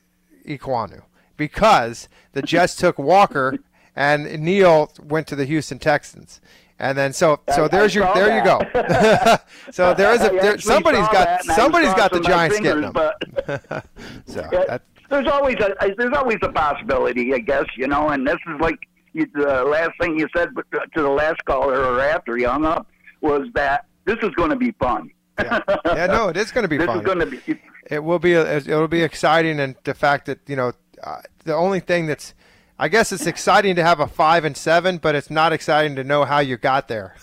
Ekwonu 0.48 1.02
because 1.36 2.08
the 2.34 2.42
Jets 2.44 2.76
took 2.76 3.00
Walker 3.00 3.58
and 3.96 4.40
Neal 4.42 4.92
went 5.02 5.28
to 5.28 5.36
the 5.36 5.46
Houston 5.46 5.80
Texans. 5.80 6.42
And 6.80 6.98
then 6.98 7.14
so 7.14 7.40
so 7.54 7.66
I- 7.66 7.68
there's 7.68 7.96
I 7.96 8.00
your 8.00 8.14
there 8.16 8.38
you 8.38 8.44
go. 8.44 8.60
so 9.72 9.94
there 9.94 10.14
is 10.14 10.22
a 10.22 10.30
there, 10.30 10.58
somebody's 10.60 11.08
got 11.08 11.26
that, 11.26 11.42
and 11.42 11.52
I 11.52 11.54
was 11.54 11.56
somebody's 11.64 11.94
got 11.94 12.12
the 12.12 12.20
Giants 12.22 12.60
getting 12.60 12.82
them. 12.82 12.94
But 12.94 13.16
So 14.26 14.48
Yeah, 14.52 14.66
that, 14.68 14.82
there's 15.10 15.28
always 15.28 15.56
a 15.58 15.76
there's 15.98 16.16
always 16.16 16.40
a 16.42 16.50
possibility, 16.52 17.34
I 17.34 17.40
guess, 17.40 17.66
you 17.78 17.88
know. 17.88 18.10
And 18.10 18.28
this 18.28 18.38
is 18.48 18.60
like 18.60 18.80
you, 19.14 19.28
the 19.34 19.64
last 19.64 19.92
thing 20.02 20.18
you 20.18 20.28
said 20.36 20.50
to 20.96 21.02
the 21.02 21.10
last 21.10 21.44
caller 21.46 21.84
or 21.86 22.00
after 22.02 22.36
he 22.36 22.44
hung 22.44 22.66
up 22.66 22.88
was 23.22 23.48
that 23.54 23.86
this 24.06 24.18
is 24.24 24.32
going 24.32 24.50
to 24.50 24.56
be 24.56 24.72
fun. 24.74 25.10
yeah. 25.40 25.60
yeah, 25.86 26.06
no, 26.08 26.28
it 26.30 26.38
is 26.38 26.52
going 26.52 26.64
to 26.64 26.68
be 26.68 26.78
this 26.78 26.88
fun. 26.88 27.00
is 27.00 27.06
going 27.06 27.20
to 27.20 27.26
be. 27.26 27.60
it 27.90 28.04
will 28.04 28.20
be 28.20 28.34
it'll 28.34 28.88
be 28.88 29.02
exciting 29.04 29.60
and 29.60 29.76
the 29.84 29.94
fact 29.94 30.26
that 30.26 30.40
you 30.48 30.56
know 30.56 30.74
uh, 31.04 31.22
the 31.46 31.54
only 31.54 31.80
thing 31.80 32.08
that's 32.08 32.34
I 32.84 32.90
guess 32.90 33.14
it's 33.14 33.28
exciting 33.28 33.78
to 33.78 33.82
have 33.82 34.02
a 34.02 34.08
five 34.08 34.44
and 34.44 34.58
seven, 34.58 34.98
but 34.98 35.16
it's 35.16 35.30
not 35.30 35.54
exciting 35.54 35.96
to 35.96 36.04
know 36.04 36.26
how 36.26 36.40
you 36.40 36.58
got 36.58 36.90
there. 36.90 37.16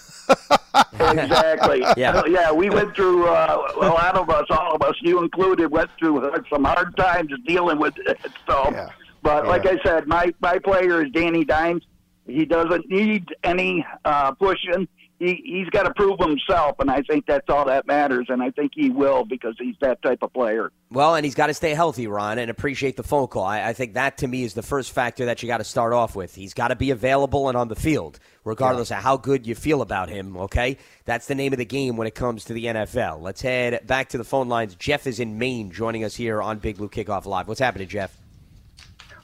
Exactly. 0.99 1.85
Yeah. 1.99 2.23
yeah. 2.27 2.51
We 2.51 2.71
went 2.71 2.97
through 2.97 3.27
uh, 3.27 3.73
a 3.77 3.87
lot 3.89 4.17
of 4.17 4.31
us, 4.31 4.47
all 4.49 4.75
of 4.75 4.81
us, 4.81 4.95
you 5.03 5.23
included, 5.23 5.71
went 5.71 5.91
through 5.99 6.33
some 6.49 6.65
hard 6.65 6.97
times 6.97 7.31
dealing 7.47 7.79
with 7.79 7.93
it. 7.99 8.19
So, 8.49 8.71
Yeah. 8.73 8.89
but 9.23 9.47
like 9.47 9.67
I 9.67 9.79
said, 9.83 10.07
my 10.07 10.33
my 10.41 10.59
player 10.59 11.05
is 11.05 11.13
Danny 11.13 11.45
Dimes. 11.45 11.85
He 12.27 12.47
doesn't 12.47 12.89
need 12.89 13.27
any 13.45 13.85
uh, 14.07 14.33
pushing. 14.33 14.89
He 15.21 15.41
he's 15.45 15.69
got 15.69 15.83
to 15.85 15.93
prove 15.95 16.19
himself, 16.19 16.77
and 16.81 16.91
I 16.91 17.03
think 17.03 17.27
that's 17.27 17.49
all 17.51 17.67
that 17.67 17.87
matters. 17.87 18.27
And 18.31 18.43
I 18.43 18.51
think 18.51 18.73
he 18.75 18.89
will 18.91 19.25
because 19.27 19.55
he's 19.59 19.77
that 19.83 20.01
type 20.03 20.19
of 20.23 20.33
player. 20.33 20.73
Well, 20.91 21.15
and 21.15 21.25
he's 21.27 21.35
got 21.35 21.49
to 21.49 21.55
stay 21.55 21.75
healthy, 21.75 22.07
Ron, 22.07 22.39
and 22.39 22.51
appreciate 22.51 22.97
the 22.97 23.03
phone 23.03 23.29
call. 23.29 23.45
I, 23.45 23.69
I 23.69 23.73
think 23.75 23.95
that 23.95 24.17
to 24.19 24.27
me 24.27 24.43
is 24.45 24.55
the 24.55 24.63
first 24.63 24.93
factor 24.93 25.27
that 25.27 25.43
you 25.43 25.47
got 25.47 25.59
to 25.59 25.65
start 25.65 25.93
off 25.93 26.17
with. 26.17 26.35
He's 26.35 26.55
got 26.55 26.69
to 26.69 26.75
be 26.77 26.91
available 26.91 27.49
and 27.49 27.57
on 27.57 27.69
the 27.69 27.77
field, 27.77 28.19
regardless 28.45 28.91
of 28.91 28.97
how 28.97 29.19
good 29.19 29.47
you 29.47 29.55
feel 29.55 29.83
about 29.83 30.09
him. 30.09 30.39
Okay, 30.39 30.79
that's 31.05 31.27
the 31.27 31.35
name 31.35 31.53
of 31.53 31.59
the 31.59 31.67
game 31.67 31.99
when 31.99 32.07
it 32.09 32.15
comes 32.15 32.47
to 32.47 32.55
the 32.55 32.65
NFL. 32.65 33.21
Let's 33.21 33.43
head 33.43 33.87
back 33.87 34.09
to 34.09 34.19
the 34.19 34.25
phone 34.25 34.49
lines. 34.49 34.75
Jeff 34.75 35.07
is 35.07 35.21
in 35.21 35.39
Maine, 35.39 35.71
joining 35.71 36.03
us 36.03 36.17
here 36.17 36.41
on 36.41 36.59
Big 36.61 36.79
Blue 36.79 36.89
Kickoff 36.89 37.27
Live. 37.27 37.47
What's 37.47 37.61
happening, 37.61 37.89
Jeff? 37.89 38.17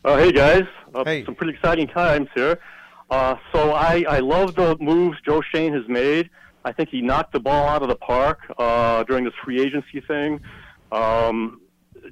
Uh, 0.04 0.18
hey 0.18 0.30
guys, 0.30 0.62
uh, 0.94 1.02
Hey. 1.04 1.24
some 1.24 1.34
pretty 1.34 1.54
exciting 1.54 1.88
times 1.88 2.28
here. 2.34 2.60
Uh, 3.10 3.36
so 3.52 3.72
I, 3.72 4.04
I 4.08 4.18
love 4.18 4.54
the 4.54 4.76
moves 4.80 5.18
Joe 5.24 5.40
Schoen 5.40 5.72
has 5.72 5.88
made. 5.88 6.30
I 6.64 6.72
think 6.72 6.88
he 6.88 7.00
knocked 7.00 7.32
the 7.32 7.40
ball 7.40 7.68
out 7.68 7.82
of 7.82 7.88
the 7.88 7.96
park 7.96 8.40
uh, 8.58 9.04
during 9.04 9.24
this 9.24 9.34
free 9.44 9.60
agency 9.60 10.00
thing. 10.00 10.40
Um, 10.90 11.60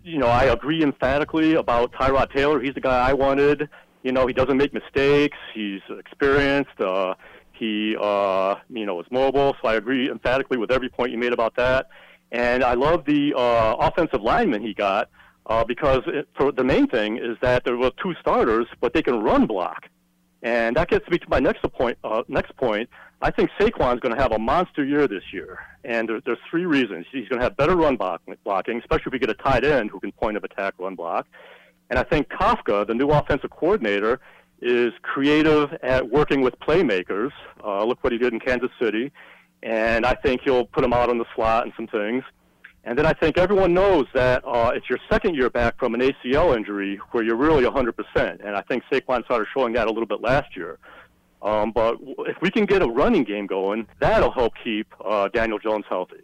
you 0.05 0.19
know, 0.19 0.29
I 0.29 0.45
agree 0.45 0.83
emphatically 0.83 1.55
about 1.55 1.93
Tyrod 1.93 2.33
Taylor. 2.33 2.61
He's 2.61 2.75
the 2.75 2.81
guy 2.81 3.09
I 3.09 3.13
wanted. 3.13 3.69
You 4.03 4.13
know, 4.13 4.27
he 4.27 4.33
doesn't 4.33 4.57
make 4.57 4.73
mistakes. 4.73 5.37
He's 5.53 5.81
experienced. 5.99 6.79
Uh, 6.81 7.15
he, 7.53 7.97
uh, 8.01 8.57
you 8.69 8.87
know, 8.87 9.01
is 9.01 9.07
mobile. 9.11 9.57
So 9.61 9.69
I 9.69 9.75
agree 9.75 10.11
emphatically 10.11 10.59
with 10.59 10.71
every 10.71 10.89
point 10.89 11.11
you 11.11 11.19
made 11.19 11.33
about 11.33 11.57
that. 11.57 11.89
And 12.31 12.63
I 12.63 12.75
love 12.75 13.05
the 13.05 13.35
uh, 13.37 13.77
offensive 13.79 14.21
lineman 14.21 14.63
he 14.63 14.75
got 14.75 15.09
uh, 15.47 15.65
because 15.65 16.03
it, 16.07 16.29
for 16.37 16.53
the 16.53 16.65
main 16.65 16.87
thing 16.87 17.17
is 17.17 17.37
that 17.43 17.65
there 17.65 17.77
were 17.77 17.91
two 18.03 18.15
starters, 18.21 18.67
but 18.81 18.93
they 18.93 19.03
can 19.03 19.21
run 19.21 19.47
block. 19.47 19.89
And 20.45 20.77
that 20.77 20.89
gets 20.89 21.09
me 21.09 21.19
to 21.19 21.29
my 21.29 21.41
next 21.41 21.63
point. 21.73 21.97
Uh, 22.05 22.23
next 22.29 22.55
point, 22.57 22.91
I 23.23 23.31
think 23.31 23.51
Saquon's 23.59 24.01
going 24.01 24.15
to 24.15 24.21
have 24.21 24.33
a 24.33 24.39
monster 24.39 24.85
year 24.85 25.09
this 25.09 25.23
year, 25.33 25.59
and 25.85 26.07
there, 26.07 26.21
there's 26.25 26.39
three 26.51 26.67
reasons. 26.67 27.07
He's 27.11 27.27
going 27.29 27.41
to 27.41 27.45
have 27.45 27.57
better 27.57 27.75
run 27.75 27.97
block, 27.97 28.21
blocking, 28.45 28.79
especially 28.79 29.05
if 29.07 29.13
we 29.15 29.19
get 29.19 29.31
a 29.31 29.35
tight 29.35 29.65
end 29.65 29.91
who 29.91 29.99
can 29.99 30.13
point 30.13 30.37
of 30.37 30.45
attack, 30.45 30.75
run 30.79 30.97
block. 30.97 31.27
And 31.89 31.99
I 31.99 32.03
think 32.03 32.29
Kafka, 32.29 32.87
the 32.87 32.95
new 32.95 33.09
offensive 33.09 33.51
coordinator, 33.51 34.21
is 34.61 34.93
creative 35.01 35.73
at 35.83 36.11
working 36.11 36.43
with 36.43 36.59
playmakers. 36.61 37.33
Uh, 37.65 37.83
look 37.85 38.05
what 38.05 38.13
he 38.13 38.19
did 38.19 38.35
in 38.35 38.41
Kansas 38.41 38.71
City, 38.79 39.13
and 39.63 40.05
I 40.05 40.13
think 40.13 40.43
he'll 40.43 40.67
put 40.67 40.85
him 40.85 40.93
out 40.93 41.09
on 41.09 41.17
the 41.17 41.27
slot 41.35 41.65
and 41.65 41.73
some 41.75 41.87
things. 41.87 42.23
And 42.87 42.99
then 42.99 43.07
I 43.07 43.15
think 43.15 43.39
everyone 43.39 43.73
knows 43.73 44.05
that 44.13 44.45
uh, 44.47 44.73
it's 44.75 44.89
your 44.91 44.99
second 45.11 45.35
year 45.35 45.49
back 45.49 45.79
from 45.79 45.95
an 45.95 46.01
ACL 46.01 46.55
injury 46.55 47.01
where 47.13 47.23
you're 47.25 47.37
really 47.37 47.65
100%. 47.65 47.95
And 48.47 48.55
I 48.55 48.61
think 48.63 48.83
Saquon 48.93 49.25
started 49.25 49.47
showing 49.57 49.73
that 49.73 49.87
a 49.87 49.91
little 49.91 50.07
bit 50.07 50.21
last 50.21 50.55
year. 50.55 50.79
Um, 51.41 51.73
but 51.73 51.97
if 52.27 52.37
we 52.43 52.51
can 52.51 52.67
get 52.67 52.83
a 52.83 52.87
running 52.87 53.25
game 53.25 53.47
going, 53.47 53.87
that'll 54.01 54.31
help 54.33 54.53
keep 54.63 54.87
uh, 55.05 55.29
Daniel 55.29 55.59
Jones 55.59 55.85
healthy. 55.89 56.23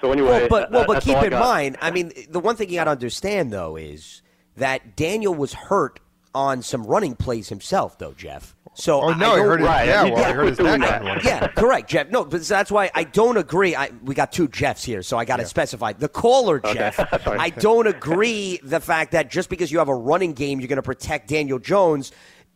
So 0.00 0.12
anyway, 0.12 0.28
well, 0.28 0.48
but 0.48 0.70
well, 0.70 0.80
that- 0.80 0.86
but 0.86 1.02
keep 1.02 1.16
I 1.16 1.24
in 1.24 1.30
got. 1.30 1.40
mind, 1.40 1.76
I 1.80 1.90
mean, 1.90 2.12
the 2.28 2.40
one 2.40 2.54
thing 2.56 2.68
you 2.70 2.76
got 2.76 2.84
to 2.84 2.92
understand 2.92 3.52
though 3.52 3.76
is 3.76 4.22
that 4.56 4.96
Daniel 4.96 5.34
was 5.34 5.54
hurt 5.54 6.00
on 6.34 6.62
some 6.62 6.84
running 6.84 7.16
plays 7.16 7.48
himself, 7.48 7.98
though, 7.98 8.12
Jeff. 8.12 8.54
So 8.80 9.00
Oh, 9.02 9.08
no, 9.12 9.14
he 9.32 9.36
don't- 9.36 9.38
hurt 9.40 9.60
Right, 9.60 9.88
yeah, 9.88 10.04
well, 10.04 10.16
he 10.18 10.22
did 10.24 10.36
hurt 10.36 10.46
his 10.50 10.58
quit 10.58 10.78
neck 10.78 10.88
that. 10.88 11.00
on 11.02 11.08
one. 11.08 11.20
yeah, 11.24 11.48
correct, 11.48 11.90
Jeff. 11.90 12.10
No, 12.10 12.24
but 12.24 12.42
that's 12.44 12.70
why 12.70 12.90
I 12.94 13.02
don't 13.02 13.36
agree. 13.36 13.74
I, 13.74 13.90
we 14.04 14.14
got 14.14 14.30
two 14.30 14.46
Jeffs 14.46 14.84
here, 14.84 15.02
so 15.02 15.18
I 15.18 15.24
got 15.24 15.38
to 15.38 15.46
specify. 15.46 15.92
The 15.94 16.08
caller, 16.08 16.60
Jeff, 16.60 16.94
Sorry. 17.24 17.38
I 17.40 17.50
don't 17.50 17.88
agree 17.88 18.60
the 18.62 18.78
fact 18.78 19.10
that 19.12 19.30
just 19.30 19.48
because 19.50 19.72
you 19.72 19.78
have 19.78 19.88
a 19.88 19.94
running 19.94 20.32
game, 20.32 20.60
you're 20.60 20.68
going 20.68 20.76
to 20.76 20.82
protect 20.82 21.26
Daniel 21.28 21.58
Jones. 21.58 22.12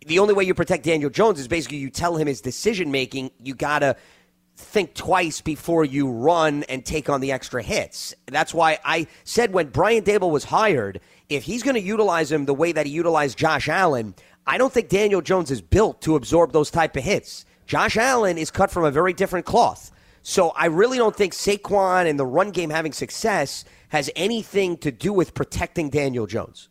The 0.07 0.21
only 0.21 0.33
way 0.35 0.45
you 0.45 0.55
protect 0.55 0.85
Daniel 0.85 1.11
Jones 1.11 1.41
is 1.41 1.49
basically 1.49 1.79
you 1.79 1.91
tell 1.91 2.17
him 2.17 2.29
his 2.29 2.41
decision 2.41 2.93
making. 2.93 3.33
You 3.43 3.57
got 3.57 3.81
to 3.81 3.97
think 4.57 4.95
twice 4.95 5.41
before 5.41 5.85
you 5.85 6.09
run 6.09 6.63
and 6.69 6.85
take 6.85 7.09
on 7.09 7.21
the 7.21 7.33
extra 7.33 7.63
hits. 7.65 8.15
That's 8.27 8.55
why 8.55 8.79
I 8.85 9.09
said 9.25 9.53
when 9.53 9.69
Brian 9.71 10.05
Daboll 10.05 10.31
was 10.31 10.45
hired, 10.45 11.01
if 11.29 11.43
he's 11.43 11.63
going 11.65 11.75
to 11.75 11.81
utilize 11.81 12.31
him 12.31 12.45
the 12.45 12.55
way 12.55 12.71
that 12.71 12.87
he 12.87 12.93
utilized 12.93 13.39
Josh 13.39 13.69
Allen, 13.69 14.15
I 14.47 14.59
don't 14.59 14.73
think 14.73 14.89
Daniel 14.89 15.21
Jones 15.21 15.51
is 15.51 15.61
built 15.61 16.03
to 16.03 16.17
absorb 16.17 16.53
those 16.53 16.71
type 16.71 16.97
of 16.97 17.05
hits. 17.05 17.45
Josh 17.67 17.97
Allen 17.97 18.39
is 18.39 18.51
cut 18.51 18.71
from 18.71 18.85
a 18.85 18.91
very 18.91 19.13
different 19.13 19.47
cloth. 19.47 19.93
So 20.23 20.51
I 20.51 20.67
really 20.67 20.99
don't 20.99 21.15
think 21.15 21.33
Saquon 21.33 22.09
and 22.09 22.19
the 22.19 22.27
run 22.27 22.51
game 22.51 22.71
having 22.71 22.93
success 22.93 23.65
has 23.89 24.11
anything 24.15 24.77
to 24.79 24.93
do 24.93 25.13
with 25.13 25.35
protecting 25.35 25.91
Daniel 25.91 26.27
Jones. 26.27 26.69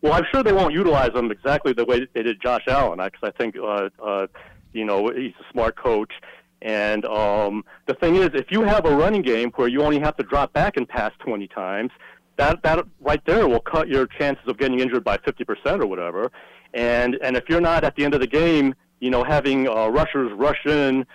Well, 0.00 0.12
I'm 0.12 0.24
sure 0.32 0.42
they 0.42 0.52
won't 0.52 0.74
utilize 0.74 1.10
him 1.14 1.30
exactly 1.30 1.72
the 1.72 1.84
way 1.84 2.06
they 2.12 2.22
did 2.22 2.40
Josh 2.42 2.64
Allen, 2.66 2.98
because 2.98 3.20
I 3.22 3.30
think, 3.30 3.56
uh, 3.56 3.88
uh, 4.02 4.26
you 4.72 4.84
know, 4.84 5.08
he's 5.08 5.34
a 5.40 5.52
smart 5.52 5.76
coach. 5.76 6.12
And 6.60 7.04
um, 7.04 7.64
the 7.86 7.94
thing 7.94 8.16
is, 8.16 8.30
if 8.34 8.46
you 8.50 8.62
have 8.62 8.84
a 8.86 8.94
running 8.94 9.22
game 9.22 9.50
where 9.54 9.68
you 9.68 9.82
only 9.82 10.00
have 10.00 10.16
to 10.16 10.22
drop 10.24 10.52
back 10.52 10.76
and 10.76 10.88
pass 10.88 11.12
20 11.20 11.46
times, 11.48 11.90
that 12.36 12.62
that 12.62 12.84
right 13.00 13.20
there 13.26 13.46
will 13.46 13.60
cut 13.60 13.88
your 13.88 14.06
chances 14.06 14.46
of 14.46 14.58
getting 14.58 14.80
injured 14.80 15.04
by 15.04 15.18
50% 15.18 15.80
or 15.80 15.86
whatever. 15.86 16.30
And 16.74 17.16
and 17.22 17.36
if 17.36 17.48
you're 17.48 17.60
not 17.60 17.84
at 17.84 17.96
the 17.96 18.04
end 18.04 18.14
of 18.14 18.20
the 18.20 18.26
game, 18.26 18.74
you 19.00 19.10
know, 19.10 19.24
having 19.24 19.68
uh, 19.68 19.88
rushers 19.88 20.32
rush 20.32 20.64
in 20.66 21.06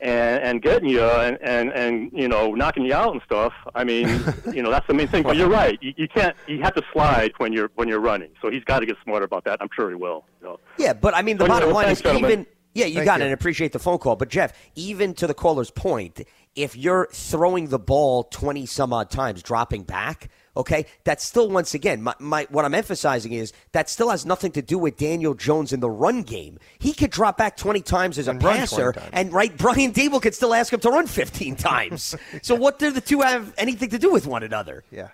and 0.00 0.42
and 0.42 0.62
getting 0.62 0.88
you 0.88 1.02
and, 1.02 1.38
and 1.40 1.72
and 1.72 2.10
you 2.12 2.28
know 2.28 2.52
knocking 2.54 2.84
you 2.84 2.92
out 2.92 3.12
and 3.12 3.22
stuff. 3.24 3.52
I 3.74 3.84
mean, 3.84 4.08
you 4.52 4.62
know, 4.62 4.70
that's 4.70 4.86
the 4.86 4.94
main 4.94 5.08
thing. 5.08 5.22
But 5.22 5.36
you're 5.36 5.48
right. 5.48 5.78
You, 5.80 5.94
you 5.96 6.08
can't. 6.08 6.36
You 6.46 6.60
have 6.62 6.74
to 6.74 6.82
slide 6.92 7.32
when 7.38 7.52
you're 7.52 7.70
when 7.76 7.88
you're 7.88 8.00
running. 8.00 8.30
So 8.42 8.50
he's 8.50 8.64
got 8.64 8.80
to 8.80 8.86
get 8.86 8.96
smarter 9.04 9.24
about 9.24 9.44
that. 9.44 9.58
I'm 9.60 9.70
sure 9.74 9.88
he 9.88 9.94
will. 9.96 10.24
You 10.40 10.48
know. 10.48 10.60
Yeah, 10.76 10.92
but 10.92 11.14
I 11.14 11.22
mean, 11.22 11.38
the 11.38 11.44
Well, 11.44 11.48
bottom 11.54 11.68
yeah, 11.68 11.74
well, 11.74 11.76
line 11.76 11.84
thanks, 11.86 12.00
is 12.00 12.04
gentlemen. 12.04 12.30
even. 12.30 12.46
Yeah, 12.74 12.84
you 12.84 12.96
Thank 12.96 13.06
got 13.06 13.20
it, 13.22 13.24
and 13.24 13.32
appreciate 13.32 13.72
the 13.72 13.78
phone 13.78 13.96
call. 13.96 14.16
But 14.16 14.28
Jeff, 14.28 14.52
even 14.74 15.14
to 15.14 15.26
the 15.26 15.32
caller's 15.32 15.70
point, 15.70 16.20
if 16.56 16.74
you're 16.76 17.08
throwing 17.12 17.68
the 17.68 17.78
ball 17.78 18.24
twenty 18.24 18.66
some 18.66 18.92
odd 18.92 19.10
times, 19.10 19.42
dropping 19.42 19.84
back, 19.84 20.30
okay, 20.56 20.86
that's 21.04 21.22
still 21.24 21.50
once 21.50 21.74
again 21.74 22.02
my, 22.02 22.14
my 22.18 22.46
what 22.50 22.64
I'm 22.64 22.74
emphasizing 22.74 23.32
is 23.32 23.52
that 23.72 23.88
still 23.90 24.08
has 24.10 24.24
nothing 24.26 24.52
to 24.52 24.62
do 24.62 24.78
with 24.78 24.96
Daniel 24.96 25.34
Jones 25.34 25.72
in 25.72 25.80
the 25.80 25.90
run 25.90 26.22
game. 26.22 26.58
He 26.78 26.92
could 26.94 27.10
drop 27.10 27.36
back 27.36 27.56
twenty 27.56 27.82
times 27.82 28.18
as 28.18 28.26
a 28.26 28.30
And 28.32 28.40
passer, 28.40 28.94
and 29.12 29.32
right, 29.32 29.56
Brian 29.56 29.92
Daboll 29.92 30.20
could 30.22 30.34
still 30.34 30.54
ask 30.54 30.72
him 30.72 30.80
to 30.80 30.90
run 30.90 31.06
fifteen 31.06 31.56
times. 31.72 32.16
so 32.42 32.54
what 32.54 32.78
do 32.78 32.90
the 32.90 33.00
two 33.00 33.20
have 33.20 33.52
anything 33.58 33.90
to 33.90 33.98
do 33.98 34.10
with 34.10 34.26
one 34.26 34.42
another? 34.42 34.82
Yeah. 34.90 35.08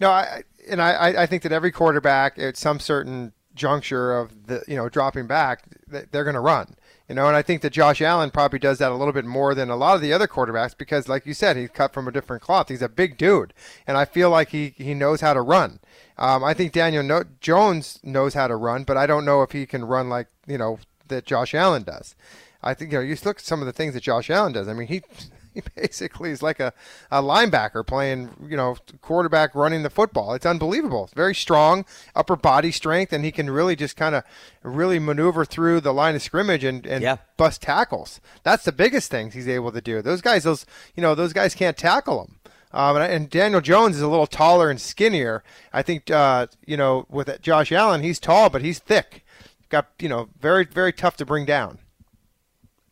No, 0.00 0.10
I 0.10 0.42
and 0.68 0.80
I, 0.80 0.92
I- 0.92 1.22
I 1.22 1.26
think 1.26 1.42
that 1.42 1.52
every 1.52 1.70
quarterback 1.72 2.38
at 2.38 2.56
some 2.56 2.80
certain 2.80 3.32
juncture 3.54 4.16
of 4.16 4.46
the 4.46 4.62
you 4.68 4.76
know 4.76 4.88
dropping 4.88 5.26
back, 5.26 5.64
they're 5.88 6.24
going 6.24 6.34
to 6.34 6.40
run. 6.40 6.74
You 7.08 7.14
know, 7.14 7.26
and 7.26 7.36
I 7.36 7.40
think 7.40 7.62
that 7.62 7.72
Josh 7.72 8.02
Allen 8.02 8.30
probably 8.30 8.58
does 8.58 8.78
that 8.78 8.92
a 8.92 8.94
little 8.94 9.14
bit 9.14 9.24
more 9.24 9.54
than 9.54 9.70
a 9.70 9.76
lot 9.76 9.96
of 9.96 10.02
the 10.02 10.12
other 10.12 10.26
quarterbacks 10.26 10.76
because, 10.76 11.08
like 11.08 11.24
you 11.24 11.32
said, 11.32 11.56
he's 11.56 11.70
cut 11.70 11.94
from 11.94 12.06
a 12.06 12.12
different 12.12 12.42
cloth. 12.42 12.68
He's 12.68 12.82
a 12.82 12.88
big 12.88 13.16
dude, 13.16 13.54
and 13.86 13.96
I 13.96 14.04
feel 14.04 14.28
like 14.28 14.50
he 14.50 14.74
he 14.76 14.92
knows 14.92 15.22
how 15.22 15.32
to 15.32 15.40
run. 15.40 15.80
Um, 16.18 16.44
I 16.44 16.52
think 16.52 16.72
Daniel 16.72 17.02
no- 17.02 17.24
Jones 17.40 17.98
knows 18.02 18.34
how 18.34 18.46
to 18.46 18.56
run, 18.56 18.84
but 18.84 18.98
I 18.98 19.06
don't 19.06 19.24
know 19.24 19.42
if 19.42 19.52
he 19.52 19.64
can 19.64 19.86
run 19.86 20.10
like 20.10 20.26
you 20.46 20.58
know 20.58 20.78
that 21.08 21.24
Josh 21.24 21.54
Allen 21.54 21.82
does. 21.82 22.14
I 22.62 22.74
think 22.74 22.92
you 22.92 22.98
know 22.98 23.04
you 23.04 23.16
look 23.24 23.38
at 23.38 23.44
some 23.44 23.60
of 23.60 23.66
the 23.66 23.72
things 23.72 23.94
that 23.94 24.02
Josh 24.02 24.28
Allen 24.28 24.52
does. 24.52 24.68
I 24.68 24.74
mean 24.74 24.88
he 24.88 25.02
he 25.58 25.62
basically 25.80 26.30
is 26.30 26.42
like 26.42 26.60
a, 26.60 26.72
a 27.10 27.22
linebacker 27.22 27.86
playing 27.86 28.30
you 28.48 28.56
know 28.56 28.76
quarterback 29.00 29.54
running 29.54 29.82
the 29.82 29.90
football. 29.90 30.34
It's 30.34 30.46
unbelievable. 30.46 31.04
It's 31.04 31.14
very 31.14 31.34
strong 31.34 31.84
upper 32.14 32.36
body 32.36 32.70
strength, 32.72 33.12
and 33.12 33.24
he 33.24 33.32
can 33.32 33.50
really 33.50 33.76
just 33.76 33.96
kind 33.96 34.14
of 34.14 34.24
really 34.62 34.98
maneuver 34.98 35.44
through 35.44 35.80
the 35.80 35.92
line 35.92 36.14
of 36.14 36.22
scrimmage 36.22 36.64
and 36.64 36.86
and 36.86 37.02
Yeah. 37.02 37.16
bust 37.36 37.62
tackles. 37.62 38.20
That's 38.42 38.64
the 38.64 38.72
biggest 38.72 39.10
things 39.10 39.34
he's 39.34 39.48
able 39.48 39.72
to 39.72 39.80
do. 39.80 40.02
Those 40.02 40.20
guys, 40.20 40.44
those 40.44 40.66
you 40.94 41.02
know 41.02 41.14
those 41.14 41.32
guys 41.32 41.54
can't 41.54 41.76
tackle 41.76 42.24
him. 42.24 42.34
Um, 42.70 42.96
and, 42.96 43.10
and 43.12 43.30
Daniel 43.30 43.62
Jones 43.62 43.96
is 43.96 44.02
a 44.02 44.08
little 44.08 44.26
taller 44.26 44.68
and 44.70 44.78
skinnier. 44.80 45.42
I 45.72 45.82
think 45.82 46.10
uh, 46.10 46.48
you 46.66 46.76
know 46.76 47.06
with 47.08 47.40
Josh 47.40 47.72
Allen, 47.72 48.02
he's 48.02 48.18
tall 48.18 48.50
but 48.50 48.62
he's 48.62 48.78
thick. 48.78 49.24
Got 49.70 49.88
you 49.98 50.08
know 50.08 50.28
very 50.40 50.64
very 50.64 50.92
tough 50.92 51.16
to 51.18 51.26
bring 51.26 51.44
down. 51.46 51.78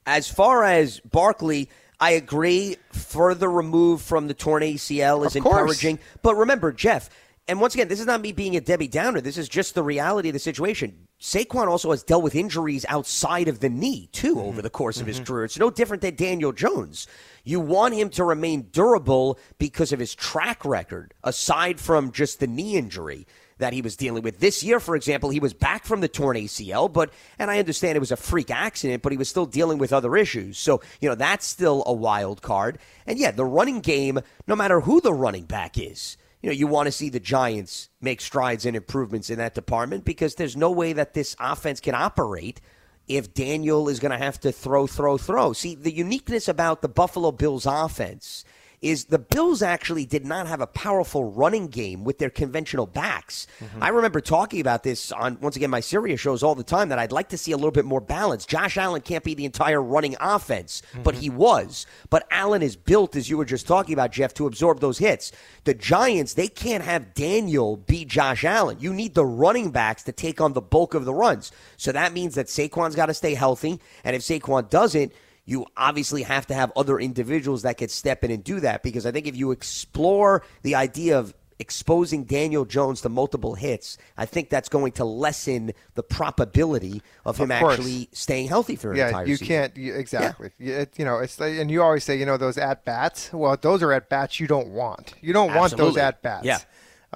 As 0.07 0.29
far 0.31 0.63
as 0.63 1.01
Barkley, 1.01 1.69
I 1.99 2.13
agree. 2.13 2.77
Further 2.93 3.51
removed 3.51 4.05
from 4.05 4.29
the 4.29 4.35
torn 4.35 4.63
ACL 4.63 5.27
is 5.27 5.37
encouraging. 5.37 5.99
But 6.23 6.35
remember, 6.35 6.73
Jeff, 6.73 7.09
and 7.49 7.61
once 7.61 7.75
again, 7.75 7.89
this 7.89 8.01
is 8.01 8.07
not 8.07 8.21
me 8.21 8.33
being 8.33 8.57
a 8.57 8.61
Debbie 8.61 8.89
Downer. 8.89 9.21
This 9.21 9.39
is 9.39 9.49
just 9.49 9.75
the 9.75 9.83
reality 9.83 10.29
of 10.29 10.33
the 10.33 10.39
situation. 10.39 11.07
Saquon 11.21 11.69
also 11.69 11.93
has 11.93 12.03
dealt 12.03 12.23
with 12.23 12.35
injuries 12.35 12.85
outside 12.89 13.49
of 13.49 13.61
the 13.61 13.71
knee, 13.71 14.09
too, 14.13 14.35
mm-hmm. 14.35 14.49
over 14.49 14.63
the 14.63 14.69
course 14.69 15.01
of 15.01 15.07
his 15.07 15.17
mm-hmm. 15.17 15.33
career. 15.33 15.45
It's 15.45 15.59
no 15.59 15.71
different 15.71 16.03
than 16.03 16.17
Daniel 16.17 16.53
Jones. 16.53 17.07
You 17.45 17.61
want 17.61 17.95
him 17.95 18.11
to 18.11 18.25
remain 18.25 18.69
durable 18.73 19.39
because 19.59 19.93
of 19.93 20.01
his 20.01 20.15
track 20.15 20.65
record, 20.65 21.15
aside 21.25 21.81
from 21.81 22.13
just 22.13 22.41
the 22.41 22.47
knee 22.47 22.77
injury 22.77 23.27
that 23.59 23.73
he 23.73 23.83
was 23.83 23.97
dealing 23.97 24.23
with. 24.23 24.39
This 24.39 24.63
year, 24.63 24.81
for 24.81 24.97
example, 24.97 25.31
he 25.31 25.41
was 25.41 25.55
back 25.55 25.85
from 25.85 26.01
the 26.01 26.09
torn 26.09 26.37
ACL, 26.37 26.93
but 26.93 27.13
and 27.39 27.51
I 27.51 27.59
understand 27.59 27.97
it 27.97 28.01
was 28.01 28.13
a 28.13 28.17
freak 28.17 28.51
accident, 28.51 29.03
but 29.03 29.13
he 29.13 29.19
was 29.19 29.29
still 29.29 29.47
dealing 29.47 29.79
with 29.79 29.93
other 29.93 30.17
issues. 30.17 30.59
So, 30.59 30.83
you 31.01 31.09
know, 31.09 31.15
that's 31.15 31.47
still 31.47 31.83
a 31.87 31.93
wild 31.93 32.43
card. 32.43 32.79
And 33.07 33.19
yeah, 33.19 33.31
the 33.31 33.45
running 33.45 33.81
game, 33.81 34.21
no 34.47 34.57
matter 34.57 34.81
who 34.81 35.01
the 35.01 35.15
running 35.15 35.45
back 35.45 35.79
is, 35.79 36.17
you 36.43 36.51
know, 36.51 36.55
you 36.55 36.67
want 36.67 36.87
to 36.87 36.93
see 36.93 37.09
the 37.09 37.19
Giants 37.19 37.89
make 38.01 38.21
strides 38.21 38.67
and 38.67 38.77
improvements 38.77 39.31
in 39.31 39.39
that 39.39 39.55
department 39.55 40.05
because 40.05 40.35
there's 40.35 40.57
no 40.57 40.71
way 40.71 40.93
that 40.93 41.15
this 41.15 41.35
offense 41.41 41.81
can 41.81 41.95
operate 41.95 42.61
if 43.09 43.35
Daniel 43.35 43.89
is 43.89 44.01
going 44.01 44.13
to 44.13 44.19
have 44.19 44.39
to 44.41 44.53
throw, 44.53 44.87
throw, 44.87 45.17
throw. 45.17 45.53
See, 45.53 45.75
the 45.75 45.93
uniqueness 45.93 46.49
about 46.49 46.83
the 46.83 46.89
Buffalo 46.89 47.33
Bills 47.33 47.67
offense 47.67 48.45
is 48.83 49.07
the 49.07 49.19
Bills 49.19 49.63
actually 49.63 50.05
did 50.05 50.25
not 50.25 50.47
have 50.47 50.61
a 50.61 50.67
powerful 50.67 51.25
running 51.25 51.69
game 51.69 52.05
with 52.05 52.19
their 52.19 52.31
conventional 52.31 52.87
backs. 52.87 53.47
Mm-hmm. 53.61 53.83
I 53.83 53.89
remember 53.89 54.21
talking 54.21 54.61
about 54.61 54.83
this 54.83 55.13
on 55.13 55.39
once 55.41 55.57
again 55.57 55.71
my 55.71 55.81
Sirius 55.81 56.21
shows 56.21 56.43
all 56.43 56.55
the 56.55 56.63
time 56.63 56.89
that 56.91 56.99
I'd 56.99 57.13
like 57.13 57.29
to 57.31 57.39
see 57.39 57.53
a 57.53 57.57
little 57.57 57.71
bit 57.71 57.85
more 57.85 58.01
balance. 58.01 58.47
Josh 58.47 58.77
Allen 58.77 59.03
can't 59.03 59.25
be 59.25 59.35
the 59.35 59.45
entire 59.45 59.83
running 59.83 60.17
offense, 60.21 60.83
but 61.03 61.15
mm-hmm. 61.15 61.23
he 61.23 61.31
was. 61.31 61.87
But 62.11 62.27
Allen 62.31 62.63
is 62.63 62.77
built 62.77 63.17
as 63.17 63.29
you 63.29 63.37
were 63.37 63.45
just 63.45 63.67
talking 63.67 63.93
about 63.93 64.13
Jeff 64.13 64.35
to 64.35 64.47
absorb 64.47 64.81
those 64.81 64.99
hits. 64.99 65.33
The 65.65 65.75
Giants, 65.75 66.35
they 66.35 66.49
can't 66.49 66.85
have 66.85 67.15
Daniel 67.15 67.77
beat 67.77 68.09
Josh 68.09 68.45
Allen. 68.45 68.79
You 68.81 68.93
need 68.93 69.15
the 69.15 69.27
running 69.27 69.71
backs 69.71 70.03
to 70.05 70.13
take 70.13 70.41
on 70.41 70.53
the 70.53 70.61
bulk 70.61 70.95
of 70.95 71.05
the 71.05 71.15
runs. 71.15 71.53
So 71.77 71.93
that 71.93 72.13
means 72.13 72.35
that 72.35 72.47
Saquon's 72.47 72.97
got 72.97 73.07
to 73.07 73.15
stay 73.15 73.35
healthy, 73.35 73.81
and 74.05 74.15
if 74.15 74.23
Saquon 74.23 74.71
doesn't, 74.71 75.13
you 75.47 75.65
obviously 75.77 76.23
have 76.25 76.47
to 76.49 76.55
have 76.55 76.73
other 76.77 76.99
individuals 76.99 77.63
that 77.63 77.79
could 77.79 77.91
step 77.91 78.23
in 78.25 78.31
and 78.31 78.45
do 78.45 78.61
that 78.61 78.83
because 78.83 79.07
I 79.07 79.13
think 79.13 79.27
if 79.27 79.37
you 79.37 79.53
explore 79.53 80.43
the 80.63 80.75
idea 80.75 81.19
of 81.19 81.33
exposing 81.59 82.25
Daniel 82.25 82.67
Jones 82.67 83.01
to 83.01 83.09
multiple 83.09 83.55
hits, 83.55 83.97
I 84.19 84.27
think 84.27 84.51
that's 84.51 84.69
going 84.69 84.93
to 84.93 85.05
lessen 85.07 85.73
the 85.95 86.03
probability 86.03 87.01
of 87.25 87.39
him 87.39 87.51
Of 87.51 87.63
actually 87.63 88.11
staying 88.13 88.49
healthy 88.49 88.77
for 88.77 88.93
an 88.93 88.99
entire. 88.99 89.07
yeah, 89.07 89.09
entire 89.09 89.27
you 89.27 89.37
season. 89.37 89.47
can't 89.47 89.77
you, 89.77 89.95
exactly. 89.95 90.51
You, 90.59 90.75
it, 90.75 90.99
you 90.99 91.05
know, 91.05 91.19
it's 91.21 91.41
and 91.41 91.71
you 91.71 91.83
always 91.83 92.05
say, 92.05 92.19
you 92.19 92.27
know, 92.27 92.37
those 92.37 92.59
at 92.59 92.85
bats. 92.85 93.33
Well, 93.33 93.57
those 93.59 93.83
are 93.83 93.93
at 93.93 94.11
bats 94.11 94.39
you 94.39 94.47
don't 94.47 94.69
want. 94.69 95.15
You 95.23 95.33
don't 95.33 95.55
want 95.55 95.77
those 95.77 95.97
at 95.97 96.21
bats. 96.23 96.45
Yeah. 96.45 96.59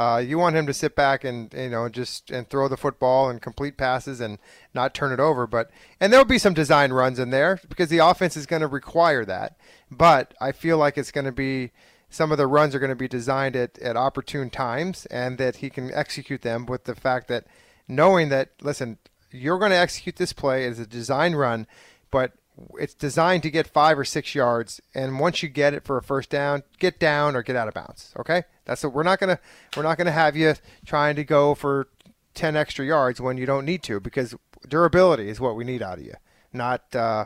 Uh, 0.01 0.16
you 0.16 0.38
want 0.38 0.57
him 0.57 0.66
to 0.66 0.72
sit 0.72 0.96
back 0.96 1.24
and 1.24 1.53
you 1.53 1.68
know 1.68 1.86
just 1.86 2.30
and 2.30 2.48
throw 2.48 2.68
the 2.68 2.76
football 2.78 3.28
and 3.28 3.42
complete 3.42 3.76
passes 3.76 4.18
and 4.18 4.38
not 4.72 4.94
turn 4.94 5.12
it 5.12 5.20
over. 5.20 5.46
But 5.46 5.70
and 6.01 6.11
there'll 6.11 6.24
be 6.24 6.38
some 6.38 6.55
design 6.55 6.90
runs 6.90 7.18
in 7.18 7.28
there 7.28 7.61
because 7.68 7.90
the 7.90 7.98
offense 7.98 8.34
is 8.34 8.46
going 8.46 8.62
to 8.62 8.66
require 8.66 9.26
that. 9.26 9.59
But 9.90 10.32
I 10.40 10.53
feel 10.53 10.78
like 10.78 10.96
it's 10.96 11.12
going 11.12 11.26
to 11.26 11.32
be 11.32 11.72
some 12.09 12.32
of 12.32 12.38
the 12.38 12.46
runs 12.46 12.74
are 12.74 12.78
going 12.78 12.88
to 12.88 12.96
be 12.96 13.09
designed 13.09 13.55
at, 13.55 13.78
at 13.80 13.94
opportune 13.94 14.48
times 14.48 15.05
and 15.11 15.36
that 15.36 15.57
he 15.57 15.68
can 15.68 15.92
execute 15.92 16.40
them 16.40 16.64
with 16.64 16.84
the 16.84 16.94
fact 16.94 17.28
that 17.28 17.44
knowing 17.86 18.30
that 18.30 18.53
listen 18.62 18.96
you're 19.30 19.59
going 19.59 19.70
to 19.70 19.76
execute 19.76 20.16
this 20.16 20.32
play 20.32 20.64
as 20.64 20.78
a 20.78 20.86
design 20.86 21.34
run 21.34 21.66
but 22.11 22.32
it's 22.78 22.94
designed 22.94 23.42
to 23.42 23.51
get 23.51 23.66
five 23.66 23.98
or 23.98 24.05
six 24.05 24.34
yards 24.34 24.80
and 24.94 25.18
once 25.18 25.42
you 25.42 25.48
get 25.48 25.72
it 25.72 25.84
for 25.84 25.96
a 25.96 26.03
first 26.03 26.30
down 26.30 26.62
get 26.78 26.98
down 26.98 27.34
or 27.34 27.42
get 27.42 27.57
out 27.57 27.68
of 27.68 27.74
bounds 27.74 28.12
okay 28.18 28.42
that's 28.64 28.84
what 28.84 28.92
we're 28.92 29.03
not 29.03 29.18
going 29.18 29.34
to 29.34 29.40
we're 29.76 29.82
not 29.82 29.96
to 29.98 30.11
have 30.11 30.36
you 30.36 30.55
trying 30.84 31.16
to 31.16 31.24
go 31.24 31.55
for 31.55 31.88
10 32.34 32.57
extra 32.57 32.84
yards 32.84 33.20
when 33.20 33.36
you 33.38 33.46
don't 33.46 33.64
need 33.64 33.82
to 33.82 33.98
because 34.01 34.34
durability 34.68 35.28
is 35.28 35.40
what 35.40 35.57
we 35.57 35.64
need 35.64 35.82
out 35.82 35.98
of 35.98 36.05
you 36.05 36.14
not 36.53 36.94
uh, 36.94 37.24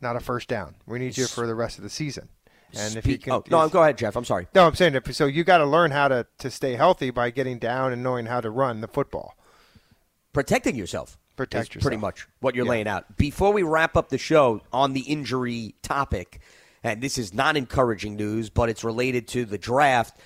not 0.00 0.16
a 0.16 0.20
first 0.20 0.48
down 0.48 0.74
we 0.86 0.98
need 0.98 1.16
you 1.16 1.26
for 1.26 1.46
the 1.46 1.54
rest 1.54 1.78
of 1.78 1.84
the 1.84 1.90
season 1.90 2.28
and 2.74 2.96
if 2.96 3.06
you 3.06 3.14
Speak- 3.14 3.22
can, 3.22 3.32
oh, 3.32 3.44
no, 3.50 3.66
go 3.70 3.82
ahead, 3.82 3.96
Jeff. 3.96 4.14
I'm 4.14 4.26
sorry. 4.26 4.46
No, 4.54 4.66
I'm 4.66 4.74
saying 4.74 4.94
if, 4.94 5.14
so. 5.14 5.24
You 5.24 5.42
got 5.42 5.58
to 5.58 5.64
learn 5.64 5.90
how 5.90 6.08
to 6.08 6.26
to 6.38 6.50
stay 6.50 6.74
healthy 6.74 7.10
by 7.10 7.30
getting 7.30 7.58
down 7.58 7.94
and 7.94 8.02
knowing 8.02 8.26
how 8.26 8.42
to 8.42 8.50
run 8.50 8.82
the 8.82 8.88
football. 8.88 9.34
protecting 10.34 10.76
yourself. 10.76 11.16
Protect 11.38 11.76
is 11.76 11.82
Pretty 11.82 11.96
much 11.96 12.26
what 12.40 12.54
you're 12.54 12.66
Yeah. 12.66 12.70
laying 12.72 12.88
out. 12.88 13.16
Before 13.16 13.52
we 13.52 13.62
wrap 13.62 13.96
up 13.96 14.10
the 14.10 14.18
show 14.18 14.60
on 14.72 14.92
the 14.92 15.00
injury 15.00 15.74
topic, 15.82 16.40
and 16.84 17.00
this 17.00 17.16
is 17.16 17.32
not 17.32 17.56
encouraging 17.56 18.16
news, 18.16 18.50
but 18.50 18.68
it's 18.68 18.84
related 18.84 19.26
to 19.28 19.44
the 19.46 19.56
draft. 19.58 20.18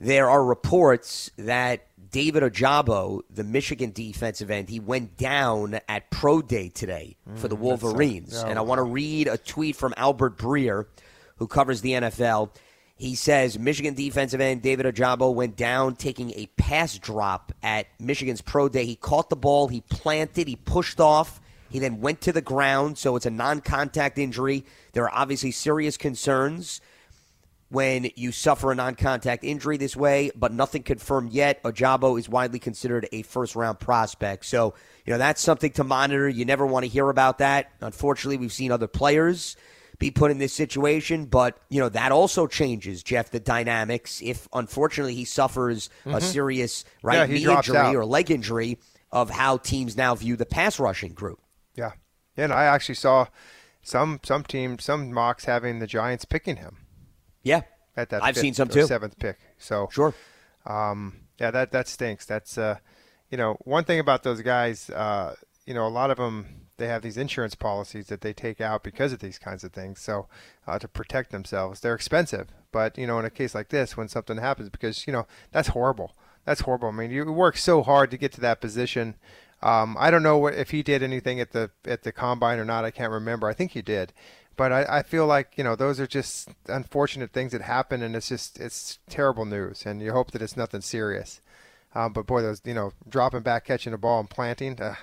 There 0.00 0.28
are 0.28 0.44
reports 0.44 1.30
that 1.38 1.86
David 2.10 2.42
Ojabo, 2.42 3.20
the 3.30 3.44
Michigan 3.44 3.90
defensive 3.92 4.50
end, 4.50 4.68
he 4.68 4.80
went 4.80 5.16
down 5.16 5.80
at 5.88 6.10
pro 6.10 6.42
day 6.42 6.68
today 6.68 7.16
for 7.36 7.48
the 7.48 7.56
Mm, 7.56 7.68
that's, 7.70 7.82
uh, 7.84 7.86
Wolverines. 7.86 8.42
oh, 8.42 8.46
and 8.46 8.58
I 8.58 8.62
want 8.62 8.78
to 8.80 8.84
read 8.84 9.28
a 9.28 9.38
tweet 9.38 9.76
from 9.76 9.94
Albert 9.96 10.36
Breer, 10.38 10.86
who 11.36 11.46
covers 11.46 11.80
the 11.80 11.92
NFL. 11.94 12.50
He 12.96 13.16
says 13.16 13.58
Michigan 13.58 13.94
defensive 13.94 14.40
end 14.40 14.62
David 14.62 14.86
Ojabo 14.86 15.34
went 15.34 15.56
down 15.56 15.96
taking 15.96 16.30
a 16.32 16.46
pass 16.56 16.96
drop 16.96 17.52
at 17.62 17.86
Michigan's 17.98 18.40
pro 18.40 18.68
day. 18.68 18.84
He 18.84 18.94
caught 18.94 19.30
the 19.30 19.36
ball, 19.36 19.66
he 19.68 19.80
planted, 19.80 20.46
he 20.46 20.54
pushed 20.54 21.00
off, 21.00 21.40
he 21.70 21.80
then 21.80 22.00
went 22.00 22.20
to 22.22 22.32
the 22.32 22.40
ground. 22.40 22.96
So 22.96 23.16
it's 23.16 23.26
a 23.26 23.30
non 23.30 23.60
contact 23.60 24.16
injury. 24.16 24.64
There 24.92 25.04
are 25.04 25.14
obviously 25.14 25.50
serious 25.50 25.96
concerns 25.96 26.80
when 27.68 28.08
you 28.14 28.30
suffer 28.30 28.70
a 28.70 28.76
non 28.76 28.94
contact 28.94 29.42
injury 29.42 29.76
this 29.76 29.96
way, 29.96 30.30
but 30.36 30.52
nothing 30.52 30.84
confirmed 30.84 31.32
yet. 31.32 31.60
Ojabo 31.64 32.16
is 32.16 32.28
widely 32.28 32.60
considered 32.60 33.08
a 33.10 33.22
first 33.22 33.56
round 33.56 33.80
prospect. 33.80 34.46
So, 34.46 34.74
you 35.04 35.12
know, 35.12 35.18
that's 35.18 35.40
something 35.40 35.72
to 35.72 35.82
monitor. 35.82 36.28
You 36.28 36.44
never 36.44 36.64
want 36.64 36.84
to 36.84 36.88
hear 36.88 37.10
about 37.10 37.38
that. 37.38 37.72
Unfortunately, 37.80 38.36
we've 38.36 38.52
seen 38.52 38.70
other 38.70 38.86
players 38.86 39.56
be 39.98 40.10
put 40.10 40.30
in 40.30 40.38
this 40.38 40.52
situation, 40.52 41.26
but, 41.26 41.58
you 41.68 41.80
know, 41.80 41.88
that 41.88 42.10
also 42.12 42.46
changes, 42.46 43.02
Jeff, 43.02 43.30
the 43.30 43.40
dynamics. 43.40 44.20
If 44.22 44.48
unfortunately 44.52 45.14
he 45.14 45.24
suffers 45.24 45.88
a 46.04 46.14
Mhm. 46.14 46.22
serious 46.22 46.84
right 47.02 47.28
he 47.28 47.44
knee 47.44 47.52
injury 47.52 47.76
out. 47.76 47.94
or 47.94 48.04
leg 48.04 48.30
injury, 48.30 48.78
of 49.12 49.30
how 49.30 49.56
teams 49.58 49.96
now 49.96 50.14
view 50.14 50.34
the 50.36 50.46
pass 50.46 50.80
rushing 50.80 51.12
group. 51.12 51.38
Yeah, 51.76 51.92
and 52.36 52.52
I 52.52 52.64
actually 52.64 52.96
saw 52.96 53.26
some 53.82 54.18
some 54.24 54.42
teams, 54.42 54.82
some 54.84 55.12
mocks 55.12 55.44
having 55.44 55.78
the 55.78 55.86
Giants 55.86 56.24
picking 56.24 56.56
him. 56.56 56.78
Yeah, 57.42 57.62
at 57.96 58.10
that 58.10 58.24
I've 58.24 58.36
seen 58.36 58.54
some 58.54 58.68
too. 58.68 58.86
seventh 58.86 59.18
pick. 59.18 59.38
So 59.58 59.88
sure, 59.92 60.14
um, 60.66 61.20
yeah, 61.38 61.52
that 61.52 61.70
that 61.70 61.86
stinks. 61.86 62.26
That's 62.26 62.58
uh, 62.58 62.78
you 63.30 63.36
know, 63.38 63.54
one 63.64 63.84
thing 63.84 64.00
about 64.00 64.22
those 64.24 64.42
guys, 64.42 64.90
uh, 64.90 65.36
you 65.66 65.74
know, 65.74 65.86
a 65.86 65.88
lot 65.88 66.10
of 66.10 66.16
them 66.16 66.63
they 66.76 66.86
have 66.88 67.02
these 67.02 67.16
insurance 67.16 67.54
policies 67.54 68.08
that 68.08 68.20
they 68.20 68.32
take 68.32 68.60
out 68.60 68.82
because 68.82 69.12
of 69.12 69.20
these 69.20 69.38
kinds 69.38 69.64
of 69.64 69.72
things. 69.72 70.00
So 70.00 70.26
uh, 70.66 70.78
to 70.78 70.88
protect 70.88 71.30
themselves, 71.30 71.80
they're 71.80 71.94
expensive. 71.94 72.48
But 72.72 72.98
you 72.98 73.06
know, 73.06 73.18
in 73.18 73.24
a 73.24 73.30
case 73.30 73.54
like 73.54 73.68
this, 73.68 73.96
when 73.96 74.08
something 74.08 74.38
happens, 74.38 74.70
because 74.70 75.06
you 75.06 75.12
know 75.12 75.26
that's 75.52 75.68
horrible. 75.68 76.14
That's 76.44 76.62
horrible. 76.62 76.88
I 76.88 76.92
mean, 76.92 77.10
you 77.10 77.24
work 77.32 77.56
so 77.56 77.82
hard 77.82 78.10
to 78.10 78.18
get 78.18 78.32
to 78.32 78.40
that 78.42 78.60
position. 78.60 79.14
Um, 79.62 79.96
I 79.98 80.10
don't 80.10 80.22
know 80.22 80.36
what, 80.36 80.54
if 80.54 80.70
he 80.70 80.82
did 80.82 81.02
anything 81.02 81.40
at 81.40 81.52
the 81.52 81.70
at 81.86 82.02
the 82.02 82.12
combine 82.12 82.58
or 82.58 82.64
not. 82.64 82.84
I 82.84 82.90
can't 82.90 83.12
remember. 83.12 83.48
I 83.48 83.54
think 83.54 83.72
he 83.72 83.82
did, 83.82 84.12
but 84.56 84.72
I, 84.72 84.98
I 84.98 85.02
feel 85.02 85.26
like 85.26 85.52
you 85.56 85.64
know 85.64 85.76
those 85.76 86.00
are 86.00 86.06
just 86.06 86.48
unfortunate 86.66 87.32
things 87.32 87.52
that 87.52 87.62
happen, 87.62 88.02
and 88.02 88.14
it's 88.16 88.28
just 88.28 88.60
it's 88.60 88.98
terrible 89.08 89.44
news. 89.44 89.86
And 89.86 90.02
you 90.02 90.12
hope 90.12 90.32
that 90.32 90.42
it's 90.42 90.56
nothing 90.56 90.80
serious. 90.80 91.40
Um, 91.94 92.12
but 92.12 92.26
boy, 92.26 92.42
those 92.42 92.60
you 92.64 92.74
know 92.74 92.92
dropping 93.08 93.42
back, 93.42 93.64
catching 93.64 93.94
a 93.94 93.98
ball, 93.98 94.20
and 94.20 94.28
planting. 94.28 94.80
Uh, 94.80 94.96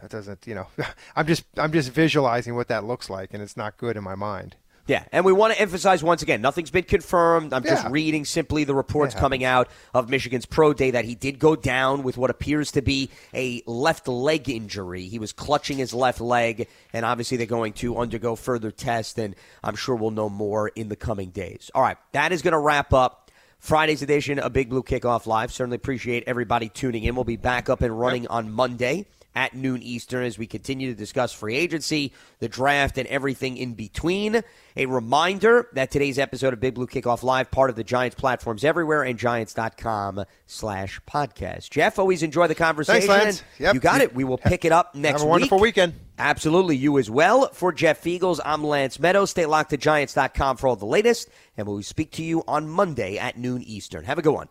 that 0.00 0.10
doesn't 0.10 0.46
you 0.46 0.54
know. 0.54 0.66
I'm 1.16 1.26
just 1.26 1.44
I'm 1.56 1.72
just 1.72 1.90
visualizing 1.90 2.54
what 2.54 2.68
that 2.68 2.84
looks 2.84 3.10
like, 3.10 3.32
and 3.32 3.42
it's 3.42 3.56
not 3.56 3.76
good 3.76 3.96
in 3.96 4.04
my 4.04 4.14
mind. 4.14 4.56
Yeah, 4.86 5.02
and 5.10 5.24
we 5.24 5.32
want 5.32 5.52
to 5.52 5.60
emphasize 5.60 6.04
once 6.04 6.22
again, 6.22 6.40
nothing's 6.40 6.70
been 6.70 6.84
confirmed. 6.84 7.52
I'm 7.52 7.64
just 7.64 7.88
reading 7.88 8.24
simply 8.24 8.62
the 8.62 8.74
reports 8.74 9.16
It 9.16 9.18
coming 9.18 9.42
out 9.42 9.68
of 9.92 10.08
Michigan's 10.08 10.46
pro 10.46 10.72
day 10.72 10.92
that 10.92 11.04
he 11.04 11.16
did 11.16 11.40
go 11.40 11.56
down 11.56 12.04
with 12.04 12.16
what 12.16 12.30
appears 12.30 12.70
to 12.72 12.82
be 12.82 13.10
a 13.34 13.62
left 13.66 14.06
leg 14.06 14.48
injury. 14.48 15.02
He 15.08 15.18
was 15.18 15.32
clutching 15.32 15.78
his 15.78 15.92
left 15.92 16.20
leg, 16.20 16.68
and 16.92 17.04
obviously 17.04 17.36
they're 17.36 17.48
going 17.48 17.72
to 17.74 17.96
undergo 17.96 18.36
further 18.36 18.70
tests, 18.70 19.18
and 19.18 19.34
I'm 19.64 19.74
sure 19.74 19.96
we'll 19.96 20.12
know 20.12 20.28
more 20.28 20.68
in 20.68 20.88
the 20.88 20.96
coming 20.96 21.30
days. 21.30 21.68
All 21.74 21.82
right, 21.82 21.96
that 22.12 22.30
is 22.30 22.42
going 22.42 22.52
to 22.52 22.60
wrap 22.60 22.92
up 22.92 23.32
Friday's 23.58 24.02
edition 24.02 24.38
of 24.38 24.52
Big 24.52 24.68
Blue 24.68 24.84
Kickoff 24.84 25.26
Live. 25.26 25.52
Certainly 25.52 25.76
appreciate 25.76 26.22
everybody 26.28 26.68
tuning 26.68 27.02
in. 27.02 27.16
We'll 27.16 27.24
be 27.24 27.36
back 27.36 27.68
up 27.68 27.82
and 27.82 27.98
running 27.98 28.28
on 28.28 28.52
Monday 28.52 29.06
at 29.36 29.54
noon 29.54 29.82
Eastern 29.82 30.24
as 30.24 30.38
we 30.38 30.46
continue 30.46 30.88
to 30.88 30.96
discuss 30.96 31.32
free 31.32 31.54
agency, 31.54 32.12
the 32.40 32.48
draft, 32.48 32.98
and 32.98 33.06
everything 33.06 33.58
in 33.58 33.74
between. 33.74 34.42
A 34.76 34.86
reminder 34.86 35.68
that 35.74 35.90
today's 35.90 36.18
episode 36.18 36.54
of 36.54 36.60
Big 36.60 36.74
Blue 36.74 36.86
Kickoff 36.86 37.22
Live, 37.22 37.50
part 37.50 37.70
of 37.70 37.76
the 37.76 37.84
Giants 37.84 38.16
platforms 38.16 38.64
everywhere 38.64 39.02
and 39.02 39.18
giants.com 39.18 40.24
slash 40.46 41.00
podcast. 41.08 41.70
Jeff, 41.70 41.98
always 41.98 42.22
enjoy 42.22 42.46
the 42.46 42.54
conversation. 42.54 43.08
Lance. 43.10 43.40
and 43.40 43.46
Yep. 43.58 43.74
You 43.74 43.80
got 43.80 44.00
it. 44.00 44.14
We 44.14 44.24
will 44.24 44.38
pick 44.38 44.64
it 44.64 44.72
up 44.72 44.94
next 44.94 45.14
week. 45.14 45.20
Have 45.20 45.26
a 45.26 45.30
wonderful 45.30 45.58
week. 45.58 45.76
weekend. 45.76 45.94
Absolutely. 46.18 46.76
You 46.76 46.98
as 46.98 47.10
well. 47.10 47.50
For 47.52 47.72
Jeff 47.72 48.02
Feagles, 48.02 48.40
I'm 48.44 48.64
Lance 48.64 48.96
Medow. 48.96 49.28
Stay 49.28 49.44
locked 49.44 49.70
to 49.70 49.76
giants.com 49.76 50.56
for 50.56 50.68
all 50.68 50.76
the 50.76 50.86
latest, 50.86 51.28
and 51.56 51.66
we'll 51.66 51.82
speak 51.82 52.10
to 52.12 52.22
you 52.22 52.42
on 52.48 52.68
Monday 52.68 53.18
at 53.18 53.38
noon 53.38 53.62
Eastern. 53.62 54.04
Have 54.04 54.18
a 54.18 54.22
good 54.22 54.32
one. 54.32 54.48